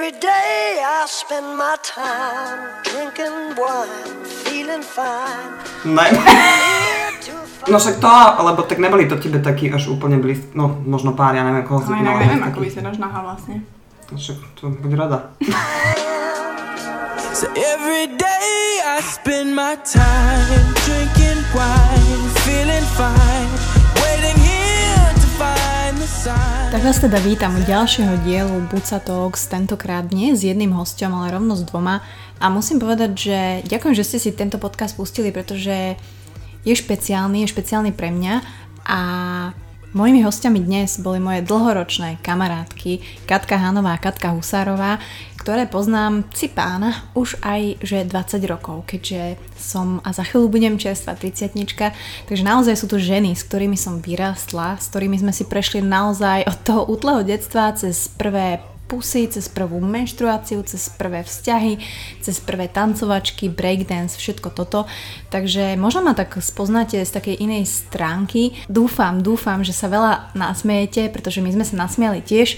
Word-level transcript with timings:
Every 0.00 0.16
day 0.16 0.80
I 0.80 1.04
spend 1.04 1.60
my 1.60 1.76
time 1.84 2.72
drinking 2.88 3.52
wine, 3.52 4.24
feeling 4.24 4.80
fine. 4.80 5.52
Ne. 5.84 6.08
No 7.68 7.76
však 7.76 8.00
to, 8.00 8.08
lebo 8.40 8.64
tak 8.64 8.80
neboli 8.80 9.04
to 9.04 9.20
tebe 9.20 9.44
takí 9.44 9.68
až 9.68 9.92
úplne 9.92 10.16
blízki, 10.16 10.56
no 10.56 10.72
možno 10.88 11.12
pár, 11.12 11.36
ja 11.36 11.44
neviem 11.44 11.68
koho 11.68 11.84
si 11.84 11.92
No 11.92 12.00
mala 12.00 12.16
neviem, 12.16 12.40
ako 12.40 12.64
vyzeráš 12.64 12.96
naha 12.96 13.28
vlastne. 13.28 13.60
No 14.08 14.16
Však 14.16 14.40
to 14.56 14.72
buď 14.72 14.92
rada. 14.96 15.36
So 17.36 17.52
every 17.52 18.08
day 18.16 18.56
I 18.80 19.04
spend 19.04 19.52
my 19.52 19.76
time 19.84 20.64
drinking 20.88 21.44
wine, 21.52 22.24
feeling 22.40 22.88
fine, 22.96 23.52
Tak 26.72 26.80
vás 26.80 26.96
teda 26.96 27.20
vítam 27.20 27.52
u 27.52 27.60
ďalšieho 27.60 28.24
dielu 28.24 28.56
Buca 28.72 28.96
Talks, 28.96 29.44
tentokrát 29.52 30.08
nie 30.08 30.32
s 30.32 30.48
jedným 30.48 30.72
hostom, 30.72 31.12
ale 31.12 31.36
rovno 31.36 31.52
s 31.52 31.60
dvoma. 31.60 32.00
A 32.40 32.48
musím 32.48 32.80
povedať, 32.80 33.10
že 33.12 33.38
ďakujem, 33.68 33.92
že 33.92 34.08
ste 34.08 34.16
si 34.16 34.32
tento 34.32 34.56
podcast 34.56 34.96
pustili, 34.96 35.28
pretože 35.28 36.00
je 36.64 36.72
špeciálny, 36.72 37.44
je 37.44 37.52
špeciálny 37.52 37.92
pre 37.92 38.16
mňa 38.16 38.34
a 38.88 39.00
mojimi 39.92 40.24
hostiami 40.24 40.64
dnes 40.64 40.96
boli 41.04 41.20
moje 41.20 41.44
dlhoročné 41.44 42.24
kamarátky 42.24 43.26
Katka 43.28 43.60
Hanová 43.60 43.92
a 43.92 44.00
Katka 44.00 44.32
Husárová, 44.32 45.04
ktoré 45.50 45.66
poznám 45.66 46.30
si 46.30 46.46
pána 46.46 47.10
už 47.18 47.34
aj 47.42 47.82
že 47.82 48.06
20 48.06 48.38
rokov, 48.46 48.86
keďže 48.86 49.34
som 49.58 49.98
a 50.06 50.14
za 50.14 50.22
chvíľu 50.22 50.46
budem 50.46 50.78
čerstvá 50.78 51.18
30 51.18 51.58
takže 52.30 52.46
naozaj 52.46 52.78
sú 52.78 52.86
to 52.86 53.02
ženy, 53.02 53.34
s 53.34 53.42
ktorými 53.50 53.74
som 53.74 53.98
vyrastla, 53.98 54.78
s 54.78 54.86
ktorými 54.94 55.18
sme 55.18 55.34
si 55.34 55.42
prešli 55.42 55.82
naozaj 55.82 56.46
od 56.46 56.58
toho 56.62 56.86
útleho 56.86 57.26
detstva 57.26 57.74
cez 57.74 58.06
prvé 58.14 58.62
pusy, 58.86 59.26
cez 59.26 59.50
prvú 59.50 59.82
menštruáciu, 59.82 60.62
cez 60.62 60.86
prvé 60.86 61.26
vzťahy, 61.26 61.82
cez 62.22 62.38
prvé 62.38 62.70
tancovačky, 62.70 63.50
breakdance, 63.50 64.22
všetko 64.22 64.54
toto. 64.54 64.86
Takže 65.34 65.74
možno 65.74 66.06
ma 66.06 66.14
tak 66.14 66.38
spoznáte 66.38 67.02
z 67.02 67.10
takej 67.10 67.42
inej 67.42 67.66
stránky. 67.66 68.54
Dúfam, 68.70 69.18
dúfam, 69.18 69.66
že 69.66 69.74
sa 69.74 69.90
veľa 69.90 70.30
nasmiejete, 70.38 71.10
pretože 71.10 71.42
my 71.42 71.50
sme 71.58 71.66
sa 71.66 71.74
nasmiali 71.74 72.22
tiež 72.22 72.54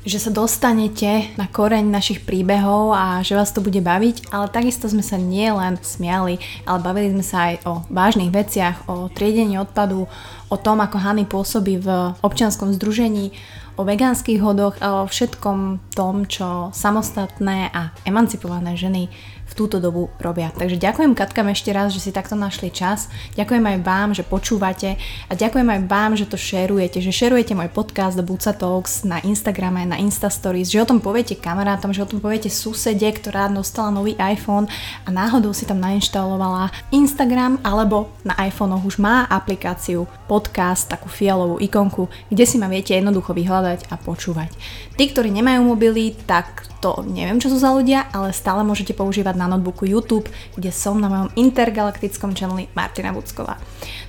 že 0.00 0.16
sa 0.16 0.32
dostanete 0.32 1.28
na 1.36 1.44
koreň 1.44 1.84
našich 1.84 2.24
príbehov 2.24 2.96
a 2.96 3.20
že 3.20 3.36
vás 3.36 3.52
to 3.52 3.60
bude 3.60 3.80
baviť, 3.84 4.32
ale 4.32 4.48
takisto 4.48 4.88
sme 4.88 5.04
sa 5.04 5.20
nielen 5.20 5.76
smiali, 5.84 6.40
ale 6.64 6.78
bavili 6.80 7.12
sme 7.12 7.24
sa 7.24 7.52
aj 7.52 7.54
o 7.68 7.72
vážnych 7.92 8.32
veciach, 8.32 8.88
o 8.88 9.12
triedení 9.12 9.60
odpadu, 9.60 10.08
o 10.48 10.56
tom, 10.56 10.80
ako 10.80 10.96
Hany 10.96 11.28
pôsobí 11.28 11.78
v 11.84 12.16
občianskom 12.24 12.72
združení, 12.72 13.36
o 13.80 13.84
vegánskych 13.84 14.40
hodoch 14.44 14.76
a 14.84 15.04
o 15.04 15.08
všetkom 15.08 15.92
tom, 15.96 16.28
čo 16.28 16.68
samostatné 16.72 17.72
a 17.72 17.96
emancipované 18.04 18.76
ženy 18.76 19.08
v 19.50 19.58
túto 19.58 19.82
dobu 19.82 20.06
robia. 20.22 20.54
Takže 20.54 20.78
ďakujem 20.78 21.18
Katkam 21.18 21.50
ešte 21.50 21.74
raz, 21.74 21.90
že 21.90 21.98
si 21.98 22.14
takto 22.14 22.38
našli 22.38 22.70
čas. 22.70 23.10
Ďakujem 23.34 23.64
aj 23.66 23.78
vám, 23.82 24.08
že 24.14 24.22
počúvate 24.22 24.94
a 25.26 25.32
ďakujem 25.34 25.66
aj 25.66 25.80
vám, 25.90 26.14
že 26.14 26.30
to 26.30 26.38
šerujete, 26.38 27.02
že 27.02 27.10
šerujete 27.10 27.58
môj 27.58 27.66
podcast 27.74 28.14
Buca 28.22 28.54
Talks 28.54 29.02
na 29.02 29.18
Instagrame, 29.26 29.82
na 29.82 29.98
Insta 29.98 30.30
Stories, 30.30 30.70
že 30.70 30.78
o 30.78 30.86
tom 30.86 31.02
poviete 31.02 31.34
kamarátom, 31.34 31.90
že 31.90 32.06
o 32.06 32.10
tom 32.10 32.22
poviete 32.22 32.46
susede, 32.46 33.10
ktorá 33.10 33.50
dostala 33.50 33.90
nový 33.90 34.14
iPhone 34.22 34.70
a 35.02 35.08
náhodou 35.10 35.50
si 35.50 35.66
tam 35.66 35.82
nainštalovala 35.82 36.70
Instagram 36.94 37.58
alebo 37.66 38.14
na 38.22 38.38
iPhonech 38.38 38.86
už 38.86 39.02
má 39.02 39.26
aplikáciu 39.26 40.06
podcast, 40.30 40.86
takú 40.86 41.10
fialovú 41.10 41.58
ikonku, 41.58 42.06
kde 42.30 42.44
si 42.46 42.54
ma 42.54 42.70
viete 42.70 42.94
jednoducho 42.94 43.34
vyhľadať 43.34 43.90
a 43.90 43.98
počúvať. 43.98 44.54
Tí, 44.94 45.10
ktorí 45.10 45.34
nemajú 45.34 45.66
mobily, 45.66 46.14
tak 46.28 46.70
to 46.80 47.04
neviem, 47.04 47.36
čo 47.36 47.52
sú 47.52 47.60
za 47.60 47.74
ľudia, 47.74 48.08
ale 48.14 48.32
stále 48.32 48.64
môžete 48.64 48.96
používať 48.96 49.36
na 49.36 49.49
notebooku 49.50 49.90
YouTube, 49.90 50.30
kde 50.54 50.70
som 50.70 51.02
na 51.02 51.10
mojom 51.10 51.34
intergalaktickom 51.34 52.38
channeli 52.38 52.70
Martina 52.78 53.10
Bucková. 53.10 53.58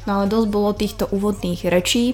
No 0.05 0.21
ale 0.21 0.29
dosť 0.29 0.47
bolo 0.53 0.77
týchto 0.77 1.09
úvodných 1.09 1.65
rečí. 1.65 2.13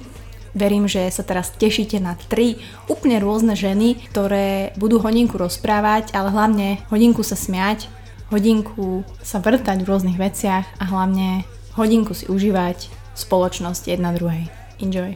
Verím, 0.57 0.89
že 0.89 1.05
sa 1.13 1.21
teraz 1.21 1.53
tešíte 1.53 2.01
na 2.01 2.15
tri 2.17 2.57
úplne 2.89 3.21
rôzne 3.21 3.53
ženy, 3.53 3.99
ktoré 4.09 4.73
budú 4.79 4.97
hodinku 5.03 5.37
rozprávať, 5.37 6.15
ale 6.17 6.33
hlavne 6.33 6.67
hodinku 6.89 7.21
sa 7.21 7.37
smiať, 7.37 7.91
hodinku 8.33 9.05
sa 9.21 9.37
vrtať 9.37 9.83
v 9.83 9.89
rôznych 9.91 10.17
veciach 10.17 10.65
a 10.81 10.83
hlavne 10.87 11.45
hodinku 11.77 12.17
si 12.17 12.25
užívať 12.25 12.89
spoločnosť 13.13 13.93
jedna 13.93 14.17
druhej. 14.17 14.49
Enjoy. 14.81 15.13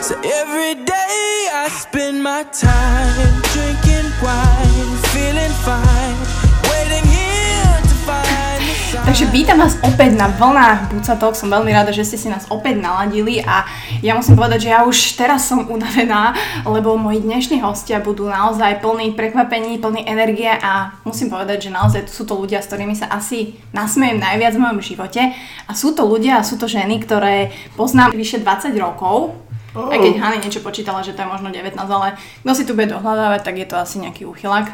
So 0.00 0.16
every 0.24 0.80
day 0.80 1.20
I 1.52 1.68
spend 1.68 2.24
my 2.24 2.40
time 2.56 3.36
drinking 3.52 4.08
wine, 4.24 4.96
feeling 5.12 5.52
fine, 5.60 6.16
waiting 6.72 7.04
here 7.04 7.76
to 7.84 7.96
find 8.08 8.64
the 8.64 8.76
sign. 8.88 9.04
Takže 9.04 9.28
vítam 9.28 9.60
vás 9.60 9.76
opäť 9.84 10.16
na 10.16 10.32
vlnách 10.32 10.88
Buca 10.88 11.20
Talk. 11.20 11.36
Som 11.36 11.52
veľmi 11.52 11.76
rada, 11.76 11.92
že 11.92 12.08
ste 12.08 12.16
si 12.16 12.32
nás 12.32 12.48
opäť 12.48 12.80
naladili 12.80 13.44
a 13.44 13.68
ja 14.00 14.16
musím 14.16 14.40
povedať, 14.40 14.64
že 14.64 14.72
ja 14.72 14.88
už 14.88 15.20
teraz 15.20 15.44
som 15.44 15.68
unavená, 15.68 16.32
lebo 16.64 16.96
moji 16.96 17.20
dnešní 17.20 17.60
hostia 17.60 18.00
budú 18.00 18.24
naozaj 18.24 18.80
plní 18.80 19.12
prekvapení, 19.12 19.84
plní 19.84 20.08
energie 20.08 20.48
a 20.48 20.96
musím 21.04 21.28
povedať, 21.28 21.68
že 21.68 21.76
naozaj 21.76 22.08
sú 22.08 22.24
to 22.24 22.40
ľudia, 22.40 22.64
s 22.64 22.72
ktorými 22.72 22.96
sa 22.96 23.12
asi 23.12 23.52
nasmejem 23.76 24.16
najviac 24.16 24.56
v 24.56 24.64
mojom 24.64 24.80
živote 24.80 25.36
a 25.68 25.72
sú 25.76 25.92
to 25.92 26.08
ľudia 26.08 26.40
a 26.40 26.46
sú 26.48 26.56
to 26.56 26.64
ženy, 26.64 27.04
ktoré 27.04 27.52
poznám 27.76 28.16
vyše 28.16 28.40
20 28.40 28.72
rokov. 28.80 29.36
Oh. 29.70 29.86
Aj 29.86 30.02
keď 30.02 30.18
Hany 30.18 30.42
niečo 30.42 30.66
počítala, 30.66 30.98
že 31.06 31.14
to 31.14 31.22
je 31.22 31.30
možno 31.30 31.54
19, 31.54 31.78
ale 31.78 32.18
kto 32.42 32.52
si 32.58 32.66
tu 32.66 32.74
bude 32.74 32.90
dohľadávať, 32.90 33.40
tak 33.46 33.54
je 33.54 33.66
to 33.70 33.78
asi 33.78 34.02
nejaký 34.02 34.26
uchylák. 34.26 34.66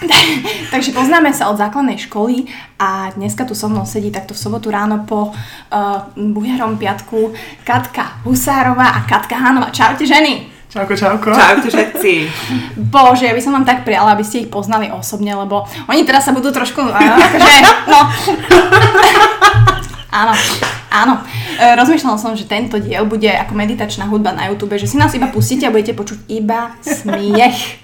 Takže 0.72 0.92
poznáme 0.92 1.32
sa 1.32 1.48
od 1.48 1.56
základnej 1.56 1.96
školy 1.96 2.44
a 2.76 3.08
dneska 3.16 3.48
tu 3.48 3.56
so 3.56 3.72
mnou 3.72 3.88
sedí 3.88 4.12
takto 4.12 4.36
v 4.36 4.42
sobotu 4.44 4.68
ráno 4.68 5.08
po 5.08 5.32
uh, 5.32 6.12
bujarom 6.12 6.76
piatku 6.76 7.32
Katka 7.64 8.20
Husárová 8.28 9.00
a 9.00 9.08
Katka 9.08 9.40
Hanová. 9.40 9.72
Čaute 9.72 10.04
ženy! 10.04 10.60
Čauko, 10.68 10.92
čauko. 10.92 11.32
Čaute 11.32 11.72
všetci. 11.72 12.12
Bože, 12.92 13.24
ja 13.24 13.32
by 13.32 13.40
som 13.40 13.56
vám 13.56 13.64
tak 13.64 13.88
prijala, 13.88 14.12
aby 14.12 14.20
ste 14.20 14.44
ich 14.44 14.52
poznali 14.52 14.92
osobne, 14.92 15.32
lebo 15.32 15.64
oni 15.88 16.04
teraz 16.04 16.28
sa 16.28 16.36
budú 16.36 16.52
trošku, 16.52 16.84
uh, 16.84 16.92
akože, 16.92 17.54
no. 17.88 18.00
Áno, 20.20 20.36
áno. 20.90 21.20
E, 21.56 21.76
rozmýšľala 21.76 22.18
som, 22.18 22.32
že 22.34 22.48
tento 22.48 22.80
diel 22.80 23.04
bude 23.04 23.28
ako 23.28 23.52
meditačná 23.54 24.08
hudba 24.08 24.34
na 24.34 24.48
YouTube, 24.48 24.76
že 24.80 24.88
si 24.88 24.96
nás 24.96 25.12
iba 25.14 25.28
pustíte 25.30 25.68
a 25.68 25.72
budete 25.72 25.96
počuť 25.96 26.28
iba 26.28 26.74
smiech. 26.82 27.80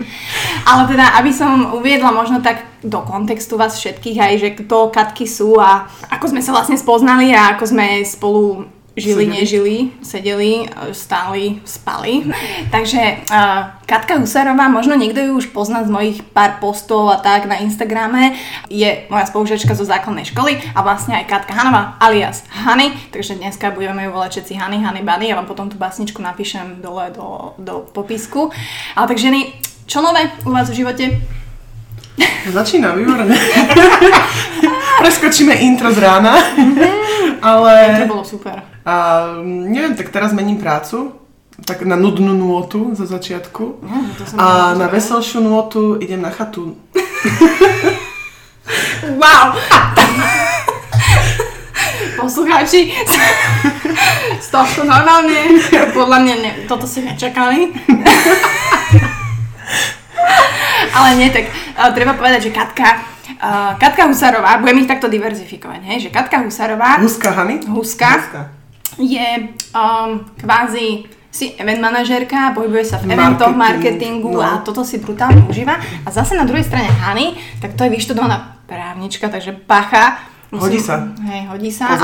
Ale 0.71 0.89
teda, 0.89 1.21
aby 1.21 1.31
som 1.33 1.77
uviedla 1.77 2.11
možno 2.11 2.41
tak 2.41 2.65
do 2.85 3.01
kontextu 3.01 3.57
vás 3.57 3.81
všetkých 3.81 4.19
aj, 4.21 4.35
že 4.41 4.49
kto 4.65 4.93
Katky 4.93 5.25
sú 5.25 5.57
a 5.57 5.89
ako 6.13 6.37
sme 6.37 6.45
sa 6.45 6.53
vlastne 6.53 6.77
spoznali 6.77 7.33
a 7.33 7.57
ako 7.57 7.65
sme 7.65 8.05
spolu 8.05 8.69
žili, 8.97 9.27
nežili, 9.27 9.77
sedeli, 10.03 10.71
stáli, 10.94 11.59
spali. 11.66 12.31
Takže 12.75 13.27
uh, 13.27 13.75
Katka 13.87 14.22
Husárová, 14.22 14.71
možno 14.71 14.94
niekto 14.94 15.21
ju 15.21 15.32
už 15.37 15.50
pozná 15.50 15.82
z 15.82 15.91
mojich 15.91 16.19
pár 16.31 16.62
postov 16.62 17.10
a 17.10 17.19
tak 17.19 17.50
na 17.50 17.59
Instagrame, 17.59 18.38
je 18.71 19.06
moja 19.10 19.27
spolužiačka 19.27 19.75
zo 19.75 19.84
základnej 19.84 20.31
školy 20.31 20.56
a 20.72 20.81
vlastne 20.87 21.19
aj 21.19 21.27
Katka 21.27 21.53
Hanová 21.53 21.99
alias 21.99 22.47
Hany, 22.49 22.94
takže 23.10 23.34
dneska 23.34 23.75
budeme 23.75 24.06
ju 24.06 24.10
volať 24.15 24.31
všetci 24.38 24.53
Hany, 24.55 24.78
Hany, 24.81 25.03
Bany, 25.03 25.28
ja 25.28 25.37
vám 25.37 25.50
potom 25.50 25.66
tú 25.66 25.76
básničku 25.76 26.22
napíšem 26.22 26.78
dole 26.78 27.11
do, 27.11 27.59
do 27.59 27.84
popisku. 27.91 28.55
Ale 28.94 29.11
tak 29.11 29.19
ženy, 29.19 29.59
čo 29.91 30.00
nové 30.00 30.31
u 30.47 30.55
vás 30.55 30.71
v 30.71 30.78
živote? 30.81 31.05
Začína, 32.47 32.94
výborne. 32.94 33.34
Preskočíme 35.03 35.55
intro 35.59 35.91
z 35.91 35.99
rána. 35.99 36.38
Ale... 37.44 38.00
To 38.00 38.09
bolo 38.09 38.25
super. 38.25 38.65
A, 38.88 38.94
neviem, 39.44 39.93
tak 39.93 40.09
teraz 40.09 40.32
mením 40.32 40.56
prácu. 40.56 41.12
Tak 41.55 41.87
na 41.87 41.94
nudnú 41.94 42.34
nôtu 42.34 42.99
za 42.99 43.06
začiatku. 43.06 43.78
to 44.19 44.22
som 44.27 44.37
A 44.41 44.75
na 44.75 44.91
veselšiu 44.91 45.38
nôtu 45.38 46.00
idem 46.00 46.19
na 46.19 46.32
chatu. 46.32 46.75
Wow! 49.05 49.52
Poslucháči, 52.25 52.88
z 54.40 54.49
tohto 54.49 54.88
normálne, 54.88 55.61
podľa 55.93 56.19
mňa 56.25 56.35
ne, 56.40 56.64
toto 56.64 56.88
si 56.88 57.05
nečakali. 57.05 57.69
Ale 60.97 61.20
nie, 61.20 61.29
tak 61.29 61.52
treba 61.93 62.17
povedať, 62.17 62.49
že 62.49 62.56
Katka, 62.56 63.05
uh, 63.39 63.79
Katka 63.79 64.07
Husárová, 64.07 64.59
budem 64.59 64.79
ich 64.79 64.91
takto 64.91 65.09
diverzifikovať, 65.09 65.81
hej, 65.85 65.99
že 66.07 66.11
Katka 66.11 66.43
Husárová, 66.43 66.99
Huska 67.01 67.31
Hany? 67.31 67.61
Huska, 67.67 68.11
Dneska. 68.11 68.41
je 68.99 69.29
um, 69.75 70.25
kvázi 70.39 71.05
si 71.35 71.51
event 71.59 71.83
manažérka, 71.83 72.55
pohybuje 72.55 72.85
sa 72.87 73.03
v 73.03 73.11
eventoch, 73.11 73.51
Marketing, 73.51 74.23
marketingu 74.23 74.39
no. 74.39 74.47
a 74.47 74.63
toto 74.63 74.87
si 74.87 75.03
brutálne 75.03 75.43
užíva. 75.51 75.75
A 76.07 76.09
zase 76.15 76.39
na 76.39 76.47
druhej 76.47 76.63
strane 76.63 76.87
Hany, 76.87 77.35
tak 77.59 77.75
to 77.75 77.83
je 77.83 77.91
vyštudovaná 77.91 78.63
právnička, 78.71 79.27
takže 79.27 79.51
pacha. 79.67 80.23
Hodí 80.55 80.79
sa. 80.79 81.11
Hej, 81.27 81.51
hodí 81.51 81.75
sa. 81.75 81.91
A, 81.91 81.99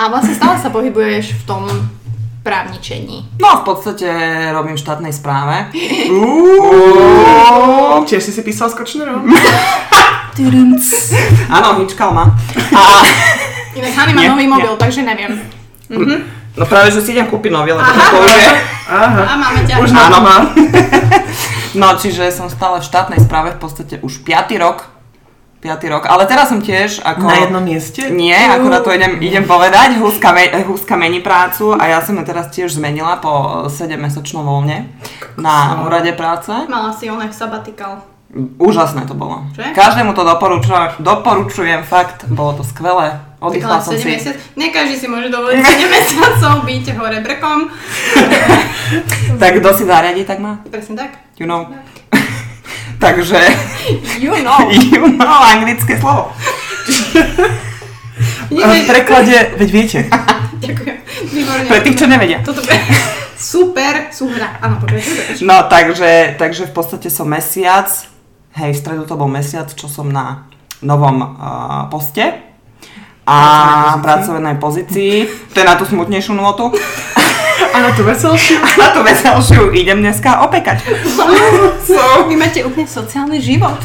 a 0.00 0.04
vlastne 0.08 0.32
stále 0.32 0.56
sa 0.56 0.72
pohybuješ 0.72 1.36
v 1.36 1.42
tom 1.44 1.68
právničení. 2.40 3.36
No 3.36 3.60
v 3.60 3.64
podstate 3.68 4.08
robím 4.56 4.80
v 4.80 4.80
štátnej 4.80 5.12
správe. 5.12 5.68
Tiež 8.08 8.24
si 8.24 8.32
si 8.32 8.40
písal 8.40 8.72
s 8.72 8.74
Kočnerom? 8.80 9.28
Áno, 11.48 11.82
hýčkal 11.82 12.10
ma. 12.10 12.34
A, 12.72 12.80
Inak 13.78 13.94
Hany 13.94 14.12
má 14.12 14.20
Nie, 14.22 14.30
nový 14.30 14.46
nie. 14.46 14.52
mobil, 14.52 14.72
takže 14.76 15.00
neviem. 15.02 15.38
no 16.56 16.64
práve, 16.66 16.90
že 16.90 17.00
si 17.00 17.14
idem 17.14 17.26
kúpiť 17.26 17.50
nový, 17.50 17.70
lebo 17.70 17.86
to 17.86 18.02
použije. 18.10 18.50
Aha. 18.90 19.22
A 19.22 19.34
máme 19.38 19.60
ťa. 19.62 19.78
Už 19.78 19.90
na 19.94 20.10
Áno. 20.10 20.18
má. 20.22 20.36
No, 21.70 21.94
čiže 21.94 22.34
som 22.34 22.50
stále 22.50 22.82
v 22.82 22.88
štátnej 22.90 23.22
správe 23.22 23.54
v 23.54 23.62
podstate 23.62 23.94
už 24.02 24.26
5. 24.26 24.58
rok. 24.58 24.90
5. 25.60 25.70
rok, 25.92 26.08
ale 26.08 26.24
teraz 26.24 26.48
som 26.48 26.58
tiež 26.58 27.04
ako... 27.04 27.20
Na 27.30 27.36
jednom 27.46 27.60
mieste? 27.60 28.08
Nie, 28.08 28.48
akurát 28.48 28.80
to 28.80 28.90
idem, 28.90 29.20
idem 29.20 29.44
povedať, 29.44 30.00
Húska, 30.00 30.32
me, 30.32 30.48
Húska 30.64 30.96
mení 30.96 31.20
prácu 31.20 31.76
a 31.76 31.84
ja 31.84 32.00
som 32.00 32.16
ju 32.16 32.24
teraz 32.24 32.48
tiež 32.48 32.80
zmenila 32.80 33.20
po 33.20 33.30
7-mesačnom 33.68 34.40
voľne 34.40 34.88
na 35.36 35.84
úrade 35.84 36.16
práce. 36.16 36.48
Mala 36.64 36.96
si 36.96 37.12
oné 37.12 37.28
sabatikal. 37.28 38.00
Úžasné 38.62 39.10
to 39.10 39.18
bolo. 39.18 39.42
Že? 39.58 39.74
Každému 39.74 40.14
to 40.14 40.22
doporučujem, 40.22 41.02
doporučujem, 41.02 41.82
fakt, 41.82 42.30
bolo 42.30 42.54
to 42.54 42.62
skvelé. 42.62 43.18
Oddychla 43.42 43.82
som 43.82 43.90
7 43.90 43.98
si. 43.98 44.06
mesiac. 44.06 44.36
Nie 44.54 44.70
každý 44.70 44.94
si 44.94 45.10
môže 45.10 45.34
dovoliť 45.34 45.58
7 45.58 45.90
mesiacov 45.98 46.54
byť 46.62 46.84
hore 46.94 47.18
brekom. 47.26 47.58
Tak 49.40 49.62
kto 49.62 49.70
si 49.70 49.82
zariadi, 49.86 50.22
tak 50.26 50.42
má. 50.42 50.58
Presne 50.66 50.98
tak. 50.98 51.10
You 51.38 51.46
know. 51.46 51.66
Takže, 53.04 53.38
You 54.18 54.34
know. 54.42 54.66
you 54.70 55.06
know, 55.14 55.40
anglické 55.46 55.94
slovo. 55.98 56.34
V 58.50 58.82
preklade, 58.86 59.54
veď 59.56 59.68
viete. 59.70 59.98
Ďakujem. 60.60 60.96
Výborne. 61.32 61.66
Pre 61.70 61.80
tých, 61.80 61.96
čo 61.96 62.06
nevedia. 62.10 62.38
Toto 62.44 62.60
je 62.60 62.78
super 63.38 64.12
súhra. 64.12 64.60
Áno, 64.60 64.76
pokračuj. 64.82 65.40
No, 65.46 65.64
takže, 65.70 66.36
takže 66.36 66.68
v 66.68 66.72
podstate 66.74 67.08
som 67.08 67.24
mesiac, 67.30 67.88
hej, 68.56 68.70
v 68.74 68.80
stredu 68.80 69.02
to 69.06 69.14
bol 69.14 69.30
mesiac, 69.30 69.70
čo 69.70 69.86
som 69.86 70.10
na 70.10 70.48
novom 70.80 71.20
uh, 71.22 71.86
poste 71.92 72.50
a 73.28 73.38
pracovnej 74.02 74.56
pozícii. 74.58 75.28
To 75.54 75.56
je 75.60 75.66
na 75.66 75.78
tú 75.78 75.84
smutnejšiu 75.86 76.34
nôtu. 76.34 76.72
A 77.70 77.76
na 77.78 77.90
tú 77.94 78.02
veselšiu? 78.02 78.58
A 78.58 78.70
na 78.74 78.88
tú 78.90 79.00
veselšiu 79.06 79.70
idem 79.70 80.02
dneska 80.02 80.42
opekať. 80.42 80.82
Vy 82.26 82.34
máte 82.34 82.66
úplne 82.66 82.88
sociálny 82.88 83.38
život. 83.38 83.78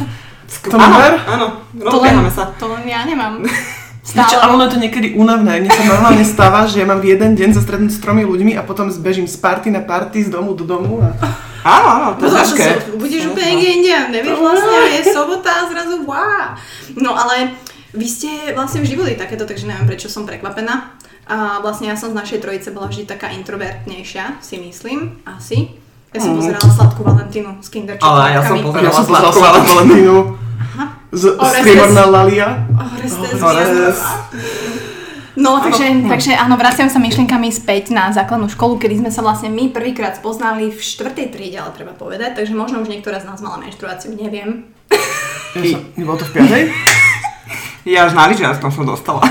To 0.66 0.78
má 0.82 1.14
áno, 1.30 1.62
To 1.78 1.98
len, 2.02 2.26
sa. 2.34 2.50
to 2.58 2.66
len 2.74 2.90
ja 2.90 3.06
nemám. 3.06 3.46
Vieš 4.06 4.32
čo, 4.32 4.38
ale 4.38 4.54
Stále. 4.54 4.54
ono 4.54 4.64
je 4.70 4.72
to 4.72 4.80
niekedy 4.80 5.08
únavné. 5.18 5.66
Mne 5.66 5.72
sa 5.74 5.84
normálne 5.90 6.26
stáva, 6.26 6.70
že 6.70 6.78
ja 6.82 6.86
mám 6.86 7.02
v 7.02 7.18
jeden 7.18 7.34
deň 7.34 7.58
zastretnúť 7.58 7.90
s 7.90 8.00
tromi 8.00 8.22
ľuďmi 8.22 8.54
a 8.54 8.62
potom 8.62 8.88
zbežím 8.94 9.26
z 9.26 9.34
party 9.42 9.74
na 9.74 9.82
party, 9.82 10.22
z 10.26 10.30
domu 10.30 10.54
do 10.54 10.62
domu 10.62 11.02
a... 11.02 11.10
Áno, 11.66 11.88
áno, 11.90 12.08
to 12.22 12.24
je 12.24 12.30
Pozor, 12.30 12.40
ťažké. 12.46 12.66
Budeš 13.02 13.24
úplne 13.34 13.58
niekde 13.58 13.70
inde 13.82 13.94
nevieš 14.14 14.38
vlastne, 14.38 14.78
je 14.86 15.02
sobota 15.10 15.50
a 15.50 15.64
zrazu 15.66 16.06
wow. 16.06 16.54
No 16.94 17.18
ale 17.18 17.58
vy 17.90 18.06
ste 18.06 18.54
vlastne 18.54 18.86
vždy 18.86 18.94
boli 18.94 19.18
takéto, 19.18 19.50
takže 19.50 19.66
neviem 19.66 19.90
prečo 19.90 20.06
som 20.06 20.30
prekvapená. 20.30 20.94
A 21.26 21.58
vlastne 21.66 21.90
ja 21.90 21.98
som 21.98 22.14
z 22.14 22.20
našej 22.22 22.38
trojice 22.38 22.70
bola 22.70 22.86
vždy 22.86 23.10
taká 23.10 23.34
introvertnejšia, 23.34 24.46
si 24.46 24.62
myslím, 24.62 25.26
asi. 25.26 25.74
Ja 26.14 26.22
som 26.22 26.38
pozerala 26.38 26.70
sladkú 26.70 27.02
Valentínu 27.02 27.60
s 27.60 27.68
Kinder 27.74 27.98
Mhm. 27.98 28.06
Ale 28.06 28.22
ja 28.38 28.42
som 28.46 28.56
pozerala 28.62 28.94
Ja 28.94 29.02
sladkú 29.02 29.40
Valentínu. 29.42 29.74
Valentínu. 29.74 30.18
Z, 31.16 31.24
Orestes. 31.40 31.64
strieborná 31.64 32.04
Lalia. 32.12 32.48
Orestes, 32.76 33.40
Orestes. 33.40 33.98
No, 35.36 35.60
takže, 35.60 36.08
takže 36.08 36.32
áno, 36.32 36.56
vraciam 36.56 36.88
sa 36.88 36.96
myšlienkami 36.96 37.52
späť 37.52 37.92
na 37.92 38.08
základnú 38.16 38.48
školu, 38.48 38.80
kedy 38.80 39.04
sme 39.04 39.12
sa 39.12 39.20
vlastne 39.20 39.52
my 39.52 39.68
prvýkrát 39.76 40.16
spoznali 40.16 40.72
v 40.72 40.80
štvrtej 40.80 41.28
triede, 41.36 41.60
ale 41.60 41.76
treba 41.76 41.92
povedať, 41.92 42.40
takže 42.40 42.56
možno 42.56 42.80
už 42.80 42.88
niektorá 42.88 43.20
z 43.20 43.28
nás 43.28 43.44
mala 43.44 43.60
menštruáciu, 43.60 44.16
neviem. 44.16 44.64
Ja 45.56 45.76
som, 45.76 45.82
nebolo 46.00 46.16
to 46.20 46.26
v 46.28 46.32
piatej? 46.40 46.64
Ja 47.86 48.08
až 48.08 48.16
na 48.16 48.32
lyžiarskom 48.32 48.72
som 48.72 48.88
dostala. 48.88 49.22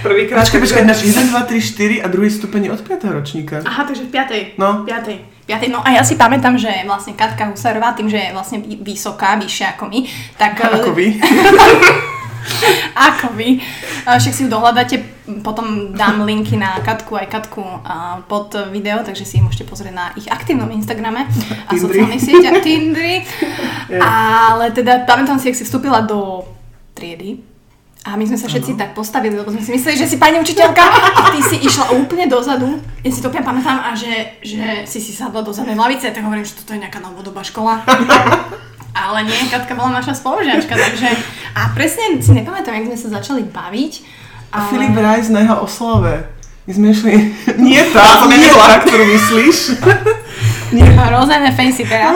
Prvýkrát. 0.00 0.44
Počkaj, 0.44 0.60
počkaj, 0.60 0.82
náš 0.84 1.04
1, 1.04 1.32
2, 1.32 1.36
3, 1.36 2.00
4 2.00 2.04
a 2.04 2.06
druhý 2.08 2.30
stupeň 2.32 2.60
je 2.64 2.70
od 2.72 2.80
5. 2.80 3.16
ročníka. 3.16 3.54
Aha, 3.64 3.84
takže 3.84 4.08
v 4.08 4.10
piatej. 4.12 4.42
No. 4.56 4.84
Piatej. 4.84 5.20
Piatej. 5.44 5.68
No 5.68 5.84
a 5.84 5.92
ja 5.92 6.02
si 6.04 6.16
pamätám, 6.16 6.56
že 6.56 6.72
vlastne 6.88 7.12
Katka 7.12 7.52
Husárová, 7.52 7.92
tým, 7.92 8.08
že 8.08 8.16
je 8.16 8.30
vlastne 8.32 8.64
vy- 8.64 8.80
vysoká, 8.80 9.36
vyššia 9.36 9.76
ako 9.76 9.84
my, 9.92 9.98
tak... 10.40 10.60
Ako 10.80 10.92
vy. 10.96 11.12
ako 13.12 13.34
vy. 13.34 13.60
Však 14.04 14.34
si 14.34 14.44
ju 14.44 14.48
dohľadáte, 14.52 14.96
potom 15.40 15.96
dám 15.96 16.24
linky 16.28 16.60
na 16.60 16.80
Katku 16.84 17.16
aj 17.16 17.32
Katku 17.32 17.64
pod 18.28 18.52
video, 18.68 19.00
takže 19.00 19.24
si 19.24 19.40
ich 19.40 19.44
môžete 19.44 19.64
pozrieť 19.68 19.94
na 19.94 20.06
ich 20.14 20.28
aktívnom 20.28 20.68
Instagrame 20.68 21.24
a 21.68 21.70
sociálnych 21.72 22.20
sieťach 22.20 22.60
Tindri. 22.60 23.24
Ale 24.00 24.70
teda 24.72 25.08
pamätám 25.08 25.40
si, 25.40 25.48
ak 25.48 25.56
si 25.56 25.64
vstúpila 25.64 26.04
do 26.04 26.44
triedy 26.92 27.54
a 28.04 28.20
my 28.20 28.24
sme 28.28 28.36
sa 28.36 28.52
všetci 28.52 28.76
tak 28.76 28.92
postavili, 28.92 29.32
lebo 29.32 29.48
sme 29.48 29.64
si 29.64 29.72
mysleli, 29.72 29.96
že 29.96 30.04
si 30.04 30.20
pani 30.20 30.36
učiteľka 30.36 30.84
a 30.84 31.32
ty 31.32 31.40
si 31.40 31.56
išla 31.64 31.96
úplne 31.96 32.28
dozadu. 32.28 32.76
Ja 33.00 33.08
si 33.08 33.24
to 33.24 33.32
úplne 33.32 33.48
pamätám 33.48 33.80
a 33.80 33.96
že, 33.96 34.44
že 34.44 34.84
si 34.84 35.00
si 35.00 35.16
sadla 35.16 35.40
do 35.40 35.56
zadnej 35.56 35.72
lavice, 35.72 36.12
tak 36.12 36.20
hovorím, 36.20 36.44
že 36.44 36.52
toto 36.52 36.76
je 36.76 36.84
nejaká 36.84 37.00
novodobá 37.00 37.40
škola. 37.40 37.80
Ale 38.94 39.26
nie, 39.26 39.50
Katka 39.50 39.74
bola 39.74 39.98
naša 39.98 40.14
spolužiačka, 40.14 40.70
takže... 40.70 41.10
A 41.58 41.74
presne 41.74 42.22
si 42.22 42.30
nepamätám, 42.30 42.78
jak 42.78 42.94
sme 42.94 42.98
sa 42.98 43.08
začali 43.18 43.42
baviť. 43.42 43.92
A 44.54 44.70
Filip 44.70 44.94
Rajs 44.94 45.34
na 45.34 45.42
jeho 45.42 45.66
oslave. 45.66 46.30
My 46.64 46.72
sme 46.72 46.86
išli... 46.94 47.10
Nie 47.66 47.90
Tá 47.90 48.24
nie 48.30 48.48
tá, 48.48 48.80
ktorú 48.86 49.04
myslíš. 49.04 49.82
Rozené 51.10 51.50
fejsy 51.52 51.84
teraz. 51.84 52.14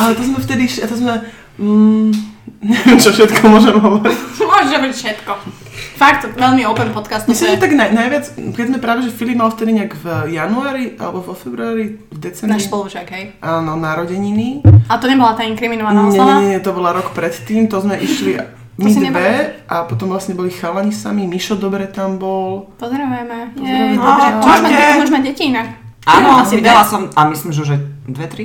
Ale 0.00 0.10
to 0.16 0.22
sme 0.24 0.38
vtedy... 0.40 0.64
To 0.66 0.96
sme... 0.96 1.12
Mm, 1.60 2.10
neviem, 2.72 2.98
čo 2.98 3.12
všetko 3.12 3.40
môžem 3.52 3.76
hovoriť. 3.76 4.18
Môžeš 4.40 4.70
robiť 4.72 4.92
všetko. 4.96 5.32
Fakt, 5.72 6.28
veľmi 6.36 6.68
open 6.68 6.92
podcast. 6.92 7.24
Myslím, 7.24 7.56
že 7.56 7.62
tak 7.62 7.72
naj, 7.72 7.90
najviac, 7.90 8.24
keď 8.52 8.64
sme 8.68 8.78
práve, 8.78 9.00
že 9.02 9.10
Filip 9.10 9.40
mal 9.40 9.48
vtedy 9.48 9.72
nejak 9.72 9.92
v 9.96 10.04
januári, 10.30 11.00
alebo 11.00 11.22
vo 11.22 11.32
februári, 11.32 11.96
v 12.02 12.18
decembri. 12.18 12.60
Náš 12.60 12.68
spolužiak, 12.68 13.08
hej. 13.08 13.24
Áno, 13.40 13.80
narodeniny. 13.80 14.60
A 14.86 15.00
to 15.00 15.08
nebola 15.08 15.32
tá 15.32 15.42
inkriminovaná 15.42 16.08
Nie, 16.08 16.20
nie, 16.20 16.34
nie, 16.44 16.48
nie, 16.54 16.60
to 16.60 16.76
bola 16.76 16.92
rok 16.92 17.16
predtým, 17.16 17.72
to 17.72 17.80
sme 17.80 17.96
išli 17.96 18.36
my 18.82 18.88
dve 18.88 19.62
a 19.64 19.84
potom 19.84 20.08
vlastne 20.08 20.32
boli 20.32 20.48
chalani 20.48 20.92
sami, 20.92 21.24
Mišo 21.24 21.56
dobre 21.56 21.88
tam 21.88 22.16
bol. 22.16 22.72
Pozdravujeme. 22.76 23.56
Je, 23.56 23.96
Pozdravujeme. 23.96 24.40
dobre. 24.40 24.68
Ahojte. 24.68 24.86
Môžeme, 24.98 25.20
deti 25.24 25.44
inak. 25.48 25.68
Áno, 26.02 26.42
Asi 26.42 26.58
videla 26.58 26.82
som, 26.82 27.06
a 27.14 27.20
myslím, 27.30 27.54
že 27.54 27.62
že 27.62 27.76
dve, 28.10 28.26
tri. 28.26 28.44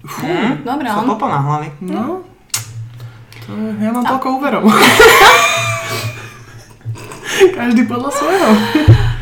Fú, 0.00 0.24
Dobre, 0.64 0.88
sa 0.88 1.04
on. 1.04 1.12
poponáhľali. 1.12 1.68
No, 1.84 2.24
to 3.44 3.52
je, 3.52 3.84
ja 3.84 3.92
mám 3.92 4.00
toľko 4.00 4.40
úverov. 4.40 4.64
Každý 7.60 7.84
podľa 7.84 8.10
svojho. 8.16 8.50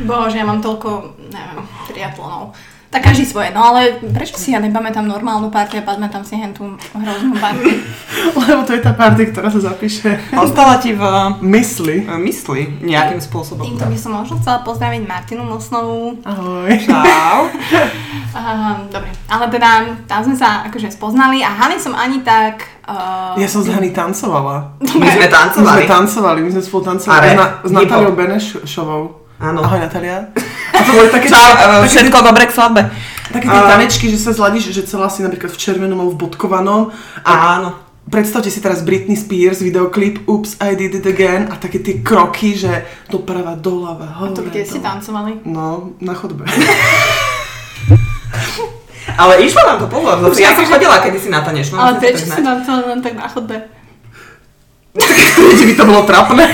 Bože, 0.06 0.38
ja 0.38 0.46
mám 0.46 0.62
toľko, 0.62 1.18
neviem, 1.26 1.58
triatlonov. 1.90 2.54
Tak 2.88 3.04
každý 3.04 3.28
svoje, 3.28 3.52
no 3.52 3.60
ale 3.60 4.00
prečo 4.00 4.40
si 4.40 4.56
ja 4.56 4.64
nepamätám 4.64 5.04
normálnu 5.04 5.52
party 5.52 5.76
a 5.76 5.84
pamätám 5.84 6.24
si 6.24 6.40
hen 6.40 6.56
tú 6.56 6.72
hroznú 6.96 7.36
party? 7.36 7.84
Lebo 8.40 8.64
to 8.64 8.72
je 8.72 8.80
tá 8.80 8.96
party, 8.96 9.28
ktorá 9.28 9.52
sa 9.52 9.60
zapíše 9.60 10.16
Ostala 10.32 10.80
ti 10.80 10.96
v 10.96 11.04
mysli. 11.44 12.08
v 12.08 12.16
mysli 12.24 12.80
nejakým 12.80 13.20
spôsobom. 13.20 13.68
Týmto 13.68 13.84
by 13.84 13.92
som 13.92 14.16
možno 14.16 14.40
chcela 14.40 14.64
pozdraviť 14.64 15.04
Martinu 15.04 15.44
Mosnovú. 15.44 16.16
Ahoj. 16.24 16.72
Čau. 16.80 17.52
Uh, 18.32 18.80
dobre, 18.96 19.12
ale 19.28 19.44
teda 19.52 19.68
tam 20.08 20.20
sme 20.24 20.36
sa 20.40 20.64
akože 20.64 20.88
spoznali 20.88 21.44
a 21.44 21.52
Hany 21.52 21.76
som 21.76 21.92
ani 21.92 22.24
tak... 22.24 22.64
Uh, 22.88 23.36
Ja 23.36 23.44
som 23.44 23.60
s 23.60 23.68
Hany 23.68 23.92
tancovala. 23.92 24.80
My 24.80 24.88
sme 24.88 25.04
My 25.04 25.10
sme 25.12 25.28
tancovali. 25.28 25.84
tancovali, 25.84 26.38
my 26.40 26.50
sme 26.56 26.62
spolu 26.64 26.82
tancovali 26.88 27.20
Ale 27.20 27.36
na, 27.36 27.46
s. 27.60 27.68
Natáliou 27.68 28.16
Benešovou. 28.16 29.02
Áno. 29.38 29.60
Ahoj 29.60 29.76
Natália. 29.76 30.32
A 30.68 30.80
to 30.80 30.90
boli 30.92 31.08
také, 31.08 31.26
Čau, 31.26 31.36
také, 31.36 31.86
všetko 31.88 32.16
dobré 32.20 32.44
k 32.44 32.52
svadbe. 32.52 32.82
také 33.28 33.46
tie 33.46 33.62
tanečky, 33.62 34.06
že 34.08 34.18
sa 34.18 34.30
zladíš, 34.30 34.70
že 34.70 34.82
celá 34.82 35.06
si 35.06 35.20
napríklad 35.20 35.48
v 35.48 35.58
červenom 35.58 35.96
alebo 35.96 36.12
v 36.12 36.20
bodkovanom. 36.22 36.92
A 37.22 37.32
Áno. 37.56 37.70
predstavte 38.06 38.48
si 38.48 38.58
teraz 38.58 38.80
Britney 38.80 39.14
Spears, 39.14 39.58
videoklip 39.58 40.24
Oops, 40.24 40.56
I 40.58 40.72
did 40.74 40.94
it 40.94 41.04
again 41.04 41.46
a 41.46 41.56
také 41.56 41.78
tie 41.78 42.00
kroky, 42.00 42.54
že 42.54 42.70
doprava, 43.06 43.52
doľava, 43.52 44.16
hore, 44.16 44.32
to 44.32 44.42
kde 44.42 44.64
si 44.64 44.76
dole. 44.76 44.86
tancovali? 44.86 45.32
No, 45.44 45.92
na 45.98 46.12
chodbe. 46.12 46.44
Ale 49.18 49.42
išlo 49.42 49.66
nám 49.66 49.78
to 49.80 49.88
pozor, 49.88 50.14
ja 50.36 50.54
som 50.54 50.62
chodila 50.64 51.00
kedysi 51.00 51.26
na 51.26 51.42
tanečnú. 51.42 51.74
Ale 51.74 51.98
prečo 51.98 52.22
to 52.22 52.30
si 52.30 52.42
tancovali 52.44 52.84
len 52.86 53.00
tak 53.00 53.14
na 53.16 53.26
chodbe? 53.26 53.56
Ti 54.98 55.64
by 55.64 55.74
to 55.78 55.84
bolo 55.86 56.02
trapné. 56.02 56.46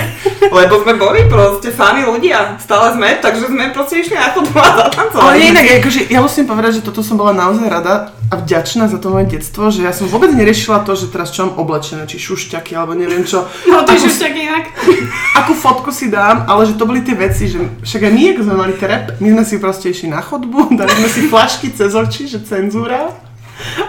Lebo 0.45 0.77
sme 0.85 0.93
boli 0.95 1.25
proste 1.25 1.73
fany 1.73 2.05
ľudia. 2.05 2.61
Stále 2.61 2.93
sme, 2.93 3.17
takže 3.17 3.49
sme 3.49 3.73
proste 3.73 3.99
išli 3.99 4.13
na 4.13 4.29
chodbu 4.29 4.55
a 4.55 4.69
zatancovali. 4.85 5.25
Ale 5.25 5.35
inak, 5.41 5.65
akože, 5.81 5.99
ja 6.07 6.19
musím 6.21 6.45
povedať, 6.45 6.79
že 6.79 6.85
toto 6.85 7.01
som 7.01 7.17
bola 7.17 7.33
naozaj 7.33 7.65
rada 7.65 8.13
a 8.29 8.35
vďačná 8.37 8.85
za 8.89 8.97
to 9.01 9.09
moje 9.09 9.37
detstvo, 9.37 9.69
že 9.69 9.85
ja 9.85 9.93
som 9.93 10.05
vôbec 10.09 10.29
neriešila 10.33 10.85
to, 10.85 10.93
že 10.93 11.09
teraz 11.09 11.33
čo 11.33 11.45
mám 11.45 11.61
oblečené, 11.61 12.05
či 12.05 12.21
šušťaky, 12.21 12.73
alebo 12.77 12.93
neviem 12.93 13.25
čo. 13.25 13.45
No 13.69 13.85
to 13.85 13.93
Akú- 13.93 14.05
je 14.05 14.09
už 14.09 14.17
tak 14.17 14.33
inak. 14.37 14.65
akú 15.41 15.53
fotku 15.53 15.89
si 15.93 16.09
dám, 16.09 16.45
ale 16.49 16.65
že 16.65 16.77
to 16.77 16.85
boli 16.89 17.01
tie 17.01 17.17
veci, 17.17 17.49
že 17.49 17.61
však 17.85 18.01
aj 18.05 18.11
my, 18.13 18.23
ako 18.33 18.41
sme 18.45 18.55
mali 18.57 18.73
trep, 18.77 19.03
my 19.21 19.27
sme 19.33 19.43
si 19.45 19.55
proste 19.61 19.89
išli 19.89 20.09
na 20.09 20.21
chodbu, 20.21 20.69
dali 20.79 20.93
sme 20.93 21.09
si 21.09 21.21
flašky 21.25 21.73
cez 21.73 21.93
oči, 21.93 22.29
že 22.29 22.41
cenzúra 22.45 23.13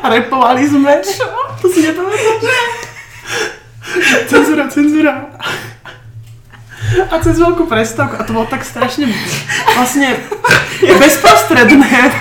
a 0.00 0.06
repovali 0.08 0.64
sme. 0.68 1.00
Čo? 1.04 1.26
To 1.60 1.66
si 1.68 1.84
nepamätáš? 1.84 2.44
Cenzúra, 4.26 4.64
cenzúra. 4.69 5.12
A 7.11 7.14
cez 7.19 7.37
veľkú 7.38 7.66
prestávku. 7.66 8.14
A 8.19 8.23
to 8.23 8.33
bolo 8.37 8.47
tak 8.47 8.62
strašne 8.62 9.11
vlastne 9.75 10.23
bezprostredné. 10.83 12.14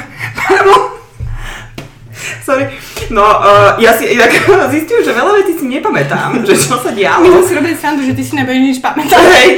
Sorry. 2.46 2.66
No, 3.10 3.26
uh, 3.26 3.78
ja 3.78 3.94
si 3.98 4.10
inak 4.14 4.30
zistím, 4.74 5.02
že 5.02 5.14
veľa 5.14 5.42
vecí 5.42 5.58
si 5.58 5.66
nepamätám, 5.70 6.42
že 6.46 6.58
čo 6.58 6.78
sa 6.78 6.90
My 6.90 6.98
dialo. 6.98 7.26
sme 7.26 7.42
si 7.46 7.54
robili 7.54 7.76
srandu, 7.78 8.02
že 8.06 8.14
ty 8.18 8.24
si 8.26 8.34
nebudeš 8.38 8.62
nič 8.62 8.78
pamätať. 8.82 9.22
Hej. 9.22 9.50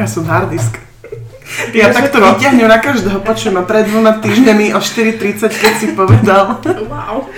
Ja 0.00 0.06
som 0.08 0.24
harddisk. 0.24 0.80
Ja 1.76 1.92
takto 1.92 2.22
vyťahnem 2.22 2.64
na 2.64 2.78
každého, 2.78 3.20
počujem 3.20 3.58
ma 3.58 3.66
pred 3.66 3.84
dvoma 3.84 4.22
týždňami 4.22 4.72
o 4.72 4.80
4.30, 4.80 5.50
keď 5.50 5.72
si 5.76 5.86
povedal. 5.92 6.56
Wow. 6.88 7.28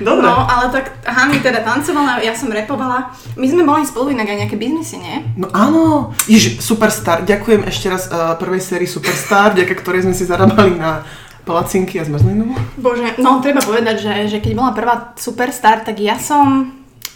Dobre. 0.00 0.28
No, 0.28 0.44
ale 0.44 0.68
tak 0.68 0.92
Hany 1.08 1.40
teda 1.40 1.64
tancovala, 1.64 2.20
ja 2.20 2.36
som 2.36 2.52
repovala. 2.52 3.16
My 3.36 3.46
sme 3.48 3.64
boli 3.64 3.88
spolu 3.88 4.12
inak 4.12 4.28
aj 4.28 4.38
nejaké 4.44 4.56
biznisy, 4.60 5.00
nie? 5.00 5.16
No 5.40 5.48
áno, 5.56 6.12
Ježi, 6.28 6.60
Superstar, 6.60 7.24
ďakujem 7.24 7.64
ešte 7.64 7.86
raz 7.88 8.12
uh, 8.12 8.36
prvej 8.36 8.60
sérii 8.60 8.88
Superstar, 8.88 9.56
vďaka 9.56 9.74
ktorej 9.80 10.04
sme 10.04 10.14
si 10.16 10.28
zarábali 10.28 10.76
na 10.76 11.04
palacinky 11.48 11.96
a 11.96 12.04
zmrzlinu. 12.04 12.52
Bože, 12.76 13.16
no 13.22 13.40
treba 13.40 13.64
povedať, 13.64 14.02
že, 14.02 14.12
že 14.36 14.38
keď 14.42 14.52
bola 14.52 14.72
prvá 14.76 14.94
Superstar, 15.16 15.80
tak 15.86 15.96
ja 16.02 16.20
som 16.20 16.74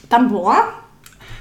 tam 0.09 0.33
bola. 0.33 0.81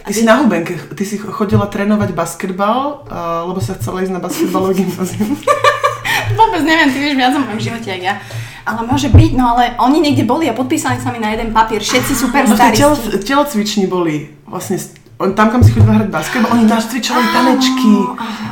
Ty 0.03 0.12
si 0.15 0.25
na 0.25 0.41
hubenke, 0.41 0.74
ty 0.98 1.03
si 1.05 1.22
chodila 1.22 1.69
trénovať 1.69 2.17
basketbal, 2.17 3.05
uh, 3.05 3.46
lebo 3.48 3.62
sa 3.62 3.77
chcela 3.77 4.01
ísť 4.01 4.13
na 4.17 4.22
basketbalové 4.24 4.84
gymnázium. 4.84 5.38
Vôbec 6.39 6.62
neviem, 6.65 6.89
ty 6.89 6.98
vieš 6.98 7.15
viac 7.15 7.34
o 7.38 7.41
mojom 7.46 7.62
živote, 7.62 7.88
jak 7.93 8.03
ja. 8.03 8.15
Ale 8.66 8.84
môže 8.84 9.08
byť, 9.08 9.32
no 9.36 9.56
ale 9.56 9.75
oni 9.78 10.00
niekde 10.00 10.24
boli 10.24 10.48
a 10.48 10.54
podpísali 10.54 11.00
sa 11.00 11.12
mi 11.12 11.20
na 11.20 11.32
jeden 11.32 11.51
papier, 11.51 11.80
všetci 11.80 12.13
Vlastne 12.13 12.25
superstaristi. 12.28 12.80
telo, 12.80 12.96
telocvični 13.22 13.86
boli 13.86 14.30
vlastne, 14.46 14.78
on, 15.20 15.36
tam 15.36 15.51
kam 15.51 15.60
si 15.60 15.75
chodila 15.75 16.00
hrať 16.00 16.10
basketbal, 16.10 16.56
oni 16.56 16.63
nás 16.63 16.88
cvičali 16.88 17.20
tanečky 17.30 17.92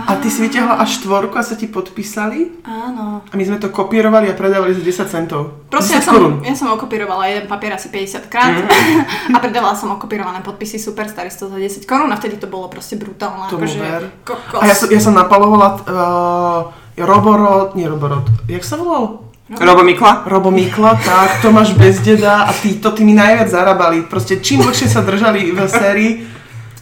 a 0.03 0.19
ty 0.19 0.27
si 0.27 0.43
vyťahla 0.43 0.83
až 0.83 0.99
štvorku 0.99 1.39
a 1.39 1.43
sa 1.43 1.55
ti 1.55 1.67
podpísali 1.67 2.63
Áno. 2.67 3.23
a 3.23 3.33
my 3.33 3.43
sme 3.43 3.55
to 3.55 3.71
kopírovali 3.71 4.27
a 4.27 4.35
predávali 4.35 4.75
za 4.75 4.83
10 4.83 5.07
centov. 5.07 5.63
Proste 5.71 5.95
ja 5.95 6.03
10 6.03 6.07
som, 6.07 6.13
korún. 6.15 6.33
ja 6.43 6.55
som 6.55 6.67
okopírovala 6.71 7.23
jeden 7.27 7.47
papier 7.47 7.71
asi 7.71 7.87
50 7.87 8.27
krát 8.27 8.51
a 9.35 9.37
predávala 9.39 9.79
som 9.79 9.95
okopírované 9.95 10.43
podpisy 10.43 10.75
superstaristov 10.75 11.51
za 11.51 11.59
10 11.59 11.87
korún 11.87 12.11
a 12.11 12.19
vtedy 12.19 12.35
to 12.35 12.51
bolo 12.51 12.67
proste 12.67 12.99
brutálne. 12.99 13.47
Tomu 13.47 13.63
akože 13.63 14.27
kokos. 14.27 14.59
A 14.59 14.65
ja 14.67 14.75
som, 14.75 14.87
ja 14.91 14.99
som 14.99 15.15
napalovala 15.15 15.67
uh, 15.87 16.61
Roborod, 16.97 17.77
nie 17.77 17.87
Roborod, 17.87 18.27
jak 18.49 18.65
sa 18.65 18.75
volal? 18.75 19.26
Robo 19.49 19.79
Mikla? 19.81 20.23
Robo 20.25 20.51
Mikla, 20.51 20.99
tak, 20.99 21.39
Tomáš 21.39 21.71
Bezdeda 21.71 22.43
a 22.43 22.51
títo, 22.51 22.91
tí 22.91 23.01
mi 23.01 23.13
najviac 23.13 23.47
zarábali. 23.47 24.03
Proste 24.03 24.37
čím 24.37 24.59
dlhšie 24.59 24.85
sa 24.85 24.99
držali 25.01 25.47
v 25.47 25.59
sérii, 25.63 26.11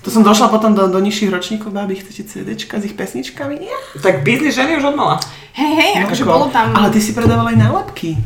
to 0.02 0.10
som 0.10 0.22
došla 0.22 0.50
potom 0.50 0.74
do, 0.74 0.86
do 0.86 0.98
nižších 0.98 1.30
ročníkov, 1.30 1.70
babi, 1.70 1.94
chcete 1.96 2.26
CDčka 2.26 2.78
s 2.78 2.84
ich 2.84 2.94
pesničkami? 2.94 3.56
Ja. 3.60 3.78
Tak 3.96 4.22
biznis 4.22 4.54
ženy 4.54 4.78
už 4.78 4.94
odmala. 4.94 5.22
Hej, 5.54 5.72
hej, 5.72 5.92
akože 6.04 6.22
Ako? 6.22 6.32
bolo 6.32 6.46
tam... 6.50 6.74
Ale 6.74 6.90
ty 6.90 7.00
si 7.00 7.14
predávala 7.14 7.50
aj 7.50 7.60
nálepky. 7.60 8.18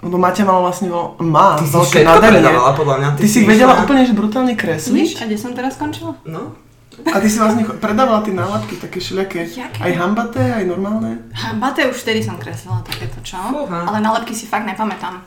Lebo 0.00 0.16
Maťa 0.16 0.42
mala 0.42 0.60
vlastne 0.62 0.88
vo, 0.88 1.14
má 1.18 1.54
Ty 1.54 1.64
si 1.64 1.72
veľké 1.72 1.98
nadanie. 2.02 2.40
predávala 2.40 2.72
podľa 2.72 2.96
mňa. 2.96 3.08
Ty, 3.16 3.26
si 3.26 3.38
vedela 3.44 3.74
išla- 3.74 3.82
úplne, 3.84 4.02
že 4.02 4.14
brutálne 4.14 4.52
Víš, 4.52 4.60
kresliť. 4.60 5.08
a 5.14 5.22
kde 5.28 5.36
som 5.36 5.50
teraz 5.52 5.76
skončila? 5.76 6.16
No. 6.24 6.56
A 7.08 7.16
ty 7.20 7.28
si 7.32 7.40
vlastne 7.40 7.64
predávala 7.80 8.20
tie 8.20 8.34
nálepky, 8.36 8.76
také 8.76 9.00
všelijaké. 9.00 9.48
Jaké? 9.48 9.80
Aj 9.80 9.92
hambaté, 9.96 10.42
aj 10.52 10.64
normálne. 10.68 11.24
Bate 11.56 11.88
už 11.88 11.96
vtedy 12.04 12.20
som 12.20 12.36
kreslila 12.36 12.84
takéto, 12.84 13.18
čo? 13.24 13.40
Fúha. 13.40 13.88
Ale 13.88 14.04
nálepky 14.04 14.36
si 14.36 14.44
fakt 14.44 14.68
nepamätám. 14.68 15.24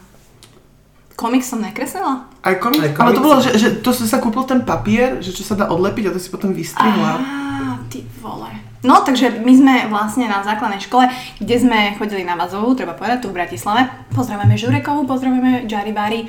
Komiks 1.13 1.53
som 1.53 1.61
nekreslila? 1.61 2.25
Aj 2.41 2.55
komik, 2.57 2.81
Aj 2.81 2.97
ale 2.97 3.13
to 3.13 3.21
bolo, 3.21 3.37
že, 3.37 3.53
že 3.53 3.69
to 3.85 3.93
si 3.93 4.09
sa 4.09 4.17
kúpil 4.17 4.49
ten 4.49 4.65
papier, 4.65 5.21
že 5.21 5.29
čo 5.29 5.45
sa 5.45 5.53
dá 5.53 5.69
odlepiť 5.69 6.09
a 6.09 6.13
to 6.13 6.19
si 6.19 6.33
potom 6.33 6.51
vystrihla. 6.57 7.21
Á, 7.21 7.77
ty 7.85 8.01
vole. 8.17 8.49
No, 8.83 8.99
takže 8.99 9.39
my 9.39 9.53
sme 9.55 9.75
vlastne 9.87 10.27
na 10.27 10.43
základnej 10.43 10.83
škole, 10.83 11.07
kde 11.39 11.55
sme 11.55 11.95
chodili 11.95 12.27
na 12.27 12.35
Vazovú, 12.35 12.75
treba 12.75 12.91
povedať, 12.91 13.23
tu 13.23 13.31
v 13.31 13.39
Bratislave. 13.39 13.87
Pozdravujeme 14.11 14.59
Žurekovú, 14.59 15.07
pozdravujeme 15.07 15.71
Jaribari. 15.71 16.27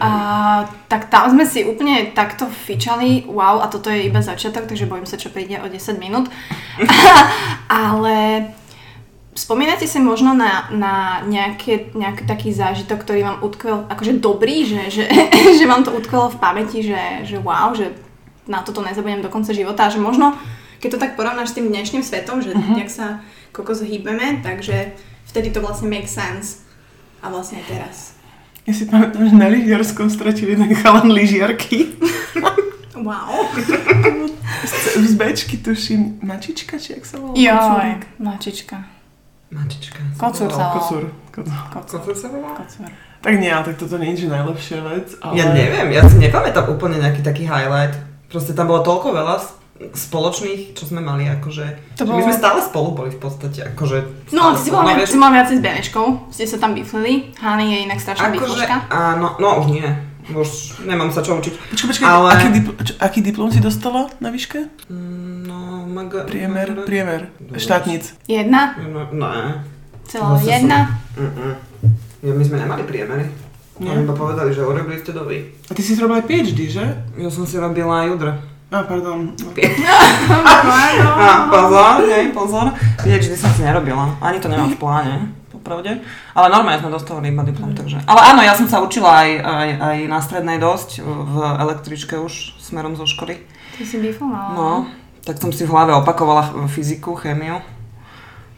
A, 0.00 0.64
tak 0.88 1.12
tam 1.12 1.28
sme 1.28 1.44
si 1.44 1.60
úplne 1.68 2.08
takto 2.16 2.48
fičali, 2.48 3.28
wow, 3.28 3.60
a 3.60 3.68
toto 3.68 3.92
je 3.92 4.08
iba 4.08 4.24
začiatok, 4.24 4.64
takže 4.64 4.88
bojím 4.88 5.04
sa, 5.04 5.20
čo 5.20 5.28
príde 5.28 5.60
o 5.60 5.68
10 5.68 6.00
minút. 6.00 6.32
Ale 7.68 8.48
spomínate 9.36 9.84
si 9.84 10.00
možno 10.00 10.32
na, 10.32 10.72
na 10.72 11.20
nejaké, 11.28 11.92
nejaký 11.92 12.24
taký 12.24 12.48
zážitok, 12.56 13.04
ktorý 13.04 13.28
vám 13.28 13.38
utkvel, 13.44 13.84
akože 13.92 14.24
dobrý, 14.24 14.64
že, 14.64 14.88
že, 14.88 15.04
že 15.60 15.68
vám 15.68 15.84
to 15.84 15.92
utkvelo 15.92 16.32
v 16.32 16.40
pamäti, 16.40 16.80
že, 16.80 17.28
že 17.28 17.36
wow, 17.36 17.76
že 17.76 17.92
na 18.48 18.64
toto 18.64 18.80
nezabudnem 18.80 19.20
do 19.20 19.28
konca 19.28 19.52
života 19.52 19.92
že 19.92 20.00
možno, 20.00 20.34
keď 20.80 20.88
to 20.96 20.98
tak 20.98 21.12
porovnáš 21.14 21.52
s 21.52 21.56
tým 21.60 21.68
dnešným 21.68 22.00
svetom, 22.00 22.40
že 22.40 22.56
uh-huh. 22.56 22.80
jak 22.80 22.90
sa 22.90 23.06
kokos 23.52 23.84
hýbeme, 23.84 24.40
takže 24.40 24.96
vtedy 25.28 25.52
to 25.52 25.60
vlastne 25.60 25.92
make 25.92 26.08
sense. 26.08 26.64
A 27.20 27.28
vlastne 27.28 27.60
aj 27.60 27.66
teraz. 27.68 27.96
Ja 28.64 28.72
si 28.72 28.88
pamätám, 28.88 29.28
že 29.28 29.36
na 29.36 29.52
lyžiarskom 29.52 30.08
stratil 30.08 30.56
jeden 30.56 30.72
chalan 30.76 31.12
lyžiarky. 31.12 31.78
Wow. 33.00 33.48
Z, 35.00 35.16
Bčky 35.16 35.56
tuším. 35.56 36.20
Mačička, 36.20 36.76
či 36.76 37.00
jak 37.00 37.08
sa 37.08 37.16
volá? 37.16 37.32
Joj, 37.32 37.96
mačička. 38.20 38.76
Mačička. 39.48 40.04
Kocúr 40.20 40.52
sa 40.52 40.68
volal. 40.68 40.74
Kocúr. 40.76 41.02
Kocúr. 41.32 41.56
Kocúr. 41.72 42.12
Sa 42.12 42.28
volá? 42.28 42.52
Kocúr. 42.60 42.92
Tak 43.24 43.34
nie, 43.40 43.48
ale 43.48 43.72
tak 43.72 43.80
toto 43.80 43.96
nie 43.96 44.12
je 44.12 44.28
že 44.28 44.28
najlepšia 44.28 44.78
vec. 44.84 45.16
Ale... 45.24 45.32
Ja 45.32 45.48
neviem, 45.48 45.88
ja 45.96 46.04
si 46.04 46.20
nepamätám 46.20 46.68
úplne 46.68 47.00
nejaký 47.00 47.24
taký 47.24 47.48
highlight. 47.48 47.96
Proste 48.28 48.52
tam 48.52 48.68
bolo 48.68 48.84
toľko 48.84 49.16
veľa 49.16 49.36
spoločných, 49.90 50.72
čo 50.72 50.84
sme 50.84 51.00
mali, 51.00 51.24
akože... 51.26 51.96
To 51.96 52.02
že 52.02 52.04
My 52.04 52.12
bolo- 52.12 52.26
sme 52.26 52.34
stále 52.34 52.58
spolu 52.60 52.88
boli 52.94 53.10
v 53.10 53.18
podstate, 53.18 53.60
akože... 53.66 54.28
No, 54.30 54.52
stále 54.52 54.54
ty 54.54 54.60
si 54.60 54.70
bola, 54.70 54.92
vieš. 54.92 55.08
si 55.08 55.16
bola 55.16 55.32
viacej 55.32 55.56
s 55.56 55.62
Beneškou, 55.62 56.06
ste 56.28 56.44
sa 56.44 56.56
tam 56.56 56.72
biflili. 56.72 57.32
Hani 57.36 57.64
je 57.70 57.78
inak 57.82 57.96
strašná 57.96 58.28
Akože, 58.28 58.38
bifloška. 58.60 58.76
áno, 58.88 59.28
no 59.36 59.48
už 59.58 59.66
nie. 59.70 59.88
Už 60.30 60.50
nemám 60.84 61.08
sa 61.08 61.20
čo 61.20 61.34
učiť. 61.34 61.54
Počkaj, 61.70 61.86
počkaj, 61.88 62.06
Ale- 62.06 62.30
aký, 62.30 62.48
dipl- 62.52 62.76
čo, 62.78 62.92
aký 62.98 63.18
diplom 63.20 63.48
si 63.48 63.58
dostala 63.58 64.12
na 64.16 64.28
výške? 64.28 64.68
Mm, 64.86 65.28
No, 65.42 65.56
maga... 65.84 66.22
Priemer, 66.22 66.68
maga- 66.70 66.84
priemer. 66.84 67.20
Dobre. 67.34 67.56
Štátnic. 67.56 68.02
Jedna, 68.24 68.76
No, 68.78 69.08
ne. 69.10 69.64
celá 70.04 70.36
som- 70.36 70.44
jedna. 70.44 71.00
Mm-mm. 71.16 71.52
Ja, 72.20 72.30
my 72.30 72.44
sme 72.44 72.56
nemali 72.58 72.84
priemery. 72.84 73.26
Nie? 73.80 73.90
Oni 73.90 74.04
iba 74.04 74.12
povedali, 74.12 74.52
že 74.52 74.60
urobili 74.60 74.94
ste 74.94 75.10
doby. 75.10 75.40
A 75.64 75.72
ty 75.72 75.80
si 75.80 75.96
robila 75.96 76.20
aj 76.20 76.28
PhD, 76.28 76.68
že? 76.68 76.84
Ja 77.16 77.26
som 77.26 77.42
si 77.42 77.56
robila 77.56 78.04
aj 78.04 78.12
Á, 78.70 78.86
pardon. 78.86 79.18
No. 80.30 81.50
Pozor, 81.50 82.06
hej, 82.06 82.30
pozor. 82.30 82.66
PhD 83.02 83.34
som 83.34 83.50
si 83.50 83.66
nerobila. 83.66 84.14
Ani 84.22 84.38
to 84.38 84.46
nemám 84.46 84.70
v 84.70 84.78
pláne, 84.78 85.14
popravde. 85.50 85.98
Ale 86.38 86.46
normálne 86.46 86.78
sme 86.78 86.94
dostali 86.94 87.34
iba 87.34 87.42
diplom, 87.42 87.74
takže... 87.74 87.98
Ale 88.06 88.20
áno, 88.30 88.40
ja 88.46 88.54
som 88.54 88.70
sa 88.70 88.78
učila 88.78 89.26
aj, 89.26 89.30
aj, 89.42 89.68
aj 89.82 89.96
na 90.06 90.18
strednej 90.22 90.58
dosť, 90.62 91.02
v 91.02 91.34
električke 91.66 92.14
už, 92.22 92.62
smerom 92.62 92.94
zo 92.94 93.10
školy. 93.10 93.42
Ty 93.74 93.82
si 93.82 93.98
biflovala. 93.98 94.54
No, 94.54 94.70
tak 95.26 95.42
som 95.42 95.50
si 95.50 95.66
v 95.66 95.72
hlave 95.74 95.90
opakovala 95.98 96.54
fyziku, 96.70 97.18
chémiu. 97.18 97.58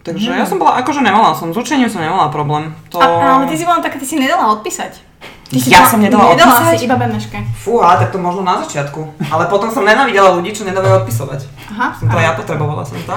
Takže 0.03 0.35
ja 0.35 0.45
som 0.45 0.59
bola, 0.59 0.83
akože 0.83 1.01
nemala 1.01 1.31
som, 1.33 1.55
s 1.55 1.57
učením 1.57 1.87
som 1.87 2.03
nemala 2.03 2.27
problém. 2.29 2.75
To... 2.91 2.99
A, 2.99 3.39
ale 3.39 3.47
ty 3.47 3.55
si 3.55 3.63
bola 3.63 3.79
taká, 3.79 4.03
ty 4.03 4.05
si 4.05 4.19
nedala 4.19 4.51
odpísať. 4.59 5.12
Ty 5.53 5.59
si 5.59 5.69
Ja 5.69 5.79
bola- 5.79 5.91
som 5.91 6.01
nedala 6.01 6.23
nedala 6.27 6.49
odpísať? 6.57 6.75
si 6.75 6.85
iba 6.85 6.97
Beneške. 6.97 7.39
Fúha, 7.55 7.91
tak 7.95 8.09
to 8.09 8.17
možno 8.17 8.41
na 8.41 8.57
začiatku. 8.59 9.01
Ale 9.29 9.45
potom 9.47 9.69
som 9.69 9.83
nenávidela 9.83 10.33
ľudí, 10.33 10.49
čo 10.51 10.65
nedávajú 10.65 11.05
odpisovať. 11.05 11.41
Aha. 11.71 11.93
Som 11.93 12.09
to 12.09 12.17
ja 12.17 12.33
potrebovala 12.33 12.81
som 12.81 12.97
to. 12.99 13.13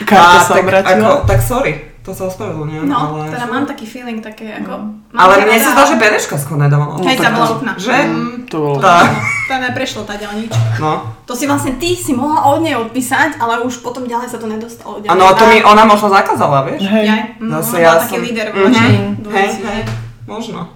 Karta 0.00 0.24
A 0.30 0.40
sa 0.40 0.54
tak, 0.54 0.64
obratila. 0.64 0.96
ako, 0.96 1.10
tak 1.26 1.40
sorry, 1.42 1.72
to 2.00 2.10
sa 2.10 2.24
ospravedlňujem, 2.24 2.88
No, 2.88 2.96
ale... 3.14 3.28
teda 3.28 3.44
mám 3.46 3.64
taký 3.64 3.84
feeling, 3.84 4.18
také 4.18 4.56
ako... 4.56 4.72
mám 5.06 5.20
Ale 5.20 5.44
mne 5.44 5.60
sa 5.60 5.70
zdá, 5.70 5.84
že 5.84 5.96
Beneška 5.96 6.34
skôr 6.34 6.56
nedávala. 6.56 6.96
Hej, 6.98 7.16
zabila 7.18 7.44
to- 7.44 7.54
okna. 7.54 7.72
Že? 7.76 7.96
Mm, 8.02 8.32
To 8.48 8.56
bolo... 8.58 8.76
Tá. 8.80 9.04
to 9.44 9.54
neprešlo 9.54 10.02
tá 10.02 10.16
nič. 10.16 10.48
No. 10.78 10.92
To 11.22 11.32
si 11.32 11.44
vlastne 11.44 11.76
ty 11.76 11.92
si 11.92 12.12
mohla 12.12 12.48
od 12.48 12.60
nej 12.60 12.72
odpísať, 12.74 13.36
ale 13.36 13.60
už 13.60 13.80
potom 13.80 14.04
ďalej 14.04 14.28
sa 14.28 14.38
to 14.38 14.46
nedostalo. 14.46 14.96
Ďalej. 14.98 15.12
Áno, 15.12 15.24
to 15.30 15.44
mi 15.44 15.60
ona 15.60 15.84
možno 15.84 16.08
zakázala, 16.08 16.64
vieš? 16.64 16.80
Hej. 16.82 17.04
Jaj, 17.06 17.22
mm, 17.36 17.50
Zase 17.54 17.76
ja 17.76 17.84
bola 17.86 18.00
taký 18.00 18.08
som- 18.10 18.24
líder 18.24 18.46
v 18.46 18.54
Mhm. 18.54 18.64
našej 18.66 18.92
Hej, 19.28 19.48
hej, 19.58 19.82
možno. 20.28 20.68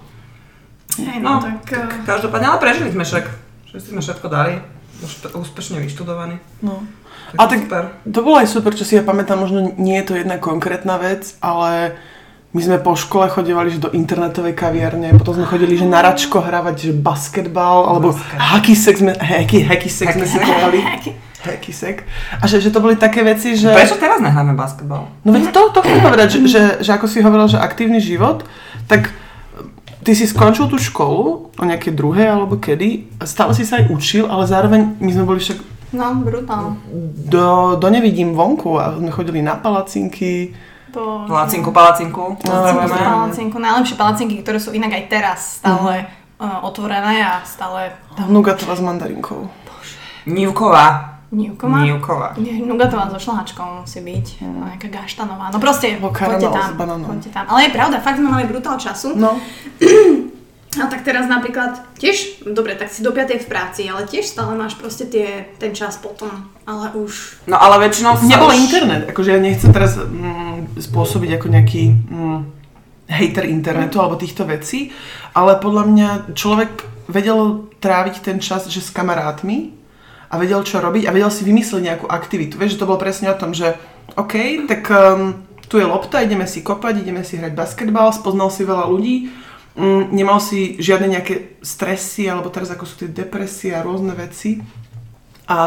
Hej, 0.93 1.21
No, 1.21 1.37
no, 1.37 1.41
tak... 1.41 1.61
eh, 1.69 2.03
Každopádne, 2.03 2.47
ale 2.47 2.59
prežili 2.59 2.89
sme 2.89 3.01
však. 3.01 3.25
Všetci 3.69 3.87
sme 3.89 4.01
všetko 4.01 4.27
dali. 4.27 4.57
Úspešne 5.31 5.77
vyštudovaní. 5.79 6.37
No. 6.59 6.81
Tak 7.29 7.37
A 7.37 7.43
tak 7.45 7.59
super. 7.61 7.83
to 8.03 8.19
bolo 8.21 8.37
aj 8.37 8.47
super, 8.47 8.71
čo 8.71 8.83
si 8.83 8.93
ja 8.93 9.01
pamätám, 9.01 9.37
možno 9.37 9.73
nie 9.75 9.97
je 9.97 10.05
to 10.05 10.13
jedna 10.15 10.37
konkrétna 10.37 10.95
vec, 10.97 11.33
ale 11.39 11.97
my 12.51 12.61
sme 12.61 12.77
po 12.77 12.93
škole 12.93 13.25
chodevali 13.27 13.69
že 13.69 13.81
do 13.81 13.89
internetovej 13.89 14.53
kaviarne, 14.53 15.11
potom 15.13 15.33
sme 15.33 15.43
chodili 15.43 15.73
že 15.73 15.83
na 15.83 15.99
račko 15.99 16.39
hrávať 16.39 16.75
že 16.79 16.93
basketbal, 16.93 17.89
alebo 17.89 18.13
Basket. 18.13 18.37
hacky 18.37 18.75
sex 18.75 18.95
sme, 18.99 19.11
hacky, 19.13 19.65
hacky 19.65 19.89
sex 19.89 20.13
sme 20.13 20.25
si 20.25 20.37
hrali. 20.37 20.79
Hacky 21.43 21.73
sex. 21.73 22.05
A 22.37 22.45
že, 22.45 22.61
že 22.61 22.69
to 22.69 22.79
boli 22.79 22.95
také 22.95 23.19
veci, 23.19 23.57
že... 23.57 23.67
Prečo 23.67 23.97
teraz 23.97 24.21
nehráme 24.21 24.53
basketbal? 24.53 25.09
No 25.25 25.33
veď 25.33 25.51
to, 25.51 25.73
to 25.73 25.79
chcem 25.81 25.99
povedať, 25.99 26.27
že, 26.29 26.39
že, 26.45 26.61
že 26.79 26.91
ako 26.93 27.03
si 27.03 27.19
hovoril, 27.19 27.49
že 27.49 27.57
aktívny 27.57 27.99
život, 27.99 28.45
tak 28.85 29.11
ty 30.03 30.11
si 30.11 30.27
skončil 30.27 30.67
tú 30.67 30.75
školu 30.75 31.23
o 31.55 31.63
nejaké 31.63 31.89
druhej 31.89 32.27
alebo 32.29 32.55
kedy 32.55 33.07
stále 33.23 33.51
si 33.51 33.63
sa 33.63 33.79
aj 33.79 33.89
učil, 33.89 34.27
ale 34.27 34.43
zároveň 34.43 34.99
my 34.99 35.09
sme 35.09 35.23
boli 35.23 35.39
však 35.39 35.59
No, 35.93 36.09
brutál. 36.17 36.73
do, 37.29 37.77
do 37.77 37.87
nevidím 37.87 38.33
vonku 38.33 38.81
a 38.81 38.97
sme 38.97 39.13
chodili 39.13 39.39
na 39.39 39.53
palacinky. 39.53 40.49
Po... 40.89 41.29
Palacinku, 41.29 41.69
palacinku. 41.69 42.37
Palacinku, 42.41 42.49
Pozdravujeme. 42.49 42.97
palacinku. 42.97 43.55
Najlepšie 43.61 43.95
palacinky, 43.95 44.35
ktoré 44.41 44.57
sú 44.57 44.73
inak 44.73 44.89
aj 44.89 45.03
teraz 45.05 45.39
stále 45.61 46.09
uh, 46.41 46.65
otvorené 46.65 47.21
a 47.21 47.45
stále 47.45 47.93
tam 48.17 48.33
Nugatová 48.33 48.73
s 48.73 48.81
mandarinkou. 48.81 49.45
Nívková. 51.33 51.81
Nívková. 51.81 52.27
Nívková. 52.37 52.69
Nugatová 52.69 53.05
so 53.09 53.17
šlahačkou 53.17 53.81
musí 53.81 53.99
byť. 54.05 54.27
No, 54.45 54.69
nejaká 54.69 54.87
gaštanová. 54.93 55.49
No 55.49 55.57
proste, 55.57 55.97
poďte 55.97 56.49
tam, 56.53 56.77
poďte 56.77 57.29
tam. 57.33 57.49
Ale 57.49 57.65
je 57.65 57.71
pravda, 57.73 57.97
fakt 57.97 58.21
sme 58.21 58.29
mali 58.29 58.45
brutál 58.45 58.77
času. 58.77 59.17
No, 59.17 59.41
A 60.73 60.89
tak 60.89 61.05
teraz 61.05 61.29
napríklad 61.29 61.85
tiež, 62.01 62.41
dobre, 62.49 62.73
tak 62.73 62.89
si 62.89 63.05
do 63.05 63.13
5 63.13 63.45
v 63.45 63.49
práci, 63.49 63.85
ale 63.85 64.09
tiež 64.09 64.25
stále 64.25 64.57
máš 64.57 64.73
proste 64.73 65.05
tie, 65.05 65.45
ten 65.61 65.69
čas 65.77 66.01
potom. 66.01 66.49
Ale 66.65 66.89
už... 66.97 67.45
No 67.45 67.61
ale 67.61 67.77
väčšinou 67.85 68.17
nebol 68.25 68.49
už... 68.49 68.57
internet. 68.57 69.05
Akože 69.05 69.37
ja 69.37 69.39
nechcem 69.39 69.69
teraz 69.69 70.01
mm, 70.01 70.81
spôsobiť 70.81 71.37
ako 71.37 71.47
nejaký 71.53 71.83
mm, 71.93 72.39
hater 73.05 73.45
internetu 73.45 74.01
alebo 74.01 74.17
týchto 74.17 74.49
vecí, 74.49 74.89
ale 75.37 75.61
podľa 75.61 75.83
mňa 75.93 76.09
človek 76.33 76.71
vedel 77.05 77.69
tráviť 77.77 78.15
ten 78.25 78.41
čas, 78.41 78.65
že 78.65 78.81
s 78.81 78.89
kamarátmi 78.89 79.82
a 80.33 80.35
vedel, 80.41 80.65
čo 80.65 80.81
robiť 80.81 81.05
a 81.05 81.13
vedel 81.13 81.29
si 81.29 81.45
vymyslieť 81.45 81.83
nejakú 81.85 82.05
aktivitu. 82.09 82.57
Vieš, 82.57 82.75
že 82.75 82.81
to 82.81 82.89
bolo 82.89 82.97
presne 82.97 83.29
o 83.29 83.37
tom, 83.37 83.53
že 83.53 83.77
OK, 84.17 84.65
tak 84.65 84.89
um, 84.89 85.45
tu 85.69 85.77
je 85.77 85.85
lopta, 85.85 86.25
ideme 86.25 86.49
si 86.49 86.65
kopať, 86.65 87.05
ideme 87.05 87.21
si 87.21 87.37
hrať 87.37 87.53
basketbal, 87.53 88.09
spoznal 88.09 88.49
si 88.49 88.65
veľa 88.65 88.89
ľudí, 88.89 89.29
mm, 89.77 90.09
nemal 90.09 90.41
si 90.41 90.81
žiadne 90.81 91.13
nejaké 91.13 91.61
stresy, 91.61 92.25
alebo 92.25 92.49
teraz 92.49 92.73
ako 92.73 92.89
sú 92.89 93.05
tie 93.05 93.09
depresie 93.13 93.77
a 93.77 93.85
rôzne 93.85 94.17
veci. 94.17 94.57
A 95.45 95.59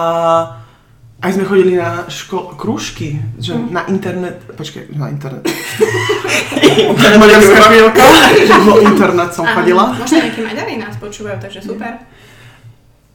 aj 1.22 1.30
sme 1.32 1.48
chodili 1.48 1.78
na 1.78 2.10
ško- 2.10 2.58
krúžky, 2.58 3.22
že 3.38 3.54
na 3.54 3.86
internet, 3.86 4.42
počkaj, 4.52 4.92
na 4.98 5.08
internet. 5.14 5.46
Maďarská 7.22 7.60
chvíľka, 7.70 8.04
že 8.34 8.54
internet 8.82 9.30
som 9.30 9.46
chodila. 9.46 9.94
Možno 9.94 10.26
nejakí 10.26 10.42
Maďari 10.42 10.74
nás 10.76 10.98
počúvajú, 10.98 11.38
takže 11.38 11.62
super. 11.62 12.02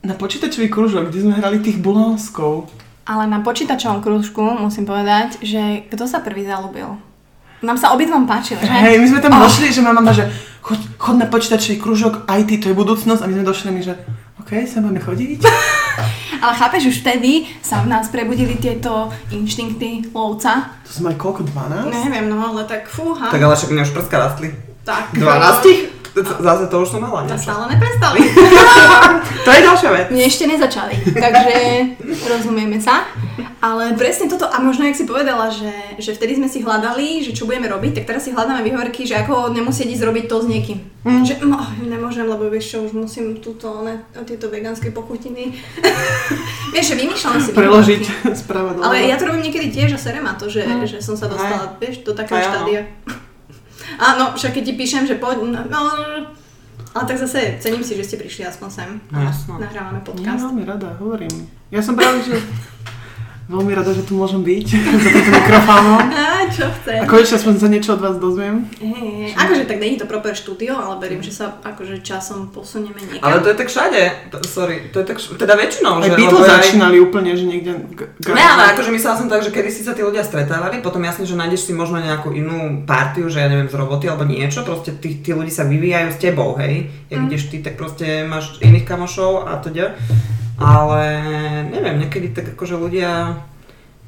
Na 0.01 0.17
počítačový 0.17 0.65
krúžok, 0.65 1.13
kde 1.13 1.21
sme 1.21 1.37
hrali 1.37 1.61
tých 1.61 1.77
bulánskov. 1.77 2.65
Ale 3.05 3.29
na 3.29 3.41
počítačovom 3.41 4.01
krúžku 4.01 4.41
musím 4.41 4.89
povedať, 4.89 5.37
že 5.41 5.85
kto 5.89 6.09
sa 6.09 6.25
prvý 6.25 6.45
zalúbil? 6.45 6.97
Nám 7.61 7.77
sa 7.77 7.93
obidvom 7.93 8.25
páčilo, 8.25 8.57
že? 8.57 8.73
Hej, 8.73 8.97
my 8.97 9.07
sme 9.07 9.19
tam 9.21 9.37
Oh. 9.37 9.45
došli, 9.45 9.69
že 9.69 9.85
mama, 9.85 10.09
že 10.09 10.25
chod, 10.65 10.81
chod 10.97 11.21
na 11.21 11.29
počítačový 11.29 11.77
krúžok, 11.77 12.25
IT, 12.25 12.57
to 12.57 12.73
je 12.73 12.75
budúcnosť. 12.75 13.21
A 13.21 13.29
my 13.29 13.33
sme 13.37 13.45
došli 13.45 13.69
my, 13.69 13.81
že 13.85 13.93
OK, 14.41 14.65
sem 14.65 14.81
máme 14.81 14.97
chodiť. 14.97 15.45
Ale 16.41 16.53
chápeš, 16.57 16.89
už 16.89 16.97
vtedy 17.05 17.45
sa 17.61 17.85
v 17.85 17.93
nás 17.93 18.09
prebudili 18.09 18.57
tieto 18.57 19.13
inštinkty 19.29 20.09
lovca. 20.09 20.73
To 20.81 20.89
sme 20.89 21.13
mali 21.13 21.21
koľko, 21.21 21.45
12? 21.45 21.93
Neviem, 21.93 22.25
no 22.25 22.41
ale 22.41 22.65
tak 22.65 22.89
fúha. 22.89 23.29
Tak 23.29 23.37
ale 23.37 23.53
však 23.53 23.69
mne 23.69 23.85
už 23.85 23.93
prska 23.93 24.17
rastli. 24.17 24.49
Tak 24.83 25.13
12? 25.13 26.01
Zase 26.43 26.67
to 26.67 26.83
už 26.83 26.91
som 26.91 26.99
mala 26.99 27.23
A 27.23 27.25
niečo. 27.25 27.39
stále 27.47 27.71
neprestali. 27.71 28.19
To 29.41 29.49
je 29.49 29.61
ďalšia 29.63 29.89
vec. 29.89 30.05
Mne 30.13 30.25
ešte 30.27 30.45
nezačali, 30.45 30.95
takže 31.17 31.55
rozumieme 32.29 32.77
sa. 32.77 33.09
Ale 33.57 33.97
presne 33.97 34.29
toto, 34.29 34.45
a 34.45 34.61
možno 34.61 34.85
jak 34.85 34.93
si 34.93 35.09
povedala, 35.09 35.49
že, 35.49 35.69
že 35.97 36.13
vtedy 36.13 36.37
sme 36.37 36.45
si 36.45 36.61
hľadali, 36.61 37.25
že 37.25 37.33
čo 37.33 37.49
budeme 37.49 37.65
robiť, 37.65 37.97
tak 37.97 38.05
teraz 38.05 38.29
si 38.29 38.33
hľadáme 38.33 38.61
výhovorky, 38.61 39.01
že 39.01 39.17
ako 39.17 39.49
nemusieť 39.49 39.87
ísť 39.97 40.03
robiť 40.05 40.25
to 40.29 40.37
s 40.41 40.47
niekým. 40.49 40.77
Mm. 41.01 41.25
Že 41.25 41.33
no, 41.45 41.57
nemôžem, 41.81 42.29
lebo 42.29 42.45
vieš 42.53 42.65
čo, 42.69 42.77
už 42.85 42.93
musím 42.93 43.41
túto, 43.41 43.81
ne, 43.81 44.05
tieto 44.29 44.45
vegánske 44.45 44.93
pochutiny. 44.93 45.57
vieš, 46.75 46.85
že 46.93 46.95
vymýšľame 47.01 47.39
si 47.41 47.49
Preložiť 47.53 48.03
správa 48.37 48.77
Ale 48.77 49.09
ja 49.09 49.17
to 49.17 49.25
robím 49.25 49.49
niekedy 49.49 49.73
tiež 49.73 49.97
a 49.97 49.99
serem 50.01 50.25
to, 50.37 50.45
že, 50.49 50.61
Mm. 50.61 50.85
že 50.85 51.01
som 51.01 51.17
sa 51.17 51.25
dostala, 51.25 51.77
vieš, 51.81 52.05
do 52.05 52.13
takého 52.13 52.37
Aj, 52.37 52.45
áno. 52.45 52.49
štádia. 52.69 52.81
Áno, 54.01 54.33
však 54.33 54.51
keď 54.51 54.63
ti 54.65 54.73
píšem, 54.73 55.05
že 55.05 55.15
poď, 55.15 55.45
no, 55.45 55.61
no, 55.61 55.79
ale 56.91 57.05
tak 57.05 57.15
zase 57.15 57.61
cením 57.61 57.85
si, 57.85 57.93
že 57.93 58.03
ste 58.03 58.17
prišli 58.17 58.43
aspoň 58.43 58.69
sem. 58.69 58.89
No, 59.07 59.21
jasno. 59.21 59.55
Nahrávame 59.55 60.01
Ja 60.01 60.05
podcast. 60.09 60.41
veľmi 60.41 60.63
rada, 60.65 60.89
hovorím. 60.97 61.45
Ja 61.69 61.79
som 61.79 61.93
práve, 61.93 62.25
že 62.25 62.35
veľmi 63.45 63.71
rada, 63.71 63.93
že 63.93 64.01
tu 64.01 64.17
môžem 64.17 64.41
byť 64.41 64.67
za 64.97 65.07
týmto 65.07 65.31
mikrofónom. 65.31 65.99
Čo 66.51 66.63
A 66.63 66.71
chce? 66.73 66.93
konečne 67.05 67.35
aspoň 67.37 67.53
sa 67.55 67.67
niečo 67.67 67.91
od 67.93 68.01
vás 68.01 68.15
dozviem. 68.15 68.67
Hej, 68.77 69.31
akože 69.33 69.63
tak 69.63 69.77
není 69.77 69.95
to 69.95 70.03
proper 70.03 70.31
štúdio, 70.31 70.73
ale 70.73 70.97
verím, 70.97 71.19
že 71.19 71.31
sa 71.31 71.57
akože 71.57 71.99
časom 71.99 72.47
posunieme 72.47 72.99
niekam. 73.01 73.23
Ale 73.23 73.39
to 73.39 73.47
je 73.47 73.57
tak 73.57 73.67
všade. 73.67 74.01
To, 74.29 74.37
sorry, 74.41 74.89
to 74.89 74.99
je 74.99 75.05
tak, 75.05 75.17
š- 75.17 75.35
teda 75.35 75.55
väčšinou, 75.55 75.97
Aj 75.97 76.03
že... 76.03 76.13
Beatles 76.13 76.43
aj- 76.43 76.55
začínali 76.61 76.97
úplne, 76.97 77.31
že 77.31 77.45
niekde... 77.45 77.71
G- 77.89 78.11
g- 78.17 78.31
Ne, 78.31 78.43
ale 78.43 78.71
akože 78.71 78.91
myslela 78.91 79.15
som 79.15 79.27
tak, 79.27 79.41
že 79.41 79.49
kedy 79.49 79.69
si 79.69 79.81
sa 79.81 79.91
tí 79.91 80.01
ľudia 80.01 80.21
stretávali, 80.21 80.79
potom 80.79 80.99
jasne, 81.01 81.23
že 81.23 81.33
nájdeš 81.33 81.61
si 81.63 81.73
možno 81.73 81.97
nejakú 81.97 82.31
inú 82.31 82.51
partiu, 82.83 83.25
že 83.25 83.39
ja 83.39 83.47
neviem, 83.47 83.65
z 83.65 83.75
roboty 83.75 84.05
alebo 84.05 84.23
niečo, 84.23 84.61
proste 84.61 84.91
tí, 84.93 85.17
tí 85.17 85.31
ľudia 85.31 85.53
sa 85.53 85.63
vyvíjajú 85.63 86.09
s 86.09 86.19
tebou, 86.19 86.57
hej. 86.57 86.91
Jak 87.07 87.17
Mm. 87.17 87.27
ideš 87.27 87.43
ty, 87.47 87.59
tak 87.59 87.73
proste 87.73 88.01
máš 88.23 88.59
iných 88.59 88.83
kamošov 88.83 89.45
a 89.45 89.57
teda. 89.57 89.95
Ale 90.57 91.01
neviem, 91.65 91.97
niekedy 91.99 92.29
tak 92.29 92.53
akože 92.53 92.75
ľudia 92.75 93.33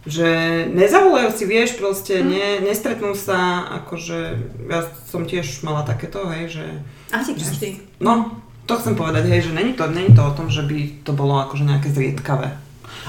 že 0.04 0.28
nezavolajú 0.68 1.32
si, 1.32 1.44
vieš, 1.44 1.76
proste 1.76 2.20
Mm. 2.20 2.28
ne, 2.28 2.48
nestretnú 2.62 3.16
sa, 3.16 3.64
akože 3.80 4.20
ja 4.68 4.84
som 5.08 5.24
tiež 5.24 5.64
mala 5.64 5.84
takéto, 5.84 6.28
hej, 6.28 6.60
že 6.60 6.66
Asi 7.10 7.32
každý. 7.32 7.80
no, 7.98 8.36
to 8.64 8.76
chcem 8.76 8.96
povedať, 8.96 9.28
hej, 9.28 9.48
že 9.48 9.52
není 9.52 9.72
to, 9.72 9.88
není 9.88 10.12
to 10.12 10.22
o 10.22 10.32
tom, 10.32 10.48
že 10.48 10.62
by 10.62 11.04
to 11.04 11.12
bolo 11.12 11.40
akože 11.40 11.64
nejaké 11.64 11.88
zriedkavé. 11.88 12.52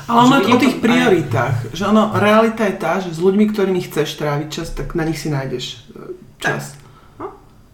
Ale 0.06 0.18
ono 0.26 0.36
o 0.38 0.58
tých 0.58 0.78
to- 0.78 0.84
prioritách. 0.84 1.70
Že 1.72 1.84
ono, 1.88 2.12
realita 2.12 2.66
je 2.66 2.76
tá, 2.76 2.98
že 2.98 3.10
s 3.10 3.18
ľuďmi, 3.18 3.50
ktorými 3.50 3.80
chceš 3.80 4.14
tráviť 4.14 4.48
čas, 4.50 4.68
tak 4.70 4.92
na 4.92 5.02
nich 5.02 5.16
si 5.16 5.30
nájdeš 5.30 5.86
e, 5.94 6.12
čas. 6.38 6.74
No. 7.16 7.30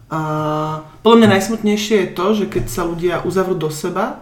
A 0.07 0.19
podľa 1.01 1.17
mňa 1.17 1.29
najsmutnejšie 1.35 1.95
je 1.99 2.13
to, 2.13 2.25
že 2.33 2.45
keď 2.47 2.65
sa 2.67 2.85
ľudia 2.85 3.21
uzavrú 3.21 3.53
do 3.53 3.67
seba 3.67 4.21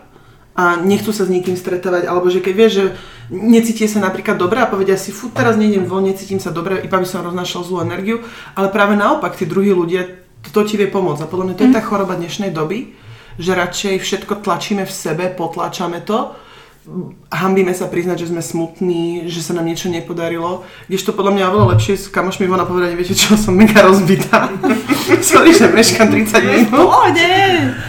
a 0.60 0.76
nechcú 0.76 1.16
sa 1.16 1.24
s 1.24 1.32
nikým 1.32 1.56
stretávať, 1.56 2.04
alebo 2.04 2.28
že 2.28 2.44
keď 2.44 2.54
vieš, 2.60 2.72
že 2.76 2.86
necítie 3.32 3.88
sa 3.88 4.04
napríklad 4.04 4.36
dobre 4.36 4.60
a 4.60 4.68
povedia 4.68 5.00
si, 5.00 5.16
fú, 5.16 5.32
teraz 5.32 5.56
nejdem 5.56 5.88
von, 5.88 6.04
necítim 6.04 6.44
sa 6.44 6.52
dobre, 6.52 6.84
iba 6.84 7.00
by 7.00 7.08
som 7.08 7.24
roznášal 7.24 7.64
zlú 7.64 7.80
energiu, 7.80 8.20
ale 8.60 8.68
práve 8.68 9.00
naopak, 9.00 9.40
tí 9.40 9.48
druhí 9.48 9.72
ľudia, 9.72 10.20
to, 10.52 10.68
ti 10.68 10.76
vie 10.76 10.92
pomôcť. 10.92 11.24
A 11.24 11.32
podľa 11.32 11.46
mňa 11.48 11.56
to 11.56 11.64
je 11.64 11.72
tá 11.72 11.80
choroba 11.80 12.20
dnešnej 12.20 12.52
doby, 12.52 12.92
že 13.40 13.56
radšej 13.56 14.04
všetko 14.04 14.44
tlačíme 14.44 14.84
v 14.84 14.92
sebe, 14.92 15.32
potláčame 15.32 16.04
to, 16.04 16.36
hambíme 17.30 17.76
sa 17.76 17.86
priznať, 17.86 18.26
že 18.26 18.30
sme 18.34 18.42
smutní, 18.42 19.30
že 19.30 19.46
sa 19.46 19.54
nám 19.54 19.68
niečo 19.68 19.92
nepodarilo. 19.92 20.66
Kdežto 20.90 21.14
podľa 21.14 21.38
mňa 21.38 21.44
oveľa 21.54 21.66
lepšie 21.78 21.94
s 22.00 22.06
kamošmi 22.10 22.50
von 22.50 22.58
a 22.58 22.66
povedať, 22.66 22.98
viete 22.98 23.14
čo, 23.14 23.38
som 23.38 23.54
mega 23.54 23.86
rozbitá. 23.86 24.50
Sorry, 25.22 25.54
že 25.54 25.70
meškam 25.70 26.10
30 26.10 26.50
minút. 26.50 26.70
Pohode! 26.74 27.30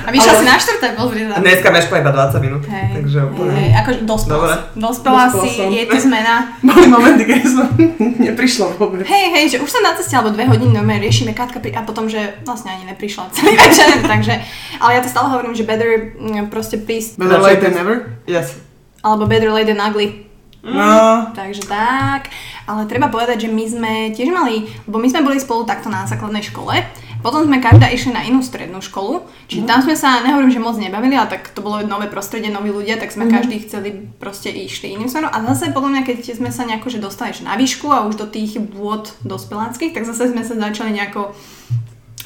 A 0.05 0.09
vyšla 0.12 0.33
si 0.37 0.44
na 0.44 0.59
štvrté, 0.59 0.88
sa. 0.98 1.35
A 1.37 1.40
dneska 1.40 1.68
meškala 1.70 1.98
iba 2.03 2.12
20 2.12 2.44
minút, 2.44 2.62
Hej, 2.66 2.87
takže 3.00 3.18
úplne. 3.31 3.53
hej, 3.57 3.70
akože 3.79 3.98
dospela 4.05 4.37
Dobre. 4.37 4.55
Dospela 4.76 5.20
Dospela 5.31 5.44
si, 5.46 5.50
som. 5.57 5.70
je 5.70 5.85
to 5.87 5.96
zmena. 5.96 6.35
Boli 6.66 6.87
momenty, 6.90 7.22
keď 7.24 7.40
som 7.46 7.66
neprišla 8.26 8.66
vôbec. 8.76 9.07
Hej, 9.07 9.26
hej, 9.33 9.44
že 9.55 9.57
už 9.62 9.70
som 9.70 9.81
na 9.87 9.96
ceste, 9.96 10.12
alebo 10.12 10.35
dve 10.35 10.44
hodiny 10.50 10.76
no, 10.76 10.83
riešime 10.85 11.33
Katka 11.33 11.62
pri, 11.62 11.72
a 11.72 11.87
potom, 11.87 12.11
že 12.11 12.42
vlastne 12.44 12.74
ani 12.74 12.90
neprišla 12.92 13.33
celý 13.33 13.57
večer, 13.57 14.03
takže, 14.05 14.35
ale 14.83 14.90
ja 14.98 15.00
to 15.00 15.09
stále 15.09 15.31
hovorím, 15.31 15.55
že 15.57 15.64
better 15.64 16.12
mm, 16.18 16.53
proste 16.53 16.76
prísť, 16.76 17.16
Better 17.16 17.40
late 17.40 17.62
than 17.62 17.72
never? 17.72 18.18
Yes. 18.29 18.69
Alebo 19.00 19.28
better 19.28 19.52
late 19.52 19.68
than 19.68 19.80
ugly. 19.80 20.30
No, 20.60 21.32
Takže 21.32 21.64
tak, 21.64 22.28
ale 22.68 22.84
treba 22.84 23.08
povedať, 23.08 23.48
že 23.48 23.52
my 23.52 23.64
sme 23.64 23.92
tiež 24.12 24.28
mali, 24.28 24.68
lebo 24.84 25.00
my 25.00 25.08
sme 25.08 25.24
boli 25.24 25.40
spolu 25.40 25.64
takto 25.64 25.88
na 25.88 26.04
základnej 26.04 26.44
škole, 26.44 26.84
potom 27.24 27.44
sme 27.44 27.64
každá 27.64 27.88
išli 27.88 28.12
na 28.12 28.24
inú 28.24 28.44
strednú 28.44 28.80
školu, 28.84 29.24
čiže 29.48 29.64
tam 29.68 29.80
sme 29.80 29.96
sa, 29.96 30.20
nehovorím, 30.20 30.52
že 30.52 30.60
moc 30.60 30.76
nebavili, 30.76 31.16
ale 31.16 31.32
tak 31.32 31.52
to 31.52 31.64
bolo 31.64 31.80
nové 31.84 32.12
prostredie, 32.12 32.52
noví 32.52 32.72
ľudia, 32.72 33.00
tak 33.00 33.12
sme 33.12 33.28
každý 33.28 33.64
chceli, 33.64 34.08
proste 34.20 34.52
išli 34.52 34.92
iným 34.96 35.08
smerom. 35.08 35.32
A 35.32 35.40
zase 35.48 35.72
podľa 35.72 35.96
mňa, 35.96 36.02
keď 36.04 36.16
sme 36.36 36.52
sa 36.52 36.68
nejako 36.68 36.92
že 36.92 37.00
dostali 37.00 37.32
že 37.32 37.44
na 37.44 37.56
výšku 37.56 37.88
a 37.88 38.04
už 38.04 38.20
do 38.20 38.28
tých 38.28 38.60
vôd 38.60 39.16
dospeláckých, 39.24 39.96
tak 39.96 40.04
zase 40.04 40.32
sme 40.32 40.44
sa 40.44 40.60
začali 40.60 40.92
nejako, 40.92 41.32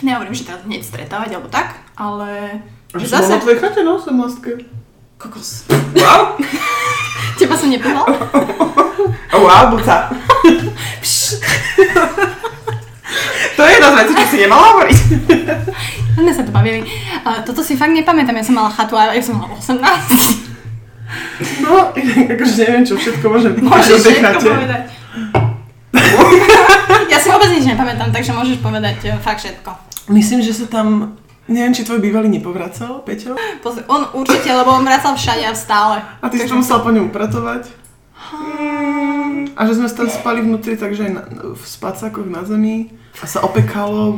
nehovorím, 0.02 0.34
že 0.34 0.46
teraz 0.46 0.66
hneď 0.66 0.82
stretávať 0.82 1.38
alebo 1.38 1.50
tak, 1.50 1.78
ale 1.94 2.62
že 2.94 3.06
že 3.06 3.14
bola 3.14 3.22
na 3.22 3.30
zase, 3.30 3.42
tvojej 3.42 3.58
chate, 3.62 3.82
no, 3.82 3.98
som 3.98 4.18
lastke. 4.18 4.62
Kokos, 5.18 5.64
Wow. 5.94 6.37
teba 7.38 7.55
som? 7.57 7.70
Oh, 9.35 9.42
wow, 9.46 9.70
buca. 9.70 10.11
to 13.57 13.61
je 13.62 13.70
jedna 13.72 13.88
z 13.90 13.96
vecí, 13.96 14.12
čo 14.14 14.27
si 14.27 14.37
nemala 14.42 14.62
hovoriť. 14.74 14.98
sme 16.18 16.33
sa 16.33 16.42
to 16.46 16.53
bavili. 16.55 16.87
Toto 17.46 17.61
si 17.62 17.74
fakt 17.74 17.94
nepamätám, 17.94 18.37
ja 18.38 18.44
som 18.46 18.55
mala 18.55 18.70
chatu 18.70 18.94
a 18.94 19.14
ja 19.14 19.22
som 19.22 19.38
mala 19.38 19.55
18. 19.59 19.83
No, 21.62 21.94
akože 21.94 22.55
neviem, 22.64 22.85
čo 22.87 22.94
všetko 22.98 23.24
môžem 23.29 23.53
Môžeš 23.61 24.03
všetko 24.03 24.40
povedať. 24.40 24.83
ja 27.07 27.18
si 27.18 27.29
vôbec 27.31 27.50
nič 27.55 27.64
nepamätám, 27.66 28.11
takže 28.11 28.35
môžeš 28.35 28.59
povedať 28.59 28.98
eh, 29.07 29.14
fakt 29.22 29.42
všetko. 29.46 29.70
Myslím, 30.11 30.42
že 30.42 30.53
sa 30.53 30.66
tam 30.68 31.16
Neviem, 31.44 31.76
či 31.76 31.85
tvoj 31.85 32.00
bývalý 32.00 32.33
nepovracal, 32.33 33.04
Peťo? 33.04 33.37
Pozri, 33.61 33.85
on 33.85 34.09
určite, 34.16 34.48
lebo 34.48 34.72
on 34.72 34.80
vracal 34.80 35.12
všade 35.12 35.44
a 35.44 35.52
stále. 35.52 36.00
A 36.00 36.26
ty 36.33 36.40
si 36.40 36.48
to 36.48 36.57
musel 36.57 36.80
po 36.80 36.88
ňom 36.88 37.12
upratovať? 37.12 37.68
A 39.52 39.61
že 39.68 39.76
sme 39.76 39.87
tam 39.92 40.09
spali 40.09 40.40
vnútri, 40.40 40.80
takže 40.80 41.04
aj 41.04 41.12
na, 41.12 41.22
v 41.52 41.61
spacákoch 41.61 42.24
na 42.24 42.42
zemi 42.48 42.88
a 43.20 43.28
sa 43.28 43.44
opekalo. 43.44 44.16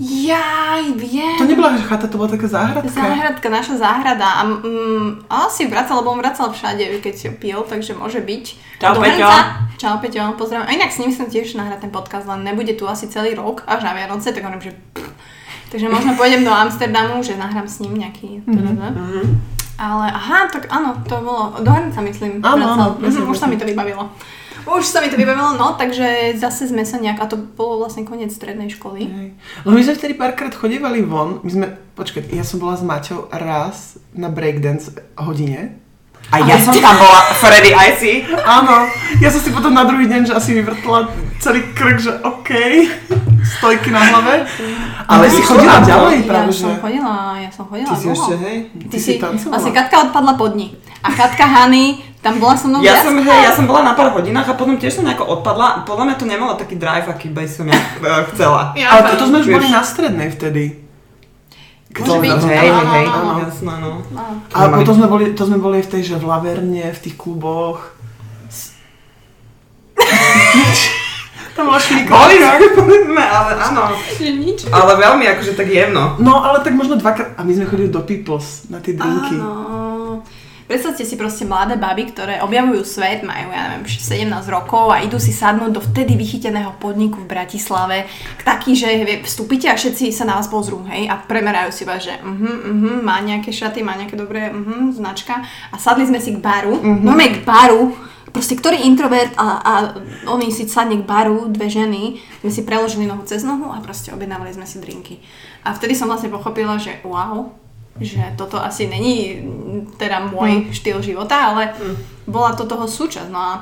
Jaj, 0.00 0.96
viem. 0.96 1.36
To 1.36 1.44
nebola 1.44 1.76
chata, 1.76 2.08
to 2.08 2.16
bola 2.16 2.32
taká 2.32 2.48
záhradka. 2.48 2.90
Záhradka, 2.90 3.46
naša 3.52 3.76
záhrada. 3.76 4.24
A 4.24 4.42
mm, 4.48 5.28
asi 5.28 5.68
vracal, 5.68 6.00
lebo 6.00 6.16
on 6.16 6.24
vracal 6.24 6.48
všade, 6.48 7.04
keď 7.04 7.36
pil, 7.36 7.60
takže 7.60 7.92
môže 7.92 8.24
byť. 8.24 8.44
Čau, 8.80 8.96
Do 8.96 9.04
Peťo. 9.04 9.20
Hrnca. 9.20 9.38
Čau 9.76 9.94
Peťo, 10.00 10.32
pozdravím. 10.40 10.64
A 10.64 10.74
inak 10.74 10.90
s 10.90 10.98
ním 10.98 11.12
som 11.12 11.28
tiež 11.28 11.54
nahrať 11.54 11.86
ten 11.86 11.92
podcast, 11.92 12.24
len 12.24 12.40
nebude 12.40 12.72
tu 12.72 12.88
asi 12.88 13.06
celý 13.12 13.36
rok, 13.36 13.68
až 13.68 13.84
na 13.84 13.92
Vianoce, 13.92 14.32
tak 14.32 14.42
hovorím, 14.42 14.64
že 14.64 14.72
pff. 14.96 15.12
Takže 15.72 15.88
možno 15.88 16.12
pôjdem 16.20 16.44
do 16.44 16.52
Amsterdamu, 16.52 17.24
že 17.24 17.40
nahrám 17.40 17.64
s 17.64 17.80
ním 17.80 17.96
nejaký... 17.96 18.44
Mhm. 18.44 19.40
Ale 19.80 20.12
aha, 20.12 20.52
tak 20.52 20.68
áno, 20.68 21.00
to 21.08 21.16
bolo, 21.24 21.58
do 21.58 21.70
Hrnca 21.72 22.04
myslím, 22.04 22.44
Áno, 22.44 22.76
áno, 22.76 22.86
Mhm, 23.00 23.24
už 23.26 23.38
sa 23.40 23.48
mi 23.48 23.56
to 23.56 23.64
vybavilo. 23.64 24.04
Už 24.62 24.86
sa 24.86 25.02
mi 25.02 25.10
to 25.10 25.18
vybavilo, 25.18 25.58
no, 25.58 25.74
takže 25.74 26.38
zase 26.38 26.70
sme 26.70 26.86
sa 26.86 27.02
nejak, 27.02 27.18
a 27.18 27.26
to 27.26 27.34
bolo 27.34 27.82
vlastne 27.82 28.06
koniec 28.06 28.30
strednej 28.30 28.70
školy. 28.70 29.10
Hej. 29.10 29.28
Lebo 29.66 29.74
my 29.74 29.82
sme 29.82 29.98
vtedy 29.98 30.14
párkrát 30.14 30.54
chodívali 30.54 31.02
von, 31.02 31.42
my 31.42 31.50
sme, 31.50 31.66
počkaj, 31.98 32.30
ja 32.30 32.46
som 32.46 32.62
bola 32.62 32.78
s 32.78 32.86
Maťou 32.86 33.26
raz 33.34 33.98
na 34.14 34.30
breakdance 34.30 34.94
hodine. 35.18 35.81
A 36.30 36.36
ja 36.46 36.56
som 36.56 36.72
tam 36.72 36.96
bola, 36.96 37.20
Freddy, 37.36 37.74
aj 37.74 37.90
si. 37.98 38.24
Áno, 38.40 38.88
ja 39.20 39.28
som 39.28 39.40
si 39.42 39.50
potom 39.52 39.74
na 39.74 39.84
druhý 39.84 40.08
deň, 40.08 40.30
že 40.30 40.32
asi 40.32 40.56
vyvrtla 40.56 41.12
celý 41.42 41.60
krk, 41.74 41.98
že 41.98 42.12
OK, 42.24 42.50
stojky 43.58 43.90
na 43.90 44.00
hlave. 44.00 44.46
Ale 45.10 45.26
si 45.28 45.42
chodila 45.42 45.82
ďalej 45.82 46.24
práve, 46.24 46.48
ja 46.48 46.56
som 46.56 46.78
chodila, 46.78 47.12
ja 47.36 47.50
som 47.50 47.64
chodila 47.68 47.90
Ty 47.90 47.96
si 47.98 48.06
dlho. 48.08 48.14
ešte, 48.16 48.34
hej? 48.40 48.56
Ty 48.70 48.86
Ty 48.88 48.98
si, 48.98 49.12
tancovala? 49.18 49.52
vlastne 49.52 49.72
Katka 49.74 49.96
odpadla 50.08 50.32
pod 50.38 50.52
ní. 50.56 50.66
A 51.02 51.08
Katka 51.10 51.44
Hany, 51.44 51.84
tam 52.22 52.38
bola 52.38 52.54
so 52.54 52.70
mnou 52.70 52.78
Ja 52.78 53.02
viac 53.02 53.04
som, 53.04 53.14
hej, 53.18 53.40
ja 53.42 53.50
som 53.50 53.66
bola 53.66 53.82
na 53.82 53.92
pár 53.98 54.14
hodinách 54.14 54.46
a 54.46 54.54
potom 54.54 54.78
tiež 54.78 55.02
som 55.02 55.04
nejako 55.04 55.26
odpadla. 55.26 55.82
Podľa 55.82 56.04
mňa 56.06 56.16
to 56.16 56.26
nemalo 56.30 56.54
taký 56.54 56.78
drive, 56.78 57.10
aký 57.10 57.34
by 57.34 57.44
som 57.50 57.66
ja 57.66 57.74
eh, 57.76 58.22
chcela. 58.32 58.70
Ja, 58.78 58.94
Ale 58.94 59.18
toto 59.18 59.26
sme 59.26 59.42
už 59.42 59.50
boli 59.50 59.66
na 59.66 59.82
strednej 59.82 60.30
vtedy. 60.30 60.81
Môže 61.92 62.18
byť. 62.24 62.40
Hej, 62.48 62.68
hej, 62.72 62.86
hej, 62.88 63.06
áno, 63.06 63.32
jasno, 63.44 63.72
no. 63.76 63.90
A 64.56 64.58
potom 64.72 64.94
sme 64.96 65.06
boli, 65.12 65.24
to 65.36 65.44
sme 65.44 65.58
boli 65.60 65.84
v 65.84 65.90
tej, 65.92 66.02
že 66.14 66.16
v 66.16 66.24
Laverne, 66.24 66.88
v 66.88 67.00
tých 67.04 67.16
kluboch. 67.20 67.92
Tam 71.52 71.68
bola 71.68 71.76
sme, 71.76 72.08
boli 72.08 72.40
ale 73.20 73.50
áno. 73.60 73.92
Nič. 74.20 74.72
Ale 74.72 74.96
veľmi 74.96 75.24
akože 75.36 75.52
tak 75.52 75.68
jemno. 75.68 76.16
No, 76.16 76.40
ale 76.40 76.64
tak 76.64 76.72
možno 76.72 76.96
dvakrát. 76.96 77.36
A 77.36 77.44
my 77.44 77.52
sme 77.52 77.68
chodili 77.68 77.92
do 77.92 78.00
Peoples 78.00 78.72
na 78.72 78.80
tie 78.80 78.96
drinky. 78.96 79.36
Áno. 79.36 79.91
Predstavte 80.66 81.02
si 81.02 81.18
proste 81.18 81.42
mladé 81.42 81.74
baby, 81.74 82.14
ktoré 82.14 82.38
objavujú 82.40 82.82
svet, 82.86 83.26
majú, 83.26 83.50
ja 83.50 83.74
neviem, 83.74 83.84
17 83.86 84.30
rokov 84.46 84.94
a 84.94 85.02
idú 85.02 85.18
si 85.18 85.34
sadnúť 85.34 85.70
do 85.74 85.82
vtedy 85.82 86.14
vychyteného 86.14 86.78
podniku 86.78 87.22
v 87.22 87.30
Bratislave. 87.30 88.06
Taký, 88.46 88.78
že 88.78 88.88
vstúpite 89.26 89.66
a 89.66 89.74
všetci 89.74 90.14
sa 90.14 90.22
na 90.22 90.38
vás 90.38 90.46
pozrú, 90.46 90.86
hej, 90.86 91.10
a 91.10 91.18
premerajú 91.18 91.70
si 91.74 91.82
vás, 91.82 92.06
že 92.06 92.14
uh-huh, 92.14 92.56
uh-huh, 92.72 92.96
má 93.02 93.18
nejaké 93.20 93.50
šaty, 93.50 93.82
má 93.82 93.98
nejaké 93.98 94.14
dobré 94.14 94.54
uh-huh, 94.54 94.94
značka. 94.94 95.42
A 95.74 95.76
sadli 95.76 96.06
sme 96.06 96.22
si 96.22 96.34
k 96.34 96.38
baru, 96.38 96.78
uh-huh. 96.78 97.02
no 97.02 97.14
k 97.18 97.42
baru, 97.42 97.94
proste 98.32 98.56
ktorý 98.56 98.88
introvert 98.88 99.36
a, 99.36 99.46
a 99.60 99.72
oni 100.32 100.48
si 100.48 100.64
sadne 100.64 100.98
k 100.98 101.04
baru, 101.04 101.52
dve 101.52 101.68
ženy, 101.68 102.18
sme 102.40 102.50
si 102.50 102.64
preložili 102.64 103.04
nohu 103.04 103.22
cez 103.28 103.44
nohu 103.44 103.68
a 103.68 103.78
proste 103.84 104.10
objednávali 104.10 104.56
sme 104.56 104.64
si 104.64 104.80
drinky. 104.80 105.20
A 105.62 105.76
vtedy 105.76 105.92
som 105.92 106.08
vlastne 106.08 106.32
pochopila, 106.32 106.80
že 106.80 106.98
wow, 107.04 107.61
že 108.00 108.32
toto 108.40 108.56
asi 108.56 108.88
není 108.88 109.36
mm, 109.36 110.00
teda 110.00 110.24
môj 110.32 110.72
štýl 110.72 111.04
života, 111.04 111.52
ale 111.52 111.76
bola 112.24 112.56
to 112.56 112.64
toho 112.64 112.88
súčasť. 112.88 113.28
No 113.28 113.40
a 113.40 113.52
e, 113.58 113.60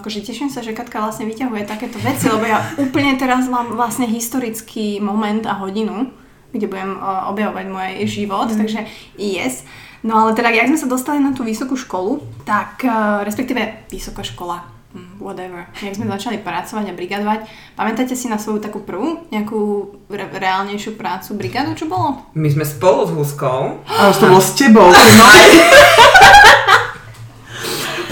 akože 0.00 0.24
teším 0.24 0.48
sa, 0.48 0.64
že 0.64 0.72
Katka 0.72 1.04
vlastne 1.04 1.28
vyťahuje 1.28 1.68
takéto 1.68 2.00
veci, 2.00 2.32
lebo 2.32 2.48
ja 2.48 2.64
úplne 2.84 3.18
teraz 3.20 3.44
mám 3.52 3.76
vlastne 3.76 4.08
historický 4.08 5.02
moment 5.04 5.44
a 5.44 5.60
hodinu, 5.60 6.08
kde 6.56 6.66
budem 6.68 6.96
e, 6.96 7.00
objavovať 7.28 7.66
môj 7.68 7.90
život, 8.08 8.48
takže 8.48 8.88
yes. 9.20 9.68
No 10.02 10.18
ale 10.18 10.34
teda, 10.34 10.50
jak 10.50 10.66
sme 10.66 10.82
sa 10.82 10.90
dostali 10.90 11.22
na 11.22 11.30
tú 11.30 11.46
vysokú 11.46 11.78
školu, 11.78 12.24
tak 12.48 12.82
e, 12.82 12.90
respektíve 13.22 13.86
vysoká 13.92 14.26
škola, 14.26 14.64
mm, 14.64 14.81
whatever, 15.16 15.64
jak 15.80 15.96
sme 15.96 16.04
začali 16.06 16.38
pracovať 16.40 16.92
a 16.92 16.96
brigadovať, 16.96 17.40
pamätáte 17.74 18.12
si 18.12 18.28
na 18.28 18.36
svoju 18.36 18.60
takú 18.60 18.84
prvú 18.84 19.24
nejakú 19.32 19.92
re- 20.12 20.28
reálnejšiu 20.28 20.96
prácu 21.00 21.32
brigadu, 21.36 21.72
čo 21.72 21.88
bolo? 21.88 22.28
My 22.36 22.48
sme 22.52 22.64
spolu 22.64 23.08
s 23.08 23.10
Huskou. 23.16 23.80
A 23.88 24.12
už 24.12 24.16
to 24.20 24.26
bolo 24.28 24.42
s 24.42 24.52
tebou. 24.52 24.88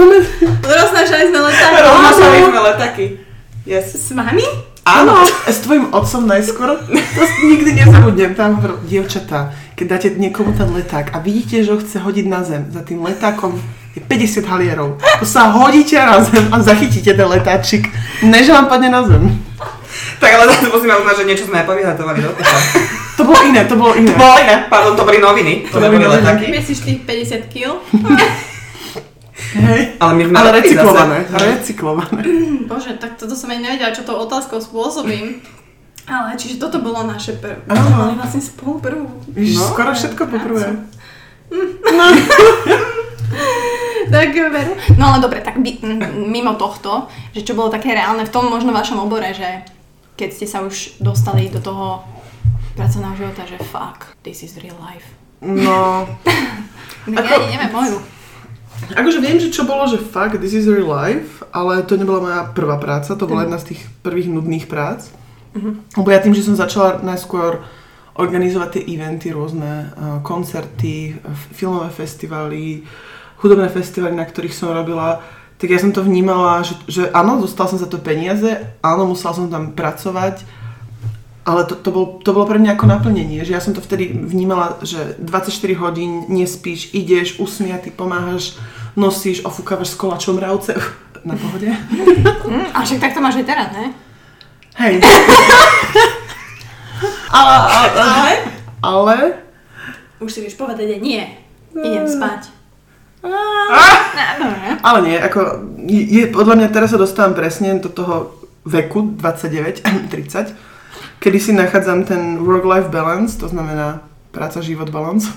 No, 0.00 0.08
Roznášali 0.64 1.28
sme 1.28 1.40
letáky. 1.44 1.76
Roznášali 1.76 2.38
sme 2.40 2.60
letáky. 2.64 3.04
Yes. 3.68 3.92
S 3.92 4.16
vami? 4.16 4.40
Áno, 4.88 5.28
s 5.44 5.60
tvojim 5.60 5.92
otcom 5.92 6.24
najskôr. 6.24 6.80
To 6.88 7.22
nikdy 7.44 7.76
nezabudnem. 7.76 8.32
Tam 8.32 8.56
hovoril, 8.56 8.80
dievčatá, 8.88 9.52
keď 9.76 9.86
dáte 9.86 10.08
niekomu 10.16 10.56
ten 10.56 10.72
leták 10.72 11.12
a 11.12 11.20
vidíte, 11.20 11.60
že 11.60 11.76
ho 11.76 11.78
chce 11.78 12.00
hodiť 12.00 12.26
na 12.26 12.40
zem, 12.40 12.64
za 12.72 12.80
tým 12.80 13.04
letákom 13.04 13.60
je 13.90 14.00
50 14.00 14.44
halierov. 14.44 14.96
To 15.18 15.24
sa 15.24 15.50
hodíte 15.50 15.96
na 15.96 16.20
zem 16.20 16.46
a 16.48 16.58
zachytíte 16.58 17.10
ten 17.10 17.26
letáčik. 17.26 17.90
Ne, 18.22 18.40
že 18.40 18.50
vám 18.50 18.66
padne 18.66 18.88
na 18.88 19.02
zem. 19.02 19.44
Tak 20.16 20.30
ale 20.30 20.46
zase 20.46 20.68
musíme 20.68 20.94
uznať, 20.94 21.16
že 21.16 21.24
niečo 21.24 21.44
sme 21.44 21.58
aj 21.58 21.66
povyhatovali 21.66 22.18
do 22.20 22.30
toho. 22.30 22.56
To 23.12 23.24
bolo 23.24 23.40
iné, 23.42 23.64
to 23.64 23.74
bolo 23.74 23.92
iné. 23.92 24.12
Bolo 24.12 24.38
iné, 24.38 24.64
pardon, 24.66 24.94
to 24.94 25.02
boli 25.02 25.18
noviny. 25.18 25.66
To 25.66 25.76
boli 25.76 25.92
neboli 25.92 26.00
noviny. 26.00 26.16
letáky. 26.16 26.44
Myslíš 26.50 26.78
tých 26.80 26.98
50 27.02 27.48
kg? 27.48 27.64
Hej. 29.52 29.80
Ale 29.98 30.12
my 30.14 30.22
sme 30.24 30.36
Ale 30.36 30.50
recyklované, 30.54 31.16
zase. 31.26 31.50
recyklované. 31.50 32.20
Bože, 32.64 32.92
tak 32.96 33.16
toto 33.16 33.34
som 33.34 33.48
ani 33.48 33.62
nevedela, 33.62 33.90
čo 33.90 34.02
tou 34.02 34.16
otázkou 34.16 34.58
spôsobím. 34.58 35.40
Ale 36.06 36.34
čiže 36.34 36.56
toto 36.56 36.78
bolo 36.78 37.02
naše 37.02 37.34
prvé. 37.34 37.60
Áno. 37.66 38.00
Mali 38.00 38.14
vlastne 38.14 38.40
spolu 38.40 38.78
prvú. 38.78 39.04
Víš, 39.28 39.56
No. 39.56 39.68
skoro 39.68 39.90
všetko 39.90 40.22
poprvé. 40.28 40.64
Tak 44.14 44.32
veru. 44.32 44.72
No 44.96 45.12
ale 45.12 45.18
dobre, 45.20 45.44
tak 45.44 45.60
by, 45.60 45.70
mimo 46.16 46.56
tohto, 46.56 47.06
že 47.36 47.44
čo 47.44 47.52
bolo 47.52 47.68
také 47.68 47.92
reálne 47.92 48.24
v 48.24 48.32
tom 48.32 48.48
možno 48.48 48.72
vašom 48.72 49.02
obore, 49.02 49.30
že 49.36 49.64
keď 50.16 50.28
ste 50.32 50.46
sa 50.48 50.64
už 50.64 51.00
dostali 51.00 51.48
do 51.52 51.60
toho 51.60 52.04
pracovného 52.76 53.16
života, 53.16 53.42
že 53.44 53.60
fuck, 53.60 54.16
this 54.24 54.40
is 54.40 54.56
real 54.60 54.76
life. 54.80 55.04
No, 55.40 56.04
Ja 57.08 57.16
Ako- 57.24 57.34
ani 57.40 57.46
neviem 57.56 57.72
moju. 57.72 57.98
akože 58.92 59.18
viem, 59.20 59.38
že 59.40 59.52
čo 59.52 59.64
bolo, 59.64 59.88
že 59.88 59.96
fuck, 60.00 60.36
this 60.36 60.52
is 60.52 60.68
real 60.68 60.88
life, 60.88 61.40
ale 61.52 61.80
to 61.84 61.96
nebola 61.96 62.20
moja 62.20 62.40
prvá 62.52 62.76
práca, 62.76 63.16
to 63.16 63.24
bola 63.28 63.48
jedna 63.48 63.56
z 63.56 63.72
tých 63.74 63.80
prvých 64.04 64.28
nudných 64.28 64.68
prác. 64.68 65.08
Lebo 65.96 66.08
ja 66.12 66.22
tým, 66.22 66.36
že 66.36 66.46
som 66.46 66.54
začala 66.54 67.02
najskôr 67.02 67.64
organizovať 68.14 68.68
tie 68.78 68.82
eventy, 68.94 69.32
rôzne 69.32 69.90
uh, 69.90 70.20
koncerty, 70.22 71.16
filmové 71.56 71.90
festivaly, 71.90 72.84
hudobné 73.40 73.68
festivaly, 73.72 74.14
na 74.14 74.28
ktorých 74.28 74.54
som 74.54 74.72
robila, 74.72 75.24
tak 75.60 75.68
ja 75.68 75.80
som 75.80 75.92
to 75.92 76.00
vnímala, 76.00 76.64
že, 76.64 76.76
že 76.88 77.02
áno, 77.12 77.36
dostala 77.36 77.68
som 77.68 77.80
za 77.80 77.88
to 77.88 78.00
peniaze, 78.00 78.48
áno, 78.80 79.04
musela 79.04 79.36
som 79.36 79.52
tam 79.52 79.76
pracovať, 79.76 80.44
ale 81.44 81.64
to, 81.68 81.76
to, 81.76 81.90
bol, 81.92 82.04
to 82.20 82.32
bolo 82.32 82.48
pre 82.48 82.60
mňa 82.60 82.76
ako 82.76 82.86
naplnenie, 82.88 83.44
že 83.44 83.52
ja 83.52 83.60
som 83.60 83.76
to 83.76 83.84
vtedy 83.84 84.12
vnímala, 84.12 84.80
že 84.80 85.16
24 85.20 85.52
hodín 85.80 86.28
nespíš, 86.32 86.92
ideš, 86.96 87.40
usmiatý, 87.40 87.92
pomáhaš, 87.92 88.56
nosíš, 88.96 89.44
ofúkavaš 89.44 89.92
s 89.92 90.00
kolačom 90.00 90.36
mravce, 90.36 90.76
na 91.24 91.36
pohode. 91.36 91.68
Hm, 91.68 92.68
a 92.72 92.78
však 92.80 93.00
tak 93.00 93.12
to 93.12 93.20
máš 93.20 93.36
aj 93.40 93.46
teraz, 93.48 93.68
ne? 93.76 93.92
Hej. 94.80 95.04
ale, 97.36 97.54
ale, 97.56 97.88
ale, 98.00 98.32
ale, 98.80 99.16
Už 100.24 100.32
si 100.32 100.40
vieš 100.40 100.56
povedať, 100.56 101.00
nie. 101.00 101.20
Idem 101.76 102.08
spať. 102.08 102.59
Ale 104.80 104.98
nie, 105.04 105.16
ako, 105.20 105.40
je, 105.86 106.24
podľa 106.32 106.54
mňa 106.56 106.68
teraz 106.72 106.90
sa 106.92 106.98
dostávam 107.00 107.36
presne 107.36 107.76
do 107.76 107.92
toho 107.92 108.40
veku 108.64 109.16
29, 109.16 110.08
30, 110.08 110.56
kedy 111.22 111.38
si 111.40 111.52
nachádzam 111.52 112.08
ten 112.08 112.40
work-life 112.40 112.88
balance, 112.88 113.36
to 113.36 113.48
znamená 113.48 114.00
práca, 114.32 114.64
život, 114.64 114.88
balance. 114.88 115.28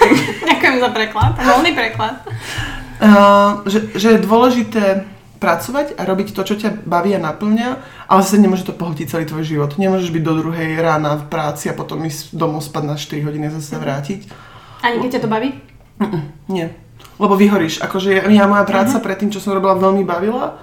Ďakujem 0.50 0.76
za 0.78 0.90
preklad. 0.94 1.32
Voľný 1.40 1.72
preklad. 1.74 2.14
Uh, 3.02 3.62
že, 3.72 3.90
že 3.98 4.08
je 4.16 4.26
dôležité 4.26 4.84
pracovať 5.42 5.98
a 5.98 6.06
robiť 6.06 6.38
to, 6.38 6.46
čo 6.46 6.54
ťa 6.54 6.86
baví 6.86 7.18
a 7.18 7.18
naplňa, 7.18 7.68
ale 8.06 8.20
zase 8.22 8.38
nemôže 8.38 8.62
to 8.62 8.78
pohltiť 8.78 9.10
celý 9.10 9.26
tvoj 9.26 9.42
život. 9.42 9.74
Nemôžeš 9.74 10.14
byť 10.14 10.22
do 10.22 10.38
druhej 10.38 10.78
rána 10.78 11.18
v 11.18 11.26
práci 11.26 11.66
a 11.66 11.74
potom 11.74 11.98
ísť 12.06 12.30
domov 12.30 12.62
spať 12.62 12.84
na 12.86 12.94
4 12.94 13.26
hodiny 13.26 13.50
a 13.50 13.56
zase 13.58 13.74
vrátiť. 13.74 14.30
Ani 14.86 15.02
keď 15.02 15.18
ťa 15.18 15.22
to 15.26 15.32
baví? 15.34 15.50
Nie. 16.46 16.81
Lebo 17.22 17.38
vyhoríš. 17.38 17.78
Akože 17.86 18.10
ja, 18.10 18.22
ja 18.26 18.44
moja 18.50 18.66
práca 18.66 18.98
predtým, 18.98 19.30
čo 19.30 19.38
som 19.38 19.54
robila, 19.54 19.78
veľmi 19.78 20.02
bavila, 20.02 20.58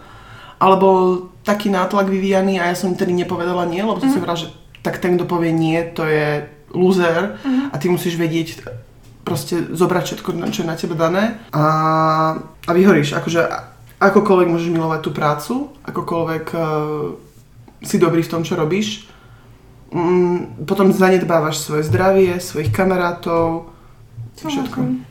ale 0.59 0.75
bol 0.75 1.31
taký 1.47 1.71
nátlak 1.71 2.11
vyvíjaný 2.11 2.59
a 2.59 2.67
ja 2.67 2.75
som 2.75 2.91
tedy 2.91 3.15
nepovedala 3.15 3.63
nie, 3.63 3.79
lebo 3.79 4.03
som 4.03 4.11
si 4.11 4.19
povedala, 4.19 4.43
že 4.43 4.51
tak 4.83 4.99
ten, 4.99 5.15
kto 5.15 5.23
povie 5.23 5.55
nie, 5.55 5.79
to 5.95 6.03
je 6.03 6.43
loser. 6.75 7.39
A 7.71 7.75
ty 7.79 7.87
musíš 7.87 8.19
vedieť 8.19 8.67
proste 9.23 9.71
zobrať 9.71 10.03
všetko, 10.03 10.29
čo 10.51 10.61
je 10.65 10.69
na 10.69 10.75
teba 10.75 10.95
dané. 10.99 11.37
A, 11.53 11.63
a 12.65 12.71
vyhoríš. 12.75 13.15
Akože 13.15 13.45
akokoľvek 13.99 14.47
môžeš 14.49 14.69
milovať 14.71 14.99
tú 15.03 15.11
prácu, 15.11 15.53
akokoľvek 15.85 16.45
uh, 16.55 16.63
si 17.83 17.99
dobrý 17.99 18.23
v 18.23 18.31
tom, 18.31 18.41
čo 18.47 18.55
robíš, 18.55 19.07
mm, 19.91 20.65
potom 20.65 20.91
zanedbávaš 20.91 21.61
svoje 21.61 21.83
zdravie, 21.87 22.39
svojich 22.39 22.71
kamarátov, 22.71 23.69
všetko. 24.39 25.08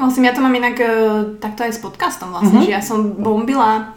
Súhlasím, 0.00 0.24
ja 0.24 0.32
to 0.32 0.40
mám 0.40 0.54
inak 0.54 0.76
uh, 0.76 0.88
takto 1.36 1.60
aj 1.60 1.72
s 1.72 1.78
podcastom 1.78 2.32
vlastne, 2.32 2.56
Mhm. 2.56 2.64
že 2.64 2.72
ja 2.72 2.80
som 2.80 3.12
bombila 3.14 3.92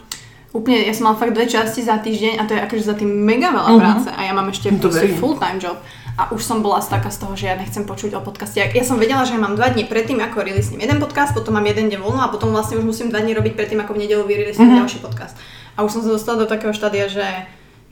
úplne, 0.52 0.76
ja 0.78 0.92
som 0.92 1.08
mala 1.08 1.16
fakt 1.16 1.32
dve 1.32 1.48
časti 1.48 1.80
za 1.80 1.96
týždeň 1.96 2.36
a 2.36 2.44
to 2.44 2.52
je 2.52 2.60
akože 2.60 2.84
za 2.84 2.92
tým 2.92 3.08
mega 3.08 3.48
veľa 3.48 3.70
Mhm. 3.70 3.80
práce 3.80 4.08
a 4.08 4.20
ja 4.20 4.30
mám 4.30 4.46
ešte 4.46 4.68
full 5.16 5.34
time 5.34 5.56
job 5.58 5.80
a 6.14 6.28
už 6.28 6.40
som 6.40 6.60
bola 6.60 6.78
taká 6.78 7.08
z 7.08 7.18
toho, 7.18 7.32
že 7.32 7.46
ja 7.46 7.56
nechcem 7.56 7.82
počuť 7.82 8.12
o 8.12 8.20
podcaste. 8.20 8.60
Ja, 8.60 8.84
som 8.84 8.94
vedela, 8.96 9.24
že 9.24 9.32
ja 9.32 9.40
mám 9.40 9.56
dva 9.56 9.66
dní 9.66 9.82
predtým, 9.82 10.20
ako 10.20 10.44
releasnem 10.44 10.78
jeden 10.78 11.00
podcast, 11.00 11.32
potom 11.32 11.54
mám 11.54 11.64
jeden 11.64 11.88
deň 11.88 11.98
voľno 11.98 12.20
a 12.20 12.28
potom 12.28 12.52
vlastne 12.52 12.76
už 12.76 12.84
musím 12.84 13.08
dva 13.08 13.18
dní 13.18 13.32
robiť 13.32 13.56
predtým, 13.56 13.80
ako 13.80 13.94
v 13.94 14.04
nedelu 14.04 14.22
vyreleasnem 14.22 14.68
Mhm. 14.68 14.76
ďalší 14.78 14.98
podcast. 15.00 15.34
A 15.72 15.82
už 15.82 15.90
som 15.90 16.02
sa 16.02 16.12
dostala 16.12 16.38
do 16.38 16.46
takého 16.46 16.70
štádia, 16.70 17.08
že 17.08 17.24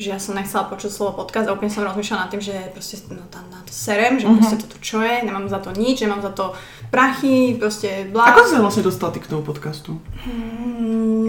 že 0.03 0.11
ja 0.11 0.19
som 0.19 0.35
nechcela 0.35 0.67
počuť 0.67 0.91
slovo 0.91 1.23
podcast 1.23 1.47
a 1.47 1.55
úplne 1.55 1.71
som 1.71 1.87
rozmýšľala 1.87 2.27
nad 2.27 2.31
tým, 2.35 2.43
že 2.43 2.55
proste 2.75 2.99
no, 3.15 3.23
tam 3.31 3.47
na 3.55 3.63
to 3.63 3.71
serem, 3.71 4.19
že 4.19 4.27
proste 4.27 4.59
toto 4.59 4.77
čo 4.83 4.99
je, 4.99 5.23
nemám 5.23 5.47
za 5.47 5.63
to 5.63 5.71
nič, 5.71 6.03
nemám 6.03 6.21
za 6.27 6.33
to 6.35 6.59
prachy, 6.91 7.55
proste 7.57 8.11
blá. 8.11 8.35
Ako 8.35 8.45
si 8.45 8.59
sa 8.59 8.61
vlastne 8.61 8.83
dostala 8.83 9.15
ty 9.15 9.23
k 9.23 9.31
tomu 9.31 9.47
podcastu? 9.47 10.03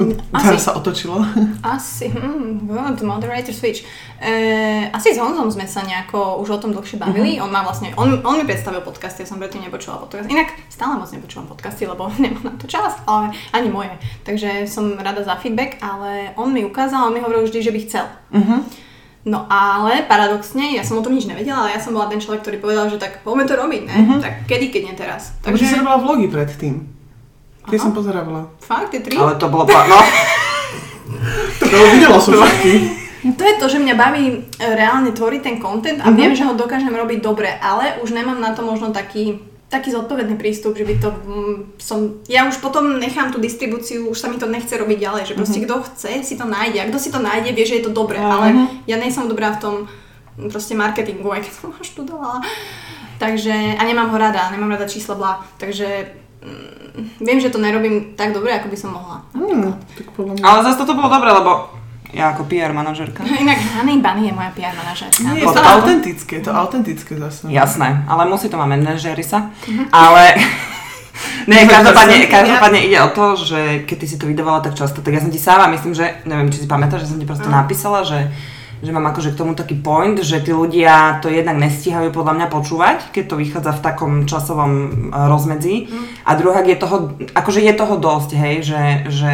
Mm, 0.03 0.19
Teraz 0.33 0.59
asi, 0.59 0.65
sa 0.67 0.71
otočila. 0.75 1.23
asi, 1.77 2.11
hmm, 2.11 2.67
good, 2.67 2.99
moderator 3.07 3.55
switch. 3.55 3.87
E, 4.19 4.31
asi 4.91 5.15
s 5.15 5.19
Honzom 5.19 5.47
sme 5.47 5.63
sa 5.63 5.85
nejako 5.87 6.43
už 6.43 6.49
o 6.49 6.59
tom 6.59 6.75
dlhšie 6.75 6.99
bavili. 6.99 7.39
On 7.39 7.47
má 7.47 7.63
vlastne, 7.63 7.95
on, 7.95 8.19
on 8.25 8.35
mi 8.35 8.43
predstavil 8.43 8.83
podcasty, 8.83 9.23
ja 9.23 9.27
som 9.29 9.39
predtým 9.39 9.63
nepočula 9.63 10.03
podcast. 10.03 10.27
Inak 10.27 10.51
stále 10.67 10.99
moc 10.99 11.09
nepočúvam 11.09 11.47
podcasty, 11.47 11.87
lebo 11.87 12.11
nemám 12.23 12.43
na 12.43 12.55
to 12.59 12.67
čas, 12.67 12.99
ale 13.07 13.31
ani 13.55 13.71
moje. 13.71 13.93
Takže 14.27 14.67
som 14.67 14.95
rada 14.99 15.23
za 15.23 15.39
feedback, 15.39 15.79
ale 15.79 16.35
on 16.35 16.51
mi 16.51 16.67
ukázal, 16.67 17.07
on 17.07 17.15
mi 17.15 17.23
hovoril 17.23 17.47
vždy, 17.47 17.59
že 17.63 17.71
by 17.71 17.79
chcel. 17.87 18.05
No 19.23 19.47
ale 19.47 20.03
paradoxne, 20.03 20.75
ja 20.75 20.83
som 20.83 20.99
o 20.99 21.03
tom 21.03 21.15
nič 21.15 21.23
nevedela, 21.23 21.63
ale 21.63 21.71
ja 21.71 21.79
som 21.79 21.95
bola 21.95 22.11
ten 22.11 22.19
človek, 22.19 22.43
ktorý 22.43 22.57
povedal, 22.59 22.91
že 22.91 22.99
tak 22.99 23.23
poďme 23.23 23.47
to 23.47 23.55
robiť, 23.55 23.81
ne? 23.87 23.95
Tak 24.19 24.51
kedy, 24.51 24.67
keď 24.67 24.81
nie 24.83 24.95
teraz. 24.99 25.31
Takže 25.39 25.63
si 25.63 25.79
robila 25.79 25.95
vlogy 25.95 26.27
predtým. 26.27 26.92
Aha. 27.65 27.79
som 27.79 27.91
pozerávala. 27.91 28.47
fakt, 28.59 28.89
tie 28.89 28.99
tri? 28.99 29.15
Ale 29.15 29.35
to 29.35 29.47
bolo... 29.47 29.63
Pa- 29.65 29.85
no, 29.85 29.99
To 31.59 31.65
videla 31.89 32.17
som 32.17 32.33
všetky. 32.35 32.73
To 33.25 33.41
je 33.41 33.55
to, 33.55 33.65
že 33.69 33.79
mňa 33.79 33.95
baví 33.95 34.23
e, 34.27 34.35
reálne 34.59 35.09
tvoriť 35.09 35.41
ten 35.41 35.55
content 35.57 35.95
a 35.97 36.07
Mhm. 36.07 36.15
viem, 36.17 36.33
že 36.33 36.43
ho 36.43 36.53
dokážem 36.53 36.91
robiť 36.91 37.19
dobre, 37.19 37.47
ale 37.53 37.95
už 37.99 38.11
nemám 38.11 38.35
na 38.37 38.51
to 38.51 38.61
možno 38.61 38.91
taký 38.91 39.39
taký 39.69 39.89
zodpovedný 39.89 40.37
prístup, 40.37 40.77
že 40.77 40.85
by 40.85 40.95
to 40.95 41.09
mm, 41.09 41.81
som... 41.81 42.21
Ja 42.27 42.45
už 42.45 42.61
potom 42.61 42.93
nechám 42.95 43.33
tú 43.33 43.41
distribúciu, 43.41 44.05
už 44.05 44.13
sa 44.15 44.29
mi 44.29 44.37
to 44.37 44.45
nechce 44.45 44.69
robiť 44.69 44.97
ďalej, 44.99 45.23
že 45.25 45.33
proste 45.33 45.59
kto 45.59 45.81
chce, 45.83 46.21
si 46.21 46.37
to 46.37 46.45
nájde 46.45 46.77
a 46.77 46.85
kto 46.85 46.99
si 46.99 47.09
to 47.09 47.17
nájde, 47.17 47.49
vie, 47.49 47.65
že 47.65 47.75
je 47.75 47.85
to 47.85 47.89
dobré, 47.91 48.15
Mhm. 48.15 48.29
ale 48.29 48.47
ja 48.85 48.95
nie 48.95 49.09
som 49.09 49.25
dobrá 49.25 49.49
v 49.49 49.59
tom 49.59 49.75
mm, 50.37 50.53
proste 50.53 50.75
marketingu, 50.75 51.25
aj 51.27 51.41
keď 51.41 51.53
som 51.55 51.69
ho 51.71 51.81
študovala. 51.81 52.45
Takže, 53.17 53.49
a 53.73 53.81
nemám 53.81 54.09
ho 54.09 54.17
rada, 54.19 54.51
nemám 54.51 54.69
rada 54.69 54.85
čísla 54.85 55.15
blá, 55.15 55.41
takže 55.57 56.05
viem, 57.19 57.39
že 57.39 57.49
to 57.49 57.57
nerobím 57.57 58.13
tak 58.13 58.33
dobre, 58.33 58.53
ako 58.53 58.67
by 58.69 58.77
som 58.77 58.91
mohla. 58.93 59.25
Hmm, 59.33 59.73
tak 59.97 60.07
podľa 60.13 60.33
mňa. 60.37 60.43
ale 60.45 60.59
zase 60.67 60.77
toto 60.83 60.93
bolo 60.93 61.09
dobré, 61.09 61.29
lebo 61.33 61.51
ja 62.13 62.29
ako 62.29 62.45
PR 62.45 62.69
manažerka. 62.77 63.25
Inak 63.25 63.57
Honey 63.73 63.97
Bunny 63.97 64.29
je 64.29 64.33
moja 64.37 64.51
PR 64.53 64.73
manažérka. 64.77 65.17
Nie, 65.33 65.41
je 65.41 65.49
to 65.49 65.61
autentické, 65.65 66.31
je 66.37 66.45
to 66.45 66.53
autentické 66.53 67.11
zase. 67.17 67.49
Jasné, 67.49 68.05
ale 68.05 68.29
musí 68.29 68.53
to 68.53 68.57
mať 68.61 68.69
manažéri 68.69 69.25
sa. 69.25 69.49
Ale... 69.89 70.23
Ne, 71.43 71.69
každopádne, 71.69 72.25
každopádne 72.25 72.89
ide 72.89 72.97
o 73.03 73.11
to, 73.13 73.37
že 73.37 73.85
keď 73.85 73.97
ty 74.01 74.05
si 74.09 74.17
to 74.17 74.25
vydávala 74.25 74.63
tak 74.63 74.79
často, 74.79 75.03
tak 75.03 75.13
ja 75.13 75.21
som 75.21 75.29
ti 75.29 75.37
sama, 75.37 75.69
myslím, 75.69 75.93
že, 75.93 76.23
neviem, 76.25 76.49
či 76.49 76.63
si 76.63 76.67
pamätáš, 76.67 77.05
že 77.05 77.11
som 77.13 77.19
ti 77.21 77.27
proste 77.27 77.51
napísala, 77.51 78.01
že, 78.01 78.33
že 78.83 78.91
mám 78.91 79.07
akože 79.09 79.31
k 79.31 79.39
tomu 79.39 79.55
taký 79.55 79.79
point, 79.79 80.19
že 80.19 80.43
tí 80.43 80.51
ľudia 80.51 81.23
to 81.23 81.31
jednak 81.31 81.55
nestíhajú 81.55 82.11
podľa 82.11 82.35
mňa 82.35 82.47
počúvať, 82.51 82.97
keď 83.15 83.23
to 83.31 83.39
vychádza 83.39 83.71
v 83.71 83.81
takom 83.81 84.13
časovom 84.27 84.71
e, 84.75 84.87
rozmedzi. 85.31 85.75
A 86.27 86.35
druhá 86.35 86.59
je 86.61 86.75
toho, 86.75 87.15
akože 87.31 87.63
je 87.63 87.73
toho 87.73 87.95
dosť, 87.95 88.29
hej, 88.35 88.55
že, 88.67 88.83
že 89.07 89.33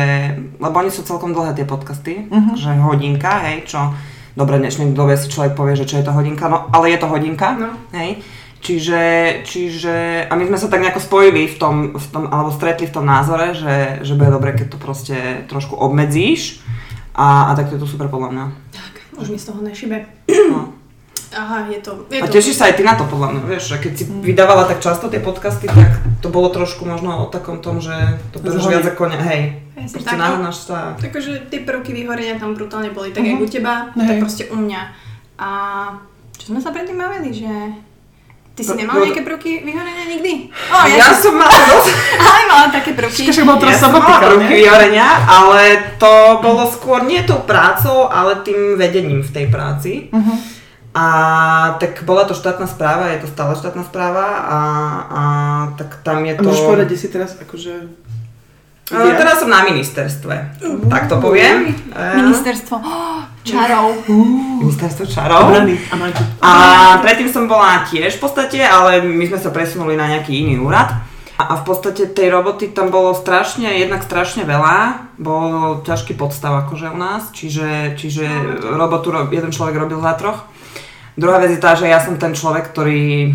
lebo 0.62 0.76
oni 0.78 0.94
sú 0.94 1.02
celkom 1.02 1.34
dlhé 1.34 1.58
tie 1.58 1.66
podcasty, 1.66 2.30
že 2.54 2.78
hodinka, 2.78 3.42
hej, 3.50 3.66
čo 3.66 3.98
dobre, 4.38 4.62
dnešnej 4.62 4.94
dobe 4.94 5.18
si 5.18 5.28
človek 5.28 5.58
povie, 5.58 5.76
že 5.76 5.90
čo 5.90 5.98
je 6.00 6.06
to 6.06 6.14
hodinka, 6.14 6.46
no 6.48 6.70
ale 6.70 6.94
je 6.94 7.00
to 7.02 7.10
hodinka, 7.10 7.58
No. 7.58 7.74
hej. 7.92 8.22
Čiže, 8.60 9.02
čiže, 9.48 10.28
a 10.28 10.36
my 10.36 10.44
sme 10.44 10.60
sa 10.60 10.68
tak 10.68 10.84
nejako 10.84 11.00
spojili 11.00 11.48
v 11.48 11.56
tom, 11.56 11.76
v 11.96 12.06
tom 12.12 12.28
alebo 12.28 12.52
stretli 12.52 12.92
v 12.92 12.92
tom 12.92 13.08
názore, 13.08 13.56
že, 13.56 14.04
že 14.04 14.20
bude 14.20 14.36
dobre, 14.36 14.52
keď 14.52 14.76
to 14.76 14.78
proste 14.78 15.48
trošku 15.48 15.80
obmedzíš 15.80 16.60
a, 17.16 17.52
a 17.52 17.56
tak 17.56 17.72
to 17.72 17.80
je 17.80 17.82
to 17.84 17.88
super 17.88 18.12
podľa 18.12 18.36
mňa. 18.36 18.46
Tak, 18.76 18.94
už 19.20 19.28
mi 19.36 19.40
z 19.40 19.46
toho 19.52 19.60
nešibe. 19.62 20.08
No. 20.52 20.80
Aha, 21.30 21.70
je 21.70 21.78
to... 21.78 22.10
Je 22.10 22.22
A 22.22 22.26
to 22.26 22.42
tešíš 22.42 22.58
sa 22.58 22.74
aj 22.74 22.82
ty 22.82 22.82
na 22.82 22.98
to 22.98 23.06
podľa 23.06 23.38
mňa, 23.38 23.42
vieš, 23.46 23.70
že 23.70 23.78
keď 23.78 23.92
si 23.94 24.04
vydávala 24.10 24.66
tak 24.66 24.82
často 24.82 25.14
tie 25.14 25.22
podcasty, 25.22 25.70
tak 25.70 26.02
to 26.26 26.34
bolo 26.34 26.50
trošku 26.50 26.90
možno 26.90 27.22
o 27.22 27.26
takom 27.30 27.62
tom, 27.62 27.78
že 27.78 27.94
to 28.34 28.42
bereš 28.42 28.66
viac 28.66 28.82
ako 28.90 29.14
ne, 29.14 29.20
hej, 29.22 29.42
proste 29.94 30.10
tak. 30.10 30.18
nahnáš 30.18 30.66
sa. 30.66 30.98
Takže 30.98 31.54
tie 31.54 31.62
prvky 31.62 31.94
vyhorenia 31.94 32.42
tam 32.42 32.58
brutálne 32.58 32.90
boli, 32.90 33.14
tak 33.14 33.22
uh-huh. 33.22 33.38
aj 33.38 33.46
u 33.46 33.48
teba, 33.48 33.74
Hej. 33.94 34.08
tak 34.10 34.16
proste 34.26 34.44
u 34.50 34.58
mňa. 34.58 34.82
A 35.38 35.50
čo 36.34 36.46
sme 36.50 36.60
sa 36.66 36.74
predtým 36.74 36.98
bavili, 36.98 37.30
že... 37.30 37.54
Ty 38.60 38.68
si 38.68 38.76
No, 38.76 38.80
nemal 38.84 38.96
no- 39.00 39.06
nejaké 39.08 39.24
prvky 39.24 39.64
vyhorenia 39.64 40.06
nikdy? 40.06 40.34
O, 40.76 40.78
Ja 40.84 41.16
som 41.16 41.32
mala 41.32 41.48
dosť 41.48 41.96
aj 42.36 42.44
mala 42.44 42.68
také 42.68 42.92
prvky. 42.92 43.32
Však 43.32 43.48
bol 43.48 43.56
teraz 43.56 43.80
Ja 43.80 43.88
som 43.88 43.96
mala 43.96 44.20
prvky 44.20 44.54
vyhorenia, 44.60 45.08
ale 45.24 45.62
to 45.96 46.12
bolo 46.44 46.68
skôr 46.68 47.08
nie 47.08 47.24
tou 47.24 47.40
prácou, 47.48 48.12
ale 48.12 48.44
tým 48.44 48.76
vedením 48.76 49.24
v 49.24 49.32
tej 49.32 49.46
práci. 49.48 50.12
Mhm. 50.12 50.60
A 50.90 51.06
tak 51.78 52.02
bola 52.04 52.26
to 52.26 52.34
štátna 52.34 52.66
správa, 52.66 53.14
je 53.14 53.22
to 53.22 53.30
stále 53.30 53.54
štátna 53.54 53.86
správa 53.86 54.26
a, 54.42 54.60
a 55.08 55.22
tak 55.78 56.02
tam 56.02 56.26
je 56.26 56.34
A 56.34 56.42
to... 56.42 56.44
môžeš 56.44 56.66
povedať, 56.66 56.98
si 56.98 57.08
teraz 57.08 57.38
akože... 57.38 57.74
Ale 58.90 59.14
teraz 59.14 59.38
som 59.38 59.50
na 59.54 59.62
ministerstve, 59.62 60.36
tak 60.90 61.06
to 61.06 61.22
poviem. 61.22 61.70
Eh, 61.94 62.16
Ministerstvo 62.18 62.76
oh, 62.82 63.22
čarov. 63.50 64.02
Ministerstvo 64.66 65.06
čarov. 65.06 65.54
A 66.42 66.52
predtým 67.06 67.30
som 67.30 67.46
bola 67.46 67.86
tiež 67.86 68.18
v 68.18 68.22
podstate, 68.26 68.60
ale 68.66 69.06
my 69.06 69.30
sme 69.30 69.38
sa 69.38 69.54
presunuli 69.54 69.94
na 69.94 70.10
nejaký 70.10 70.42
iný 70.42 70.58
úrad. 70.58 70.90
A 71.40 71.56
v 71.56 71.64
podstate 71.64 72.12
tej 72.12 72.36
roboty 72.36 72.76
tam 72.76 72.92
bolo 72.92 73.16
strašne, 73.16 73.72
jednak 73.80 74.04
strašne 74.04 74.44
veľa, 74.44 75.08
bol 75.16 75.80
ťažký 75.88 76.20
podstav 76.20 76.68
akože 76.68 76.92
u 76.92 77.00
nás, 77.00 77.32
čiže, 77.32 77.96
čiže 77.96 78.28
robotu 78.76 79.08
ro- 79.08 79.32
jeden 79.32 79.48
človek 79.48 79.80
robil 79.80 80.04
za 80.04 80.20
troch. 80.20 80.44
Druhá 81.16 81.40
vec 81.40 81.56
je 81.56 81.64
tá, 81.64 81.80
že 81.80 81.88
ja 81.88 82.04
som 82.04 82.20
ten 82.20 82.36
človek, 82.36 82.76
ktorý, 82.76 83.32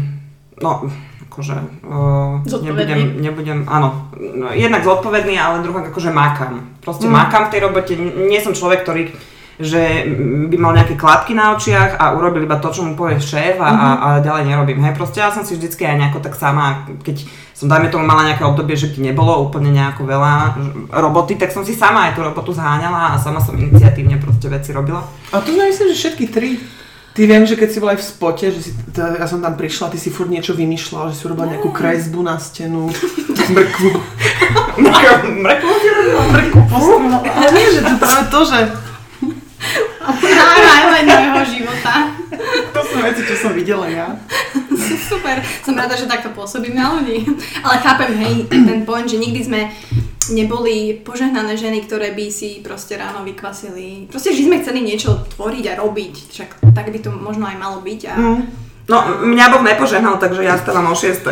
no, 0.61 0.93
akože, 1.35 1.83
uh, 1.83 2.39
nebudem, 2.47 3.19
nebudem, 3.19 3.59
áno, 3.67 4.07
no, 4.15 4.55
jednak 4.55 4.87
zodpovedný, 4.87 5.35
ale 5.35 5.67
druhá 5.67 5.83
akože 5.91 6.15
makám. 6.15 6.79
Proste 6.79 7.11
Mm. 7.11 7.19
makám 7.19 7.51
v 7.51 7.53
tej 7.59 7.61
robote, 7.67 7.93
nie 7.99 8.39
som 8.39 8.55
človek, 8.55 8.87
ktorý 8.87 9.11
že 9.55 10.03
by 10.51 10.57
mal 10.59 10.75
nejaké 10.75 10.99
klapky 10.99 11.31
na 11.31 11.55
očiach 11.55 11.95
a 11.95 12.19
urobil 12.19 12.43
iba 12.43 12.59
to, 12.59 12.75
čo 12.75 12.83
mu 12.83 12.99
povie 12.99 13.23
šéf 13.23 13.63
a, 13.63 13.71
a, 13.71 13.89
a 13.95 14.09
ďalej 14.19 14.51
nerobím. 14.51 14.83
Hej, 14.83 14.99
proste 14.99 15.23
ja 15.23 15.31
som 15.31 15.47
si 15.47 15.55
vždycky 15.55 15.87
aj 15.87 15.95
nejako 15.95 16.19
tak 16.27 16.35
sama, 16.35 16.91
keď 17.07 17.23
som 17.55 17.71
dajme 17.71 17.87
tomu 17.87 18.03
mala 18.03 18.27
nejaké 18.27 18.43
obdobie, 18.43 18.75
že 18.75 18.91
ti 18.91 18.99
nebolo 18.99 19.47
úplne 19.47 19.71
nejako 19.71 20.11
veľa 20.11 20.59
roboty, 20.91 21.39
tak 21.39 21.55
som 21.55 21.63
si 21.63 21.71
sama 21.71 22.11
aj 22.11 22.19
tú 22.19 22.27
robotu 22.27 22.51
zháňala 22.51 23.15
a 23.15 23.21
sama 23.23 23.39
som 23.39 23.55
iniciatívne 23.55 24.19
proste 24.19 24.51
veci 24.51 24.75
robila. 24.75 25.07
A 25.31 25.39
to 25.39 25.55
myslím, 25.55 25.87
že 25.95 26.03
všetky 26.03 26.35
tri. 26.35 26.59
Ty 27.15 27.23
viem, 27.25 27.47
že 27.47 27.55
keď 27.55 27.69
si 27.71 27.79
bola 27.79 27.95
aj 27.95 28.03
v 28.03 28.09
spote, 28.09 28.47
že 28.51 28.61
si, 28.61 28.71
t- 28.91 28.99
ja 28.99 29.23
som 29.25 29.39
tam 29.39 29.55
prišla, 29.55 29.87
ty 29.89 30.03
si 30.03 30.11
furt 30.11 30.27
niečo 30.27 30.51
vymýšľala, 30.53 31.15
že 31.15 31.17
si 31.17 31.25
urobila 31.25 31.47
nejakú 31.49 31.71
kresbu 31.71 32.21
na 32.21 32.35
stenu, 32.37 32.91
mrkvu, 33.49 33.91
Mrkvu? 34.77 35.73
mrkvu 36.29 36.61
postrala. 36.67 37.19
Ale 37.39 37.49
nie, 37.53 37.67
že 37.71 37.81
to 37.81 37.95
práve 37.97 38.23
to, 38.29 38.41
že 38.43 38.59
Highlight 40.05 41.07
môjho 41.07 41.45
života. 41.49 41.95
to 42.69 42.81
sú 42.83 42.97
veci, 43.01 43.23
čo 43.25 43.35
som 43.39 43.53
videla 43.55 43.87
ja. 43.87 44.19
Super, 45.01 45.39
som 45.63 45.73
rada, 45.73 45.95
že 45.95 46.05
takto 46.05 46.29
pôsobím 46.31 46.75
na 46.75 46.99
ľudí. 46.99 47.25
Ale 47.63 47.79
chápem, 47.79 48.11
hej, 48.19 48.35
ten 48.51 48.83
point, 48.83 49.07
že 49.07 49.17
nikdy 49.17 49.41
sme 49.41 49.61
neboli 50.33 50.97
požehnané 51.05 51.59
ženy, 51.59 51.85
ktoré 51.85 52.15
by 52.17 52.27
si 52.31 52.65
proste 52.65 52.97
ráno 52.97 53.27
vykvasili. 53.27 54.09
Proste, 54.09 54.33
že 54.33 54.47
sme 54.47 54.63
chceli 54.63 54.81
niečo 54.81 55.27
tvoriť 55.37 55.65
a 55.75 55.79
robiť. 55.81 56.15
Však 56.31 56.49
tak 56.73 56.87
by 56.89 56.99
to 57.03 57.11
možno 57.13 57.45
aj 57.45 57.57
malo 57.59 57.83
byť. 57.85 58.01
A... 58.09 58.15
No, 58.85 58.97
mňa 59.25 59.47
Boh 59.53 59.65
nepožehnal, 59.65 60.17
takže 60.17 60.45
ja 60.45 60.57
stávam 60.57 60.89
o 60.89 60.97
6. 60.97 61.25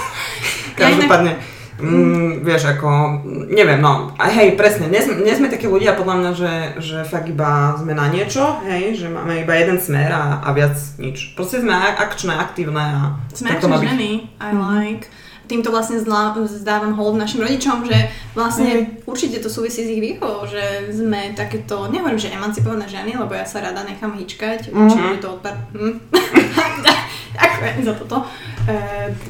Každopádne, 0.80 1.56
Mm, 1.76 2.40
vieš, 2.40 2.72
ako, 2.72 3.20
neviem, 3.52 3.76
no, 3.84 4.08
hej, 4.16 4.56
presne, 4.56 4.88
nie 4.88 4.96
sme, 4.96 5.20
nie 5.20 5.36
sme 5.36 5.52
takí 5.52 5.68
ľudia 5.68 5.92
podľa 5.92 6.14
mňa, 6.16 6.30
že, 6.32 6.52
že 6.80 6.98
fakt 7.04 7.28
iba 7.28 7.76
sme 7.76 7.92
na 7.92 8.08
niečo, 8.08 8.64
hej, 8.64 8.96
že 8.96 9.12
máme 9.12 9.44
iba 9.44 9.52
jeden 9.60 9.76
smer 9.76 10.08
a, 10.08 10.40
a 10.40 10.56
viac 10.56 10.72
nič. 10.96 11.36
Proste 11.36 11.60
sme 11.60 11.76
ak- 11.76 12.00
akčné, 12.00 12.32
aktívne 12.32 12.80
a 12.80 13.00
Sme 13.28 13.52
akčné 13.52 13.76
ženy, 13.92 14.10
I 14.40 14.50
like. 14.56 15.04
Týmto 15.46 15.70
vlastne 15.70 16.02
zdla- 16.02 16.34
zdávam 16.46 16.98
hold 16.98 17.18
našim 17.18 17.42
rodičom, 17.42 17.86
že 17.86 18.10
vlastne 18.34 18.98
určite 19.06 19.38
to 19.38 19.46
súvisí 19.46 19.86
s 19.86 19.90
ich 19.90 20.02
výchovou, 20.02 20.46
že 20.46 20.90
sme 20.90 21.32
takéto, 21.38 21.86
nehovorím, 21.86 22.18
že 22.18 22.34
emancipované 22.34 22.90
ženy, 22.90 23.14
lebo 23.14 23.30
ja 23.30 23.46
sa 23.46 23.62
rada 23.62 23.86
nechám 23.86 24.18
hýčkať, 24.18 24.74
čiže 24.74 25.22
to 25.22 25.38
odpar... 25.38 25.54
Hm. 25.70 26.02
Ďakujem 27.36 27.84
za 27.84 27.94
toto 27.94 28.16
e, 28.64 28.76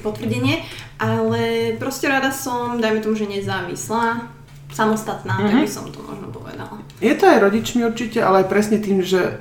potvrdenie, 0.02 0.62
ale 0.98 1.74
proste 1.78 2.06
rada 2.06 2.30
som, 2.30 2.78
dajme 2.78 3.02
tomu, 3.02 3.18
že 3.18 3.26
nezávislá, 3.26 4.30
samostatná, 4.72 5.40
tak 5.40 5.62
by 5.62 5.70
som 5.70 5.88
to 5.88 6.02
možno 6.02 6.28
povedala. 6.28 6.80
Je 7.00 7.14
to 7.14 7.24
aj 7.26 7.38
rodičmi 7.38 7.86
určite, 7.86 8.20
ale 8.20 8.44
aj 8.44 8.50
presne 8.50 8.78
tým, 8.82 9.00
že 9.00 9.40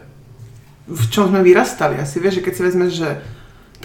v 0.85 1.03
čom 1.09 1.33
sme 1.33 1.41
vyrastali. 1.41 1.97
Asi 1.97 2.21
vieš, 2.21 2.39
že 2.39 2.45
keď 2.45 2.53
si 2.53 2.61
vezmeš, 2.61 2.91
že 2.93 3.09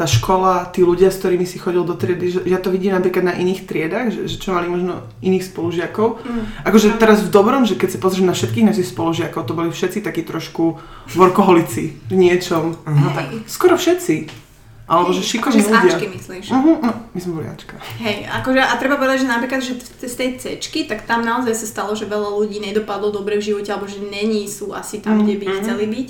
tá 0.00 0.08
škola, 0.08 0.72
tí 0.72 0.80
ľudia, 0.80 1.12
s 1.12 1.20
ktorými 1.20 1.44
si 1.44 1.60
chodil 1.60 1.84
do 1.84 1.92
triedy, 1.92 2.32
že 2.32 2.40
ja 2.48 2.56
to 2.56 2.72
vidím 2.72 2.96
napríklad 2.96 3.20
na 3.20 3.34
iných 3.36 3.68
triedách, 3.68 4.16
že, 4.16 4.20
že 4.32 4.40
čo 4.40 4.56
mali 4.56 4.64
možno 4.64 5.04
iných 5.20 5.44
spolužiakov. 5.52 6.24
Mm. 6.24 6.64
Akože 6.64 6.96
teraz 6.96 7.20
v 7.20 7.28
dobrom, 7.28 7.68
že 7.68 7.76
keď 7.76 7.88
si 7.92 7.98
pozrieš 8.00 8.24
na 8.24 8.32
všetkých 8.32 8.64
našich 8.72 8.88
spolužiakov, 8.88 9.44
to 9.44 9.52
boli 9.52 9.68
všetci 9.68 10.00
takí 10.00 10.24
trošku 10.24 10.80
workoholici 11.12 12.00
v 12.08 12.14
niečom. 12.16 12.80
No 12.88 13.12
tak, 13.12 13.28
skoro 13.44 13.76
všetci. 13.76 14.48
Alebo 14.90 15.14
že 15.14 15.22
šikovní 15.22 15.62
akože 15.62 15.68
z 15.68 15.70
ľudia. 15.70 15.94
Ačky 15.94 16.06
myslíš? 16.10 16.46
Uh-huh, 16.50 16.82
no, 16.82 16.92
my 17.14 17.18
sme 17.22 17.32
boli 17.38 17.46
Ačka. 17.46 17.78
Hej, 18.02 18.26
akože 18.26 18.58
a 18.58 18.74
treba 18.74 18.98
povedať, 18.98 19.22
že 19.22 19.28
napríklad, 19.30 19.60
že 19.62 19.78
z 19.84 20.14
tej 20.18 20.30
C, 20.40 20.58
tak 20.88 21.06
tam 21.06 21.22
naozaj 21.22 21.54
sa 21.54 21.66
stalo, 21.68 21.94
že 21.94 22.10
veľa 22.10 22.34
ľudí 22.34 22.58
nedopadlo 22.58 23.14
dobre 23.14 23.38
v 23.38 23.54
živote, 23.54 23.70
alebo 23.70 23.86
že 23.86 24.02
není 24.02 24.50
sú 24.50 24.74
asi 24.74 24.98
tam, 24.98 25.22
kde 25.22 25.38
by 25.38 25.46
chceli 25.62 25.86
byť. 25.86 26.08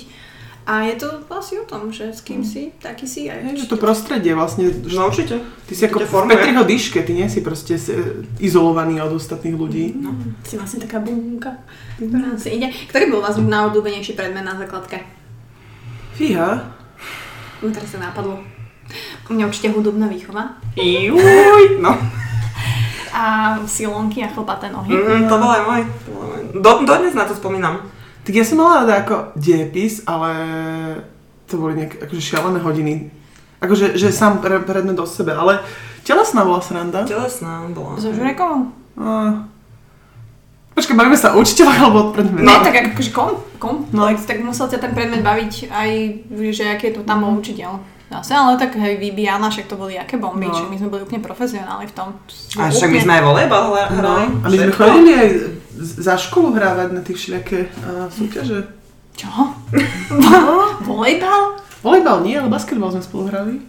A 0.71 0.87
je 0.87 0.95
to 0.95 1.07
asi 1.27 1.59
o 1.59 1.65
tom, 1.65 1.91
že 1.91 2.15
s 2.15 2.23
kým 2.23 2.39
si, 2.41 2.71
taký 2.79 3.03
si 3.03 3.27
aj. 3.27 3.43
Hej, 3.43 3.55
že 3.57 3.67
to 3.67 3.75
prostredie 3.75 4.31
vlastne, 4.31 4.71
že 4.71 4.95
No 4.95 5.11
určite. 5.11 5.43
ty 5.67 5.73
si 5.73 5.83
ako 5.83 5.99
Určite 5.99 6.15
v. 6.15 6.31
Petriho 6.31 6.63
dýške, 6.63 6.99
ty 7.01 7.11
nie 7.11 7.27
si 7.27 7.41
proste 7.41 7.75
s- 7.75 7.91
izolovaný 8.39 9.01
od 9.01 9.11
ostatných 9.11 9.51
ľudí. 9.53 9.91
No, 9.93 10.15
si 10.41 10.55
vlastne 10.55 10.79
taká 10.79 11.03
bunka, 11.03 11.59
ktorá 11.97 12.39
si 12.39 12.55
ide. 12.55 12.71
Ktorý 12.87 13.03
bol 13.09 13.19
vás 13.19 13.35
najobľúbenejší 13.35 14.15
predmet 14.15 14.41
na 14.41 14.55
základke? 14.55 15.03
Fíha. 16.13 16.71
No 17.59 17.67
teraz 17.67 17.91
sa 17.91 17.99
napadlo. 17.99 18.39
U 19.23 19.33
mňa 19.33 19.45
určite 19.45 19.69
hudobná 19.69 20.07
výchova. 20.07 20.55
Juj, 20.73 21.19
no. 21.83 21.91
A 23.11 23.23
silonky 23.65 24.19
a 24.19 24.29
chlpaté 24.29 24.67
nohy. 24.67 24.87
Mm, 24.89 25.27
to 25.27 25.35
bol 25.35 25.51
aj 25.51 25.61
môj. 25.61 25.81
To 25.83 26.09
bol 26.09 26.21
aj 26.23 26.29
môj. 26.29 26.43
Do, 26.57 26.71
dodnes 26.85 27.11
na 27.11 27.23
to 27.23 27.35
spomínam. 27.35 27.83
Tak 28.21 28.33
ja 28.37 28.45
som 28.45 28.61
mala 28.61 28.85
rada 28.85 29.01
ako 29.01 29.33
dejepis, 29.33 30.05
ale 30.05 30.29
to 31.49 31.57
boli 31.57 31.73
nejaké 31.73 31.97
akože 32.05 32.21
šialené 32.21 32.59
hodiny. 32.61 32.93
Akože 33.61 33.97
že 33.97 34.13
sám 34.13 34.41
pre, 34.41 34.61
predmet 34.61 34.97
o 34.97 35.05
sebe, 35.09 35.33
ale 35.33 35.61
telesná 36.05 36.45
bola 36.45 36.61
sranda. 36.61 37.05
Telesná 37.05 37.65
bola. 37.73 37.97
So 37.97 38.13
Žurekovou? 38.13 38.69
A... 39.01 39.45
Počkaj, 40.71 40.95
bavíme 40.95 41.19
sa 41.19 41.35
o 41.35 41.41
učiteľoch 41.43 41.77
alebo 41.77 41.97
od 41.99 42.09
predmetu? 42.15 42.47
Ne, 42.47 42.57
tak 42.63 42.95
akože 42.95 43.11
kom, 43.11 43.37
kom, 43.59 43.85
No. 43.91 44.07
no. 44.07 44.09
tak, 44.09 44.23
tak 44.23 44.37
musel 44.41 44.71
ťa 44.71 44.79
ten 44.79 44.91
predmet 44.95 45.21
baviť 45.21 45.67
aj, 45.67 45.89
že 46.55 46.63
aký 46.71 46.89
je 46.89 46.95
to 46.97 47.01
tam 47.03 47.21
bol 47.21 47.35
učiteľ. 47.37 47.81
Zase, 48.11 48.33
ale 48.33 48.59
tak 48.59 48.75
hej, 48.75 48.99
Jana, 48.99 49.47
však 49.47 49.65
to 49.65 49.75
boli 49.75 49.95
aké 49.95 50.19
bomby, 50.19 50.43
No. 50.43 50.51
no. 50.53 50.67
my 50.67 50.75
sme 50.75 50.89
boli 50.89 51.01
úplne 51.01 51.23
profesionáli 51.23 51.87
v 51.87 51.93
tom. 51.93 52.11
A 52.59 52.67
však 52.67 52.91
my 52.91 52.99
sme 52.99 53.13
aj 53.13 53.23
volejbal 53.23 53.63
No, 53.63 53.75
hrali. 53.95 54.23
a 54.35 54.45
my 54.45 54.55
sme 54.57 54.73
chodili 54.73 55.11
aj 55.13 55.29
za 55.79 56.13
školu 56.15 56.51
hrávať 56.51 56.91
na 56.91 56.99
tie 56.99 57.15
všelijaké 57.15 57.71
uh, 57.71 58.11
súťaže. 58.11 58.67
Čo? 59.13 59.31
Volejbal? 60.81 61.41
Volejbal 61.81 62.17
nie, 62.21 62.35
ale 62.35 62.47
basketbal 62.47 62.91
sme 62.91 63.01
spolu 63.01 63.23
hrali. 63.27 63.63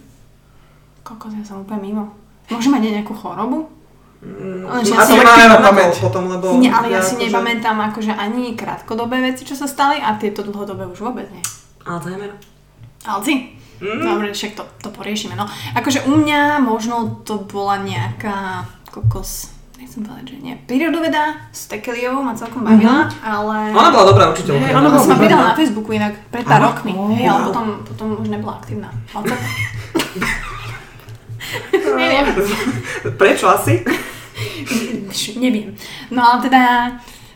Kokos, 1.01 1.31
ja 1.31 1.43
som 1.43 1.63
úplne 1.63 1.81
mimo. 1.81 2.03
Môže 2.47 2.67
mať 2.67 2.83
nejakú 2.93 3.13
chorobu? 3.13 3.71
Mm, 4.19 4.63
Ale 4.65 4.79
ja 4.85 5.03
si- 5.03 5.15
máme 5.15 5.45
na 5.45 5.57
pamäť. 5.57 5.67
pamäť 5.89 5.93
potom, 5.99 6.23
lebo... 6.27 6.45
Nie, 6.55 6.71
ale 6.71 6.87
ja 6.89 6.99
si 6.99 7.15
akože- 7.15 7.27
nepamätám 7.27 7.77
akože 7.85 8.11
ani 8.11 8.53
krátkodobé 8.53 9.19
veci, 9.21 9.43
čo 9.43 9.51
sa 9.51 9.65
stali 9.65 9.99
a 9.99 10.15
tieto 10.15 10.43
dlhodobé 10.43 10.83
už 10.85 10.99
vôbec 11.01 11.27
nie. 11.27 11.43
Alzheimer. 11.83 12.31
Alci? 13.03 13.59
Mm. 13.83 13.99
Dobre, 13.99 14.27
však 14.31 14.55
to, 14.55 14.63
to 14.79 14.89
poriešime. 14.89 15.35
No, 15.35 15.43
akože 15.75 16.07
u 16.07 16.15
mňa 16.15 16.63
možno 16.63 17.19
to 17.27 17.43
bola 17.43 17.83
nejaká 17.83 18.63
kokos, 18.87 19.51
nechcem 19.75 20.07
povedať, 20.07 20.25
že 20.31 20.37
nie. 20.39 20.55
Prírodoveda 20.63 21.35
s 21.51 21.67
Tekeliovou 21.67 22.23
ma 22.23 22.31
celkom 22.31 22.63
bavila, 22.63 23.11
ale... 23.19 23.75
Ona 23.75 23.89
bola 23.91 24.05
dobrá 24.07 24.23
učiteľka. 24.31 24.63
Hej, 24.63 24.73
ona 24.79 24.87
bola 24.87 25.03
ma 25.03 25.15
pridala 25.19 25.43
na 25.51 25.59
Facebooku 25.59 25.91
inak 25.91 26.13
pred 26.31 26.47
pár 26.47 26.61
rokmi, 26.63 26.95
hej, 27.19 27.27
ale 27.27 27.51
potom, 27.51 27.65
potom 27.83 28.07
už 28.23 28.27
nebola 28.31 28.63
aktívna. 28.63 28.87
Tak... 29.11 29.27
Neviem, 31.73 32.25
Prečo 33.19 33.45
asi? 33.51 33.83
Neviem. 35.43 35.75
No 36.09 36.23
ale 36.23 36.37
teda 36.47 36.63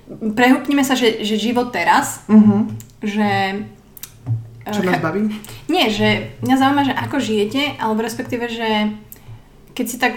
prehúpnime 0.07 0.81
sa, 0.81 0.95
že, 0.95 1.21
že 1.27 1.36
život 1.36 1.69
teraz, 1.75 2.23
Uh-huh. 2.31 2.65
že... 3.03 3.27
Čo 4.73 4.84
nás 4.84 4.99
baví? 4.99 5.27
Nie, 5.71 5.88
že 5.91 6.34
mňa 6.43 6.56
zaujíma, 6.56 6.84
že 6.88 6.93
ako 6.95 7.17
žijete, 7.19 7.80
alebo 7.80 8.03
respektíve, 8.03 8.47
že 8.51 8.91
keď 9.73 9.86
si 9.86 9.97
tak 10.01 10.13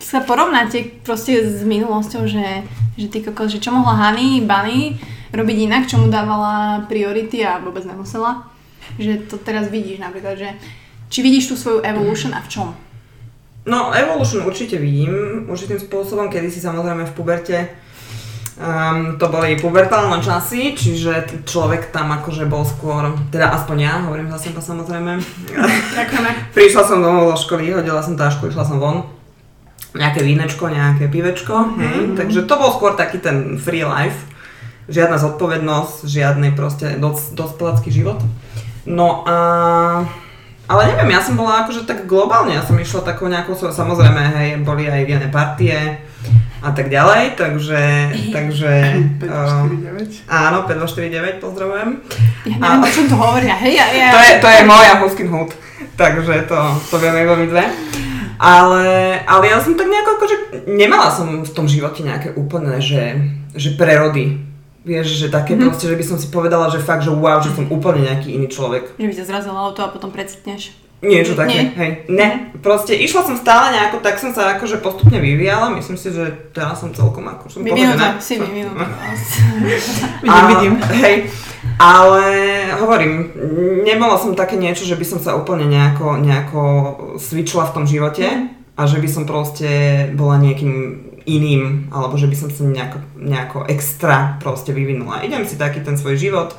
sa 0.00 0.24
porovnáte 0.24 1.04
proste 1.04 1.44
s 1.44 1.60
minulosťou, 1.60 2.24
že, 2.24 2.64
že 2.96 3.06
ty 3.12 3.20
kokos, 3.20 3.52
že 3.52 3.60
čo 3.60 3.70
mohla 3.70 3.92
Hany, 3.92 4.40
Bunny 4.48 4.96
robiť 5.30 5.56
inak, 5.68 5.86
čo 5.86 6.00
mu 6.00 6.08
dávala 6.08 6.88
priority 6.88 7.44
a 7.44 7.60
vôbec 7.60 7.84
nemusela. 7.84 8.48
Že 8.98 9.30
to 9.30 9.36
teraz 9.38 9.70
vidíš 9.70 10.02
napríklad, 10.02 10.34
že 10.40 10.48
či 11.12 11.22
vidíš 11.22 11.52
tú 11.52 11.54
svoju 11.54 11.78
evolution 11.84 12.34
a 12.34 12.42
v 12.42 12.48
čom? 12.50 12.68
No, 13.68 13.92
Evolution 13.92 14.40
určite 14.48 14.80
vidím, 14.80 15.44
určitým 15.44 15.76
spôsobom, 15.76 16.32
kedy 16.32 16.48
si 16.48 16.64
samozrejme 16.64 17.04
v 17.04 17.12
puberte 17.12 17.56
Um, 18.60 19.16
to 19.16 19.32
boli 19.32 19.56
pubertálne 19.56 20.20
časy, 20.20 20.76
čiže 20.76 21.40
človek 21.48 21.88
tam 21.96 22.12
akože 22.12 22.44
bol 22.44 22.60
skôr, 22.68 23.08
teda 23.32 23.56
aspoň 23.56 23.76
ja, 23.80 23.94
hovorím 24.04 24.28
za 24.28 24.36
seba 24.36 24.60
samozrejme. 24.60 25.16
Prišla 26.56 26.84
som 26.84 27.00
domov 27.00 27.32
zo 27.32 27.48
školy, 27.48 27.72
hodila 27.72 28.04
som 28.04 28.20
tášku, 28.20 28.52
išla 28.52 28.68
som 28.68 28.76
von. 28.76 29.08
Nejaké 29.96 30.20
vínečko, 30.20 30.68
nejaké 30.68 31.08
pivečko, 31.08 31.72
hej. 31.80 32.12
Takže 32.20 32.44
to 32.44 32.54
bol 32.60 32.68
skôr 32.76 33.00
taký 33.00 33.16
ten 33.16 33.56
free 33.56 33.80
life. 33.80 34.28
Žiadna 34.92 35.16
zodpovednosť, 35.16 36.04
žiadny 36.04 36.52
proste 36.52 37.00
dos- 37.00 37.32
dospelácky 37.32 37.88
život. 37.88 38.20
No 38.84 39.24
a... 39.24 40.04
Ale 40.68 40.84
neviem, 40.84 41.16
ja 41.16 41.24
som 41.24 41.32
bola 41.32 41.64
akože 41.64 41.88
tak 41.88 42.04
globálne, 42.04 42.52
ja 42.52 42.60
som 42.60 42.76
išla 42.76 43.08
takou 43.08 43.32
nejakou 43.32 43.56
samozrejme, 43.56 44.20
hej, 44.36 44.48
boli 44.68 44.84
aj 44.84 45.02
iné 45.08 45.26
partie 45.32 45.96
a 46.60 46.70
tak 46.76 46.92
ďalej, 46.92 47.40
takže, 47.40 47.80
takže... 48.36 48.70
uh, 49.24 49.68
549. 49.68 50.28
áno, 50.28 50.58
5249, 50.68 51.40
pozdravujem. 51.40 51.88
Ja 52.44 52.56
neviem, 52.56 52.82
o 52.84 52.88
čom 52.88 53.06
to 53.08 53.16
hovoria, 53.16 53.56
hej, 53.64 53.74
ja, 53.80 53.86
ja... 53.92 54.08
To 54.12 54.20
je, 54.20 54.32
to 54.40 54.48
je 54.48 54.60
moja 54.68 54.92
Huskin 55.00 55.28
Hood, 55.32 55.50
takže 55.96 56.44
to, 56.48 56.58
to 56.92 56.96
vieme 57.00 57.24
iba 57.24 57.34
my 57.36 57.46
dve. 57.48 57.64
Ale, 58.40 58.84
ale 59.28 59.44
ja 59.52 59.60
som 59.60 59.76
tak 59.76 59.84
nejako 59.84 60.10
akože, 60.16 60.36
nemala 60.64 61.12
som 61.12 61.44
v 61.44 61.52
tom 61.52 61.68
živote 61.68 62.00
nejaké 62.00 62.32
úplné, 62.40 62.80
že, 62.80 63.20
že 63.52 63.76
prerody. 63.76 64.40
Vieš, 64.80 65.20
že 65.20 65.26
také 65.28 65.52
mm-hmm. 65.52 65.68
proste, 65.68 65.92
že 65.92 65.98
by 66.00 66.04
som 66.08 66.16
si 66.16 66.32
povedala, 66.32 66.72
že 66.72 66.80
fakt, 66.80 67.04
že 67.04 67.12
wow, 67.12 67.44
že 67.44 67.52
som 67.52 67.68
úplne 67.68 68.08
nejaký 68.08 68.32
iný 68.32 68.48
človek. 68.48 68.96
Že 68.96 69.08
by 69.12 69.14
ťa 69.20 69.28
zrazilo 69.28 69.60
auto 69.60 69.84
a 69.84 69.92
potom 69.92 70.08
precitneš. 70.08 70.72
Niečo 71.00 71.32
také, 71.32 71.72
Nie. 71.72 71.72
hej. 71.80 71.90
Ne, 72.12 72.28
proste 72.60 72.92
išla 72.92 73.24
som 73.24 73.32
stále 73.32 73.72
nejako, 73.72 74.04
tak 74.04 74.20
som 74.20 74.36
sa 74.36 74.60
akože 74.60 74.84
postupne 74.84 75.16
vyvíjala, 75.16 75.72
myslím 75.80 75.96
si, 75.96 76.12
že 76.12 76.52
teraz 76.52 76.76
som 76.76 76.92
celkom 76.92 77.24
ako 77.24 77.48
som 77.48 77.64
Vyvinutá, 77.64 78.20
si 78.20 78.36
vyvinutá. 78.36 78.84
Vidím, 80.20 80.44
vidím. 80.52 80.74
Hej, 81.00 81.16
ale 81.80 82.24
hovorím, 82.76 83.32
nebola 83.80 84.20
som 84.20 84.36
také 84.36 84.60
niečo, 84.60 84.84
že 84.84 85.00
by 85.00 85.04
som 85.08 85.20
sa 85.24 85.40
úplne 85.40 85.64
nejako, 85.64 86.20
nejako 86.20 86.62
svičila 87.16 87.64
v 87.72 87.74
tom 87.80 87.84
živote 87.88 88.52
a 88.76 88.82
že 88.84 89.00
by 89.00 89.08
som 89.08 89.24
proste 89.24 89.68
bola 90.12 90.36
niekým 90.36 91.00
iným, 91.24 91.88
alebo 91.92 92.20
že 92.20 92.28
by 92.28 92.36
som 92.36 92.48
sa 92.52 92.64
nejako, 92.68 92.98
nejako 93.16 93.58
extra 93.72 94.36
proste 94.40 94.76
vyvinula. 94.76 95.24
Idem 95.24 95.48
si 95.48 95.56
taký 95.56 95.80
ten 95.80 95.96
svoj 95.96 96.20
život, 96.20 96.56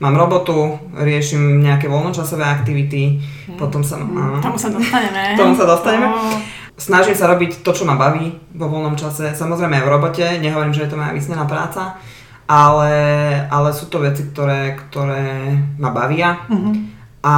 mám 0.00 0.16
robotu, 0.16 0.80
riešim 0.96 1.60
nejaké 1.60 1.86
voľnočasové 1.86 2.42
aktivity, 2.42 3.20
potom 3.54 3.84
sa... 3.84 4.00
áno. 4.00 4.40
Tomu 4.40 4.56
sa 4.56 4.72
dostaneme. 4.72 5.22
Tomu 5.40 5.52
sa 5.54 5.64
dostaneme. 5.64 6.08
No. 6.08 6.40
Snažím 6.80 7.12
sa 7.12 7.28
robiť 7.28 7.60
to, 7.60 7.76
čo 7.76 7.84
ma 7.84 7.92
baví 7.94 8.32
vo 8.56 8.66
voľnom 8.66 8.96
čase, 8.96 9.36
samozrejme 9.36 9.76
aj 9.76 9.84
v 9.84 9.92
robote, 9.92 10.24
nehovorím, 10.40 10.72
že 10.72 10.88
je 10.88 10.90
to 10.90 10.96
moja 10.96 11.12
vysnená 11.12 11.44
práca, 11.44 12.00
ale, 12.48 12.92
ale 13.46 13.68
sú 13.70 13.86
to 13.86 14.00
veci, 14.00 14.24
ktoré, 14.26 14.80
ktoré 14.88 15.54
ma 15.76 15.92
bavia 15.92 16.40
Mhm. 16.48 16.72
a, 17.20 17.34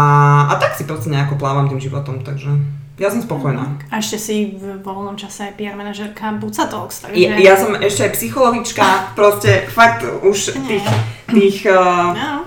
a 0.47 0.55
tak 0.63 0.79
si 0.79 0.87
proste 0.87 1.11
nejako 1.11 1.35
plávam 1.37 1.67
tým 1.67 1.83
životom, 1.83 2.23
takže 2.23 2.55
Ja 3.01 3.11
som 3.11 3.19
spokojná. 3.19 3.83
A 3.91 3.99
ešte 3.99 4.15
si 4.15 4.37
v 4.55 4.79
vo 4.79 4.95
voľnom 4.95 5.19
čase 5.19 5.51
aj 5.51 5.59
PR 5.59 5.75
manažerka 5.75 6.39
Buca 6.39 6.71
Talks, 6.71 7.03
takže... 7.03 7.19
Ja, 7.19 7.35
ja 7.35 7.55
som 7.59 7.75
ešte 7.75 8.07
aj 8.07 8.13
psychologička, 8.15 8.85
proste 9.19 9.67
fakt 9.67 10.07
už 10.23 10.55
tých, 10.71 10.87
tých 11.27 11.57
uh, 11.67 12.15
No. 12.15 12.41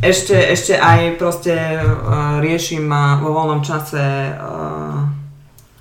Ešte, 0.00 0.32
ešte 0.32 0.72
aj 0.80 1.20
proste 1.20 1.52
uh, 1.52 2.40
riešim 2.40 2.88
uh, 2.88 3.20
vo 3.20 3.36
voľnom 3.36 3.60
čase 3.60 4.00
uh, 4.32 5.04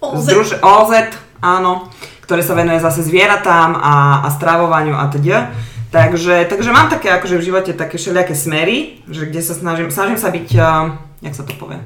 OZ. 0.04 0.28
Združ, 0.28 0.48
OZ, 0.60 1.16
áno, 1.40 1.88
ktoré 2.24 2.44
sa 2.44 2.56
venuje 2.56 2.84
zase 2.84 3.04
zvieratám 3.04 3.80
a, 3.80 4.24
a 4.24 4.28
stravovaniu 4.32 4.96
a 4.96 5.08
teda. 5.08 5.52
Takže, 5.90 6.46
takže 6.46 6.70
mám 6.70 6.92
také 6.92 7.10
akože 7.10 7.42
v 7.42 7.46
živote 7.50 7.72
také 7.74 7.98
všelijaké 7.98 8.38
smery, 8.38 9.02
že 9.10 9.26
kde 9.26 9.42
sa 9.42 9.58
snažím, 9.58 9.90
snažím 9.90 10.22
sa 10.22 10.30
byť, 10.30 10.48
uh, 10.60 10.94
jak 11.26 11.34
sa 11.34 11.44
to 11.48 11.58
povie, 11.58 11.82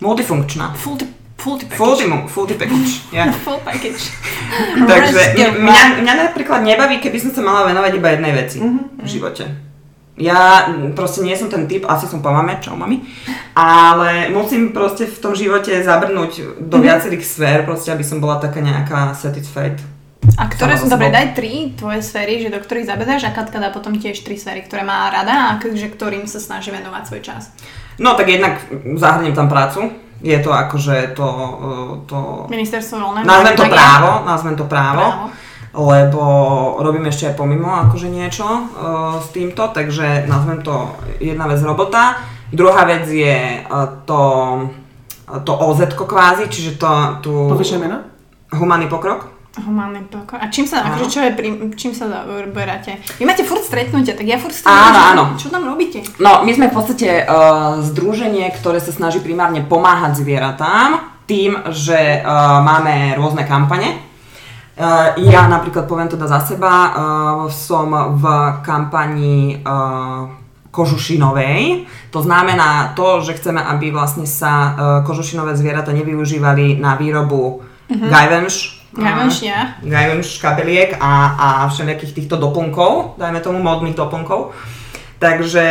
multifunkčná. 0.00 0.72
Full, 0.78 0.96
ti- 0.96 1.12
full 1.36 1.60
ti 1.60 1.68
package. 1.68 1.82
Fulty, 1.82 2.04
fulty 2.32 2.54
package, 2.56 2.92
yeah. 3.12 3.28
Full 3.46 3.60
package. 3.60 4.16
Takže 4.88 5.22
mňa, 5.60 6.00
mňa, 6.00 6.14
napríklad 6.30 6.64
nebaví, 6.64 6.98
keby 7.04 7.20
som 7.20 7.30
sa 7.34 7.44
mala 7.44 7.68
venovať 7.68 7.92
iba 7.94 8.08
jednej 8.16 8.32
veci 8.32 8.58
v 8.96 9.08
živote. 9.08 9.69
Ja 10.20 10.68
proste 10.92 11.24
nie 11.24 11.32
som 11.32 11.48
ten 11.48 11.64
typ, 11.64 11.88
asi 11.88 12.04
som 12.04 12.20
po 12.20 12.28
mame, 12.28 12.60
čau 12.60 12.76
mami, 12.76 13.00
ale 13.56 14.28
musím 14.28 14.76
proste 14.76 15.08
v 15.08 15.18
tom 15.18 15.32
živote 15.32 15.72
zabrnúť 15.80 16.60
do 16.60 16.76
viacerých 16.76 17.24
sfér, 17.24 17.58
proste 17.64 17.88
aby 17.88 18.04
som 18.04 18.20
bola 18.20 18.36
taká 18.36 18.60
nejaká 18.60 19.16
satisfied. 19.16 19.80
A 20.36 20.46
ktoré 20.52 20.76
sú, 20.76 20.86
dobre, 20.86 21.08
daj 21.08 21.32
tri 21.32 21.72
tvoje 21.72 22.04
sféry, 22.04 22.44
že 22.44 22.52
do 22.52 22.60
ktorých 22.60 22.92
zabedáš 22.92 23.24
a 23.26 23.34
Katka 23.34 23.56
dá 23.56 23.72
potom 23.72 23.96
tiež 23.96 24.20
tri 24.20 24.36
sféry, 24.36 24.60
ktoré 24.60 24.84
má 24.84 25.08
rada 25.08 25.56
a 25.56 25.58
že 25.58 25.88
ktorým 25.88 26.28
sa 26.28 26.36
snaží 26.36 26.68
venovať 26.68 27.02
svoj 27.08 27.22
čas. 27.24 27.42
No 27.96 28.12
tak 28.14 28.28
jednak 28.28 28.60
zahrnem 29.00 29.32
tam 29.32 29.48
prácu, 29.48 29.88
je 30.20 30.36
to 30.44 30.52
akože 30.52 31.16
to, 31.16 31.26
uh, 31.26 31.92
to 32.04 32.18
Ministerstvo 32.52 33.00
voľného. 33.00 33.24
nazvem 33.24 33.56
to 33.56 33.66
právo, 33.72 34.10
nazvem 34.28 34.56
to 34.56 34.64
právo. 34.68 35.04
Právo. 35.08 35.26
Lebo 35.70 36.22
robím 36.82 37.06
ešte 37.06 37.30
aj 37.30 37.38
pomimo 37.38 37.70
akože 37.86 38.10
niečo 38.10 38.44
uh, 38.46 39.22
s 39.22 39.30
týmto, 39.30 39.70
takže 39.70 40.26
nazvem 40.26 40.62
to 40.62 40.90
jedna 41.22 41.46
vec 41.46 41.62
robota. 41.62 42.18
Druhá 42.50 42.82
vec 42.84 43.06
je 43.06 43.62
uh, 43.62 44.02
to, 44.02 44.20
to 45.46 45.52
OZ 45.54 45.94
kvázi, 45.94 46.50
čiže 46.50 46.74
to 46.74 46.90
tu 47.22 47.32
Povieš 47.54 47.78
meno? 47.78 48.02
humanný 48.50 48.90
pokrok. 48.90 49.40
Humánny 49.50 50.06
pokoj. 50.06 50.38
A 50.38 50.46
čím 50.46 50.62
sa, 50.62 50.78
Áno. 50.86 50.94
akože 50.94 51.06
čo 51.10 51.20
je, 51.26 51.30
pri, 51.34 51.48
čím 51.74 51.90
sa 51.90 52.06
zaoberáte? 52.06 53.02
Vy 53.18 53.26
máte 53.26 53.42
furt 53.42 53.66
stretnutia, 53.66 54.14
tak 54.14 54.22
ja 54.22 54.38
furt 54.38 54.54
Áno, 54.54 54.62
stretnutia. 54.62 55.02
áno. 55.10 55.22
Čo 55.34 55.48
tam 55.50 55.62
robíte? 55.66 56.06
No, 56.22 56.46
my 56.46 56.50
sme 56.54 56.70
v 56.70 56.74
podstate 56.78 57.26
uh, 57.26 57.82
združenie, 57.82 58.46
ktoré 58.62 58.78
sa 58.78 58.94
snaží 58.94 59.18
primárne 59.18 59.66
pomáhať 59.66 60.22
zvieratám 60.22 61.02
tým, 61.26 61.58
že 61.74 62.22
uh, 62.22 62.62
máme 62.62 63.18
rôzne 63.18 63.42
kampane. 63.42 64.09
Uh, 64.80 65.12
ja 65.28 65.44
napríklad 65.44 65.84
poviem 65.84 66.08
teda 66.08 66.24
za 66.24 66.40
seba, 66.40 66.72
uh, 66.72 66.92
som 67.52 67.92
v 68.16 68.24
kampani 68.64 69.60
uh, 69.60 70.32
kožušinovej. 70.72 71.84
To 72.14 72.24
znamená 72.24 72.96
to, 72.96 73.20
že 73.20 73.36
chceme, 73.36 73.60
aby 73.60 73.90
vlastne 73.90 74.22
sa 74.22 74.74
kožušinové 75.02 75.58
zvieratá 75.58 75.90
nevyužívali 75.90 76.78
na 76.78 76.94
výrobu 76.94 77.60
mm-hmm. 77.90 78.06
gajvenš, 78.06 78.54
gajvenš 79.82 80.28
kabeliek 80.38 80.94
a, 81.02 81.12
a 81.34 81.48
všelijakých 81.68 82.14
týchto 82.14 82.38
doplnkov, 82.38 83.18
dajme 83.18 83.42
tomu 83.42 83.58
modných 83.58 83.98
doplnkov. 83.98 84.54
Takže, 85.20 85.66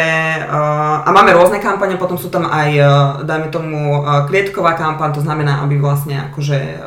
uh, 0.45 1.01
a 1.01 1.09
máme 1.09 1.33
rôzne 1.33 1.57
kampane, 1.57 1.97
potom 1.97 2.21
sú 2.21 2.29
tam 2.29 2.45
aj, 2.45 2.69
uh, 2.77 2.91
dajme 3.25 3.49
tomu, 3.49 3.97
uh, 3.97 4.29
klietková 4.29 4.77
kampaň, 4.77 5.17
to 5.17 5.25
znamená, 5.25 5.65
aby 5.65 5.81
vlastne 5.81 6.29
akože 6.29 6.85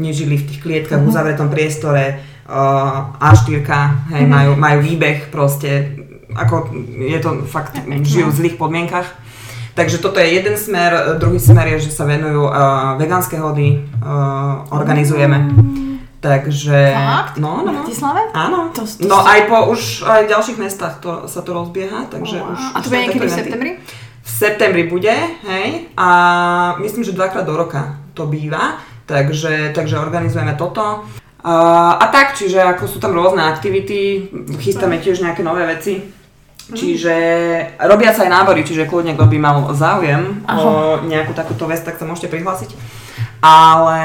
nežili 0.00 0.40
v 0.40 0.46
tých 0.48 0.60
klietkach 0.64 1.04
v 1.04 1.08
uzavretom 1.12 1.52
priestore, 1.52 2.24
uh, 2.48 3.12
A4, 3.20 3.60
hej, 4.16 4.24
majú, 4.24 4.56
majú 4.56 4.78
výbeh 4.80 5.28
proste, 5.28 6.00
ako 6.32 6.72
je 6.96 7.18
to 7.20 7.44
fakt, 7.44 7.76
žijú 7.84 8.32
v 8.32 8.38
zlých 8.40 8.56
podmienkach. 8.56 9.04
Takže 9.76 10.00
toto 10.00 10.16
je 10.16 10.32
jeden 10.32 10.56
smer, 10.56 11.20
druhý 11.20 11.36
smer 11.36 11.76
je, 11.76 11.92
že 11.92 11.92
sa 11.92 12.08
venujú 12.08 12.48
uh, 12.48 12.96
vegánske 12.96 13.36
hody, 13.36 13.84
uh, 14.00 14.64
organizujeme. 14.72 15.44
Takže... 16.18 16.92
Fakt? 16.94 17.38
No, 17.38 17.62
no, 17.62 17.70
no. 17.70 17.86
Bratislave? 17.86 18.20
Áno. 18.34 18.74
To- 18.74 18.82
to 18.82 19.06
no 19.06 19.22
aj 19.22 19.46
po 19.46 19.70
už 19.70 20.02
aj 20.02 20.26
v 20.26 20.30
ďalších 20.34 20.58
mestách 20.58 20.98
to, 20.98 21.30
sa 21.30 21.46
to 21.46 21.54
rozbieha, 21.54 22.10
takže 22.10 22.42
Wow. 22.42 22.58
už... 22.58 22.60
A 22.74 22.78
to 22.82 22.90
bude 22.90 23.00
niekedy 23.06 23.26
v 23.26 23.38
septembri? 23.38 23.70
V 24.28 24.30
septembri 24.30 24.82
bude, 24.90 25.14
hej, 25.48 25.88
a 25.96 26.08
myslím, 26.84 27.00
že 27.00 27.16
dvakrát 27.16 27.46
do 27.48 27.56
roka 27.56 27.96
to 28.12 28.26
býva, 28.28 28.76
takže, 29.06 29.72
takže 29.72 29.96
organizujeme 29.96 30.52
toto. 30.58 31.06
Uh, 31.38 31.96
a 31.96 32.10
tak, 32.12 32.34
čiže 32.36 32.60
ako 32.60 32.84
sú 32.90 32.98
tam 33.00 33.14
rôzne 33.16 33.40
aktivity, 33.40 34.28
chystáme 34.58 34.98
tiež 35.00 35.22
nejaké 35.22 35.40
nové 35.40 35.64
veci. 35.64 36.02
Čiže 36.68 37.14
robia 37.88 38.12
sa 38.12 38.28
aj 38.28 38.34
nábory, 38.42 38.60
čiže 38.60 38.84
kľudne 38.84 39.16
kto 39.16 39.24
by 39.24 39.38
mal 39.40 39.56
záujem 39.72 40.44
o 40.44 41.00
nejakú 41.08 41.32
takúto 41.32 41.64
vec, 41.64 41.80
tak 41.80 41.96
sa 41.96 42.04
môžete 42.04 42.28
prihlásiť. 42.28 42.76
Ale, 43.38 44.02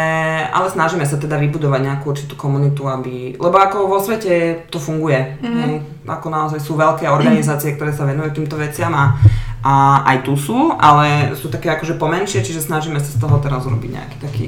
ale 0.53 0.67
snažíme 0.69 1.01
sa 1.09 1.17
teda 1.17 1.41
vybudovať 1.41 1.81
nejakú 1.81 2.05
určitú 2.13 2.37
komunitu, 2.37 2.85
aby, 2.85 3.33
lebo 3.33 3.55
ako 3.57 3.89
vo 3.89 3.97
svete 3.97 4.65
to 4.69 4.77
funguje. 4.77 5.41
Mm. 5.41 6.05
Ako 6.05 6.29
naozaj 6.29 6.61
sú 6.61 6.77
veľké 6.77 7.09
organizácie, 7.09 7.73
ktoré 7.73 7.89
sa 7.89 8.05
venujú 8.05 8.29
týmto 8.29 8.61
veciam 8.61 8.93
a, 8.93 9.17
a 9.65 10.05
aj 10.13 10.17
tu 10.21 10.37
sú, 10.37 10.69
ale 10.77 11.33
sú 11.33 11.49
také 11.49 11.73
akože 11.73 11.97
pomenšie, 11.97 12.45
čiže 12.45 12.61
snažíme 12.61 13.01
sa 13.01 13.09
z 13.09 13.17
toho 13.17 13.41
teraz 13.41 13.65
urobiť 13.65 13.89
nejaký 13.89 14.17
taký... 14.21 14.45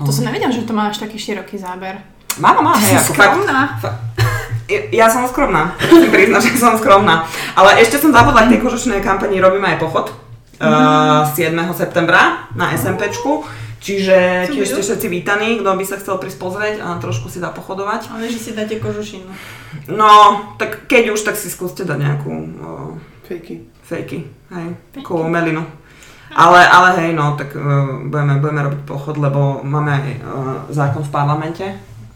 To 0.00 0.10
som 0.10 0.24
nevedela, 0.26 0.50
že 0.50 0.64
to 0.64 0.72
má 0.72 0.88
až 0.88 1.04
taký 1.04 1.20
široký 1.20 1.60
záber. 1.60 2.00
Má, 2.40 2.50
má, 2.58 2.74
hej, 2.80 2.98
ako 2.98 3.12
fakt, 3.14 3.36
Skromná. 3.36 3.78
fa- 3.78 4.00
ja 4.90 5.06
som 5.12 5.28
skromná, 5.28 5.76
priznať, 6.14 6.40
že 6.50 6.56
som 6.56 6.74
skromná. 6.80 7.28
Ale 7.52 7.84
ešte 7.84 8.00
som 8.00 8.10
zabudla 8.10 8.48
k 8.48 8.56
tej 8.56 8.60
kožušnej 8.64 9.04
kampani, 9.04 9.38
robíme 9.38 9.76
aj 9.76 9.78
pochod 9.78 10.08
uh, 10.58 11.28
7. 11.36 11.52
septembra 11.76 12.48
na 12.56 12.72
SMPčku. 12.72 13.44
Čiže 13.84 14.48
tiež 14.48 14.64
ste 14.64 14.80
všetci 14.80 15.06
vítaní, 15.12 15.60
kto 15.60 15.76
by 15.76 15.84
sa 15.84 16.00
chcel 16.00 16.16
prísť 16.16 16.40
pozrieť 16.40 16.80
a 16.80 16.96
trošku 16.96 17.28
si 17.28 17.36
dá 17.36 17.52
pochodovať. 17.52 18.16
Ale 18.16 18.32
že 18.32 18.40
si 18.40 18.56
dáte 18.56 18.80
kožušinu. 18.80 19.28
No, 19.92 20.40
tak 20.56 20.88
keď 20.88 21.12
už, 21.12 21.20
tak 21.20 21.36
si 21.36 21.52
skúste 21.52 21.84
dať 21.84 21.98
nejakú 22.00 22.32
uh, 22.32 22.96
Fejky. 23.28 23.68
fejky, 23.84 24.24
hej, 24.56 24.68
takú 24.96 25.20
melinu. 25.28 25.68
Ale, 26.32 26.64
ale 26.64 26.88
hej, 26.96 27.10
no, 27.12 27.36
tak 27.36 27.52
uh, 27.52 28.00
budeme, 28.08 28.40
budeme 28.40 28.64
robiť 28.64 28.80
pochod, 28.88 29.20
lebo 29.20 29.60
máme 29.60 29.90
aj 29.92 30.04
uh, 30.08 30.16
zákon 30.72 31.04
v 31.04 31.12
parlamente, 31.12 31.66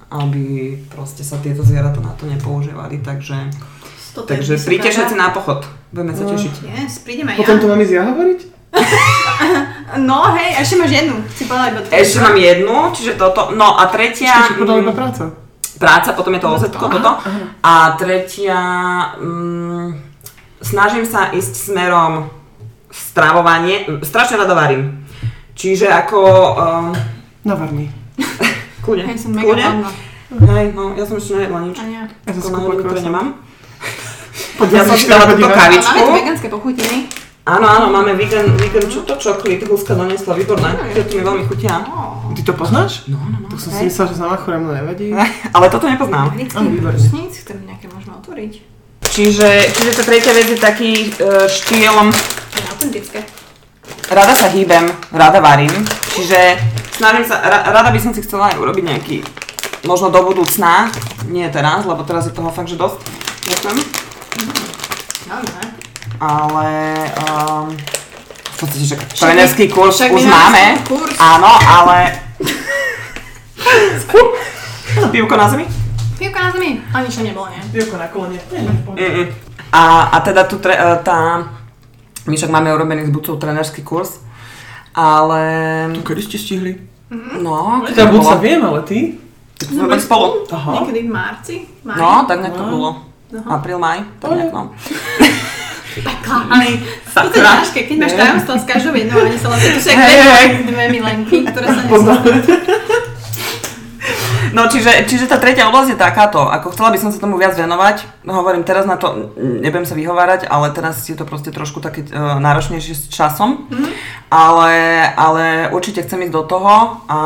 aby 0.08 0.72
proste 0.88 1.20
sa 1.20 1.36
tieto 1.36 1.60
zvieratá 1.60 2.00
na 2.00 2.16
to 2.16 2.24
nepoužívali, 2.24 3.04
takže, 3.04 3.52
takže 4.16 4.56
príďte 4.56 4.96
všetci 4.96 5.14
na 5.20 5.36
pochod, 5.36 5.68
budeme 5.92 6.16
sa 6.16 6.24
tešiť. 6.24 6.54
Yes, 6.64 7.04
prídem 7.04 7.28
aj 7.28 7.44
Potom 7.44 7.56
ja. 7.56 7.62
to 7.62 7.68
mám 7.68 7.80
ísť 7.84 7.92
ja 7.92 8.04
hovoriť? 8.08 8.40
No 9.96 10.36
hej, 10.36 10.60
ešte 10.60 10.76
máš 10.76 10.92
jednu. 10.92 11.16
Si 11.32 11.48
povedala 11.48 11.72
iba. 11.72 11.80
Ešte 11.88 12.18
mám 12.20 12.36
jednu, 12.36 12.76
čiže 12.92 13.12
toto, 13.16 13.56
no 13.56 13.80
a 13.80 13.88
tretia... 13.88 14.44
Čiže 14.44 14.60
podľa 14.60 14.74
iba 14.84 14.92
mm, 14.92 14.98
práca. 15.00 15.22
práca, 15.80 16.08
potom 16.12 16.32
je 16.36 16.40
to 16.44 16.48
OZ 16.52 16.64
toto. 16.68 17.10
A 17.64 17.72
tretia, 17.96 18.60
mm, 19.16 19.88
snažím 20.60 21.08
sa 21.08 21.32
ísť 21.32 21.72
smerom 21.72 22.28
stravovanie, 22.92 23.88
strašne 24.04 24.36
rada 24.36 24.52
varím. 24.52 25.08
Čiže 25.56 25.88
ako, 25.88 26.20
um, 26.54 26.92
Navar 27.48 27.72
mi. 27.72 27.88
kľudne, 28.84 29.08
Hej, 29.08 29.16
som 29.18 29.32
mega 29.32 29.48
kľudne. 29.48 29.88
Hej, 30.28 30.66
no, 30.76 30.92
ja 30.92 31.04
som 31.08 31.16
ešte 31.16 31.40
nejedla 31.40 31.60
nič. 31.64 31.76
Ja. 31.80 32.04
Ja 32.04 32.32
som 32.36 32.52
croissant. 32.52 33.08
nemám. 33.08 33.28
Poď 34.60 34.68
Ja 34.74 34.82
som 34.84 34.96
si 34.98 35.06
dala 35.08 35.24
túto 35.32 35.48
kavičku. 35.48 35.96
máme 35.96 36.18
vegánske 36.20 36.48
pochutiny. 36.52 37.08
Áno, 37.48 37.64
áno, 37.64 37.86
máme 37.88 38.12
vegan, 38.12 38.44
vegan 38.60 38.84
čo 38.92 39.08
to 39.08 39.16
čoklit, 39.16 39.64
Húska 39.64 39.96
donesla, 39.96 40.36
výborné. 40.36 40.68
Tieto 40.92 41.16
mi 41.16 41.22
veľmi 41.24 41.44
chutia. 41.48 41.80
Ty 42.36 42.40
to 42.44 42.52
poznáš? 42.52 43.08
No, 43.08 43.16
no, 43.16 43.40
no. 43.40 43.48
Tak 43.48 43.56
som 43.56 43.72
si 43.72 43.88
myslela, 43.88 44.08
že 44.12 44.16
znamená 44.20 44.36
chorem, 44.36 44.62
no 44.68 44.76
nevadí. 44.76 45.16
Ale 45.56 45.72
toto 45.72 45.88
nepoznám. 45.88 46.36
Áno, 46.36 46.68
brusníc, 46.76 47.48
ktoré 47.48 47.64
nejaké 47.64 47.88
môžeme 47.88 48.20
otvoriť. 48.20 48.52
Čiže, 49.08 49.48
čiže 49.72 49.90
tá 49.96 50.02
tretia 50.04 50.36
vec 50.36 50.46
je 50.52 50.60
taký 50.60 51.08
uh, 51.24 51.48
štýl, 51.48 51.96
To 52.12 52.60
autentické. 52.76 53.24
rada 54.12 54.36
sa 54.36 54.52
hýbem, 54.52 54.92
rada 55.08 55.40
varím, 55.40 55.72
čiže 56.12 56.60
snažím 57.00 57.24
sa, 57.24 57.40
ra, 57.40 57.72
rada 57.72 57.88
by 57.88 57.98
som 57.98 58.12
si 58.12 58.20
chcela 58.20 58.52
aj 58.52 58.60
urobiť 58.60 58.84
nejaký, 58.84 59.16
možno 59.88 60.12
do 60.12 60.20
budúcna, 60.20 60.92
nie 61.32 61.48
teraz, 61.48 61.88
lebo 61.88 62.04
teraz 62.04 62.28
je 62.28 62.36
toho 62.36 62.52
fakt, 62.52 62.68
že 62.68 62.76
dosť, 62.76 63.00
ďakujem, 63.48 63.78
Dobre. 65.28 65.67
Ale 66.20 66.68
um, 67.24 67.72
v 68.58 68.60
podstate, 68.60 68.84
že 68.84 68.96
trénerský 69.14 69.70
kurz 69.70 70.02
však 70.02 70.10
už 70.12 70.24
máme 70.26 70.82
kurz. 70.86 71.14
áno, 71.18 71.46
ale... 71.46 71.98
Pivko 75.14 75.34
na 75.38 75.46
zemi? 75.46 75.64
Pivka 76.18 76.42
na 76.42 76.50
zemi? 76.50 76.82
A 76.90 77.06
nič 77.06 77.14
nebolo, 77.22 77.46
nie? 77.54 77.62
Vievko 77.70 77.96
na 77.96 78.10
kolene. 78.10 78.38
A, 79.70 80.10
a 80.10 80.16
teda 80.20 80.42
tu 80.48 80.58
tre, 80.58 80.74
e, 80.74 80.86
tá, 81.06 81.44
my 82.26 82.34
však 82.34 82.50
máme 82.50 82.74
urobený 82.74 83.06
s 83.06 83.14
Bucou 83.14 83.36
trénerský 83.36 83.84
kurz 83.84 84.18
Ale... 84.96 85.42
Kedy 86.02 86.22
ste 86.24 86.38
stihli? 86.40 86.72
No, 87.40 87.84
Teda 87.88 88.10
buď 88.10 88.22
sa 88.24 88.36
viem, 88.42 88.60
ale 88.64 88.82
ty? 88.84 89.16
Sme 89.58 89.90
boli 89.90 90.02
spolu. 90.02 90.26
Aha. 90.50 90.70
Niekedy 90.82 91.00
v 91.06 91.10
marci? 91.10 91.56
Máji? 91.82 91.98
No, 91.98 92.24
tak 92.26 92.38
nejak 92.42 92.54
to 92.54 92.64
bolo. 92.68 92.90
Apríl, 93.48 93.78
maj, 93.78 94.02
tak 94.18 94.30
nejak 94.34 94.52
no. 94.52 94.72
Ale 97.18 97.28
to 97.30 97.36
je 97.38 97.44
ťažké, 97.44 97.80
keď 97.90 97.96
máš 97.98 98.14
tajomstvo 98.14 98.54
s 98.58 98.64
každou 98.68 98.92
jednou, 98.94 99.18
ani 99.18 99.38
sa 99.38 99.48
to 99.50 99.56
jak 99.58 99.98
Hej, 99.98 100.18
hej. 100.22 100.48
dve, 100.70 100.84
milenky, 100.92 101.36
ktoré 101.48 101.66
sa 101.66 101.82
nesú. 101.82 102.12
No, 104.52 104.64
čiže, 104.64 105.04
čiže 105.04 105.28
tá 105.28 105.36
tretia 105.36 105.68
oblasť 105.68 105.94
je 105.94 105.98
takáto. 106.00 106.40
Ako 106.40 106.72
chcela 106.72 106.88
by 106.88 106.98
som 106.98 107.10
sa 107.12 107.20
tomu 107.20 107.36
viac 107.36 107.52
venovať, 107.52 108.24
no, 108.24 108.32
hovorím, 108.40 108.64
teraz 108.64 108.88
na 108.88 108.96
to 108.96 109.36
nebudem 109.36 109.84
sa 109.84 109.92
vyhovárať, 109.92 110.48
ale 110.48 110.72
teraz 110.72 111.04
je 111.04 111.16
to 111.16 111.28
proste 111.28 111.52
trošku 111.52 111.84
také 111.84 112.08
uh, 112.08 112.40
náročnejšie 112.40 112.94
s 112.96 113.04
časom. 113.12 113.68
Mm-hmm. 113.68 113.92
Ale, 114.32 114.74
ale 115.16 115.44
určite 115.72 116.04
chcem 116.04 116.28
ísť 116.28 116.34
do 116.34 116.42
toho 116.44 117.04
a, 117.08 117.20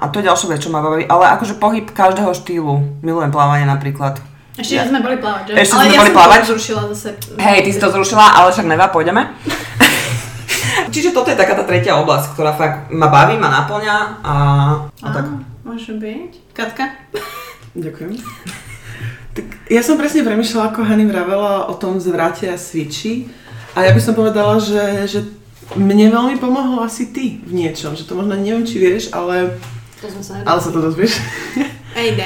a 0.00 0.04
to 0.12 0.20
je 0.20 0.28
ďalšia 0.28 0.48
vec, 0.52 0.60
čo 0.60 0.72
ma 0.72 0.84
baví. 0.84 1.08
Ale 1.08 1.32
akože 1.36 1.56
pohyb 1.56 1.88
každého 1.92 2.32
štýlu. 2.36 3.00
Milujem 3.00 3.32
plávanie 3.32 3.64
napríklad. 3.64 4.20
Ešte 4.56 4.88
sme 4.88 5.04
boli 5.04 5.16
plávať, 5.20 5.52
že? 5.52 5.68
Ešte 5.68 5.74
Ale 5.76 5.84
sme 5.84 5.92
ja 5.92 6.00
boli 6.00 6.12
som 6.12 6.16
plávať? 6.16 6.38
to 6.40 6.48
zrušila 6.56 6.82
zase. 6.96 7.08
Hej, 7.36 7.58
ty 7.60 7.70
si 7.76 7.78
to 7.80 7.88
zrušila, 7.92 8.24
ale 8.40 8.48
však 8.52 8.66
neva, 8.66 8.88
pôjdeme. 8.88 9.22
Čiže 10.94 11.12
toto 11.12 11.28
je 11.28 11.36
taká 11.36 11.52
tá 11.52 11.64
tretia 11.68 12.00
oblasť, 12.00 12.32
ktorá 12.32 12.56
fakt 12.56 12.88
ma 12.88 13.12
baví, 13.12 13.36
ma 13.36 13.52
naplňa 13.52 13.96
a, 14.24 14.34
a 14.88 15.08
tak. 15.12 15.28
Môže 15.60 15.92
byť. 16.00 16.56
Katka? 16.56 16.88
Ďakujem. 17.76 18.16
Tak 19.36 19.46
ja 19.68 19.84
som 19.84 20.00
presne 20.00 20.24
premyšľala, 20.24 20.72
ako 20.72 20.88
Hany 20.88 21.04
vravela 21.04 21.68
o 21.68 21.76
tom 21.76 22.00
zvrate 22.00 22.48
a 22.48 22.56
sviči. 22.56 23.28
A 23.76 23.84
ja 23.84 23.92
by 23.92 24.00
som 24.00 24.16
povedala, 24.16 24.56
že, 24.56 25.04
že 25.04 25.20
mne 25.76 26.08
veľmi 26.08 26.40
pomohol 26.40 26.80
asi 26.80 27.12
ty 27.12 27.44
v 27.44 27.52
niečom. 27.52 27.92
Že 27.92 28.08
to 28.08 28.16
možno 28.16 28.40
neviem, 28.40 28.64
či 28.64 28.80
vieš, 28.80 29.12
ale, 29.12 29.60
To 30.00 30.08
sme 30.08 30.22
sa 30.24 30.40
ale 30.40 30.58
sa 30.64 30.70
to 30.72 30.80
dozvieš. 30.80 31.20
Ej. 31.92 32.16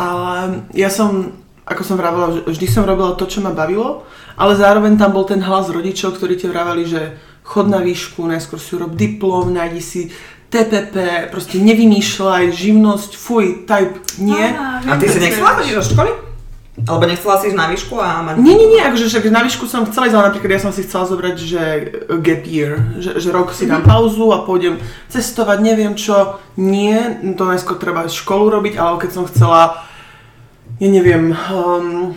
Ale 0.00 0.64
ja 0.72 0.88
som, 0.88 1.34
ako 1.70 1.82
som 1.86 1.94
vravela, 1.94 2.34
že 2.34 2.40
vždy 2.50 2.66
som 2.66 2.82
robila 2.82 3.14
to, 3.14 3.30
čo 3.30 3.38
ma 3.38 3.54
bavilo, 3.54 4.02
ale 4.34 4.58
zároveň 4.58 4.98
tam 4.98 5.14
bol 5.14 5.22
ten 5.22 5.38
hlas 5.38 5.70
rodičov, 5.70 6.18
ktorí 6.18 6.34
ti 6.34 6.50
vraveli, 6.50 6.82
že 6.82 7.14
chod 7.46 7.70
na 7.70 7.78
výšku, 7.78 8.26
najskôr 8.26 8.58
si 8.58 8.74
urob 8.74 8.98
diplom, 8.98 9.54
nájdi 9.54 9.82
si 9.82 10.02
TPP, 10.50 11.30
proste 11.30 11.62
nevymýšľaj, 11.62 12.50
živnosť, 12.50 13.10
fuj, 13.14 13.70
type, 13.70 14.02
nie. 14.18 14.50
A 14.82 14.98
ty 14.98 15.06
si 15.06 15.22
nechcela 15.22 15.54
chodiť 15.62 15.74
do 15.78 15.84
školy? 15.86 16.10
Alebo 16.80 17.04
nechcela 17.06 17.36
si 17.38 17.52
ísť 17.52 17.58
na 17.58 17.66
výšku 17.68 17.94
a 18.00 18.24
mať... 18.24 18.34
Nie, 18.40 18.54
nie, 18.56 18.68
nie, 18.72 18.80
akože 18.80 19.06
však 19.06 19.30
na 19.30 19.44
výšku 19.44 19.68
som 19.68 19.84
chcela 19.86 20.08
ísť, 20.08 20.16
ale 20.16 20.26
napríklad 20.32 20.50
ja 20.56 20.62
som 20.62 20.72
si 20.72 20.82
chcela 20.82 21.04
zobrať, 21.06 21.36
že 21.38 21.62
gap 22.18 22.42
year, 22.48 22.80
že, 22.98 23.20
že 23.20 23.28
rok 23.30 23.52
si 23.52 23.68
dám 23.68 23.84
pauzu 23.84 24.32
a 24.32 24.42
pôjdem 24.42 24.80
cestovať, 25.12 25.60
neviem 25.60 25.94
čo. 25.94 26.40
Nie, 26.56 27.20
to 27.36 27.44
najskôr 27.44 27.76
treba 27.76 28.08
školu 28.08 28.48
robiť, 28.58 28.74
ale 28.80 28.96
keď 28.96 29.10
som 29.12 29.28
chcela, 29.28 29.84
ja 30.80 30.88
neviem, 30.88 31.36
um, 31.52 32.16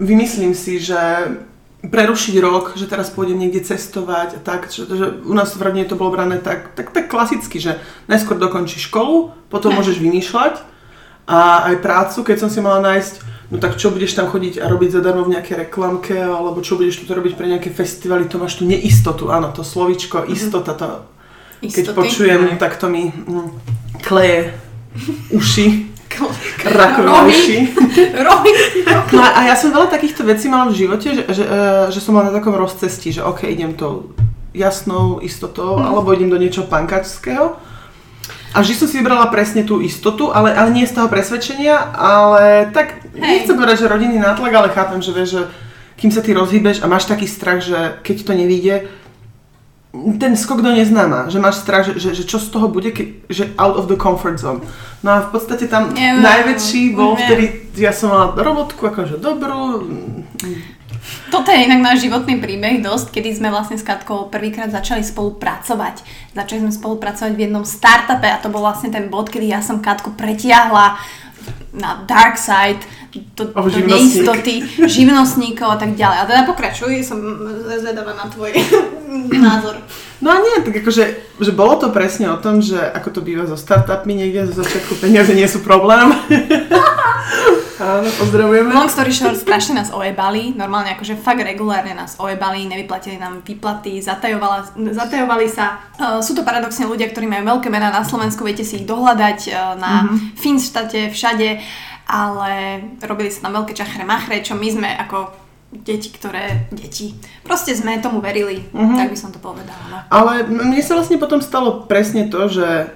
vymyslím 0.00 0.56
si, 0.56 0.80
že 0.80 0.96
prerušiť 1.80 2.34
rok, 2.44 2.76
že 2.76 2.84
teraz 2.84 3.08
pôjdem 3.08 3.40
niekde 3.40 3.64
cestovať 3.64 4.36
a 4.36 4.40
tak, 4.40 4.68
že, 4.68 4.84
že 4.84 5.24
u 5.24 5.32
nás 5.32 5.56
v 5.56 5.64
rodine 5.64 5.88
to 5.88 5.96
bolo 5.96 6.12
brané 6.12 6.36
tak, 6.36 6.76
tak, 6.76 6.92
tak 6.92 7.08
klasicky, 7.08 7.56
že 7.56 7.80
najskôr 8.04 8.36
dokončíš 8.36 8.92
školu, 8.92 9.32
potom 9.48 9.72
môžeš 9.72 9.96
vymýšľať 9.96 10.60
a 11.24 11.72
aj 11.72 11.80
prácu, 11.80 12.18
keď 12.28 12.36
som 12.36 12.50
si 12.52 12.60
mala 12.60 12.84
nájsť, 12.84 13.14
no 13.48 13.56
tak 13.56 13.80
čo 13.80 13.88
budeš 13.88 14.12
tam 14.12 14.28
chodiť 14.28 14.60
a 14.60 14.68
robiť 14.68 15.00
zadarmo 15.00 15.24
v 15.24 15.40
nejakej 15.40 15.56
reklamke, 15.68 16.16
alebo 16.20 16.60
čo 16.60 16.76
budeš 16.76 17.00
tu 17.00 17.08
robiť 17.08 17.32
pre 17.32 17.48
nejaké 17.48 17.72
festivaly, 17.72 18.28
to 18.28 18.36
máš 18.36 18.60
tu 18.60 18.68
neistotu, 18.68 19.32
áno, 19.32 19.48
to 19.48 19.64
slovíčko, 19.64 20.28
istota, 20.28 20.76
to, 20.76 21.08
keď 21.64 21.84
Istoty. 21.92 21.96
počujem, 21.96 22.60
tak 22.60 22.76
to 22.76 22.92
mi 22.92 23.08
mm, 23.08 23.48
kleje 24.04 24.52
uši, 25.32 25.89
rakovina 26.64 27.24
Rohy. 28.22 28.50
No 29.12 29.22
a 29.22 29.40
ja 29.46 29.54
som 29.54 29.70
veľa 29.70 29.88
takýchto 29.88 30.26
vecí 30.26 30.48
mala 30.48 30.70
v 30.70 30.78
živote, 30.86 31.08
že, 31.14 31.22
že, 31.30 31.44
eh, 31.44 31.86
že 31.90 32.00
som 32.00 32.14
mala 32.14 32.30
na 32.30 32.38
takom 32.38 32.54
rozcestí, 32.54 33.12
že 33.12 33.22
ok, 33.22 33.46
idem 33.46 33.74
tou 33.74 34.10
jasnou 34.50 35.22
istotou, 35.22 35.78
Mhm. 35.78 35.86
alebo 35.86 36.12
idem 36.12 36.30
do 36.30 36.38
niečo 36.38 36.66
pankačského. 36.66 37.54
A 38.50 38.66
vždy 38.66 38.74
som 38.74 38.88
si 38.90 38.98
vybrala 38.98 39.30
presne 39.30 39.62
tú 39.62 39.78
istotu, 39.78 40.34
ale, 40.34 40.50
ale 40.50 40.74
nie 40.74 40.82
z 40.82 40.98
toho 40.98 41.06
presvedčenia, 41.06 41.94
ale 41.94 42.66
tak 42.74 42.98
Hej. 43.14 43.46
nechcem 43.46 43.54
povedať, 43.54 43.86
že 43.86 43.92
rodinný 43.92 44.18
nátlak, 44.18 44.50
ale 44.50 44.74
chápem, 44.74 44.98
že 44.98 45.14
vieš, 45.14 45.30
že 45.38 45.42
kým 45.94 46.10
sa 46.10 46.18
ty 46.18 46.34
rozhýbeš 46.34 46.82
a 46.82 46.90
máš 46.90 47.06
taký 47.06 47.30
strach, 47.30 47.62
že 47.62 48.00
keď 48.02 48.16
to 48.26 48.32
nevíde, 48.34 48.90
ten 49.92 50.38
skok 50.38 50.62
do 50.62 50.70
neznáma, 50.70 51.26
že 51.26 51.42
máš 51.42 51.66
strach, 51.66 51.82
že, 51.82 51.98
že, 51.98 52.14
že 52.14 52.22
čo 52.22 52.38
z 52.38 52.46
toho 52.54 52.70
bude, 52.70 52.94
keď, 52.94 53.06
že 53.26 53.44
out 53.58 53.74
of 53.74 53.90
the 53.90 53.98
comfort 53.98 54.38
zone. 54.38 54.62
No 55.02 55.10
a 55.10 55.18
v 55.26 55.34
podstate 55.34 55.66
tam 55.66 55.90
Neviem, 55.90 56.22
najväčší 56.22 56.94
bol 56.94 57.18
vtedy, 57.18 57.74
ja 57.74 57.90
som 57.90 58.14
mala 58.14 58.38
robotku 58.38 58.86
akože 58.86 59.18
dobrú, 59.18 59.82
Toto 61.32 61.50
je 61.50 61.64
inak 61.66 61.80
náš 61.82 62.06
životný 62.06 62.38
príbeh 62.38 62.84
dosť, 62.84 63.18
kedy 63.18 63.40
sme 63.40 63.48
vlastne 63.50 63.80
s 63.80 63.86
Katkou 63.86 64.30
prvýkrát 64.30 64.70
začali 64.70 65.02
spolupracovať. 65.02 66.06
Začali 66.36 66.60
sme 66.68 66.72
spolupracovať 66.74 67.32
v 67.34 67.42
jednom 67.48 67.64
startupe 67.66 68.28
a 68.28 68.38
to 68.38 68.52
bol 68.52 68.62
vlastne 68.62 68.92
ten 68.92 69.10
bod, 69.10 69.32
kedy 69.32 69.50
ja 69.50 69.64
som 69.64 69.82
Katku 69.82 70.14
pretiahla 70.14 71.00
na 71.72 72.02
dark 72.04 72.36
side, 72.36 72.82
do, 73.10 73.44
do 73.50 73.68
živnostník. 73.70 73.90
neistoty, 73.90 74.54
živnostníkov 74.86 75.68
a 75.74 75.78
tak 75.78 75.98
ďalej. 75.98 76.16
A 76.22 76.24
teda 76.26 76.42
pokračuj, 76.46 77.02
som 77.02 77.18
zvedavá 77.66 78.14
na 78.14 78.30
tvoj 78.30 78.54
názor. 79.46 79.82
No 80.20 80.30
a 80.30 80.36
nie, 80.38 80.60
tak 80.60 80.84
akože, 80.84 81.04
že 81.40 81.52
bolo 81.56 81.80
to 81.80 81.88
presne 81.88 82.28
o 82.28 82.36
tom, 82.36 82.60
že 82.60 82.76
ako 82.76 83.08
to 83.08 83.20
býva 83.24 83.48
so 83.48 83.56
startupmi 83.56 84.12
niekde, 84.12 84.52
zo 84.52 84.60
začiatku 84.60 85.00
peniaze 85.00 85.32
nie 85.32 85.48
sú 85.48 85.64
problém. 85.64 86.12
Áno, 87.80 88.12
pozdravujeme. 88.20 88.76
Long 88.76 88.92
story 88.92 89.08
short, 89.08 89.40
strašne 89.40 89.80
nás 89.80 89.88
ojebali, 89.88 90.52
normálne 90.52 90.92
akože 90.92 91.16
fakt 91.16 91.40
regulárne 91.40 91.96
nás 91.96 92.20
ojebali, 92.20 92.68
nevyplatili 92.68 93.16
nám 93.16 93.40
výplaty, 93.40 94.04
zatajovali 94.04 95.48
sa. 95.48 95.80
Uh, 95.96 96.20
sú 96.20 96.36
to 96.36 96.44
paradoxne 96.44 96.84
ľudia, 96.84 97.08
ktorí 97.08 97.24
majú 97.24 97.56
veľké 97.56 97.72
mená 97.72 97.88
na 97.88 98.04
Slovensku, 98.04 98.44
viete 98.44 98.68
si 98.68 98.84
ich 98.84 98.86
dohľadať 98.86 99.38
uh, 99.48 99.80
na 99.80 99.92
mm-hmm. 100.04 100.36
Finstate, 100.36 101.00
všade, 101.08 101.48
ale 102.10 102.82
robili 102.98 103.30
sa 103.30 103.46
tam 103.46 103.62
veľké 103.62 103.72
čachre 103.78 104.02
machre, 104.02 104.42
čo 104.42 104.58
my 104.58 104.66
sme 104.66 104.90
ako 104.98 105.30
deti, 105.70 106.10
ktoré... 106.10 106.66
Deti. 106.74 107.14
Proste 107.46 107.70
sme 107.78 108.02
tomu 108.02 108.18
verili, 108.18 108.66
mm-hmm. 108.66 108.98
tak 108.98 109.14
by 109.14 109.18
som 109.18 109.30
to 109.30 109.38
povedala. 109.38 109.78
No. 109.86 109.98
Ale 110.10 110.42
mne 110.50 110.82
sa 110.82 110.98
vlastne 110.98 111.22
potom 111.22 111.38
stalo 111.38 111.86
presne 111.86 112.26
to, 112.26 112.50
že 112.50 112.90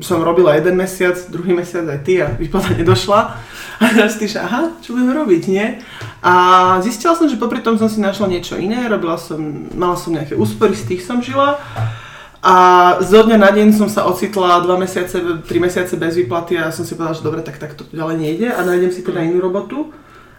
som 0.00 0.24
robila 0.24 0.56
jeden 0.56 0.74
mesiac, 0.74 1.14
druhý 1.30 1.54
mesiac 1.54 1.86
aj 1.86 2.00
ty 2.02 2.24
a 2.24 2.32
výplata 2.32 2.74
nedošla. 2.74 3.20
A 3.78 3.94
teraz 3.94 4.18
ty, 4.18 4.26
že 4.26 4.42
aha, 4.42 4.74
čo 4.82 4.90
budeme 4.90 5.14
robiť, 5.14 5.42
nie? 5.54 5.78
A 6.18 6.32
zistila 6.82 7.14
som, 7.14 7.30
že 7.30 7.38
popri 7.38 7.62
tom 7.62 7.78
som 7.78 7.86
si 7.86 8.02
našla 8.02 8.26
niečo 8.26 8.58
iné, 8.58 8.90
robila 8.90 9.14
som, 9.14 9.38
mala 9.70 9.94
som 9.94 10.10
nejaké 10.10 10.34
úspory, 10.34 10.74
z 10.74 10.90
tých 10.90 11.06
som 11.06 11.22
žila. 11.22 11.62
A 12.38 12.54
zo 13.02 13.26
dňa 13.26 13.34
na 13.34 13.50
deň 13.50 13.74
som 13.74 13.90
sa 13.90 14.06
ocitla 14.06 14.62
dva 14.62 14.78
mesiace, 14.78 15.18
tri 15.42 15.58
mesiace 15.58 15.98
bez 15.98 16.14
výplaty 16.14 16.54
a 16.54 16.70
som 16.70 16.86
si 16.86 16.94
povedala, 16.94 17.18
že 17.18 17.26
dobre, 17.26 17.42
tak, 17.42 17.58
tak 17.58 17.74
to 17.74 17.82
ďalej 17.90 18.16
nejde 18.18 18.48
a 18.54 18.62
nájdem 18.62 18.94
si 18.94 19.02
teda 19.02 19.26
inú 19.26 19.42
robotu. 19.42 19.90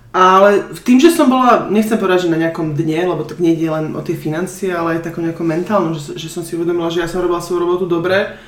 Ale 0.10 0.74
tým, 0.88 0.98
že 0.98 1.14
som 1.14 1.30
bola, 1.30 1.70
nechcem 1.70 2.00
povedať, 2.00 2.26
že 2.26 2.34
na 2.34 2.42
nejakom 2.42 2.74
dne, 2.74 3.14
lebo 3.14 3.28
tak 3.28 3.38
nejde 3.38 3.70
len 3.70 3.94
o 3.94 4.02
tie 4.02 4.18
financie, 4.18 4.74
ale 4.74 4.98
aj 4.98 5.12
takom 5.12 5.22
nejakom 5.22 5.46
mentálnom, 5.46 5.94
že, 5.94 6.18
že 6.18 6.32
som 6.32 6.42
si 6.42 6.58
uvedomila, 6.58 6.90
že 6.90 7.04
ja 7.04 7.10
som 7.12 7.22
robila 7.22 7.44
svoju 7.44 7.62
robotu 7.62 7.86
dobre 7.86 8.40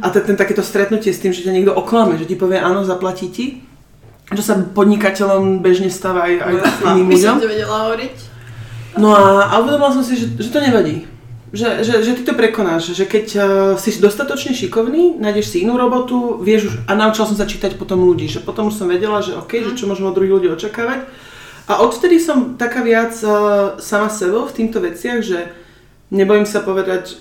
a 0.00 0.06
ten, 0.08 0.22
ten 0.24 0.36
takéto 0.38 0.64
stretnutie 0.64 1.12
s 1.12 1.20
tým, 1.20 1.34
že 1.34 1.44
ťa 1.44 1.52
niekto 1.52 1.72
oklame, 1.76 2.16
že 2.16 2.24
ti 2.24 2.40
povie 2.40 2.56
áno, 2.56 2.88
zaplatí 2.88 3.28
ti, 3.28 3.60
čo 4.32 4.40
sa 4.40 4.54
podnikateľom 4.64 5.60
bežne 5.60 5.90
stáva 5.90 6.24
aj, 6.24 6.34
aj 6.40 6.54
iným 6.94 7.08
By 7.10 7.14
ľuďom. 7.18 7.34
som 7.36 7.44
to 7.44 7.50
vedela 7.52 7.76
hovoriť. 7.90 8.16
No 8.96 9.08
a, 9.12 9.50
a 9.50 9.54
uvedomila 9.60 9.92
som 9.92 10.04
si, 10.06 10.14
že, 10.16 10.26
že 10.40 10.48
to 10.48 10.62
nevadí. 10.62 11.04
Že, 11.50 11.82
že, 11.82 11.94
že 12.06 12.12
ty 12.14 12.22
to 12.22 12.38
prekonáš, 12.38 12.94
že 12.94 13.10
keď 13.10 13.26
uh, 13.34 13.42
si 13.74 13.90
dostatočne 13.98 14.54
šikovný, 14.54 15.18
nájdeš 15.18 15.50
si 15.50 15.66
inú 15.66 15.74
robotu, 15.74 16.38
vieš 16.38 16.70
už, 16.70 16.74
a 16.86 16.94
naučila 16.94 17.26
som 17.26 17.34
sa 17.34 17.42
čítať 17.42 17.74
potom 17.74 18.06
ľudí, 18.06 18.30
že 18.30 18.38
potom 18.38 18.70
už 18.70 18.78
som 18.78 18.86
vedela, 18.86 19.18
že 19.18 19.34
OK, 19.34 19.58
že 19.58 19.74
čo 19.74 19.90
môžem 19.90 20.06
od 20.06 20.14
druhých 20.14 20.34
ľudí 20.38 20.48
očakávať. 20.54 21.10
A 21.66 21.82
odvtedy 21.82 22.22
som 22.22 22.54
taká 22.54 22.86
viac 22.86 23.18
uh, 23.26 23.74
sama 23.82 24.06
sebou 24.06 24.46
v 24.46 24.54
týchto 24.62 24.78
veciach, 24.78 25.26
že 25.26 25.50
nebojím 26.14 26.46
sa 26.46 26.62
povedať 26.62 27.18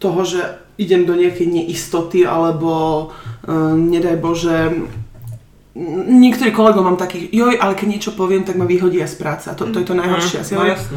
toho, 0.00 0.24
že 0.24 0.40
idem 0.80 1.04
do 1.04 1.12
nejakej 1.12 1.44
neistoty, 1.44 2.24
alebo 2.24 3.12
uh, 3.12 3.76
nedaj 3.76 4.16
Bože, 4.16 4.72
niektorí 6.08 6.48
kolegov 6.56 6.80
mám 6.80 6.96
takých, 6.96 7.28
joj, 7.28 7.60
ale 7.60 7.76
keď 7.76 7.86
niečo 7.92 8.16
poviem, 8.16 8.40
tak 8.48 8.56
ma 8.56 8.64
vyhodia 8.64 9.04
z 9.04 9.20
práce. 9.20 9.52
A 9.52 9.54
to, 9.54 9.68
to 9.68 9.84
je 9.84 9.86
to 9.86 9.92
najhoršie. 9.92 10.40
Asi 10.40 10.56
no 10.56 10.64
jasno. 10.64 10.96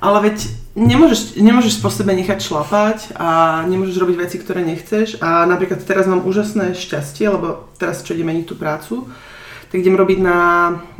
Ale 0.00 0.30
veď 0.30 0.36
nemôžeš, 0.76 1.40
nemôžeš 1.40 1.80
po 1.80 1.88
sebe 1.88 2.12
nechať 2.12 2.38
šlapať 2.38 2.98
a 3.16 3.62
nemôžeš 3.64 3.96
robiť 3.96 4.16
veci, 4.20 4.36
ktoré 4.36 4.60
nechceš. 4.60 5.18
A 5.24 5.48
napríklad 5.48 5.80
teraz 5.82 6.04
mám 6.04 6.28
úžasné 6.28 6.76
šťastie, 6.76 7.32
lebo 7.32 7.72
teraz 7.80 8.04
čo 8.04 8.12
idem 8.12 8.28
meniť 8.28 8.46
tú 8.46 8.54
prácu, 8.60 9.08
tak 9.72 9.80
idem 9.80 9.96
robiť 9.96 10.18
na 10.20 10.38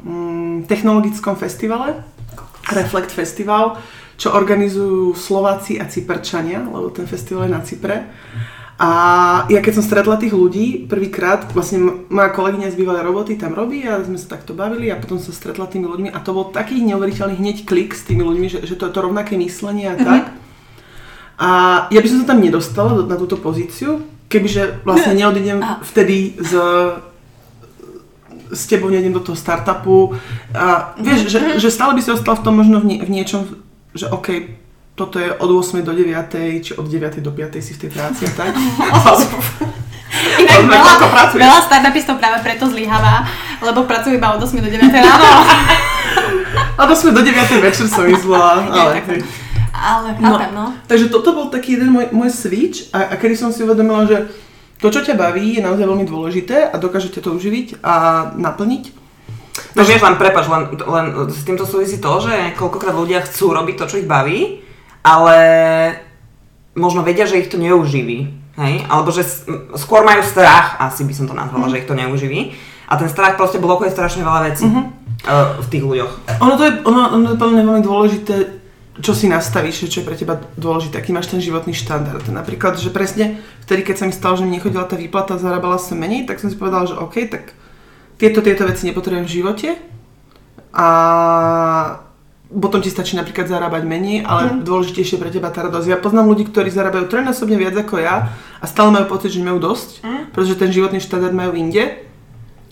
mm, 0.01 0.67
technologickom 0.67 1.37
festivale, 1.37 2.03
Reflect 2.67 3.15
Festival, 3.15 3.79
čo 4.17 4.35
organizujú 4.35 5.15
Slováci 5.15 5.79
a 5.79 5.87
Cyperčania, 5.87 6.65
lebo 6.65 6.91
ten 6.91 7.07
festival 7.07 7.47
je 7.47 7.53
na 7.53 7.63
Cypre. 7.63 8.11
A 8.77 8.91
ja 9.49 9.65
keď 9.65 9.81
som 9.81 9.85
stretla 9.89 10.21
tých 10.21 10.37
ľudí 10.37 10.85
prvýkrát, 10.85 11.49
vlastne 11.57 12.05
moja 12.13 12.29
kolegyňa 12.29 12.69
z 12.69 12.77
bývalej 12.77 13.09
roboty 13.09 13.41
tam 13.41 13.57
robí 13.57 13.81
a 13.89 14.05
sme 14.05 14.21
sa 14.21 14.37
takto 14.37 14.53
bavili 14.53 14.93
a 14.93 15.01
potom 15.01 15.17
som 15.17 15.33
stretla 15.33 15.65
tými 15.65 15.89
ľuďmi 15.89 16.09
a 16.13 16.21
to 16.21 16.37
bol 16.37 16.53
taký 16.53 16.85
neuveriteľný 16.85 17.41
hneď 17.41 17.65
klik 17.65 17.97
s 17.97 18.05
tými 18.05 18.21
ľuďmi, 18.21 18.47
že, 18.53 18.59
že 18.69 18.77
to 18.77 18.85
je 18.85 18.93
to 18.93 19.01
rovnaké 19.01 19.41
myslenie 19.41 19.89
a 19.89 19.97
tak. 19.97 20.25
A 21.41 21.49
ja 21.89 22.01
by 22.05 22.09
som 22.09 22.21
sa 22.21 22.37
tam 22.37 22.45
nedostala 22.45 23.01
do, 23.01 23.03
na 23.09 23.17
túto 23.17 23.41
pozíciu, 23.41 24.05
kebyže 24.29 24.85
vlastne 24.85 25.17
neodídem 25.17 25.65
vtedy 25.81 26.37
z 26.37 26.53
s 28.47 28.71
tebou 28.71 28.87
nejdem 28.87 29.11
do 29.11 29.19
toho 29.19 29.35
startupu. 29.35 30.15
A 30.55 30.95
vieš, 31.03 31.27
že, 31.27 31.59
že 31.59 31.67
stále 31.67 31.99
by 31.99 32.01
si 32.03 32.15
ostal 32.15 32.39
v 32.39 32.45
tom 32.47 32.55
možno 32.55 32.79
v, 32.79 32.87
nie, 32.87 32.99
v 33.03 33.11
niečom, 33.11 33.59
že 33.91 34.07
OK, 34.07 34.55
toto 34.97 35.21
je 35.21 35.29
od 35.29 35.51
8 35.53 35.85
do 35.85 35.93
9, 35.93 36.09
či 36.65 36.73
od 36.73 36.89
9 36.89 37.21
do 37.21 37.31
5 37.31 37.61
si 37.61 37.77
v 37.77 37.81
tej 37.85 37.91
práci 37.93 38.25
a 38.25 38.33
tak. 38.33 38.53
Inak 40.41 40.65
veľa, 40.65 40.93
veľa 41.37 41.61
startupistov 41.69 42.17
práve 42.17 42.41
preto 42.41 42.65
zlyháva, 42.73 43.29
lebo 43.61 43.85
pracujú 43.85 44.17
iba 44.17 44.33
od 44.33 44.41
8 44.41 44.57
do 44.57 44.71
9 44.73 44.89
ráno. 44.89 45.25
To 46.77 46.95
sme 46.95 47.13
do 47.13 47.21
9 47.21 47.35
večer 47.61 47.85
som 47.91 48.07
myslela, 48.07 48.63
ale. 48.73 49.03
Ale 49.77 50.09
No. 50.17 50.33
chápem, 50.33 50.53
no. 50.57 50.73
Takže 50.89 51.13
toto 51.13 51.37
bol 51.37 51.53
taký 51.53 51.77
jeden 51.77 51.93
môj, 51.93 52.09
môj 52.09 52.33
switch 52.33 52.89
a, 52.97 53.13
a 53.13 53.15
kedy 53.21 53.37
som 53.37 53.53
si 53.53 53.61
uvedomila, 53.61 54.09
že 54.09 54.33
to, 54.81 54.89
čo 54.89 55.05
ťa 55.05 55.17
baví, 55.19 55.57
je 55.57 55.65
naozaj 55.65 55.85
veľmi 55.85 56.09
dôležité 56.09 56.73
a 56.73 56.77
dokážete 56.81 57.21
to 57.21 57.37
uživiť 57.37 57.85
a 57.85 57.95
naplniť. 58.33 58.85
No 59.77 59.85
vieš, 59.85 60.05
len 60.05 60.17
prepač, 60.17 60.49
len, 60.49 60.73
len 60.79 61.07
s 61.29 61.45
týmto 61.45 61.69
súvisí 61.69 62.01
to, 62.01 62.13
že 62.25 62.57
koľkokrát 62.57 62.97
ľudia 62.97 63.21
chcú 63.25 63.53
robiť 63.53 63.75
to, 63.77 63.85
čo 63.89 64.01
ich 64.01 64.09
baví, 64.09 64.65
ale 65.07 65.39
možno 66.75 67.07
vedia, 67.07 67.31
že 67.31 67.39
ich 67.39 67.47
to 67.47 67.63
neuživí. 67.63 68.35
Hej? 68.59 68.75
Alebo 68.91 69.15
že 69.15 69.23
skôr 69.79 70.03
majú 70.03 70.27
strach, 70.27 70.83
asi 70.83 71.07
by 71.07 71.15
som 71.15 71.31
to 71.31 71.35
nazvala, 71.39 71.71
že 71.71 71.87
ich 71.87 71.89
to 71.89 71.95
neuživí. 71.95 72.59
A 72.91 72.99
ten 72.99 73.07
strach 73.07 73.39
proste 73.39 73.63
blokuje 73.63 73.95
strašne 73.95 74.27
veľa 74.27 74.51
vecí 74.51 74.67
uh, 74.67 75.59
v 75.63 75.67
tých 75.71 75.85
ľuďoch. 75.87 76.39
Ono 76.43 76.55
to 76.59 76.65
je, 76.67 76.73
ono, 76.87 77.01
ono 77.15 77.27
je 77.35 77.39
podľa 77.39 77.55
mňa 77.55 77.65
veľmi 77.67 77.85
dôležité, 77.87 78.35
čo 79.03 79.13
si 79.13 79.27
nastavíš, 79.27 79.91
čo 79.91 80.01
je 80.03 80.07
pre 80.07 80.17
teba 80.17 80.39
dôležité, 80.55 81.03
aký 81.03 81.11
máš 81.11 81.31
ten 81.31 81.43
životný 81.43 81.75
štandard. 81.75 82.23
Napríklad, 82.31 82.79
že 82.79 82.95
presne 82.95 83.43
vtedy, 83.67 83.83
keď 83.83 83.95
sa 83.99 84.07
mi 84.07 84.15
stalo, 84.15 84.39
že 84.39 84.47
mi 84.47 84.55
nechodila 84.55 84.87
tá 84.87 84.95
výplata, 84.95 85.37
zarábala 85.37 85.83
som 85.83 85.99
menej, 85.99 86.31
tak 86.31 86.39
som 86.39 86.49
si 86.49 86.57
povedala, 86.57 86.87
že 86.87 86.95
OK, 86.97 87.27
tak 87.27 87.53
tieto, 88.17 88.41
tieto 88.41 88.65
veci 88.65 88.87
nepotrebujem 88.89 89.27
v 89.27 89.35
živote 89.43 89.69
a 90.73 90.89
potom 92.47 92.79
ti 92.79 92.95
stačí 92.95 93.19
napríklad 93.19 93.51
zarábať 93.51 93.83
menej, 93.83 94.23
ale 94.23 94.63
dôležitejšie 94.63 95.19
pre 95.19 95.35
teba 95.35 95.51
tá 95.51 95.67
radosť. 95.67 95.91
Ja 95.91 95.99
poznám 95.99 96.31
ľudí, 96.31 96.47
ktorí 96.47 96.71
zarábajú 96.71 97.11
trojnásobne 97.11 97.59
viac 97.59 97.75
ako 97.75 97.99
ja 97.99 98.31
a 98.63 98.65
stále 98.71 98.95
majú 98.95 99.11
pocit, 99.11 99.35
že 99.35 99.43
majú 99.43 99.59
dosť, 99.59 100.07
pretože 100.31 100.55
ten 100.55 100.71
životný 100.71 101.03
štandard 101.03 101.35
majú 101.35 101.59
inde. 101.59 102.07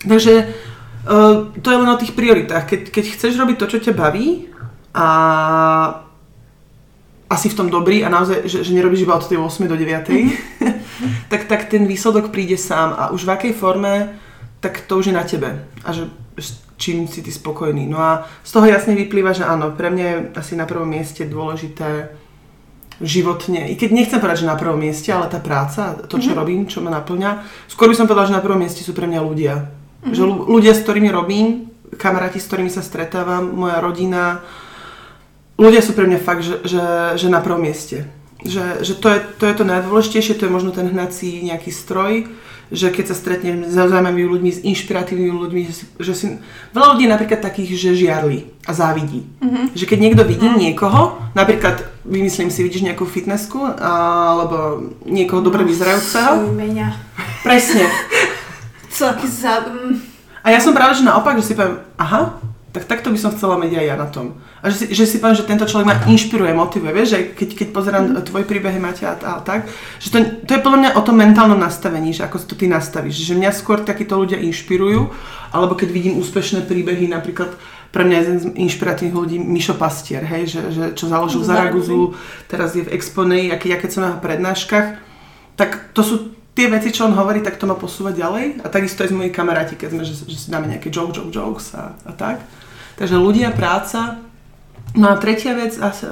Takže 0.06 0.34
uh, 0.46 1.50
to 1.58 1.66
je 1.74 1.80
len 1.80 1.90
o 1.90 1.98
tých 1.98 2.14
prioritách. 2.14 2.70
Keď, 2.70 2.80
keď 2.94 3.04
chceš 3.18 3.34
robiť 3.34 3.56
to, 3.58 3.66
čo 3.66 3.78
ťa 3.82 3.98
baví 3.98 4.46
a 4.94 5.06
asi 7.26 7.50
v 7.50 7.58
tom 7.58 7.66
dobrý 7.66 8.06
a 8.06 8.12
naozaj, 8.12 8.46
že, 8.46 8.62
že 8.62 8.76
nerobíš 8.78 9.02
iba 9.02 9.18
od 9.18 9.26
tej 9.26 9.42
8 9.42 9.66
do 9.66 9.74
9, 9.74 10.06
tak, 11.32 11.50
tak 11.50 11.66
ten 11.66 11.82
výsledok 11.90 12.30
príde 12.30 12.54
sám 12.54 12.94
a 12.94 13.02
už 13.10 13.26
v 13.26 13.32
akej 13.34 13.52
forme, 13.58 14.22
tak 14.62 14.86
to 14.86 15.02
už 15.02 15.10
je 15.10 15.18
na 15.18 15.26
tebe. 15.26 15.66
A 15.82 15.90
že 15.90 16.06
čím 16.84 17.08
si 17.08 17.24
ty 17.24 17.32
spokojný. 17.32 17.88
No 17.88 17.96
a 17.96 18.28
z 18.44 18.50
toho 18.52 18.68
jasne 18.68 18.92
vyplýva, 18.92 19.32
že 19.32 19.48
áno, 19.48 19.72
pre 19.72 19.88
mňa 19.88 20.04
je 20.04 20.16
asi 20.36 20.52
na 20.52 20.68
prvom 20.68 20.84
mieste 20.84 21.24
dôležité 21.24 22.12
životne, 23.00 23.72
i 23.72 23.74
keď 23.74 23.90
nechcem 23.90 24.20
povedať, 24.22 24.46
že 24.46 24.52
na 24.52 24.60
prvom 24.60 24.78
mieste, 24.78 25.10
ale 25.10 25.26
tá 25.26 25.42
práca, 25.42 25.98
to, 26.06 26.20
čo 26.20 26.36
robím, 26.36 26.68
čo 26.68 26.78
ma 26.78 26.94
naplňa, 26.94 27.42
skôr 27.66 27.90
by 27.90 27.96
som 27.96 28.06
povedala, 28.06 28.30
že 28.30 28.36
na 28.38 28.44
prvom 28.44 28.60
mieste 28.60 28.86
sú 28.86 28.94
pre 28.94 29.08
mňa 29.10 29.20
ľudia. 29.24 29.54
Že 30.04 30.22
ľu- 30.28 30.46
ľudia, 30.46 30.76
s 30.76 30.84
ktorými 30.84 31.10
robím, 31.10 31.74
kamaráti, 31.96 32.38
s 32.38 32.46
ktorými 32.46 32.70
sa 32.70 32.86
stretávam, 32.86 33.50
moja 33.50 33.82
rodina, 33.82 34.46
ľudia 35.58 35.82
sú 35.82 35.96
pre 35.96 36.06
mňa 36.06 36.20
fakt, 36.22 36.46
že, 36.46 36.62
že, 36.62 36.84
že 37.18 37.26
na 37.32 37.42
prvom 37.42 37.66
mieste. 37.66 38.06
Že, 38.44 38.84
že 38.84 38.94
to, 39.00 39.08
je, 39.10 39.18
to 39.40 39.44
je 39.48 39.54
to 39.56 39.64
najdôležitejšie, 39.64 40.36
to 40.38 40.46
je 40.46 40.54
možno 40.54 40.70
ten 40.70 40.86
hnací 40.86 41.42
nejaký 41.42 41.74
stroj, 41.74 42.30
že 42.72 42.88
keď 42.88 43.12
sa 43.12 43.16
stretnem 43.16 43.66
s 43.66 43.76
zaujímavými 43.76 44.24
ľuďmi, 44.24 44.50
s 44.50 44.60
inšpiratívnymi 44.64 45.32
ľuďmi, 45.34 45.60
že 45.68 45.72
si, 45.74 45.84
že 46.00 46.12
si... 46.16 46.26
Veľa 46.72 46.96
ľudí 46.96 47.04
je 47.04 47.12
napríklad 47.12 47.40
takých, 47.44 47.70
že 47.76 47.98
žiarli 47.98 48.48
a 48.64 48.72
závidí. 48.72 49.26
Že 49.76 49.84
keď 49.84 49.98
niekto 50.00 50.22
vidí 50.24 50.48
niekoho, 50.48 51.20
napríklad 51.36 51.84
vymyslím 52.04 52.48
si, 52.48 52.64
vidíš 52.64 52.86
nejakú 52.86 53.04
fitnessku, 53.04 53.60
alebo 53.80 54.90
niekoho 55.04 55.44
dobre 55.44 55.64
vyzerajúceho, 55.64 56.52
Meňa. 56.54 56.96
presne. 57.42 57.84
Aký 58.94 59.26
za... 59.26 59.66
mm. 59.66 60.14
A 60.44 60.52
ja 60.52 60.60
som 60.60 60.76
práve, 60.76 61.00
že 61.00 61.08
naopak, 61.08 61.40
že 61.40 61.50
si 61.50 61.56
poviem, 61.56 61.80
aha, 61.96 62.38
tak 62.74 62.90
takto 62.90 63.14
by 63.14 63.18
som 63.22 63.30
chcela 63.30 63.54
mať 63.54 63.78
aj 63.78 63.86
ja 63.86 63.94
na 63.94 64.10
tom. 64.10 64.34
A 64.58 64.66
že 64.66 64.82
si, 64.82 64.86
že 64.90 65.06
si 65.06 65.22
poviem, 65.22 65.38
že 65.38 65.46
tento 65.46 65.62
človek 65.62 65.86
ma 65.86 65.94
inšpiruje, 66.10 66.50
motivuje, 66.58 66.90
vieš, 66.90 67.08
že 67.14 67.18
keď, 67.30 67.48
keď 67.54 67.68
pozerám 67.70 68.04
tvoj 68.26 68.42
príbehy, 68.50 68.82
Maťa, 68.82 69.14
a, 69.14 69.38
a 69.38 69.40
tak, 69.46 69.70
že 70.02 70.10
to, 70.10 70.18
to 70.42 70.58
je 70.58 70.64
podľa 70.66 70.78
mňa 70.82 70.90
o 70.98 71.02
tom 71.06 71.14
mentálnom 71.14 71.54
nastavení, 71.54 72.10
že 72.10 72.26
ako 72.26 72.42
si 72.42 72.46
to 72.50 72.58
ty 72.58 72.66
nastavíš, 72.66 73.14
že 73.14 73.38
mňa 73.38 73.54
skôr 73.54 73.78
takíto 73.86 74.18
ľudia 74.18 74.42
inšpirujú, 74.42 75.06
alebo 75.54 75.78
keď 75.78 75.88
vidím 75.94 76.18
úspešné 76.18 76.66
príbehy, 76.66 77.06
napríklad 77.14 77.54
pre 77.94 78.02
mňa 78.02 78.16
jeden 78.18 78.36
z 78.42 78.44
inšpiratívnych 78.58 79.14
ľudí 79.14 79.38
Mišo 79.38 79.78
Pastier, 79.78 80.26
hej, 80.26 80.50
že, 80.50 80.60
že 80.74 80.84
čo 80.98 81.06
založil 81.06 81.46
Zaraguzu, 81.46 82.18
teraz 82.50 82.74
je 82.74 82.82
v 82.82 82.90
Exponej, 82.90 83.54
a 83.54 83.56
keď, 83.56 83.68
ja 83.70 83.78
keď 83.78 83.90
som 83.94 84.02
na 84.02 84.18
prednáškach, 84.18 84.98
tak 85.54 85.94
to 85.94 86.02
sú 86.02 86.34
tie 86.58 86.66
veci, 86.66 86.90
čo 86.90 87.06
on 87.06 87.14
hovorí, 87.14 87.38
tak 87.38 87.54
to 87.54 87.70
ma 87.70 87.78
posúva 87.78 88.10
ďalej. 88.10 88.62
A 88.62 88.70
takisto 88.70 89.06
aj 89.06 89.10
s 89.10 89.14
moji 89.14 89.30
kamaráti, 89.30 89.78
keď 89.78 89.88
sme, 89.94 90.02
že, 90.02 90.14
že 90.26 90.38
si 90.38 90.48
dáme 90.50 90.70
nejaké 90.70 90.90
joke, 90.90 91.14
joke, 91.14 91.30
jokes 91.30 91.70
a, 91.78 91.94
a 92.02 92.12
tak. 92.14 92.42
Takže 92.94 93.16
ľudia, 93.18 93.50
práca. 93.50 94.22
No 94.94 95.10
a 95.10 95.18
tretia 95.18 95.58
vec, 95.58 95.74
asi, 95.74 96.06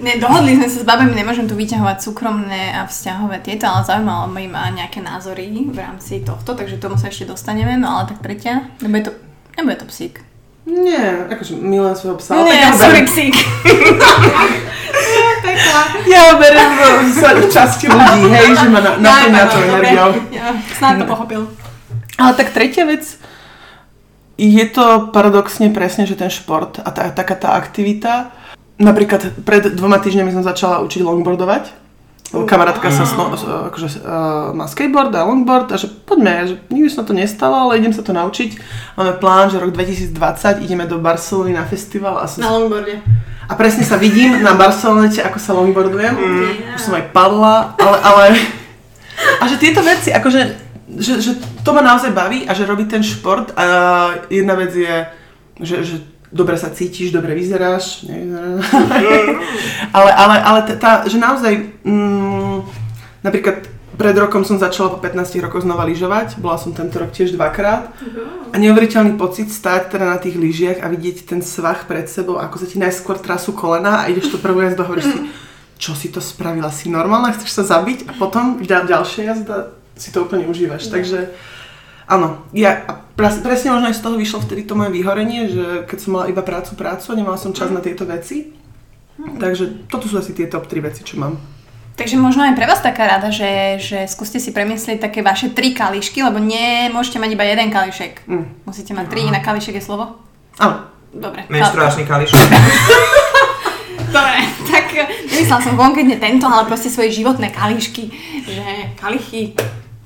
Ne, 0.00 0.16
dohodli 0.16 0.56
sme 0.56 0.66
sa 0.66 0.80
s 0.80 0.86
babami, 0.86 1.12
nemôžem 1.12 1.44
tu 1.44 1.52
vyťahovať 1.54 1.98
súkromné 2.00 2.72
a 2.72 2.88
vzťahové 2.88 3.44
tieto, 3.44 3.68
ale 3.68 3.84
zaujímalo 3.84 4.32
ma 4.32 4.40
ma 4.48 4.64
nejaké 4.72 5.04
názory 5.04 5.52
v 5.68 5.76
rámci 5.76 6.24
tohto, 6.24 6.56
takže 6.56 6.80
tomu 6.80 6.96
sa 6.96 7.12
ešte 7.12 7.28
dostaneme, 7.28 7.76
no 7.76 8.00
ale 8.00 8.08
tak 8.08 8.24
preťa, 8.24 8.80
nebude 8.80 9.10
to, 9.10 9.12
nebude 9.60 9.76
to 9.76 9.86
psík. 9.92 10.24
nie, 10.64 11.04
akože 11.28 11.52
milujem 11.58 11.96
svojho 11.96 12.16
psa. 12.16 12.32
Nie, 12.40 12.64
ja 12.64 12.70
sorry 12.72 13.02
psík. 13.04 13.34
Ja 16.10 16.32
ho 16.32 16.34
berem 16.40 16.70
z 17.10 17.20
z 17.20 17.46
časti 17.52 17.86
ľudí, 17.86 18.22
hej, 18.32 18.56
že 18.56 18.66
ma 18.72 18.80
na, 18.80 18.96
naplňa 18.98 19.44
to 19.46 19.56
energiou. 19.62 20.10
Ja, 20.32 20.56
snáď 20.78 21.04
to 21.04 21.06
pochopil. 21.06 21.40
Ale 22.18 22.32
tak 22.34 22.50
tretia 22.50 22.86
vec, 22.88 23.18
je 24.40 24.64
to 24.72 25.12
paradoxne 25.12 25.68
presne, 25.70 26.08
že 26.08 26.16
ten 26.16 26.32
šport 26.32 26.80
a 26.80 26.88
tá, 26.90 27.12
taká 27.12 27.36
tá 27.36 27.54
aktivita, 27.54 28.32
napríklad 28.80 29.44
pred 29.44 29.76
dvoma 29.76 30.00
týždňami 30.00 30.32
som 30.32 30.44
začala 30.44 30.80
učiť 30.80 31.04
longboardovať, 31.04 31.64
kamarátka 32.30 32.94
sa 32.94 33.02
sno, 33.02 33.26
akože, 33.34 34.06
uh, 34.06 34.54
má 34.54 34.70
skateboard 34.70 35.10
a 35.18 35.26
longboard 35.26 35.66
a 35.74 35.76
že 35.76 35.90
poďme, 35.90 36.46
že 36.46 36.54
nikdy 36.70 36.86
som 36.86 37.02
to 37.02 37.10
nestalo, 37.10 37.66
ale 37.66 37.82
idem 37.82 37.90
sa 37.90 38.06
to 38.06 38.14
naučiť. 38.14 38.54
Máme 38.94 39.18
plán, 39.18 39.50
že 39.50 39.58
rok 39.58 39.74
2020 39.74 40.62
ideme 40.62 40.86
do 40.86 41.02
Barcelony 41.02 41.50
na 41.50 41.66
festival 41.66 42.22
a 42.22 42.30
som 42.30 42.46
Na 42.46 42.54
longboarde. 42.54 43.02
a 43.50 43.52
presne 43.58 43.82
sa 43.82 43.98
vidím 43.98 44.38
na 44.46 44.54
Barcelonete, 44.54 45.26
ako 45.26 45.38
sa 45.42 45.58
longboardujem. 45.58 46.14
Už 46.78 46.80
som 46.80 46.94
aj 46.94 47.10
padla, 47.10 47.74
ale, 47.82 47.98
ale... 47.98 48.24
A 49.42 49.50
že 49.50 49.58
tieto 49.58 49.82
veci, 49.82 50.14
akože... 50.14 50.59
Že, 50.90 51.14
že 51.22 51.32
to 51.62 51.70
ma 51.70 51.82
naozaj 51.86 52.10
baví 52.10 52.48
a 52.48 52.52
že 52.54 52.66
robí 52.66 52.84
ten 52.84 53.04
šport 53.04 53.54
a 53.54 53.64
jedna 54.26 54.58
vec 54.58 54.74
je, 54.74 54.96
že, 55.62 55.76
že 55.86 55.96
dobre 56.32 56.58
sa 56.58 56.70
cítiš, 56.70 57.10
dobre 57.14 57.34
vyzeráš, 57.34 58.06
ale, 59.96 60.10
ale, 60.10 60.36
ale 60.42 60.60
tá, 60.78 61.06
že 61.06 61.18
naozaj, 61.18 61.82
mm, 61.86 62.56
napríklad 63.22 63.66
pred 64.00 64.16
rokom 64.16 64.48
som 64.48 64.56
začala 64.56 64.96
po 64.96 64.98
15 65.02 65.44
rokoch 65.44 65.60
znova 65.60 65.84
lyžovať, 65.84 66.40
bola 66.40 66.56
som 66.56 66.72
tento 66.72 66.96
rok 66.96 67.12
tiež 67.12 67.36
dvakrát. 67.36 67.92
A 68.48 68.56
neuveriteľný 68.56 69.20
pocit 69.20 69.52
stáť 69.52 69.92
teda 69.92 70.08
na 70.08 70.16
tých 70.16 70.40
lyžiach 70.40 70.80
a 70.80 70.88
vidieť 70.88 71.28
ten 71.28 71.44
svah 71.44 71.84
pred 71.84 72.08
sebou, 72.08 72.40
ako 72.40 72.64
sa 72.64 72.66
ti 72.66 72.80
najskôr 72.80 73.20
trasú 73.20 73.52
kolena 73.52 74.00
a 74.00 74.08
ideš 74.08 74.32
to 74.32 74.40
prvú 74.40 74.64
jazdu 74.64 74.80
a 74.80 74.88
hovoríš 74.88 75.04
si, 75.04 75.18
čo 75.76 75.92
si 75.92 76.08
to 76.08 76.24
spravila, 76.24 76.72
si 76.72 76.88
normálna, 76.88 77.36
chceš 77.36 77.60
sa 77.60 77.64
zabiť? 77.76 78.08
A 78.08 78.16
potom 78.16 78.64
ďal, 78.64 78.88
ďalšia 78.88 79.36
jazda 79.36 79.79
si 80.00 80.08
to 80.10 80.24
úplne 80.24 80.48
užívaš, 80.48 80.88
takže 80.88 81.30
áno, 82.08 82.48
ja 82.56 83.04
presne 83.20 83.76
možno 83.76 83.92
aj 83.92 83.96
z 84.00 84.04
toho 84.04 84.16
vyšlo 84.16 84.40
vtedy 84.40 84.64
to 84.64 84.72
moje 84.72 84.90
vyhorenie, 84.90 85.52
že 85.52 85.66
keď 85.84 85.98
som 86.00 86.10
mala 86.16 86.32
iba 86.32 86.40
prácu, 86.40 86.72
prácu 86.74 87.12
a 87.12 87.18
nemala 87.20 87.36
som 87.36 87.52
čas 87.52 87.68
na 87.68 87.84
tieto 87.84 88.08
veci, 88.08 88.56
takže 89.36 89.86
toto 89.92 90.08
sú 90.08 90.16
asi 90.16 90.32
tie 90.32 90.48
top 90.48 90.64
3 90.64 90.80
veci, 90.80 91.04
čo 91.04 91.20
mám. 91.20 91.36
Takže 92.00 92.16
možno 92.16 92.48
aj 92.48 92.56
pre 92.56 92.64
vás 92.64 92.80
taká 92.80 93.04
rada, 93.04 93.28
že, 93.28 93.76
že 93.76 94.08
skúste 94.08 94.40
si 94.40 94.56
premyslieť 94.56 95.04
také 95.04 95.20
vaše 95.20 95.52
tri 95.52 95.76
kališky, 95.76 96.24
lebo 96.24 96.40
nemôžete 96.40 97.20
mať 97.20 97.30
iba 97.36 97.44
jeden 97.44 97.68
kališek. 97.68 98.24
Mm. 98.24 98.46
Musíte 98.64 98.96
mať 98.96 99.12
tri, 99.12 99.28
inak 99.28 99.44
kališek 99.44 99.76
je 99.76 99.84
slovo. 99.84 100.16
Áno. 100.56 100.88
Dobre. 101.10 101.42
Menštruačný 101.50 102.06
kališ. 102.06 102.30
Dobre, 104.14 104.38
tak 104.70 104.86
nemyslela 105.26 105.62
som 105.62 105.74
konkrétne 105.74 106.18
tento, 106.22 106.46
ale 106.46 106.66
proste 106.66 106.90
svoje 106.90 107.10
životné 107.14 107.50
kališky, 107.50 108.10
že 108.46 108.94
kalichy, 108.98 109.54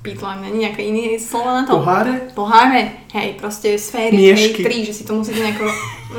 pýtlam, 0.04 0.44
není 0.44 0.68
nejaké 0.68 0.84
iné 0.84 1.16
slovo 1.16 1.48
na 1.48 1.64
to? 1.64 1.80
Poháre? 1.80 2.28
Poháre, 2.36 3.08
hej, 3.16 3.40
proste 3.40 3.72
sféry, 3.80 4.12
Miešky. 4.12 4.60
hej, 4.60 4.64
tri, 4.68 4.76
že 4.84 4.92
si 4.92 5.02
to 5.08 5.16
musíte 5.16 5.40
nejako, 5.40 5.64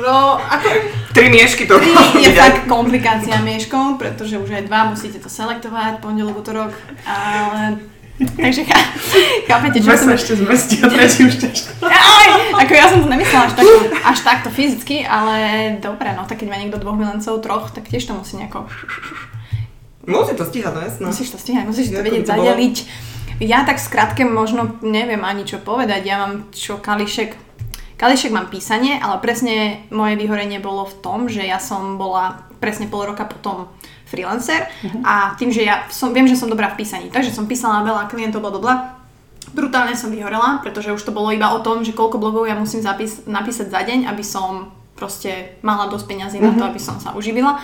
no, 0.02 0.42
ako, 0.42 0.66
Tri 1.14 1.30
miešky 1.30 1.70
to 1.70 1.78
tri 1.78 1.94
je 2.18 2.34
fakt 2.42 2.66
komplikácia 2.66 3.38
mieškov, 3.40 3.94
pretože 3.96 4.42
už 4.42 4.50
aj 4.50 4.66
dva 4.66 4.90
musíte 4.90 5.22
to 5.22 5.30
selektovať, 5.30 6.02
pondelok, 6.02 6.34
útorok, 6.34 6.74
ale, 7.06 7.78
takže 8.18 8.66
chá, 8.66 8.80
chápete, 9.46 9.78
čo 9.78 9.86
Dve 9.86 9.96
som 10.02 10.08
sa 10.10 10.14
ešte 10.18 10.32
zmestí 10.34 10.74
a 10.82 10.90
tretí 10.92 11.20
už 11.22 11.34
ťažko. 11.46 11.70
aj, 11.86 12.28
ako 12.66 12.72
ja 12.74 12.86
som 12.90 12.98
to 13.00 13.08
nemyslela 13.08 13.44
až 13.46 13.54
takto, 13.54 13.76
až 14.02 14.18
takto 14.26 14.48
fyzicky, 14.50 14.96
ale 15.06 15.34
dobre, 15.78 16.10
no 16.10 16.26
tak 16.26 16.42
keď 16.42 16.48
má 16.50 16.58
niekto 16.58 16.82
dvoch 16.82 16.98
milencov, 16.98 17.38
troch, 17.38 17.70
tak 17.70 17.86
tiež 17.86 18.02
to 18.02 18.18
musí 18.18 18.34
nejako, 18.34 18.66
Musí 20.06 20.38
to 20.38 20.46
stíhať, 20.46 20.70
no 20.74 20.80
jasno. 20.86 21.04
musíš 21.10 21.34
to 21.34 21.38
stíhať, 21.38 21.64
musíš 21.66 21.90
to 21.90 21.98
vedieť 21.98 22.30
to 22.30 22.34
bolo? 22.38 22.54
Ja 23.36 23.68
tak 23.68 23.76
skratke 23.76 24.24
možno 24.24 24.80
neviem 24.80 25.20
ani 25.20 25.44
čo 25.44 25.60
povedať, 25.60 26.08
ja 26.08 26.24
mám 26.24 26.48
čo 26.56 26.80
kališek, 26.80 27.36
kališek 28.00 28.32
mám 28.32 28.48
písanie, 28.48 28.96
ale 28.96 29.20
presne 29.20 29.84
moje 29.92 30.16
vyhorenie 30.16 30.56
bolo 30.56 30.88
v 30.88 30.96
tom, 31.04 31.28
že 31.28 31.44
ja 31.44 31.60
som 31.60 32.00
bola 32.00 32.48
presne 32.56 32.88
pol 32.88 33.04
roka 33.04 33.28
potom 33.28 33.68
freelancer 34.08 34.64
a 35.04 35.36
tým, 35.36 35.52
že 35.52 35.68
ja 35.68 35.84
som, 35.92 36.16
viem, 36.16 36.24
že 36.24 36.38
som 36.38 36.48
dobrá 36.48 36.72
v 36.72 36.80
písaní, 36.80 37.12
takže 37.12 37.34
som 37.34 37.44
písala 37.44 37.84
veľa 37.84 38.08
klientov, 38.08 38.40
bla 38.40 38.56
bla 38.56 38.76
brutálne 39.52 39.94
som 39.94 40.10
vyhorela, 40.10 40.58
pretože 40.64 40.92
už 40.92 41.02
to 41.02 41.14
bolo 41.14 41.30
iba 41.30 41.52
o 41.54 41.62
tom, 41.62 41.80
že 41.80 41.96
koľko 41.96 42.18
blogov 42.18 42.44
ja 42.44 42.58
musím 42.58 42.82
zapís- 42.82 43.24
napísať 43.28 43.70
za 43.70 43.80
deň, 43.84 44.10
aby 44.10 44.24
som 44.24 44.72
proste 44.96 45.60
mala 45.60 45.92
dosť 45.92 46.06
peňazí 46.08 46.38
na 46.40 46.56
to, 46.56 46.64
aby 46.64 46.80
som 46.80 46.96
sa 47.00 47.12
uživila. 47.12 47.60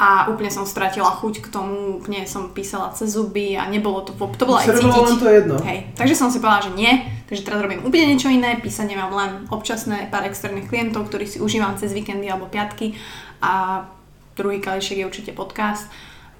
A 0.00 0.26
úplne 0.32 0.50
som 0.50 0.66
stratila 0.66 1.12
chuť 1.14 1.44
k 1.44 1.46
tomu, 1.52 2.00
úplne 2.02 2.26
som 2.26 2.50
písala 2.50 2.90
cez 2.96 3.14
zuby 3.14 3.54
a 3.54 3.68
nebolo 3.70 4.02
to, 4.02 4.16
to 4.16 4.44
bolo 4.48 4.58
aj 4.58 4.72
cítiť. 4.72 4.88
len 4.88 5.18
to 5.20 5.28
jedno. 5.28 5.56
Hej, 5.62 5.94
takže 5.94 6.14
som 6.18 6.32
si 6.32 6.42
povedala, 6.42 6.66
že 6.66 6.72
nie, 6.74 6.92
takže 7.30 7.46
teraz 7.46 7.62
robím 7.62 7.86
úplne 7.86 8.10
niečo 8.10 8.32
iné, 8.32 8.58
písanie 8.58 8.98
mám 8.98 9.14
len 9.14 9.46
občasné 9.52 10.10
pár 10.10 10.26
externých 10.26 10.66
klientov, 10.66 11.06
ktorých 11.06 11.36
si 11.36 11.38
užívam 11.38 11.78
cez 11.78 11.94
víkendy 11.94 12.26
alebo 12.26 12.50
piatky 12.50 12.98
a 13.44 13.86
druhý 14.34 14.58
kališek 14.58 15.04
je 15.04 15.06
určite 15.06 15.32
podcast. 15.36 15.86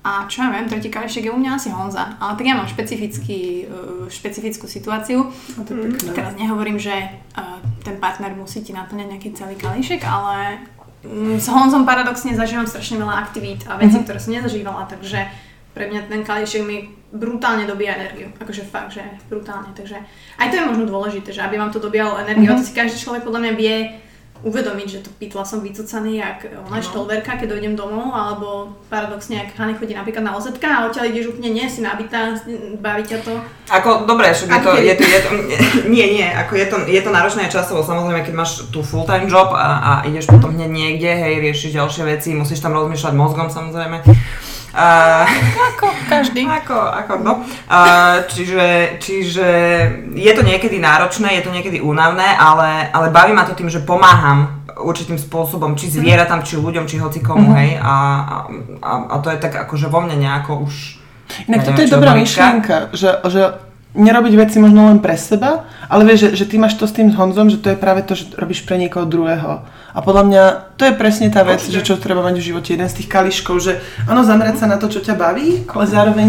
A 0.03 0.27
čo 0.27 0.43
ja 0.43 0.51
viem, 0.51 0.67
tretí 0.67 0.91
kališek 0.91 1.31
je 1.31 1.31
u 1.31 1.39
mňa 1.39 1.63
asi 1.63 1.71
Honza, 1.71 2.19
ale 2.19 2.35
tak 2.35 2.43
ja 2.43 2.59
mám 2.59 2.67
špecifický, 2.67 3.71
uh, 3.71 4.11
špecifickú 4.11 4.67
situáciu. 4.67 5.31
A 5.31 5.63
to 5.63 5.79
je 5.79 5.95
pekné. 5.95 6.11
Teraz 6.11 6.35
nehovorím, 6.35 6.75
že 6.75 6.91
uh, 7.39 7.63
ten 7.87 8.03
partner 8.03 8.35
musí 8.35 8.67
ti 8.67 8.75
naplňať 8.75 9.07
nejaký 9.07 9.31
celý 9.39 9.55
kališek, 9.55 10.03
ale 10.03 10.59
s 11.39 11.47
Honzom 11.51 11.83
paradoxne 11.83 12.39
zažívam 12.39 12.67
strašne 12.67 13.03
veľa 13.03 13.15
aktivít 13.19 13.67
a 13.67 13.75
vecí, 13.75 13.99
ktoré 13.99 14.23
som 14.23 14.35
nezažívala, 14.35 14.87
takže 14.87 15.27
pre 15.75 15.91
mňa 15.91 16.07
ten 16.07 16.23
kališek 16.23 16.63
mi 16.63 16.95
brutálne 17.11 17.67
dobíja 17.67 17.97
energiu. 17.97 18.29
Akože 18.39 18.63
fakt, 18.63 18.95
že 18.95 19.03
brutálne. 19.27 19.73
Takže 19.73 19.99
aj 20.39 20.47
to 20.53 20.55
je 20.61 20.69
možno 20.69 20.85
dôležité, 20.87 21.33
že 21.33 21.43
aby 21.43 21.59
vám 21.59 21.73
to 21.73 21.81
dobíjalo 21.81 22.21
energiu. 22.23 22.53
A 22.53 22.59
to 22.61 22.65
si 22.65 22.77
každý 22.77 23.01
človek 23.01 23.25
podľa 23.25 23.41
mňa 23.49 23.53
vie 23.57 23.77
uvedomiť, 24.43 24.89
že 24.91 25.03
to 25.07 25.11
pytla 25.19 25.47
som 25.47 25.63
vycucaný 25.63 26.19
jak 26.19 26.51
ona 26.67 26.83
štolverka, 26.83 27.39
keď 27.39 27.57
dojdem 27.57 27.75
domov, 27.79 28.11
alebo 28.11 28.75
paradoxne, 28.91 29.39
ak 29.39 29.55
Hany 29.55 29.79
chodí 29.79 29.95
napríklad 29.95 30.27
na 30.27 30.35
OZK 30.35 30.65
a 30.67 30.87
odtiaľ 30.91 31.11
ideš 31.11 31.35
úplne 31.35 31.55
nie, 31.55 31.67
si 31.71 31.81
nabitá, 31.81 32.35
baví 32.83 33.07
ťa 33.07 33.19
to. 33.23 33.35
Ako, 33.71 34.05
dobre, 34.05 34.35
však 34.35 34.51
je 34.51 34.61
to, 34.61 34.71
je 34.83 34.95
to, 34.99 35.05
je 35.07 35.21
to, 35.23 35.31
nie, 35.87 36.07
nie, 36.11 36.27
ako 36.27 36.53
je 36.59 36.67
to, 36.67 36.77
je 36.91 37.01
to 37.01 37.11
náročné 37.15 37.47
časovo, 37.47 37.87
samozrejme, 37.87 38.27
keď 38.27 38.35
máš 38.35 38.67
tu 38.75 38.83
full-time 38.83 39.31
job 39.31 39.55
a, 39.55 39.69
a 39.79 39.91
ideš 40.11 40.27
potom 40.27 40.59
hneď 40.59 40.71
niekde, 40.71 41.11
hej, 41.15 41.35
riešiš 41.39 41.79
ďalšie 41.79 42.03
veci, 42.11 42.35
musíš 42.35 42.59
tam 42.59 42.75
rozmýšľať 42.75 43.15
mozgom, 43.15 43.49
samozrejme. 43.49 44.03
Uh, 44.73 45.29
Ako 45.77 45.93
každý. 46.09 46.49
Ako, 46.49 46.73
ako, 46.73 47.13
no. 47.21 47.45
Uh, 47.69 48.25
čiže, 48.33 48.97
čiže 49.05 49.49
je 50.17 50.33
to 50.33 50.41
niekedy 50.41 50.81
náročné, 50.81 51.37
je 51.37 51.45
to 51.45 51.53
niekedy 51.53 51.77
únavné, 51.85 52.25
ale, 52.41 52.89
ale 52.89 53.13
baví 53.13 53.37
ma 53.37 53.45
to 53.45 53.53
tým, 53.53 53.69
že 53.69 53.85
pomáham 53.85 54.65
určitým 54.81 55.21
spôsobom, 55.21 55.77
či 55.77 55.93
zvieratám, 55.93 56.41
či 56.41 56.57
ľuďom, 56.57 56.89
či 56.89 56.97
hoci 56.97 57.21
komu, 57.21 57.53
hej. 57.53 57.77
A, 57.77 57.95
a, 58.81 58.91
a, 59.13 59.17
to 59.21 59.29
je 59.29 59.39
tak 59.39 59.53
akože 59.69 59.93
vo 59.93 60.01
mne 60.01 60.17
nejako 60.17 60.65
už... 60.65 60.97
Inak 61.53 61.69
toto 61.69 61.81
je 61.85 61.93
dobrá 61.93 62.17
myšlienka, 62.17 62.97
že, 62.97 63.21
že 63.29 63.43
nerobiť 63.93 64.35
veci 64.41 64.57
možno 64.57 64.89
len 64.89 65.05
pre 65.05 65.21
seba, 65.21 65.69
ale 65.89 66.09
vieš, 66.09 66.33
že, 66.33 66.45
že 66.45 66.49
ty 66.49 66.57
máš 66.57 66.81
to 66.81 66.89
s 66.89 66.97
tým 66.97 67.13
Honzom, 67.13 67.53
že 67.53 67.61
to 67.61 67.73
je 67.73 67.79
práve 67.79 68.01
to, 68.09 68.17
že 68.17 68.33
robíš 68.41 68.65
pre 68.65 68.81
niekoho 68.81 69.05
druhého. 69.05 69.65
A 69.93 70.01
podľa 70.01 70.25
mňa 70.25 70.45
to 70.81 70.89
je 70.89 70.97
presne 70.97 71.29
tá 71.29 71.45
vec, 71.45 71.61
že 71.61 71.85
čo 71.85 72.01
treba 72.01 72.25
mať 72.25 72.41
v 72.41 72.49
živote, 72.49 72.73
jeden 72.73 72.89
z 72.89 73.05
tých 73.05 73.13
kališkov, 73.13 73.61
že 73.61 73.79
áno, 74.09 74.25
zamerať 74.25 74.65
sa 74.65 74.67
na 74.67 74.81
to, 74.81 74.89
čo 74.89 75.05
ťa 75.05 75.15
baví, 75.21 75.69
ale 75.69 75.85
zároveň 75.85 76.29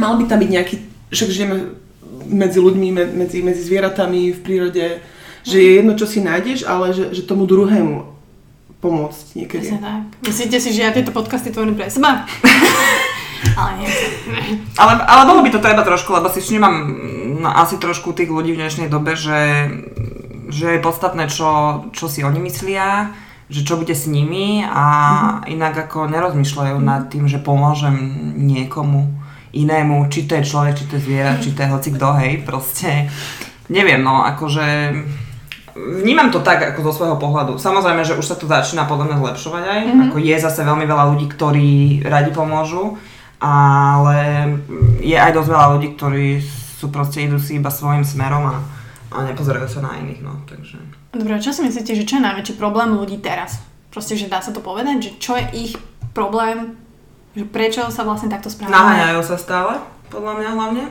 mal 0.00 0.16
by 0.16 0.24
tam 0.24 0.40
byť 0.40 0.50
nejaký, 0.50 0.76
však 1.12 1.28
žijeme 1.28 1.56
medzi 2.24 2.58
ľuďmi, 2.58 2.88
me- 2.88 3.12
medzi, 3.12 3.44
medzi 3.44 3.60
zvieratami 3.60 4.32
v 4.32 4.40
prírode, 4.40 5.04
že 5.44 5.56
je 5.60 5.70
jedno, 5.76 5.92
čo 5.92 6.08
si 6.08 6.24
nájdeš, 6.24 6.64
ale 6.64 6.96
že, 6.96 7.12
že 7.12 7.28
tomu 7.28 7.44
druhému 7.44 8.16
pomôcť 8.80 9.24
niekedy. 9.36 9.64
Presne 9.68 9.80
tak. 9.80 10.02
Myslíte 10.24 10.56
si, 10.60 10.72
že 10.72 10.88
ja 10.88 10.92
tieto 10.92 11.12
podcasty 11.12 11.52
tvorím 11.52 11.76
pre 11.76 11.92
seba? 11.92 12.24
Ale 13.60 13.70
nie. 13.76 13.88
Ale, 14.80 15.04
ale 15.04 15.22
bolo 15.28 15.44
by 15.44 15.52
to 15.52 15.60
treba 15.60 15.84
trošku, 15.84 16.16
lebo 16.16 16.32
si 16.32 16.40
všímam 16.40 16.74
no, 17.44 17.52
asi 17.52 17.76
trošku 17.76 18.16
tých 18.16 18.32
ľudí 18.32 18.56
v 18.56 18.60
dnešnej 18.64 18.88
dobe, 18.88 19.14
že, 19.20 19.68
že 20.48 20.76
je 20.76 20.84
podstatné, 20.84 21.28
čo, 21.30 21.84
čo 21.92 22.08
si 22.08 22.24
oni 22.24 22.40
myslia, 22.44 23.12
že 23.52 23.60
čo 23.62 23.76
bude 23.76 23.92
s 23.92 24.08
nimi 24.08 24.64
a 24.64 24.84
inak 25.44 25.88
ako 25.88 26.08
nerozmýšľajú 26.08 26.76
nad 26.80 27.12
tým, 27.12 27.28
že 27.28 27.40
pomôžem 27.40 27.94
niekomu 28.40 29.12
inému, 29.54 30.10
či 30.10 30.26
to 30.26 30.34
je 30.40 30.48
človek, 30.48 30.74
či 30.74 30.84
to 30.90 30.96
je 30.98 31.04
zviera, 31.06 31.38
či 31.38 31.54
to 31.54 31.62
je 31.62 31.70
hoci 31.70 31.88
kto, 31.94 32.08
hej, 32.18 32.32
proste. 32.42 33.06
Neviem, 33.70 34.02
no, 34.02 34.26
akože 34.26 34.66
vnímam 35.74 36.30
to 36.30 36.42
tak 36.42 36.74
ako 36.74 36.90
zo 36.90 36.92
svojho 37.02 37.16
pohľadu. 37.18 37.58
Samozrejme, 37.58 38.02
že 38.02 38.18
už 38.18 38.26
sa 38.26 38.36
to 38.38 38.50
začína 38.50 38.86
podľa 38.86 39.10
mňa 39.10 39.16
zlepšovať 39.22 39.62
aj, 39.62 39.80
ako 40.10 40.16
je 40.18 40.36
zase 40.38 40.60
veľmi 40.66 40.86
veľa 40.86 41.04
ľudí, 41.14 41.26
ktorí 41.30 41.70
radi 42.06 42.30
pomôžu, 42.34 42.98
ale 43.42 44.18
je 45.02 45.16
aj 45.18 45.34
dosť 45.34 45.48
veľa 45.50 45.66
ľudí, 45.78 45.88
ktorí 45.94 46.26
sú 46.78 46.90
proste 46.90 47.24
idú 47.24 47.38
si 47.38 47.58
iba 47.58 47.70
svojim 47.70 48.02
smerom 48.06 48.44
a, 48.48 48.56
a 49.14 49.22
nepozerajú 49.30 49.70
sa 49.70 49.80
na 49.86 50.02
iných, 50.02 50.20
no, 50.26 50.42
takže... 50.44 50.76
Dobre, 51.14 51.38
čo 51.38 51.54
si 51.54 51.62
myslíte, 51.62 51.94
že 51.94 52.02
čo 52.02 52.18
je 52.18 52.26
najväčší 52.26 52.54
problém 52.58 52.98
ľudí 52.98 53.22
teraz? 53.22 53.62
Proste, 53.94 54.18
že 54.18 54.26
dá 54.26 54.42
sa 54.42 54.50
to 54.50 54.58
povedať, 54.58 54.98
že 54.98 55.10
čo 55.22 55.38
je 55.38 55.46
ich 55.54 55.72
problém, 56.10 56.74
že 57.38 57.46
prečo 57.46 57.86
sa 57.94 58.02
vlastne 58.02 58.26
takto 58.26 58.50
správajú? 58.50 58.74
Naháňajú 58.74 59.22
sa 59.22 59.38
stále, 59.38 59.78
podľa 60.10 60.42
mňa 60.42 60.50
hlavne. 60.58 60.84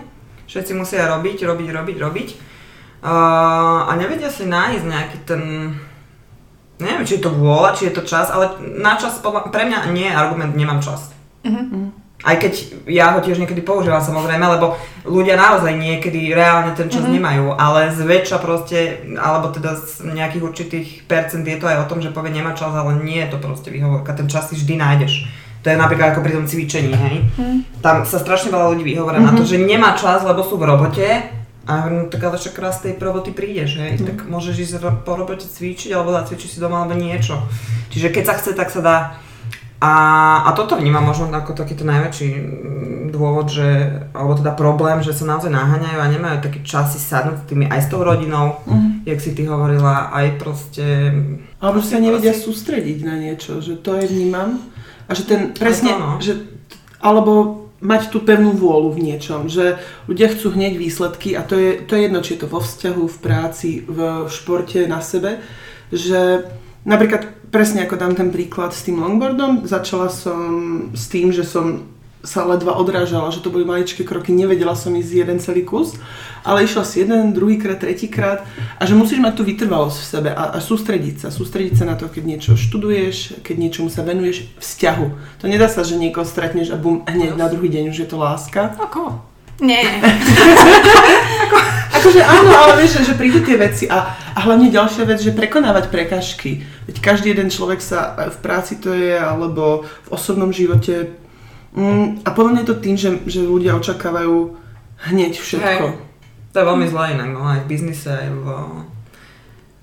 Všetci 0.47 0.71
musia 0.75 1.07
robiť, 1.11 1.43
robiť, 1.43 1.69
robiť, 1.71 1.97
robiť. 1.99 2.29
Uh, 3.03 3.83
a 3.87 3.91
nevedia 3.99 4.31
si 4.31 4.47
nájsť 4.47 4.83
nejaký 4.87 5.17
ten... 5.27 5.43
Neviem, 6.79 7.03
či 7.03 7.19
je 7.19 7.23
to 7.27 7.35
vôľa, 7.35 7.75
či 7.75 7.91
je 7.91 7.95
to 7.95 8.07
čas, 8.07 8.31
ale 8.31 8.55
na 8.79 8.95
čas, 8.95 9.19
podľa, 9.19 9.51
pre 9.51 9.67
mňa 9.67 9.91
nie 9.91 10.07
je 10.07 10.15
argument, 10.15 10.55
nemám 10.55 10.79
čas. 10.79 11.11
Aj 12.23 12.39
keď 12.39 12.79
ja 12.87 13.11
ho 13.11 13.19
tiež 13.19 13.35
niekedy 13.35 13.59
používam 13.59 13.99
samozrejme, 13.99 14.47
lebo 14.47 14.79
ľudia 15.03 15.35
naozaj 15.35 15.75
niekedy 15.75 16.31
reálne 16.31 16.71
ten 16.71 16.87
čas 16.87 17.03
nemajú, 17.03 17.51
ale 17.59 17.91
zväčša 17.91 18.39
proste, 18.39 19.03
alebo 19.19 19.51
teda 19.51 19.75
z 19.75 20.07
nejakých 20.07 20.43
určitých 20.47 20.87
percent 21.03 21.43
je 21.43 21.59
to 21.59 21.67
aj 21.67 21.83
o 21.83 21.89
tom, 21.91 21.99
že 21.99 22.15
povie 22.15 22.31
nemá 22.31 22.55
čas, 22.55 22.71
ale 22.71 23.03
nie 23.03 23.19
je 23.27 23.35
to 23.35 23.43
proste 23.43 23.67
výhovorka, 23.67 24.15
ten 24.15 24.31
čas 24.31 24.47
si 24.47 24.55
vždy 24.55 24.79
nájdeš. 24.79 25.27
To 25.63 25.71
je 25.71 25.79
napríklad 25.79 26.15
ako 26.15 26.23
pri 26.23 26.35
tom 26.35 26.47
cvičení, 26.47 26.91
hej. 26.95 27.15
Tam 27.79 28.03
sa 28.07 28.19
strašne 28.19 28.51
veľa 28.51 28.71
ľudí 28.75 28.83
vyhovorí 28.83 29.19
na 29.19 29.35
to, 29.35 29.43
že 29.43 29.59
nemá 29.59 29.95
čas, 29.95 30.23
lebo 30.23 30.43
sú 30.43 30.55
v 30.55 30.67
robote. 30.67 31.07
A 31.63 31.79
hovorím, 31.79 32.07
no 32.07 32.11
tak 32.11 32.19
ale 32.27 32.35
však 32.35 32.59
raz 32.59 32.83
tej 32.83 32.99
roboty 32.99 33.31
prídeš, 33.31 33.79
hej, 33.79 33.95
tak 34.03 34.27
môžeš 34.27 34.55
ísť 34.59 34.83
po 35.07 35.15
robote 35.15 35.47
cvičiť, 35.47 35.95
alebo 35.95 36.11
zacvičiť 36.11 36.49
si 36.51 36.59
doma, 36.59 36.83
alebo 36.83 36.99
niečo. 36.99 37.39
Čiže 37.87 38.11
keď 38.11 38.23
sa 38.27 38.35
chce, 38.35 38.51
tak 38.51 38.67
sa 38.67 38.83
dá. 38.83 38.97
A, 39.83 39.93
a 40.47 40.49
toto 40.55 40.79
vnímam 40.79 41.03
možno 41.03 41.27
ako 41.27 41.59
takýto 41.59 41.83
najväčší 41.83 42.29
mm, 42.31 43.11
dôvod, 43.11 43.51
že, 43.51 43.99
alebo 44.15 44.39
teda 44.39 44.55
problém, 44.55 45.03
že 45.03 45.11
sa 45.11 45.27
naozaj 45.27 45.51
naháňajú 45.51 45.99
a 45.99 46.07
nemajú 46.07 46.37
taký 46.39 46.63
čas 46.63 46.95
si 46.95 47.03
sadnúť 47.03 47.43
s 47.43 47.47
tými 47.51 47.65
aj 47.67 47.81
s 47.83 47.91
tou 47.91 47.99
rodinou, 47.99 48.63
jak 49.03 49.19
si 49.19 49.35
ty 49.35 49.43
hovorila, 49.43 50.07
aj 50.15 50.39
proste... 50.39 51.11
Alebo 51.59 51.83
že 51.83 51.87
sa 51.91 51.99
nevedia 51.99 52.31
sústrediť 52.31 53.03
na 53.03 53.19
niečo, 53.19 53.59
že 53.59 53.75
to 53.75 53.99
je 53.99 54.07
vnímam. 54.07 54.63
A 55.11 55.11
že 55.11 55.27
ten 55.27 55.51
presne, 55.51 55.91
to, 55.91 55.99
no. 55.99 56.09
že, 56.23 56.33
alebo 57.03 57.67
mať 57.83 58.07
tú 58.07 58.23
pevnú 58.23 58.55
vôľu 58.55 58.95
v 58.95 59.11
niečom, 59.11 59.51
že 59.51 59.83
ľudia 60.07 60.31
chcú 60.31 60.55
hneď 60.55 60.79
výsledky 60.79 61.35
a 61.35 61.43
to 61.43 61.59
je, 61.59 61.83
to 61.83 61.99
je 61.99 62.07
jedno, 62.07 62.23
či 62.23 62.39
je 62.39 62.47
to 62.47 62.47
vo 62.47 62.63
vzťahu, 62.63 63.03
v 63.03 63.17
práci, 63.19 63.83
v 63.83 64.31
športe, 64.31 64.87
na 64.87 65.03
sebe, 65.03 65.43
že 65.91 66.47
napríklad 66.83 67.27
presne 67.51 67.85
ako 67.85 67.99
dám 67.99 68.15
ten 68.15 68.31
príklad 68.31 68.73
s 68.73 68.83
tým 68.83 68.99
longboardom, 68.99 69.67
začala 69.67 70.09
som 70.09 70.89
s 70.95 71.05
tým, 71.11 71.29
že 71.29 71.45
som 71.45 71.93
sa 72.23 72.47
ledva 72.47 72.79
odrážala, 72.79 73.35
že 73.35 73.43
to 73.43 73.51
boli 73.51 73.67
maličké 73.67 74.07
kroky, 74.07 74.31
nevedela 74.31 74.79
som 74.79 74.95
ísť 74.95 75.11
jeden 75.11 75.37
celý 75.43 75.67
kus, 75.67 75.99
ale 76.47 76.63
išla 76.63 76.87
si 76.87 77.03
jeden, 77.03 77.35
druhýkrát, 77.35 77.83
tretíkrát 77.83 78.47
a 78.79 78.87
že 78.87 78.95
musíš 78.95 79.19
mať 79.19 79.35
tú 79.35 79.43
vytrvalosť 79.43 79.97
v 79.99 80.07
sebe 80.07 80.29
a, 80.31 80.55
a 80.55 80.57
sústrediť 80.63 81.15
sa, 81.19 81.35
sústrediť 81.35 81.83
sa 81.83 81.85
na 81.85 81.99
to, 81.99 82.07
keď 82.07 82.23
niečo 82.23 82.55
študuješ, 82.55 83.43
keď 83.43 83.55
niečomu 83.59 83.91
sa 83.91 84.07
venuješ 84.07 84.47
vzťahu. 84.55 85.05
To 85.43 85.45
nedá 85.51 85.67
sa, 85.67 85.83
že 85.83 85.99
niekoho 85.99 86.23
stretneš 86.23 86.71
a 86.71 86.79
bum, 86.79 87.03
hneď 87.03 87.35
na 87.35 87.51
druhý 87.51 87.67
deň 87.67 87.91
už 87.91 88.01
je 88.01 88.07
to 88.07 88.15
láska. 88.15 88.71
Ako? 88.79 89.19
Nie. 89.59 89.83
Akože 91.99 92.23
áno, 92.23 92.51
ale 92.51 92.83
vieš, 92.83 93.03
že 93.03 93.19
prídu 93.19 93.43
tie 93.43 93.59
veci 93.59 93.87
a, 93.87 94.15
a 94.35 94.39
hlavne 94.47 94.71
ďalšia 94.71 95.07
vec, 95.07 95.23
že 95.23 95.35
prekonávať 95.35 95.87
prekažky. 95.87 96.63
Veď 96.87 96.95
každý 96.99 97.31
jeden 97.31 97.47
človek 97.47 97.79
sa 97.79 98.15
v 98.17 98.37
práci 98.43 98.79
to 98.79 98.91
je, 98.91 99.15
alebo 99.15 99.87
v 99.87 100.09
osobnom 100.11 100.51
živote. 100.51 101.15
Mm, 101.73 102.21
a 102.27 102.29
podľa 102.35 102.51
mňa 102.51 102.61
je 102.61 102.69
to 102.69 102.77
tým, 102.83 102.95
že, 102.99 103.09
že 103.25 103.41
ľudia 103.43 103.73
očakávajú 103.79 104.55
hneď 105.09 105.33
všetko. 105.39 105.85
Hej. 105.89 105.99
To 106.53 106.55
je 106.61 106.69
veľmi 106.69 106.85
zlé 106.85 107.05
inak, 107.17 107.29
no 107.33 107.41
aj 107.49 107.65
v 107.65 107.69
biznise, 107.69 108.11
aj 108.13 108.29
v... 108.29 108.45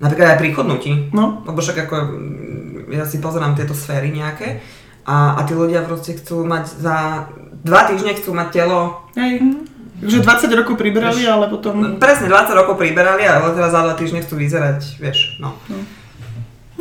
Napríklad 0.01 0.33
aj 0.33 0.39
pri 0.39 0.49
chodnutí. 0.55 0.91
No. 1.13 1.45
Lebo 1.45 1.59
však 1.59 1.89
ako, 1.89 1.95
mm, 1.99 2.95
ja 2.95 3.03
si 3.03 3.19
pozerám 3.19 3.57
tieto 3.57 3.75
sféry 3.75 4.13
nejaké 4.13 4.61
a, 5.05 5.37
a 5.37 5.41
tí 5.49 5.57
ľudia 5.57 5.81
proste 5.81 6.13
chcú 6.13 6.45
mať 6.45 6.65
za 6.77 7.25
dva 7.65 7.81
týždne 7.89 8.13
chcú 8.17 8.37
mať 8.37 8.47
telo 8.53 9.01
Hej. 9.17 9.41
Že 10.01 10.25
20 10.25 10.57
rokov 10.57 10.81
pribrali, 10.81 11.21
ale 11.29 11.45
potom... 11.45 12.01
Presne 12.01 12.25
20 12.25 12.57
rokov 12.57 12.73
priberali, 12.81 13.21
ale 13.21 13.53
teraz 13.53 13.69
za 13.69 13.85
dva 13.85 13.93
týždne 13.93 14.25
chcú 14.25 14.33
vyzerať, 14.33 14.97
vieš, 14.97 15.37
no. 15.37 15.53
Á, 15.53 15.77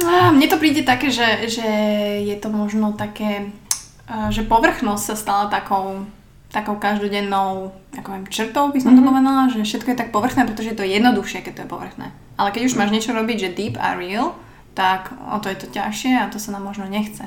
Mne 0.07 0.47
to 0.49 0.57
príde 0.57 0.83
také, 0.87 1.13
že, 1.13 1.51
že 1.51 1.69
je 2.25 2.37
to 2.41 2.49
možno 2.49 2.97
také, 2.97 3.53
že 4.33 4.43
povrchnosť 4.47 5.05
sa 5.13 5.17
stala 5.17 5.45
takou, 5.53 6.09
takou 6.49 6.81
každodennou 6.81 7.77
ako 7.99 8.09
viem, 8.15 8.25
črtou, 8.31 8.71
by 8.71 8.79
som 8.79 8.95
to 8.95 9.03
povedala, 9.03 9.51
že 9.51 9.67
všetko 9.67 9.89
je 9.93 10.01
tak 10.01 10.15
povrchné, 10.15 10.47
pretože 10.47 10.71
je 10.73 10.79
to 10.79 10.87
jednoduchšie, 10.87 11.43
keď 11.43 11.53
to 11.53 11.63
je 11.67 11.73
povrchné. 11.73 12.07
Ale 12.39 12.55
keď 12.55 12.71
už 12.71 12.79
máš 12.79 12.95
niečo 12.95 13.13
robiť, 13.13 13.37
že 13.37 13.55
deep 13.55 13.77
a 13.77 13.99
real, 13.99 14.39
tak 14.79 15.11
o 15.13 15.37
to 15.43 15.51
je 15.51 15.59
to 15.59 15.67
ťažšie 15.69 16.15
a 16.17 16.31
to 16.31 16.39
sa 16.39 16.55
nám 16.55 16.65
možno 16.71 16.87
nechce. 16.87 17.27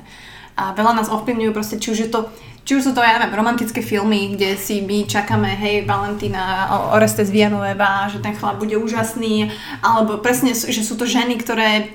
A 0.56 0.72
veľa 0.72 0.96
nás 0.96 1.12
ovplyvňujú 1.12 1.52
proste, 1.52 1.76
či 1.82 1.92
už 1.92 2.00
je 2.08 2.10
to, 2.10 2.32
či 2.64 2.80
už 2.80 2.84
sú 2.88 2.92
to, 2.96 3.04
ja 3.04 3.20
neviem, 3.20 3.36
romantické 3.36 3.84
filmy, 3.84 4.38
kde 4.38 4.56
si 4.56 4.80
my 4.80 5.04
čakáme, 5.04 5.52
hej, 5.52 5.84
Valentína, 5.84 6.72
Orestes 6.96 7.34
Villanueva, 7.34 8.08
že 8.08 8.24
ten 8.24 8.38
chlap 8.38 8.62
bude 8.62 8.80
úžasný, 8.80 9.52
alebo 9.84 10.22
presne, 10.24 10.56
že 10.56 10.82
sú 10.86 10.96
to 10.96 11.04
ženy, 11.04 11.36
ktoré 11.42 11.92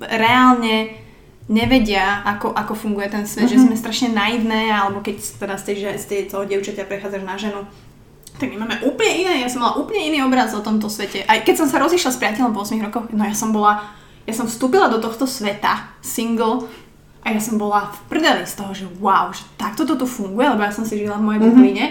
reálne 0.00 0.96
nevedia, 1.48 2.20
ako, 2.28 2.52
ako 2.52 2.72
funguje 2.76 3.08
ten 3.08 3.24
svet, 3.24 3.48
mm-hmm. 3.48 3.56
že 3.56 3.64
sme 3.64 3.76
strašne 3.80 4.08
naivné, 4.12 4.68
alebo 4.68 5.00
keď 5.00 5.16
teda 5.40 5.56
z, 5.56 5.64
tej, 5.64 5.76
že- 5.80 5.98
z 6.00 6.04
tej, 6.04 6.20
toho 6.28 6.44
dievčatia 6.44 6.84
prechádzaš 6.84 7.24
na 7.24 7.36
ženu, 7.40 7.60
tak 8.38 8.52
my 8.52 8.56
máme 8.60 8.76
úplne 8.86 9.26
iné, 9.26 9.32
ja 9.42 9.50
som 9.50 9.64
mala 9.64 9.80
úplne 9.80 10.12
iný 10.12 10.22
obraz 10.22 10.54
o 10.54 10.62
tomto 10.62 10.86
svete. 10.86 11.24
Aj 11.26 11.40
keď 11.42 11.64
som 11.64 11.68
sa 11.72 11.82
rozišla 11.82 12.14
s 12.14 12.20
priateľom 12.20 12.52
po 12.52 12.62
8 12.62 12.86
rokoch, 12.86 13.04
no 13.10 13.24
ja 13.24 13.34
som 13.34 13.50
bola, 13.50 13.82
ja 14.28 14.34
som 14.36 14.46
vstúpila 14.46 14.92
do 14.92 15.00
tohto 15.00 15.24
sveta, 15.26 15.90
single, 16.04 16.68
a 17.26 17.34
ja 17.34 17.40
som 17.42 17.58
bola 17.58 17.90
v 17.90 17.98
prdeli 18.08 18.46
z 18.46 18.54
toho, 18.54 18.72
že 18.72 18.86
wow, 19.02 19.34
že 19.34 19.42
takto 19.58 19.82
to 19.82 19.98
tu 19.98 20.06
funguje, 20.06 20.48
lebo 20.48 20.62
ja 20.62 20.70
som 20.70 20.86
si 20.86 21.02
žila 21.02 21.18
v 21.18 21.26
mojej 21.28 21.40
bubline 21.44 21.84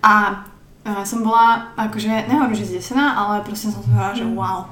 a 0.00 0.46
a 0.80 1.04
som 1.04 1.20
bola, 1.20 1.76
akože, 1.76 2.08
nehovorím, 2.24 2.56
že 2.56 2.72
zdesená, 2.72 3.12
ale 3.12 3.44
proste 3.44 3.68
som 3.68 3.84
si 3.84 3.92
hovorila, 3.92 4.16
že 4.16 4.24
wow, 4.32 4.64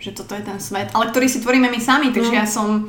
že 0.00 0.16
toto 0.16 0.32
je 0.32 0.42
ten 0.42 0.56
svet, 0.56 0.88
ale 0.96 1.12
ktorý 1.12 1.28
si 1.28 1.44
tvoríme 1.44 1.68
my 1.68 1.80
sami, 1.80 2.08
takže 2.10 2.32
ja 2.32 2.48
som, 2.48 2.88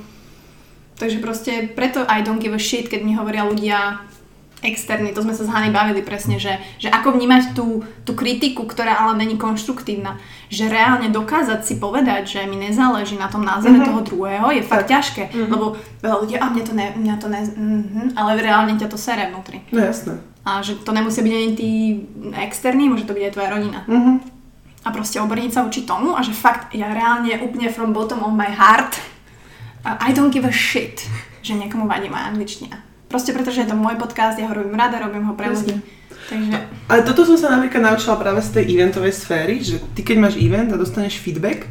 takže 0.95 1.19
proste 1.19 1.67
preto 1.75 2.07
I 2.07 2.23
don't 2.23 2.39
give 2.39 2.55
a 2.55 2.61
shit, 2.61 2.87
keď 2.87 3.03
mi 3.03 3.13
hovoria 3.13 3.43
ľudia 3.43 3.99
externí, 4.61 5.09
to 5.11 5.25
sme 5.25 5.33
sa 5.33 5.43
s 5.43 5.49
Hany 5.49 5.73
bavili 5.73 6.05
presne, 6.05 6.37
že, 6.37 6.61
že 6.77 6.87
ako 6.93 7.17
vnímať 7.17 7.57
tú, 7.57 7.81
tú 8.05 8.13
kritiku, 8.13 8.69
ktorá 8.69 8.93
ale 8.93 9.17
není 9.17 9.35
konštruktívna. 9.35 10.21
Že 10.53 10.69
reálne 10.69 11.09
dokázať 11.09 11.65
si 11.65 11.81
povedať, 11.81 12.37
že 12.37 12.45
mi 12.45 12.61
nezáleží 12.61 13.17
na 13.17 13.25
tom 13.25 13.41
názore 13.41 13.81
mm-hmm. 13.81 13.89
toho 13.89 14.01
druhého, 14.05 14.47
je 14.53 14.61
fakt 14.61 14.87
ťažké. 14.93 15.33
Mm-hmm. 15.33 15.49
Lebo 15.49 15.65
veľa 16.05 16.17
ľudí, 16.21 16.35
a 16.37 16.45
mne 16.53 16.63
to 16.63 16.73
ne, 16.77 16.87
mňa 16.93 17.15
to 17.17 17.27
ne, 17.27 17.41
mm-hmm, 17.41 18.07
ale 18.13 18.31
reálne 18.37 18.77
ťa 18.77 18.87
to 18.87 19.01
sere 19.01 19.33
vnútri. 19.33 19.65
No 19.73 19.81
jasné. 19.81 20.21
A 20.45 20.61
že 20.61 20.77
to 20.77 20.93
nemusí 20.93 21.21
byť 21.21 21.33
ani 21.33 21.49
tí 21.57 21.69
externí, 22.37 22.89
môže 22.89 23.05
to 23.09 23.17
byť 23.17 23.23
aj 23.29 23.33
tvoja 23.33 23.49
rodina. 23.49 23.81
Mhm. 23.89 24.40
A 24.81 24.89
proste 24.89 25.21
obrniť 25.21 25.51
sa 25.53 25.61
voči 25.61 25.85
tomu 25.85 26.17
a 26.17 26.25
že 26.25 26.33
fakt, 26.33 26.73
ja 26.73 26.89
reálne 26.89 27.37
úplne 27.45 27.69
from 27.69 27.93
bottom 27.93 28.25
of 28.25 28.33
my 28.33 28.49
heart 28.49 28.97
uh, 29.85 29.97
I 30.01 30.13
don't 30.13 30.33
give 30.33 30.45
a 30.45 30.53
shit, 30.53 31.05
že 31.45 31.53
niekomu 31.53 31.85
vadí 31.85 32.09
moja 32.09 32.29
angličtina. 32.29 32.81
Proste 33.09 33.35
preto, 33.35 33.51
že 33.51 33.67
je 33.67 33.69
to 33.69 33.77
môj 33.77 33.99
podcast, 33.99 34.39
ja 34.39 34.47
ho 34.47 34.55
robím 34.55 34.79
rada, 34.79 35.03
robím 35.03 35.27
ho 35.27 35.35
pre 35.35 35.51
ľudí. 35.51 35.83
Takže, 36.31 36.57
Ale 36.87 37.03
toto 37.03 37.27
som 37.27 37.35
sa 37.35 37.51
napríklad 37.51 37.83
naučila 37.83 38.15
práve 38.15 38.39
z 38.39 38.55
tej 38.55 38.63
eventovej 38.71 39.11
sféry, 39.11 39.59
že 39.59 39.83
ty 39.91 39.99
keď 39.99 40.17
máš 40.17 40.35
event 40.39 40.71
a 40.71 40.79
dostaneš 40.79 41.19
feedback, 41.19 41.67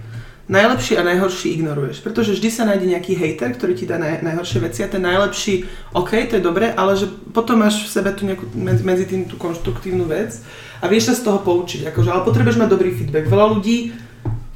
najlepší 0.50 0.98
a 0.98 1.06
najhorší 1.06 1.56
ignoruješ. 1.56 2.04
Pretože 2.04 2.36
vždy 2.36 2.48
sa 2.50 2.68
nájde 2.68 2.92
nejaký 2.92 3.16
hater, 3.16 3.54
ktorý 3.56 3.72
ti 3.72 3.86
dá 3.86 3.96
naj, 3.96 4.20
najhoršie 4.20 4.58
veci 4.60 4.84
a 4.84 4.90
ten 4.90 5.00
najlepší, 5.00 5.64
OK, 5.96 6.10
to 6.28 6.36
je 6.36 6.42
dobre, 6.44 6.68
ale 6.74 6.92
že 6.98 7.08
potom 7.08 7.62
máš 7.62 7.86
v 7.86 7.88
sebe 7.88 8.10
tu 8.12 8.28
nejakú, 8.28 8.44
medzi 8.58 9.06
tým 9.08 9.30
tú 9.30 9.38
konštruktívnu 9.38 10.04
vec 10.10 10.42
a 10.80 10.84
vieš 10.88 11.12
sa 11.12 11.14
z 11.16 11.24
toho 11.28 11.38
poučiť. 11.44 11.92
Akože, 11.92 12.08
ale 12.08 12.24
potrebuješ 12.24 12.60
mať 12.60 12.68
dobrý 12.72 12.90
feedback. 12.96 13.28
Veľa 13.28 13.46
ľudí 13.56 13.92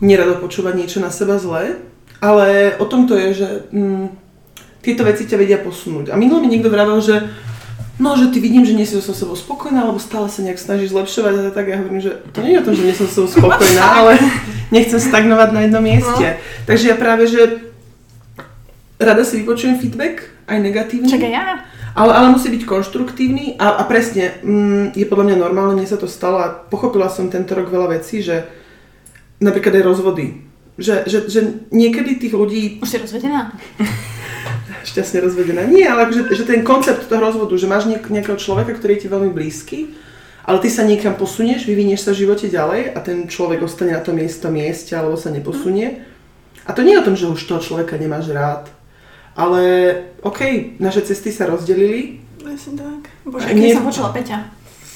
nerado 0.00 0.40
počúva 0.40 0.72
niečo 0.72 0.98
na 1.00 1.12
seba 1.12 1.36
zlé, 1.36 1.80
ale 2.18 2.76
o 2.80 2.84
tom 2.88 3.04
to 3.04 3.14
je, 3.16 3.28
že 3.44 3.48
mm, 3.70 4.06
tieto 4.80 5.04
veci 5.04 5.28
ťa 5.28 5.36
vedia 5.36 5.58
posunúť. 5.60 6.12
A 6.12 6.16
minulý 6.16 6.44
mi 6.44 6.56
niekto 6.56 6.72
vravel, 6.72 7.00
že 7.00 7.28
no, 8.00 8.16
že 8.16 8.32
ty 8.32 8.40
vidím, 8.40 8.66
že 8.66 8.74
nie 8.74 8.88
si 8.88 8.98
so 8.98 9.14
sebou 9.14 9.36
spokojná, 9.36 9.86
alebo 9.86 10.02
stále 10.02 10.26
sa 10.26 10.42
nejak 10.42 10.58
snažíš 10.58 10.90
zlepšovať 10.90 11.32
a 11.40 11.54
tak 11.54 11.70
ja 11.70 11.78
hovorím, 11.78 12.02
že 12.02 12.18
to 12.34 12.42
nie 12.42 12.56
je 12.56 12.60
o 12.60 12.66
tom, 12.66 12.74
že 12.74 12.84
nie 12.84 12.96
som 12.96 13.06
so 13.06 13.24
sebou 13.24 13.48
spokojná, 13.48 13.84
ale 14.02 14.18
nechcem 14.74 14.98
stagnovať 14.98 15.48
na 15.52 15.60
jednom 15.68 15.84
mieste. 15.84 16.26
Takže 16.66 16.90
ja 16.90 16.96
práve, 16.98 17.30
že 17.30 17.70
rada 18.98 19.22
si 19.22 19.40
vypočujem 19.42 19.78
feedback, 19.78 20.32
aj 20.44 20.58
negatívny. 20.60 21.08
čakaj 21.08 21.32
ja. 21.32 21.64
Ale, 21.94 22.10
ale 22.10 22.34
musí 22.34 22.50
byť 22.50 22.66
konštruktívny 22.66 23.54
a, 23.54 23.78
a 23.78 23.82
presne, 23.86 24.34
mm, 24.42 24.98
je 24.98 25.06
podľa 25.06 25.30
mňa 25.30 25.36
normálne, 25.38 25.78
mne 25.78 25.86
sa 25.86 25.94
to 25.94 26.10
stalo 26.10 26.42
a 26.42 26.50
pochopila 26.50 27.06
som 27.06 27.30
tento 27.30 27.54
rok 27.54 27.70
veľa 27.70 27.94
vecí, 27.94 28.18
že 28.18 28.50
napríklad 29.38 29.78
aj 29.78 29.86
rozvody. 29.86 30.42
Že, 30.74 31.06
že, 31.06 31.18
že 31.30 31.40
niekedy 31.70 32.18
tých 32.18 32.34
ľudí 32.34 32.82
Už 32.82 32.90
si 32.90 32.98
rozvedená? 32.98 33.54
šťastne 34.84 35.24
rozvedená. 35.24 35.64
Nie, 35.64 35.88
ale 35.88 36.06
akože, 36.08 36.22
že 36.36 36.44
ten 36.44 36.60
koncept 36.62 37.08
toho 37.08 37.20
rozvodu, 37.20 37.56
že 37.56 37.66
máš 37.66 37.88
niek- 37.88 38.10
nejakého 38.12 38.36
človeka, 38.36 38.76
ktorý 38.76 38.94
je 38.94 39.02
ti 39.06 39.08
veľmi 39.08 39.30
blízky, 39.32 39.78
ale 40.44 40.60
ty 40.60 40.68
sa 40.68 40.84
niekam 40.84 41.16
posunieš, 41.16 41.64
vyvinieš 41.64 42.04
sa 42.04 42.10
v 42.12 42.26
živote 42.28 42.52
ďalej 42.52 42.92
a 42.92 42.98
ten 43.00 43.24
človek 43.24 43.64
ostane 43.64 43.96
na 43.96 44.04
tom 44.04 44.20
mieste, 44.20 44.44
mieste 44.52 44.92
alebo 44.92 45.16
sa 45.16 45.32
neposunie. 45.32 46.04
A 46.68 46.70
to 46.76 46.84
nie 46.84 46.96
je 46.96 47.00
o 47.00 47.06
tom, 47.06 47.16
že 47.16 47.28
už 47.32 47.48
toho 47.48 47.60
človeka 47.64 47.96
nemáš 47.96 48.28
rád. 48.28 48.68
Ale 49.34 49.62
OK, 50.20 50.40
naše 50.78 51.02
cesty 51.02 51.28
sa 51.28 51.44
rozdelili. 51.44 52.22
Presne 52.36 52.72
tak. 52.76 53.02
Bože, 53.24 53.44
A 53.44 53.48
keď 53.48 53.58
nie- 53.58 53.74
som 53.74 53.82
počula 53.82 54.10
Peťa. 54.10 54.38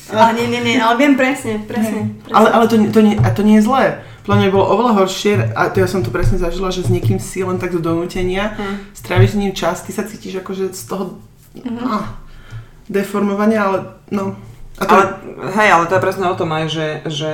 Ale 0.08 0.32
nie, 0.34 0.46
nie, 0.48 0.60
nie, 0.62 0.76
ale 0.76 0.96
viem 0.96 1.14
presne, 1.14 1.60
presne. 1.60 2.16
presne. 2.18 2.32
Ale, 2.32 2.48
ale 2.48 2.64
to, 2.64 2.80
to, 2.88 3.00
nie, 3.02 3.14
a 3.14 3.28
to 3.28 3.42
nie 3.42 3.58
je 3.58 3.66
zlé. 3.66 3.84
Podľa 4.22 4.38
mňa 4.38 4.48
bolo 4.50 4.66
oveľa 4.70 4.92
horšie, 4.94 5.32
a 5.52 5.68
to 5.68 5.76
ja 5.78 5.86
som 5.86 6.00
to 6.00 6.08
presne 6.08 6.36
zažila, 6.36 6.68
že 6.68 6.80
s 6.80 6.88
niekým 6.88 7.18
si 7.18 7.40
len 7.40 7.56
tak 7.56 7.70
do 7.70 7.80
donútenia, 7.82 8.54
Hm. 8.54 8.94
stráviš 8.94 9.30
s 9.30 9.38
ním 9.38 9.52
čas, 9.52 9.80
ty 9.80 9.90
sa 9.90 10.02
cítiš 10.02 10.38
akože 10.38 10.70
z 10.70 10.82
toho 10.86 11.20
Mhm. 11.58 11.80
ah, 11.82 12.16
deformovania, 12.86 13.60
ale 13.62 13.78
no. 14.10 14.36
A 14.78 14.82
to, 14.82 14.94
Ale, 14.94 15.04
hej, 15.52 15.68
ale 15.70 15.84
to 15.84 15.94
je 15.94 16.00
presne 16.00 16.24
o 16.24 16.36
tom 16.36 16.48
aj, 16.48 16.64
že, 16.68 16.86
že 17.04 17.32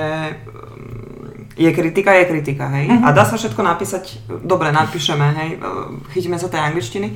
je 1.55 1.71
kritika, 1.71 2.11
je 2.13 2.25
kritika, 2.25 2.67
hej. 2.67 2.87
Mhm. 2.91 3.03
A 3.03 3.11
dá 3.15 3.23
sa 3.23 3.39
všetko 3.39 3.63
napísať, 3.63 4.19
dobre, 4.43 4.75
napíšeme, 4.75 5.27
hej, 5.39 5.49
uh, 5.63 5.95
chytíme 6.11 6.35
sa 6.35 6.51
tej 6.51 6.59
angličtiny. 6.59 7.15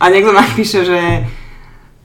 A 0.00 0.08
niekto 0.08 0.30
napíše, 0.30 0.86
že 0.86 1.26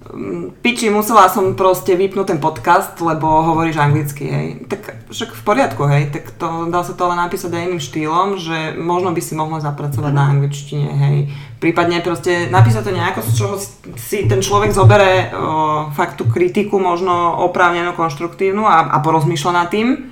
um, 0.10 0.50
piči, 0.66 0.90
musela 0.90 1.30
som 1.30 1.54
proste 1.54 1.94
vypnúť 1.94 2.34
ten 2.34 2.40
podcast, 2.42 2.98
lebo 2.98 3.30
hovoríš 3.46 3.78
anglicky, 3.78 4.26
hej. 4.26 4.48
Tak 4.66 5.14
však 5.14 5.38
v 5.38 5.42
poriadku, 5.46 5.86
hej, 5.86 6.10
tak 6.10 6.34
to, 6.34 6.66
dá 6.74 6.82
sa 6.82 6.98
to 6.98 7.06
ale 7.06 7.22
napísať 7.22 7.54
aj 7.54 7.66
iným 7.70 7.82
štýlom, 7.82 8.28
že 8.42 8.74
možno 8.82 9.14
by 9.14 9.22
si 9.22 9.38
mohla 9.38 9.62
zapracovať 9.62 10.12
na 10.18 10.34
angličtine, 10.34 10.90
hej. 10.90 11.18
Prípadne 11.62 12.02
proste 12.02 12.50
napísať 12.50 12.90
to 12.90 12.98
nejako, 12.98 13.22
z 13.22 13.32
čoho 13.38 13.56
si 14.02 14.26
ten 14.26 14.42
človek 14.42 14.74
zobere 14.74 15.30
o, 15.30 15.94
fakt 15.94 16.18
tú 16.18 16.26
kritiku, 16.26 16.82
možno 16.82 17.38
oprávnenú, 17.46 17.94
konštruktívnu 17.94 18.66
a, 18.66 18.90
a 18.90 18.98
porozmýšľa 19.06 19.54
nad 19.54 19.70
tým. 19.70 20.10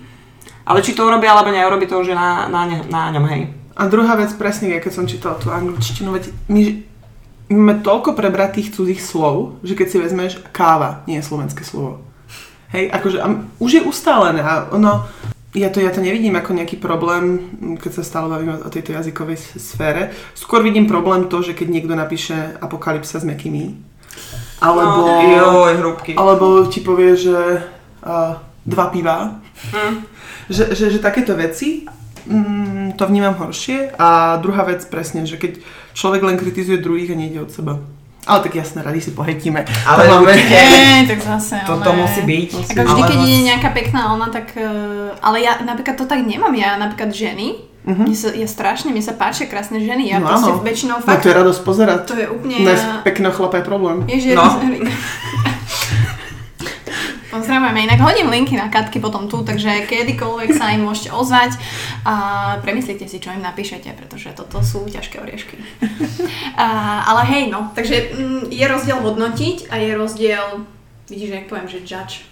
Ale 0.69 0.85
či 0.85 0.93
to 0.93 1.09
urobí 1.09 1.25
alebo 1.25 1.49
neurobi, 1.49 1.89
to 1.89 1.97
už 1.97 2.13
je 2.13 2.17
na, 2.17 2.45
na, 2.45 2.69
ne- 2.69 2.85
na 2.85 3.09
ňom, 3.09 3.25
hej. 3.33 3.49
a 3.73 3.89
druhá 3.89 4.13
vec, 4.13 4.29
presne, 4.37 4.69
ja 4.69 4.79
keď 4.79 4.93
som 4.93 5.09
čítala 5.09 5.41
tú 5.41 5.49
angličtinu, 5.49 6.13
veď 6.13 6.29
my, 6.45 6.61
my 7.49 7.55
máme 7.57 7.75
toľko 7.81 8.13
prebratých 8.13 8.77
cudzích 8.77 9.01
slov, 9.01 9.57
že 9.65 9.73
keď 9.73 9.87
si 9.89 9.97
vezmeš 9.97 10.33
káva, 10.53 11.01
nie 11.09 11.17
je 11.17 11.25
slovenské 11.25 11.65
slovo. 11.65 12.05
Hej, 12.69 12.93
akože 12.93 13.17
a 13.17 13.27
už 13.57 13.81
je 13.81 13.81
ustálené 13.81 14.45
a 14.45 14.69
ono, 14.69 15.09
ja 15.57 15.73
to, 15.73 15.81
ja 15.81 15.89
to 15.89 16.05
nevidím 16.05 16.37
ako 16.37 16.53
nejaký 16.53 16.77
problém, 16.77 17.49
keď 17.81 17.91
sa 17.97 18.03
stále 18.05 18.29
bavíme 18.29 18.61
o 18.61 18.69
tejto 18.69 18.93
jazykovej 18.93 19.57
sfére. 19.57 20.13
Skôr 20.37 20.61
vidím 20.61 20.85
problém 20.85 21.25
to, 21.25 21.41
že 21.41 21.57
keď 21.57 21.67
niekto 21.73 21.97
napíše 21.97 22.37
apokalypsa 22.61 23.17
s 23.17 23.25
mekými 23.25 23.89
alebo, 24.59 25.07
No, 25.07 25.23
joj, 25.23 25.73
alebo 26.19 26.67
ti 26.67 26.83
povie, 26.83 27.15
že 27.15 27.63
uh, 28.03 28.35
dva 28.67 28.85
piva. 28.91 29.39
Hm. 29.71 29.93
Že, 30.49 30.73
že, 30.73 30.85
že 30.89 30.99
takéto 30.99 31.33
veci, 31.33 31.85
mm, 32.25 32.93
to 32.93 33.05
vnímam 33.05 33.33
horšie. 33.33 33.93
A 33.95 34.37
druhá 34.37 34.63
vec 34.63 34.81
presne, 34.83 35.23
že 35.23 35.35
keď 35.35 35.61
človek 35.93 36.21
len 36.21 36.35
kritizuje 36.35 36.77
druhých 36.77 37.09
a 37.09 37.15
nejde 37.15 37.39
od 37.39 37.49
seba. 37.49 37.77
Ale 38.25 38.39
tak 38.41 38.55
jasné, 38.55 38.81
rady 38.81 38.99
si 38.99 39.11
pohetíme. 39.11 39.65
Ale 39.87 40.01
to 40.03 40.11
máme. 40.11 40.27
určite. 40.27 40.53
Nie, 40.53 41.07
tak 41.07 41.19
zase, 41.19 41.55
To, 41.65 41.73
ale- 41.73 41.83
to 41.83 41.91
musí 41.95 42.21
byť. 42.21 42.49
Ako 42.67 42.81
vždy, 42.83 43.01
ale 43.01 43.09
keď 43.09 43.19
je 43.23 43.39
nejaká 43.43 43.69
pekná 43.71 44.01
ona, 44.11 44.27
tak... 44.27 44.53
eh, 44.53 45.13
Ale 45.19 45.37
ja 45.39 45.57
napríklad 45.59 45.95
to 45.95 46.05
tak 46.05 46.21
nemám. 46.21 46.53
Ja 46.53 46.75
napríklad 46.75 47.09
ženy, 47.09 47.65
mne 47.81 48.13
sa, 48.13 48.29
ja 48.29 48.45
strašne, 48.45 48.91
mne 48.91 49.01
sa 49.01 49.13
páčia 49.13 49.47
krásne 49.47 49.81
ženy. 49.81 50.09
Ja. 50.09 50.21
No 50.21 50.29
proste 50.29 50.51
áno. 50.51 50.61
väčšinou 50.61 50.97
No 50.99 51.05
fakt... 51.07 51.25
to 51.25 51.29
je 51.29 51.35
radosť 51.35 51.61
pozerať. 51.63 51.99
to 52.05 52.13
je 52.13 52.27
úplne... 52.27 52.55
Dnes 52.59 52.81
pekného 53.01 53.33
chlapa 53.33 53.55
je 53.55 53.65
problém. 53.65 53.97
Ježiš, 54.05 54.35
No. 54.35 54.45
Pozdravujeme. 57.29 57.85
Inak 57.85 58.01
hodím 58.01 58.33
linky 58.33 58.57
na 58.57 58.73
Katky 58.73 58.97
potom 58.97 59.29
tu, 59.29 59.45
takže 59.45 59.85
kedykoľvek 59.85 60.49
sa 60.57 60.73
im 60.73 60.81
môžete 60.81 61.13
ozvať 61.13 61.61
a 62.01 62.13
premyslite 62.65 63.05
si, 63.05 63.21
čo 63.21 63.29
im 63.29 63.45
napíšete, 63.45 63.93
pretože 63.93 64.33
toto 64.33 64.65
sú 64.65 64.89
ťažké 64.89 65.21
oriešky. 65.21 65.61
a, 66.57 66.67
ale 67.05 67.21
hej, 67.29 67.43
no, 67.53 67.69
takže 67.77 68.17
mm, 68.17 68.49
je 68.49 68.65
rozdiel 68.65 68.97
hodnotiť 68.97 69.69
a 69.69 69.77
je 69.77 69.91
rozdiel, 69.93 70.45
vidíš, 71.05 71.29
jak 71.29 71.45
poviem, 71.45 71.69
že 71.69 71.85
judge. 71.85 72.25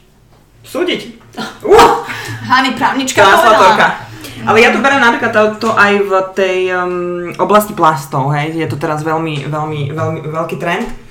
Súdiť. 0.66 1.02
Uh, 1.68 2.02
Hany 2.50 2.74
právnička 2.74 3.22
povedala. 3.22 4.02
Ale 4.46 4.58
ja 4.58 4.74
tu 4.74 4.82
beriem 4.82 5.02
napríklad 5.02 5.30
to, 5.34 5.44
to 5.62 5.70
aj 5.74 5.94
v 6.02 6.12
tej 6.34 6.58
um, 6.74 7.30
oblasti 7.38 7.78
plastov, 7.78 8.34
hej, 8.34 8.58
je 8.58 8.68
to 8.70 8.78
teraz 8.78 9.06
veľmi, 9.06 9.46
veľmi, 9.46 9.94
veľmi 9.94 10.20
veľký 10.34 10.58
trend 10.58 11.07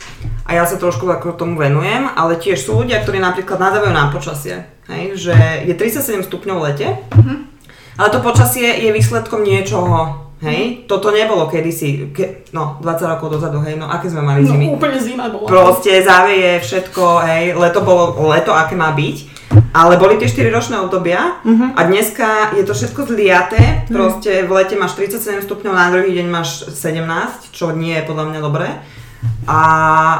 a 0.46 0.50
ja 0.54 0.62
sa 0.62 0.78
trošku 0.78 1.10
ako 1.10 1.34
tomu 1.34 1.58
venujem, 1.58 2.06
ale 2.06 2.38
tiež 2.38 2.62
sú 2.62 2.86
ľudia, 2.86 3.02
ktorí 3.02 3.18
napríklad 3.18 3.58
nadávajú 3.58 3.92
na 3.92 4.14
počasie, 4.14 4.62
hej, 4.86 5.18
že 5.18 5.34
je 5.66 5.74
37 5.74 6.22
stupňov 6.22 6.56
v 6.56 6.64
lete, 6.70 6.88
ale 7.98 8.08
to 8.14 8.22
počasie 8.22 8.86
je 8.86 8.94
výsledkom 8.94 9.42
niečoho, 9.42 10.30
hej, 10.46 10.86
toto 10.86 11.10
nebolo 11.10 11.50
kedysi, 11.50 12.14
ke, 12.14 12.46
no 12.54 12.78
20 12.78 13.12
rokov 13.18 13.40
dozadu, 13.40 13.58
hej, 13.66 13.74
no 13.74 13.90
aké 13.90 14.06
sme 14.06 14.22
mali 14.22 14.46
zimy. 14.46 14.70
No, 14.70 14.78
úplne 14.78 14.98
zima 15.02 15.26
bola. 15.32 15.50
Proste 15.50 15.98
záveje, 16.04 16.62
všetko, 16.62 17.04
hej, 17.26 17.44
leto 17.58 17.80
bolo 17.82 18.14
leto, 18.30 18.54
aké 18.54 18.78
má 18.78 18.94
byť. 18.94 19.34
Ale 19.72 19.96
boli 19.96 20.20
tie 20.20 20.28
4 20.28 20.52
ročné 20.52 20.76
obdobia 20.80 21.40
a 21.76 21.80
dneska 21.88 22.52
je 22.56 22.64
to 22.64 22.76
všetko 22.76 23.08
zliaté, 23.08 23.88
proste 23.88 24.44
v 24.44 24.50
lete 24.52 24.76
máš 24.76 24.96
37 25.00 25.48
stupňov, 25.48 25.72
na 25.72 25.88
druhý 25.88 26.12
deň 26.12 26.26
máš 26.28 26.68
17, 26.76 27.56
čo 27.56 27.72
nie 27.72 27.96
je 27.96 28.04
podľa 28.04 28.24
mňa 28.30 28.40
dobré. 28.44 28.68
A, 29.46 29.58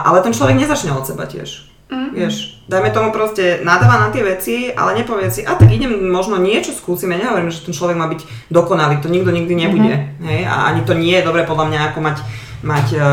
ale 0.07 0.23
ten 0.23 0.33
človek 0.35 0.57
nezačne 0.57 0.95
od 0.95 1.07
seba 1.07 1.27
tiež. 1.27 1.67
Vieš, 1.87 2.67
dajme 2.67 2.91
tomu 2.91 3.15
proste 3.15 3.63
nadáva 3.63 4.03
na 4.03 4.09
tie 4.11 4.25
veci, 4.27 4.75
ale 4.75 4.99
nepovie 4.99 5.31
si, 5.31 5.47
a 5.47 5.55
tak 5.55 5.71
idem, 5.71 6.11
možno 6.11 6.35
niečo 6.35 6.75
skúsim, 6.75 7.15
ja 7.15 7.21
nehovorím, 7.21 7.55
že 7.55 7.63
ten 7.63 7.77
človek 7.77 7.95
má 7.95 8.11
byť 8.11 8.51
dokonalý, 8.51 8.99
to 8.99 9.07
nikto 9.07 9.31
nikdy 9.31 9.55
nebude, 9.55 9.95
hej, 10.27 10.41
a 10.51 10.73
ani 10.73 10.83
to 10.83 10.99
nie 10.99 11.15
je 11.15 11.23
dobre 11.23 11.47
podľa 11.47 11.67
mňa 11.71 11.81
ako 11.93 12.01
mať 12.03 12.19
mať 12.67 12.87
uh, 12.97 13.05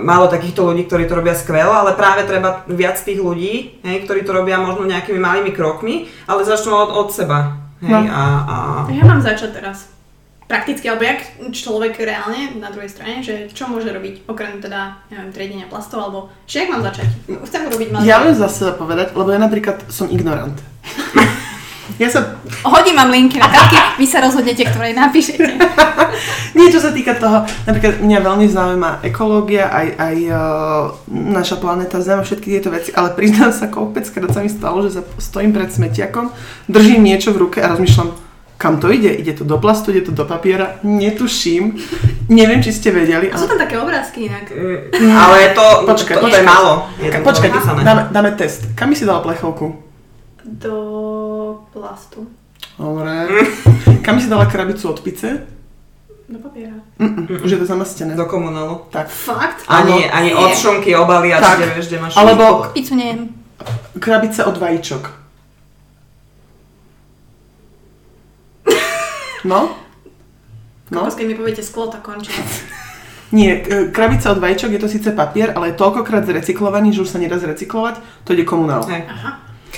málo 0.00 0.30
takýchto 0.30 0.64
ľudí, 0.70 0.86
ktorí 0.86 1.04
to 1.10 1.18
robia 1.18 1.34
skvelo, 1.36 1.74
ale 1.74 1.98
práve 1.98 2.24
treba 2.24 2.62
viac 2.70 2.96
tých 2.96 3.20
ľudí, 3.20 3.82
hej, 3.84 3.96
ktorí 4.06 4.24
to 4.24 4.32
robia 4.32 4.56
možno 4.56 4.88
nejakými 4.88 5.18
malými 5.20 5.50
krokmi, 5.52 6.08
ale 6.24 6.46
začnú 6.46 6.72
od, 6.72 6.90
od 6.94 7.08
seba. 7.12 7.58
Hej, 7.84 7.90
No. 7.90 8.08
a, 8.08 8.22
a... 8.48 8.56
Ja 8.88 9.04
mám 9.04 9.20
začať 9.20 9.60
teraz. 9.60 9.93
Prakticky, 10.44 10.84
alebo 10.92 11.08
jak 11.08 11.24
človek 11.56 11.96
reálne 12.04 12.60
na 12.60 12.68
druhej 12.68 12.92
strane, 12.92 13.24
že 13.24 13.48
čo 13.56 13.64
môže 13.64 13.88
robiť, 13.88 14.28
okrem 14.28 14.60
teda, 14.60 15.00
neviem, 15.08 15.32
triedenia 15.32 15.66
plastov, 15.72 16.04
alebo 16.04 16.18
že 16.44 16.64
jak 16.64 16.68
mám 16.68 16.84
začať? 16.84 17.08
Chcem 17.48 17.64
urobiť 17.64 17.88
malý. 17.88 18.04
Ja 18.04 18.20
viem 18.20 18.36
za 18.36 18.52
seba 18.52 18.76
povedať, 18.76 19.16
lebo 19.16 19.32
ja 19.32 19.40
napríklad 19.40 19.88
som 19.88 20.12
ignorant. 20.12 20.60
ja 22.02 22.12
sa 22.12 22.36
Hodím 22.64 22.96
vám 22.96 23.12
linky 23.12 23.36
na 23.40 23.48
kartky, 23.48 23.76
vy 24.00 24.06
sa 24.08 24.24
rozhodnete, 24.24 24.64
ktorej 24.64 24.96
napíšete. 24.96 25.44
Nie, 26.56 26.72
čo 26.72 26.80
sa 26.80 26.92
týka 26.92 27.12
toho, 27.16 27.44
napríklad 27.68 28.00
mňa 28.00 28.18
veľmi 28.24 28.46
zaujíma 28.48 28.90
ekológia, 29.04 29.68
aj, 29.68 29.86
aj 30.00 30.16
uh, 30.32 30.40
naša 31.08 31.60
planéta 31.60 32.00
Zem, 32.00 32.24
všetky 32.24 32.48
tieto 32.56 32.72
veci, 32.72 32.88
ale 32.92 33.12
priznám 33.12 33.52
sa, 33.52 33.68
kopeckrát 33.68 34.32
sa 34.32 34.40
mi 34.40 34.48
stalo, 34.48 34.80
že 34.80 34.96
sa 34.96 35.02
stojím 35.20 35.52
pred 35.52 35.68
smetiakom, 35.68 36.32
držím 36.72 37.04
niečo 37.04 37.36
v 37.36 37.48
ruke 37.48 37.58
a 37.60 37.68
rozmýšľam, 37.72 38.23
kam 38.64 38.80
to 38.80 38.88
ide? 38.88 39.12
Ide 39.12 39.36
to 39.36 39.44
do 39.44 39.60
plastu, 39.60 39.92
ide 39.92 40.00
to 40.00 40.16
do 40.16 40.24
papiera? 40.24 40.80
Netuším. 40.80 41.76
Neviem, 42.32 42.64
či 42.64 42.72
ste 42.72 42.88
vedeli. 42.88 43.28
A 43.28 43.36
sú 43.36 43.44
tam 43.44 43.60
také 43.60 43.76
obrázky 43.76 44.32
inak. 44.32 44.48
Mm, 44.48 45.12
ale 45.12 45.52
to, 45.52 45.84
Počkaj, 45.84 46.16
to, 46.16 46.32
to 46.32 46.36
je 46.40 46.42
málo. 46.42 46.88
Počkaj, 47.20 47.48
dáme, 47.84 48.08
dáme 48.08 48.30
test. 48.32 48.72
Kam 48.72 48.96
si 48.96 49.04
dala 49.04 49.20
plechovku? 49.20 49.76
Do 50.40 50.74
plastu. 51.76 52.24
Dobre. 52.80 53.28
Kam 54.00 54.16
si 54.16 54.32
dala 54.32 54.48
krabicu 54.48 54.88
od 54.88 55.04
pice? 55.04 55.44
Do 56.24 56.40
papiera. 56.40 56.80
Mm-mm, 56.96 57.44
už 57.44 57.50
je 57.50 57.58
to 57.60 57.66
zamastené. 57.68 58.16
Do 58.16 58.24
komunálu. 58.24 58.88
Tak. 58.88 59.12
Fakt? 59.12 59.68
Ani, 59.68 60.08
ani 60.08 60.32
od 60.32 60.56
šunky, 60.56 60.96
obaly 60.96 61.36
a 61.36 61.40
Tak. 61.44 61.60
či 61.60 61.68
vieš, 61.76 61.86
kde 61.92 61.98
máš 62.00 62.16
Alebo 62.16 62.64
Pizzu 62.72 62.96
nejem. 62.96 63.28
krabice 64.00 64.44
od 64.44 64.56
vajíčok. 64.56 65.23
No? 69.44 69.76
No? 70.90 71.00
No? 71.00 71.08
Keď 71.08 71.24
mi 71.24 71.34
poviete 71.34 71.60
sklo, 71.60 71.86
tak 71.86 72.02
končím. 72.02 72.34
Nie, 73.32 73.58
k- 73.58 73.90
krabica 73.90 74.30
od 74.30 74.38
vajíčok 74.38 74.70
je 74.70 74.80
to 74.80 74.88
síce 74.88 75.08
papier, 75.10 75.50
ale 75.50 75.68
je 75.68 75.80
toľkokrát 75.80 76.22
zrecyklovaný, 76.22 76.92
že 76.92 77.02
už 77.02 77.08
sa 77.08 77.18
nedá 77.18 77.34
zrecyklovať, 77.34 77.98
to 78.22 78.30
ide 78.30 78.44
komunál. 78.44 78.84
Hej. 78.84 79.10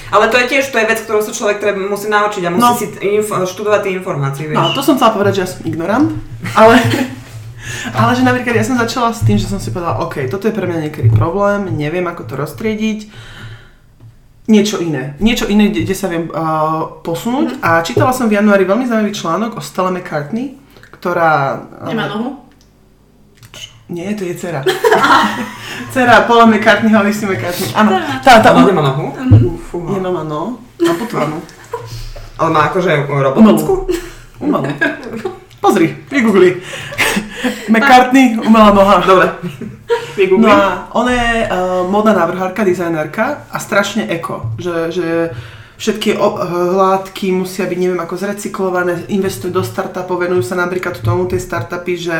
Ale 0.07 0.29
to 0.29 0.37
je 0.37 0.47
tiež, 0.47 0.69
to 0.69 0.77
je 0.77 0.85
vec, 0.85 1.01
ktorú 1.01 1.19
sa 1.19 1.33
človek 1.33 1.57
treba, 1.57 1.81
musí 1.81 2.07
naučiť 2.07 2.43
a 2.43 2.51
musí 2.51 2.61
No. 2.61 2.77
si 2.77 2.87
info, 3.01 3.41
študovať 3.41 3.81
tie 3.81 3.93
informácie, 3.97 4.45
vieš. 4.45 4.55
No, 4.55 4.71
to 4.71 4.85
som 4.85 4.95
chcela 4.95 5.11
povedať, 5.11 5.33
že 5.35 5.43
ja 5.43 5.49
som 5.49 5.61
ignorant, 5.65 6.13
ale, 6.53 6.77
ale 7.99 8.11
že 8.13 8.23
napríklad 8.23 8.55
ja 8.55 8.67
som 8.67 8.77
začala 8.77 9.11
s 9.11 9.25
tým, 9.25 9.35
že 9.35 9.49
som 9.49 9.57
si 9.57 9.73
povedala, 9.73 10.05
OK, 10.05 10.29
toto 10.29 10.45
je 10.45 10.53
pre 10.53 10.69
mňa 10.69 10.79
niekedy 10.85 11.09
problém, 11.09 11.73
neviem 11.73 12.05
ako 12.05 12.23
to 12.23 12.35
roztriediť, 12.37 13.09
niečo 14.47 14.79
iné. 14.79 15.15
Niečo 15.19 15.47
iné, 15.51 15.71
kde, 15.71 15.87
kde 15.87 15.95
sa 15.95 16.07
viem 16.07 16.31
uh, 16.31 17.03
posunúť. 17.03 17.59
A 17.63 17.83
čítala 17.83 18.15
som 18.15 18.31
v 18.31 18.39
januári 18.39 18.67
veľmi 18.67 18.87
zaujímavý 18.87 19.15
článok 19.15 19.59
o 19.59 19.61
Stella 19.63 19.91
McCartney, 19.91 20.59
ktorá... 20.99 21.63
uh, 21.83 21.91
Nemá 21.91 22.07
nohu? 22.11 22.47
Nie, 23.87 24.19
to 24.19 24.27
je 24.27 24.35
dcera. 24.35 24.67
dcera 25.95 26.27
Paula 26.27 26.47
McCartneyho, 26.51 26.99
Alice 26.99 27.23
McCartney. 27.23 27.71
Áno, 27.75 27.95
tá, 28.23 28.43
tá, 28.43 28.51
Ona 28.51 28.67
nemá 28.67 28.83
nohu? 28.83 29.15
Fúha. 29.63 29.95
Je 29.95 30.01
mama, 30.03 30.23
no. 30.27 30.59
Amputovanú. 30.83 31.39
Ale 32.37 32.49
má 32.51 32.69
akože 32.69 33.07
robotickú? 33.07 33.87
Umelú. 34.43 34.69
Pozri, 35.63 35.97
vygoogli. 36.11 36.61
McCartney, 37.69 38.39
umelá 38.41 38.73
noha. 38.73 39.03
Dobre. 39.07 39.29
No 40.17 40.49
a 40.49 40.89
ona 40.97 41.13
je 41.13 41.35
uh, 41.45 41.85
modná 41.93 42.17
návrhárka, 42.17 42.65
dizajnérka 42.65 43.45
a 43.53 43.61
strašne 43.61 44.09
eko. 44.09 44.49
Že, 44.57 44.75
že 44.89 45.09
všetky 45.77 46.17
o, 46.17 46.29
uh, 46.33 46.41
látky 46.73 47.37
musia 47.37 47.69
byť 47.69 47.79
neviem 47.79 48.01
ako 48.01 48.17
zrecyklované, 48.17 49.13
investujú 49.13 49.53
do 49.53 49.61
startupov, 49.61 50.25
venujú 50.25 50.41
sa 50.41 50.57
napríklad 50.57 51.05
tomu 51.05 51.29
tie 51.29 51.37
startupy, 51.37 52.01
že 52.01 52.19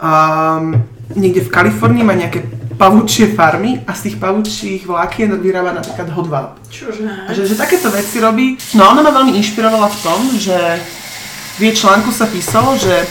um, 0.00 0.80
niekde 1.12 1.44
v 1.44 1.52
Kalifornii 1.52 2.00
má 2.00 2.16
nejaké 2.16 2.48
pavúčie 2.80 3.36
farmy 3.36 3.84
a 3.84 3.92
z 3.92 4.08
tých 4.08 4.16
pavúčích 4.16 4.88
vlákien 4.88 5.36
vyrába 5.36 5.76
napríklad 5.76 6.08
hodváb. 6.16 6.56
Čože? 6.72 7.04
A 7.28 7.30
že, 7.36 7.44
že 7.44 7.60
takéto 7.60 7.92
veci 7.92 8.16
robí. 8.24 8.56
No 8.72 8.88
a 8.88 8.96
ona 8.96 9.04
ma 9.04 9.12
veľmi 9.12 9.36
inšpirovala 9.36 9.92
v 9.92 10.00
tom, 10.00 10.20
že 10.40 10.56
v 11.60 11.68
jej 11.68 11.76
článku 11.76 12.08
sa 12.08 12.24
písalo, 12.24 12.80
že 12.80 13.04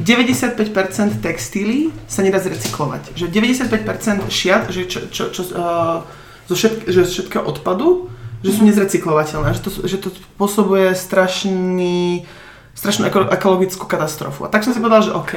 95% 0.00 1.20
textíly 1.20 1.92
sa 2.08 2.24
nedá 2.24 2.40
zrecyklovať. 2.40 3.12
Že 3.12 3.26
95% 3.28 4.32
šiat, 4.32 4.72
že 4.72 4.88
čo, 4.88 4.98
čo, 5.12 5.24
čo, 5.28 5.42
uh, 5.52 6.00
zo, 6.48 6.54
všetk- 6.56 6.88
že 6.88 7.04
z 7.04 7.10
všetkého 7.12 7.44
odpadu, 7.44 8.08
že 8.40 8.56
sú 8.56 8.64
nezrecyklovateľné. 8.64 9.52
Že 9.52 9.62
to, 9.62 9.70
že 9.84 9.96
to 10.00 10.08
spôsobuje 10.10 10.96
strašný, 10.96 12.24
strašnú 12.72 13.06
eko- 13.12 13.30
ekologickú 13.30 13.84
katastrofu. 13.84 14.48
A 14.48 14.52
tak 14.52 14.64
som 14.64 14.72
si 14.72 14.80
povedala, 14.80 15.04
že 15.04 15.12
OK, 15.12 15.34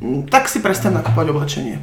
mm, 0.00 0.28
tak 0.28 0.52
si 0.52 0.60
prestanem 0.60 1.00
nakupovať 1.00 1.26
oblečenie. 1.32 1.76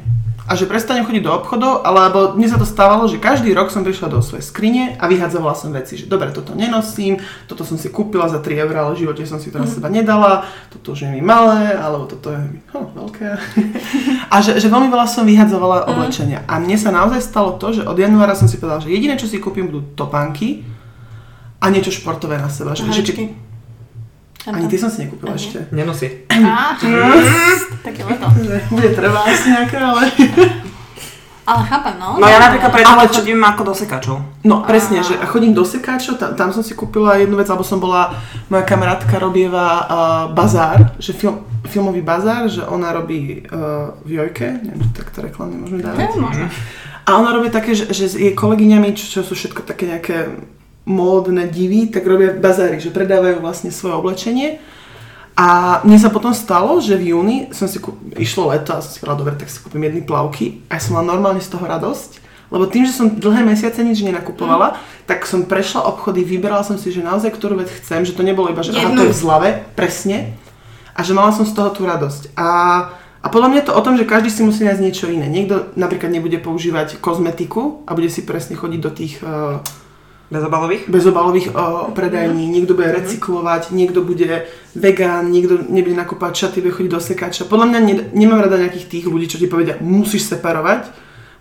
A 0.50 0.58
že 0.58 0.66
prestanem 0.66 1.06
chodiť 1.06 1.22
do 1.22 1.30
obchodov, 1.30 1.86
alebo 1.86 2.34
mne 2.34 2.50
sa 2.50 2.58
to 2.58 2.66
stávalo, 2.66 3.06
že 3.06 3.22
každý 3.22 3.54
rok 3.54 3.70
som 3.70 3.86
prišla 3.86 4.10
do 4.10 4.18
svojej 4.18 4.42
skrine 4.42 4.98
a 4.98 5.06
vyhadzovala 5.06 5.54
som 5.54 5.70
veci, 5.70 5.94
že 5.94 6.10
dobre, 6.10 6.34
toto 6.34 6.58
nenosím, 6.58 7.22
toto 7.46 7.62
som 7.62 7.78
si 7.78 7.86
kúpila 7.86 8.26
za 8.26 8.42
3 8.42 8.66
eurá, 8.66 8.82
ale 8.82 8.98
v 8.98 9.06
živote 9.06 9.22
som 9.30 9.38
si 9.38 9.54
to 9.54 9.62
na 9.62 9.70
seba 9.70 9.86
nedala, 9.86 10.42
toto 10.74 10.98
už 10.98 11.06
je 11.06 11.10
mi 11.14 11.22
malé, 11.22 11.70
alebo 11.78 12.10
toto 12.10 12.34
je 12.34 12.42
mi 12.42 12.58
oh, 12.74 12.90
veľké. 12.90 13.26
a 14.34 14.36
že, 14.42 14.58
že 14.58 14.66
veľmi 14.66 14.90
veľa 14.90 15.06
som 15.06 15.22
vyhadzovala 15.22 15.86
oblečenia. 15.86 16.42
A 16.50 16.58
mne 16.58 16.74
sa 16.74 16.90
naozaj 16.90 17.22
stalo 17.22 17.54
to, 17.54 17.70
že 17.70 17.86
od 17.86 17.94
januára 17.94 18.34
som 18.34 18.50
si 18.50 18.58
povedala, 18.58 18.82
že 18.82 18.90
jediné, 18.90 19.14
čo 19.14 19.30
si 19.30 19.38
kúpim, 19.38 19.70
budú 19.70 19.86
topánky 19.94 20.66
a 21.62 21.70
niečo 21.70 21.94
športové 21.94 22.42
na 22.42 22.50
seba. 22.50 22.74
Že. 22.74 22.90
Ani 24.48 24.66
ty 24.72 24.76
som 24.80 24.88
si 24.88 25.04
nekúpila 25.04 25.36
Ani. 25.36 25.40
ešte. 25.40 25.58
Nenosí. 25.68 26.24
Á, 26.32 26.72
také 27.84 28.00
leto. 28.08 28.26
Bude 28.72 28.88
treba 28.96 29.28
asi 29.28 29.52
nejaké, 29.52 29.76
ale... 29.76 30.08
Ale 31.50 31.66
chápem, 31.66 31.94
no. 31.98 32.14
No 32.20 32.26
ja 32.30 32.38
napríklad 32.38 32.70
preto 32.70 32.94
Ale 32.94 33.10
chodím 33.10 33.42
ako 33.42 33.62
do 33.66 33.74
sekačov. 33.74 34.16
No 34.46 34.62
presne, 34.62 35.02
že 35.02 35.18
chodím 35.26 35.50
do 35.50 35.66
sekáčov, 35.66 36.14
tam, 36.14 36.30
tam 36.38 36.48
som 36.54 36.62
si 36.62 36.78
kúpila 36.78 37.18
jednu 37.18 37.34
vec, 37.34 37.50
alebo 37.50 37.66
som 37.66 37.82
bola, 37.82 38.14
moja 38.46 38.62
kamarátka 38.62 39.18
robieva 39.18 39.66
uh, 39.66 39.86
bazár, 40.30 40.94
že 41.02 41.10
film, 41.10 41.42
filmový 41.66 42.06
bazár, 42.06 42.46
že 42.46 42.62
ona 42.62 42.94
robí 42.94 43.42
uh, 43.50 43.98
v 44.06 44.22
Jojke, 44.22 44.62
neviem, 44.62 44.78
či 44.78 44.90
takto 44.94 45.26
reklamy 45.26 45.58
môžeme 45.58 45.82
dávať. 45.82 45.98
Hej, 46.06 46.22
možno. 46.22 46.46
A 47.08 47.10
ona 47.18 47.34
robí 47.34 47.50
také, 47.50 47.74
že, 47.74 47.90
že 47.90 48.04
s 48.06 48.14
jej 48.14 48.30
kolegyňami, 48.30 48.94
čo, 48.94 49.18
čo 49.18 49.20
sú 49.26 49.34
všetko 49.34 49.66
také 49.66 49.90
nejaké 49.90 50.30
módne 50.90 51.46
divy, 51.46 51.86
tak 51.86 52.02
robia 52.02 52.34
bazáry, 52.34 52.82
že 52.82 52.90
predávajú 52.90 53.38
vlastne 53.38 53.70
svoje 53.70 53.94
oblečenie. 53.94 54.58
A 55.38 55.80
mne 55.86 55.96
sa 55.96 56.12
potom 56.12 56.36
stalo, 56.36 56.82
že 56.82 56.98
v 56.98 57.16
júni 57.16 57.36
som 57.54 57.64
si 57.64 57.80
kúp... 57.80 57.96
išlo 58.18 58.52
leto 58.52 58.76
a 58.76 58.82
som 58.84 58.92
si 58.92 59.00
povedala, 59.00 59.22
dobre, 59.24 59.34
tak 59.38 59.48
si 59.48 59.62
kúpim 59.62 59.80
jedny 59.80 60.02
plavky 60.04 60.60
a 60.68 60.76
ja 60.76 60.84
som 60.84 60.98
mala 60.98 61.16
normálne 61.16 61.40
z 61.40 61.48
toho 61.48 61.64
radosť. 61.64 62.20
Lebo 62.50 62.66
tým, 62.66 62.82
že 62.82 62.98
som 62.98 63.14
dlhé 63.14 63.46
mesiace 63.46 63.78
nič 63.80 64.02
nenakupovala, 64.02 64.74
tak 65.06 65.22
som 65.22 65.46
prešla 65.46 65.86
obchody, 65.86 66.26
vyberala 66.26 66.66
som 66.66 66.74
si, 66.74 66.90
že 66.90 66.98
naozaj 66.98 67.30
ktorú 67.30 67.62
vec 67.62 67.70
chcem, 67.70 68.02
že 68.02 68.12
to 68.12 68.26
nebolo 68.26 68.50
iba, 68.50 68.60
že 68.60 68.74
aha, 68.74 68.90
to 68.90 69.06
je 69.06 69.14
v 69.14 69.20
zlave, 69.22 69.48
presne. 69.78 70.34
A 70.98 71.06
že 71.06 71.14
mala 71.14 71.30
som 71.30 71.46
z 71.46 71.54
toho 71.54 71.70
tú 71.70 71.86
radosť. 71.86 72.34
A, 72.34 72.48
a 73.22 73.26
podľa 73.30 73.48
mňa 73.54 73.58
je 73.62 73.66
to 73.70 73.78
o 73.78 73.84
tom, 73.86 73.94
že 73.94 74.04
každý 74.04 74.34
si 74.34 74.42
musí 74.42 74.66
nájsť 74.66 74.82
niečo 74.82 75.06
iné. 75.06 75.30
Niekto 75.30 75.72
napríklad 75.78 76.10
nebude 76.10 76.36
používať 76.42 76.98
kozmetiku 76.98 77.86
a 77.86 77.94
bude 77.94 78.10
si 78.10 78.26
presne 78.26 78.58
chodiť 78.58 78.80
do 78.82 78.90
tých 78.90 79.22
uh, 79.22 79.62
Bezobalových? 80.30 80.86
bezobalových 80.86 81.50
uh, 81.50 81.90
predajní, 81.90 82.46
niekto 82.46 82.78
bude 82.78 82.86
recyklovať, 82.94 83.74
niekto 83.74 84.06
bude 84.06 84.46
vegán, 84.78 85.26
niekto 85.34 85.58
nebude 85.66 85.98
nakúpať 85.98 86.46
šaty, 86.46 86.62
bude 86.62 86.78
chodiť 86.78 86.92
do 86.94 87.02
sekáča. 87.02 87.50
Podľa 87.50 87.66
mňa 87.66 87.78
ne, 87.82 87.94
nemám 88.14 88.46
rada 88.46 88.54
nejakých 88.54 88.86
tých 88.86 89.04
ľudí, 89.10 89.26
čo 89.26 89.42
ti 89.42 89.50
povedia, 89.50 89.82
musíš 89.82 90.30
separovať, 90.30 90.86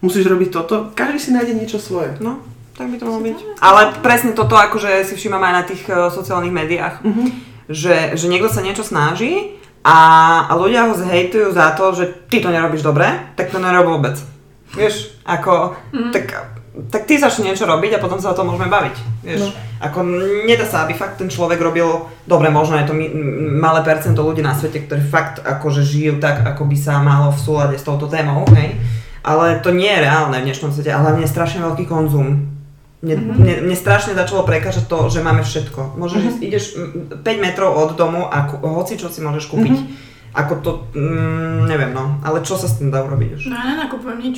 musíš 0.01 0.25
robiť 0.25 0.49
toto. 0.49 0.75
Každý 0.97 1.21
si 1.21 1.29
nájde 1.29 1.53
niečo 1.53 1.77
svoje. 1.77 2.17
No, 2.17 2.41
tak 2.73 2.89
by 2.89 2.97
to 2.97 3.05
mohlo 3.05 3.21
byť. 3.29 3.37
Ale 3.61 3.81
presne 4.01 4.33
toto, 4.33 4.57
akože 4.57 5.05
si 5.05 5.13
všímam 5.13 5.45
aj 5.45 5.53
na 5.53 5.63
tých 5.69 5.85
uh, 5.85 6.09
sociálnych 6.09 6.49
médiách, 6.49 7.05
že, 7.69 8.17
že 8.17 8.25
niekto 8.25 8.49
sa 8.49 8.65
niečo 8.65 8.81
snaží 8.81 9.53
a, 9.85 9.97
a 10.49 10.53
ľudia 10.57 10.89
ho 10.89 10.97
zhejtujú 10.97 11.53
za 11.53 11.77
to, 11.77 11.93
že 11.93 12.25
ty 12.25 12.41
to 12.41 12.49
nerobíš 12.49 12.81
dobre, 12.81 13.05
tak 13.37 13.53
to 13.53 13.61
nerob 13.61 13.85
vôbec. 13.85 14.17
Vieš, 14.73 15.13
ako, 15.29 15.77
tak, 16.13 16.57
tak 16.87 17.03
ty 17.03 17.19
začni 17.19 17.51
niečo 17.51 17.67
robiť 17.67 17.95
a 17.95 17.99
potom 17.99 18.15
sa 18.15 18.31
o 18.31 18.37
tom 18.37 18.47
môžeme 18.47 18.71
baviť. 18.71 18.95
Vieš, 19.21 19.39
no. 19.41 19.49
ako 19.83 19.99
nedá 20.47 20.63
sa, 20.63 20.87
aby 20.87 20.95
fakt 20.95 21.19
ten 21.19 21.27
človek 21.27 21.59
robil, 21.59 21.87
dobre, 22.23 22.47
možno 22.47 22.79
je 22.79 22.87
to 22.87 22.95
mi, 22.95 23.11
malé 23.51 23.83
percento 23.83 24.23
ľudí 24.23 24.39
na 24.39 24.55
svete, 24.55 24.87
ktorí 24.87 25.03
fakt 25.03 25.43
akože 25.43 25.83
žijú 25.83 26.17
tak, 26.17 26.47
ako 26.47 26.63
by 26.63 26.77
sa 26.79 27.03
malo 27.03 27.35
v 27.35 27.39
súlade 27.39 27.75
s 27.75 27.83
touto 27.83 28.07
témou, 28.07 28.47
hej. 28.55 28.79
Ale 29.19 29.59
to 29.59 29.75
nie 29.75 29.91
je 29.91 30.07
reálne 30.07 30.39
v 30.39 30.47
dnešnom 30.47 30.71
svete, 30.71 30.95
a 30.95 31.03
hlavne 31.03 31.27
je 31.27 31.31
strašne 31.31 31.59
veľký 31.59 31.83
konzum. 31.83 32.47
Mne, 32.99 33.15
Mhm. 33.15 33.31
mne, 33.39 33.53
mne 33.67 33.77
strašne 33.79 34.11
začalo 34.11 34.43
prekážať 34.43 34.83
to, 34.87 35.07
že 35.07 35.23
máme 35.23 35.39
všetko. 35.39 35.95
Môžeš 35.95 36.19
Mhm. 36.19 36.27
ísť, 36.27 36.39
ideš 36.43 36.65
mm, 36.75 37.23
5 37.23 37.39
metrov 37.39 37.71
od 37.71 37.95
domu 37.95 38.27
a 38.27 38.43
ku, 38.43 38.59
hoci 38.59 38.99
čo 38.99 39.07
si 39.07 39.19
môžeš 39.19 39.47
kúpiť. 39.47 39.75
Mhm. 39.75 39.87
Ako 40.29 40.53
to, 40.61 40.71
mm, 40.93 41.65
neviem 41.65 41.89
no, 41.89 42.19
ale 42.21 42.45
čo 42.45 42.53
sa 42.53 42.67
s 42.67 42.77
tým 42.77 42.91
dá 42.91 43.01
urobiť 43.01 43.29
už? 43.33 43.41
No 43.49 43.55
ja 43.55 43.65
nenakupujem 43.73 44.19
nič. 44.21 44.37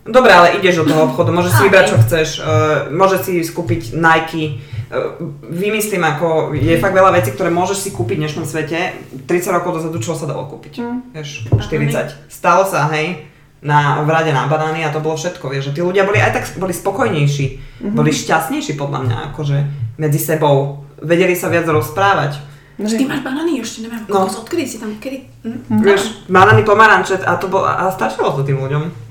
Dobre, 0.00 0.32
ale 0.32 0.56
ideš 0.56 0.82
do 0.82 0.84
toho 0.88 1.04
obchodu, 1.12 1.28
môžeš 1.32 1.52
si 1.52 1.62
vybrať 1.68 1.84
čo 1.88 1.96
chceš, 2.00 2.28
uh, 2.40 2.46
môžeš 2.88 3.20
si 3.26 3.32
skúpiť 3.44 3.92
Nike, 3.94 4.56
uh, 4.88 5.20
vymyslím 5.44 6.00
ako, 6.02 6.56
je 6.56 6.80
fakt 6.80 6.96
veľa 6.96 7.12
vecí, 7.20 7.30
ktoré 7.36 7.52
môžeš 7.52 7.78
si 7.78 7.90
kúpiť 7.92 8.16
v 8.16 8.22
dnešnom 8.24 8.44
svete, 8.48 8.96
30 9.28 9.56
rokov 9.56 9.76
dozadu 9.76 10.00
čo 10.00 10.16
sa 10.16 10.24
dalo 10.24 10.48
kúpiť, 10.48 10.80
vieš, 11.12 11.44
40, 11.52 12.32
stalo 12.32 12.64
sa, 12.64 12.88
hej, 12.96 13.28
na, 13.60 14.00
v 14.00 14.08
rade 14.08 14.32
na 14.32 14.48
banány 14.48 14.88
a 14.88 14.88
to 14.88 15.04
bolo 15.04 15.20
všetko, 15.20 15.52
vieš, 15.52 15.68
že 15.70 15.76
tí 15.76 15.80
ľudia 15.84 16.08
boli 16.08 16.16
aj 16.16 16.32
tak 16.32 16.44
boli 16.56 16.72
spokojnejší, 16.72 17.46
boli 17.92 18.08
šťastnejší 18.08 18.80
podľa 18.80 19.04
mňa, 19.04 19.16
akože 19.32 19.56
medzi 20.00 20.16
sebou, 20.16 20.80
vedeli 20.96 21.36
sa 21.36 21.52
viac 21.52 21.68
rozprávať. 21.68 22.40
Že 22.80 22.96
ty 22.96 23.04
máš 23.04 23.20
banány 23.20 23.60
ešte, 23.60 23.84
neviem, 23.84 24.00
No. 24.08 24.24
odkedy 24.24 24.64
si 24.64 24.80
tam, 24.80 24.96
kedy? 24.96 25.44
Hm? 25.44 25.84
Vieš, 25.84 26.24
banány, 26.32 26.64
pomaranče 26.64 27.20
a 27.20 27.36
to 27.36 27.52
bolo, 27.52 27.68
a 27.68 27.92
stačilo 27.92 28.32
to 28.32 28.40
tým 28.40 28.56
ľuďom. 28.56 29.09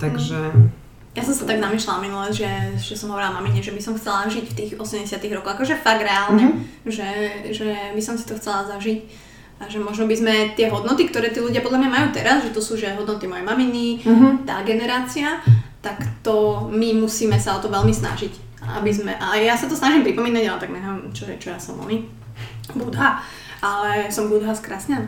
Takže... 0.00 0.38
Ja 1.10 1.26
som 1.26 1.34
sa 1.34 1.42
tak 1.42 1.58
namýšľala 1.58 2.00
minule, 2.06 2.28
že, 2.30 2.48
že 2.78 2.94
som 2.94 3.10
hovorila 3.10 3.34
mamine, 3.34 3.58
že 3.58 3.74
by 3.74 3.82
som 3.82 3.98
chcela 3.98 4.30
žiť 4.30 4.46
v 4.46 4.56
tých 4.56 4.70
80 4.78 5.10
rokoch, 5.34 5.58
akože 5.58 5.82
fakt 5.82 6.06
reálne, 6.06 6.62
že, 6.86 7.06
že 7.50 7.92
by 7.92 8.02
som 8.02 8.14
si 8.14 8.24
to 8.24 8.38
chcela 8.38 8.64
zažiť. 8.70 9.28
A 9.60 9.68
že 9.68 9.76
možno 9.76 10.08
by 10.08 10.16
sme 10.16 10.34
tie 10.56 10.72
hodnoty, 10.72 11.10
ktoré 11.10 11.28
tí 11.28 11.42
ľudia 11.42 11.60
podľa 11.60 11.84
mňa 11.84 11.90
majú 11.92 12.06
teraz, 12.16 12.40
že 12.46 12.54
to 12.54 12.64
sú 12.64 12.80
že 12.80 12.96
hodnoty 12.96 13.28
mojej 13.28 13.44
maminy, 13.44 14.00
tá 14.48 14.64
generácia, 14.64 15.36
tak 15.84 16.00
to 16.24 16.64
my 16.72 16.96
musíme 16.96 17.36
sa 17.36 17.58
o 17.58 17.60
to 17.60 17.68
veľmi 17.68 17.92
snažiť. 17.92 18.48
Aby 18.60 18.92
sme, 18.94 19.12
a 19.20 19.36
ja 19.36 19.58
sa 19.58 19.68
to 19.68 19.76
snažím 19.76 20.06
pripomínať, 20.06 20.44
ale 20.48 20.62
tak 20.62 20.72
neviem, 20.72 21.12
čo, 21.12 21.28
čo 21.36 21.52
ja 21.52 21.58
som 21.60 21.76
oni. 21.80 22.08
Budha. 22.72 23.20
Ale 23.60 24.08
som 24.08 24.32
Budha 24.32 24.56
z 24.56 24.64
Krasňan. 24.64 25.04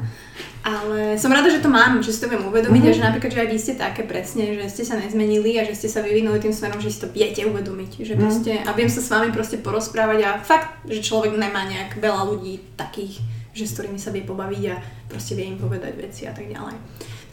Ale 0.62 1.18
som 1.18 1.34
rada, 1.34 1.50
že 1.50 1.58
to 1.58 1.66
mám, 1.66 1.98
že 2.06 2.14
si 2.14 2.22
to 2.22 2.30
viem 2.30 2.46
uvedomiť 2.46 2.82
a 2.86 2.94
že 2.94 3.02
napríklad, 3.02 3.34
že 3.34 3.42
aj 3.42 3.48
vy 3.50 3.58
ste 3.58 3.74
také 3.74 4.06
presne, 4.06 4.54
že 4.54 4.70
ste 4.70 4.86
sa 4.86 4.94
nezmenili 4.94 5.58
a 5.58 5.66
že 5.66 5.74
ste 5.74 5.90
sa 5.90 6.06
vyvinuli 6.06 6.38
tým 6.38 6.54
smerom, 6.54 6.78
že 6.78 6.94
si 6.94 7.02
to 7.02 7.10
viete 7.10 7.42
uvedomiť. 7.42 8.06
Že 8.06 8.14
proste, 8.14 8.52
a 8.62 8.70
viem 8.70 8.86
sa 8.86 9.02
s 9.02 9.10
vami 9.10 9.34
proste 9.34 9.58
porozprávať 9.58 10.18
a 10.22 10.30
fakt, 10.38 10.86
že 10.86 11.02
človek 11.02 11.34
nemá 11.34 11.66
nejak 11.66 11.98
veľa 11.98 12.30
ľudí 12.30 12.62
takých, 12.78 13.18
že 13.50 13.66
s 13.66 13.74
ktorými 13.74 13.98
sa 13.98 14.14
vie 14.14 14.22
pobaviť 14.22 14.62
a 14.70 14.78
proste 15.10 15.34
vie 15.34 15.50
im 15.50 15.58
povedať 15.58 15.98
veci 15.98 16.30
a 16.30 16.32
tak 16.32 16.46
ďalej. 16.46 16.78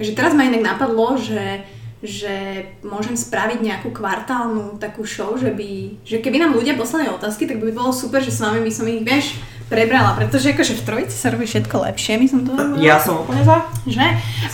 Takže 0.02 0.18
teraz 0.18 0.34
ma 0.34 0.50
inak 0.50 0.66
napadlo, 0.66 1.14
že 1.14 1.62
že 2.00 2.64
môžem 2.80 3.12
spraviť 3.12 3.60
nejakú 3.60 3.92
kvartálnu 3.92 4.80
takú 4.80 5.04
show, 5.04 5.36
že, 5.36 5.52
by, 5.52 6.00
že 6.08 6.24
keby 6.24 6.40
nám 6.40 6.56
ľudia 6.56 6.80
poslali 6.80 7.12
otázky, 7.12 7.44
tak 7.44 7.60
by 7.60 7.76
bolo 7.76 7.92
super, 7.92 8.24
že 8.24 8.32
s 8.32 8.40
vami 8.40 8.64
by 8.64 8.72
som 8.72 8.88
ich, 8.88 9.04
vieš, 9.04 9.36
prebrala, 9.70 10.18
pretože 10.18 10.50
akože 10.52 10.82
v 10.82 10.84
trojici 10.84 11.16
sa 11.16 11.30
robí 11.30 11.46
všetko 11.46 11.76
lepšie, 11.86 12.18
by 12.18 12.28
som 12.28 12.40
to 12.42 12.52
Ja 12.82 12.98
som 12.98 13.22
úplne 13.22 13.46
za. 13.46 13.70
že? 13.86 14.02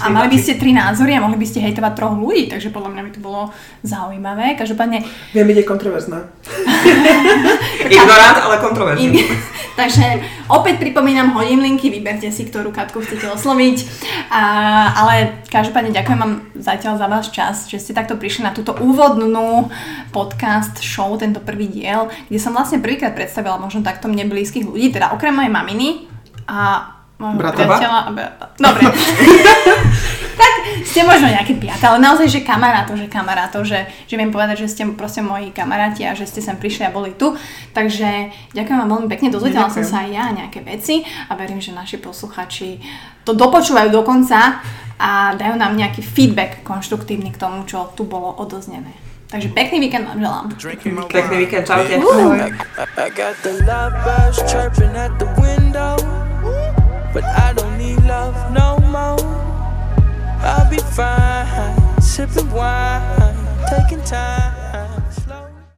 A 0.04 0.12
mali 0.12 0.28
by 0.28 0.38
ste 0.38 0.60
tri 0.60 0.76
názory 0.76 1.16
a 1.16 1.24
mohli 1.24 1.40
by 1.40 1.48
ste 1.48 1.64
hejtovať 1.64 1.94
troch 1.96 2.14
ľudí, 2.20 2.52
takže 2.52 2.70
podľa 2.70 2.92
mňa 2.92 3.02
by 3.08 3.12
to 3.16 3.20
bolo 3.24 3.42
zaujímavé. 3.82 4.60
Každopádne, 4.60 5.08
Viem, 5.32 5.48
byť 5.48 5.58
je 5.58 5.66
kontroverzná. 5.66 6.20
Ignorant, 7.96 8.38
ale 8.44 8.56
kontroverzný. 8.60 9.24
takže 9.80 10.20
opäť 10.52 10.84
pripomínam, 10.84 11.32
hodím 11.32 11.64
linky, 11.64 11.88
vyberte 11.88 12.28
si, 12.30 12.44
ktorú 12.46 12.76
Katku 12.76 13.00
chcete 13.00 13.32
osloviť. 13.32 13.78
A, 14.30 14.44
ale 15.00 15.44
každopádne 15.48 15.96
ďakujem 15.96 16.20
vám 16.20 16.34
zatiaľ 16.58 17.00
za 17.00 17.08
váš 17.08 17.28
čas, 17.32 17.56
že 17.72 17.80
ste 17.80 17.96
takto 17.96 18.20
prišli 18.20 18.44
na 18.44 18.52
túto 18.52 18.76
úvodnú 18.76 19.72
podcast 20.12 20.80
show, 20.82 21.14
tento 21.16 21.40
prvý 21.40 21.72
diel, 21.72 22.12
kde 22.28 22.40
som 22.42 22.52
vlastne 22.52 22.82
prvýkrát 22.82 23.16
predstavila 23.16 23.56
možno 23.56 23.86
takto 23.86 24.08
mne 24.08 24.28
blízkych 24.28 24.66
ľudí, 24.66 24.92
teda 24.92 25.05
okrem 25.14 25.36
mojej 25.36 25.52
maminy 25.52 26.10
a 26.50 26.90
môjho 27.20 27.38
priateľa. 27.40 28.00
Dobre. 28.58 28.82
tak 30.42 30.54
ste 30.84 31.02
možno 31.08 31.32
nejaké 31.32 31.56
piaté, 31.56 31.88
ale 31.88 32.04
naozaj, 32.04 32.28
že 32.28 32.44
kamarátov, 32.44 33.00
že 33.00 33.08
kamarátov, 33.08 33.62
že, 33.64 33.88
že 34.06 34.16
viem 34.20 34.32
povedať, 34.32 34.68
že 34.68 34.72
ste 34.72 34.84
proste 34.92 35.24
moji 35.24 35.56
kamaráti 35.56 36.04
a 36.04 36.12
že 36.18 36.28
ste 36.28 36.44
sem 36.44 36.60
prišli 36.60 36.88
a 36.88 36.92
boli 36.92 37.16
tu. 37.16 37.34
Takže 37.72 38.32
ďakujem 38.52 38.78
vám 38.84 38.92
veľmi 38.92 39.08
pekne, 39.08 39.32
dozvedela 39.32 39.72
som 39.72 39.84
sa 39.84 40.04
aj 40.04 40.10
ja 40.12 40.26
nejaké 40.36 40.60
veci 40.62 41.08
a 41.32 41.40
verím, 41.40 41.64
že 41.64 41.72
naši 41.72 41.98
posluchači 42.04 42.84
to 43.24 43.32
dopočúvajú 43.32 43.90
do 43.90 44.04
konca 44.04 44.60
a 45.00 45.36
dajú 45.36 45.56
nám 45.56 45.76
nejaký 45.76 46.04
feedback 46.04 46.64
konštruktívny 46.64 47.32
k 47.32 47.40
tomu, 47.40 47.64
čo 47.68 47.92
tu 47.96 48.04
bolo 48.04 48.32
odoznené. 48.36 48.92
Takže 49.36 49.50
pekný 49.52 49.80
víkend 49.80 50.08
vám 50.08 50.20
želám. 50.20 50.52
Pekný 51.12 51.38
víkend, 51.38 51.68
čaute. 51.68 51.96
I 52.98 53.10
got 53.12 53.36
the 53.44 53.52
love 53.68 53.92
birds 54.08 54.40
chirping 54.48 54.96
at 54.96 55.12
the 55.20 55.28
window, 55.36 56.00
but 57.12 57.24
I 57.26 57.52
don't 57.52 57.78
need 57.78 58.00
love 58.08 58.32
no 58.56 58.80
more. 58.88 59.20
I'll 60.40 60.70
be 60.70 60.80
fine, 60.96 61.76
sipping 62.00 62.48
wine, 62.48 63.36
taking 63.68 64.00
time. 64.08 64.65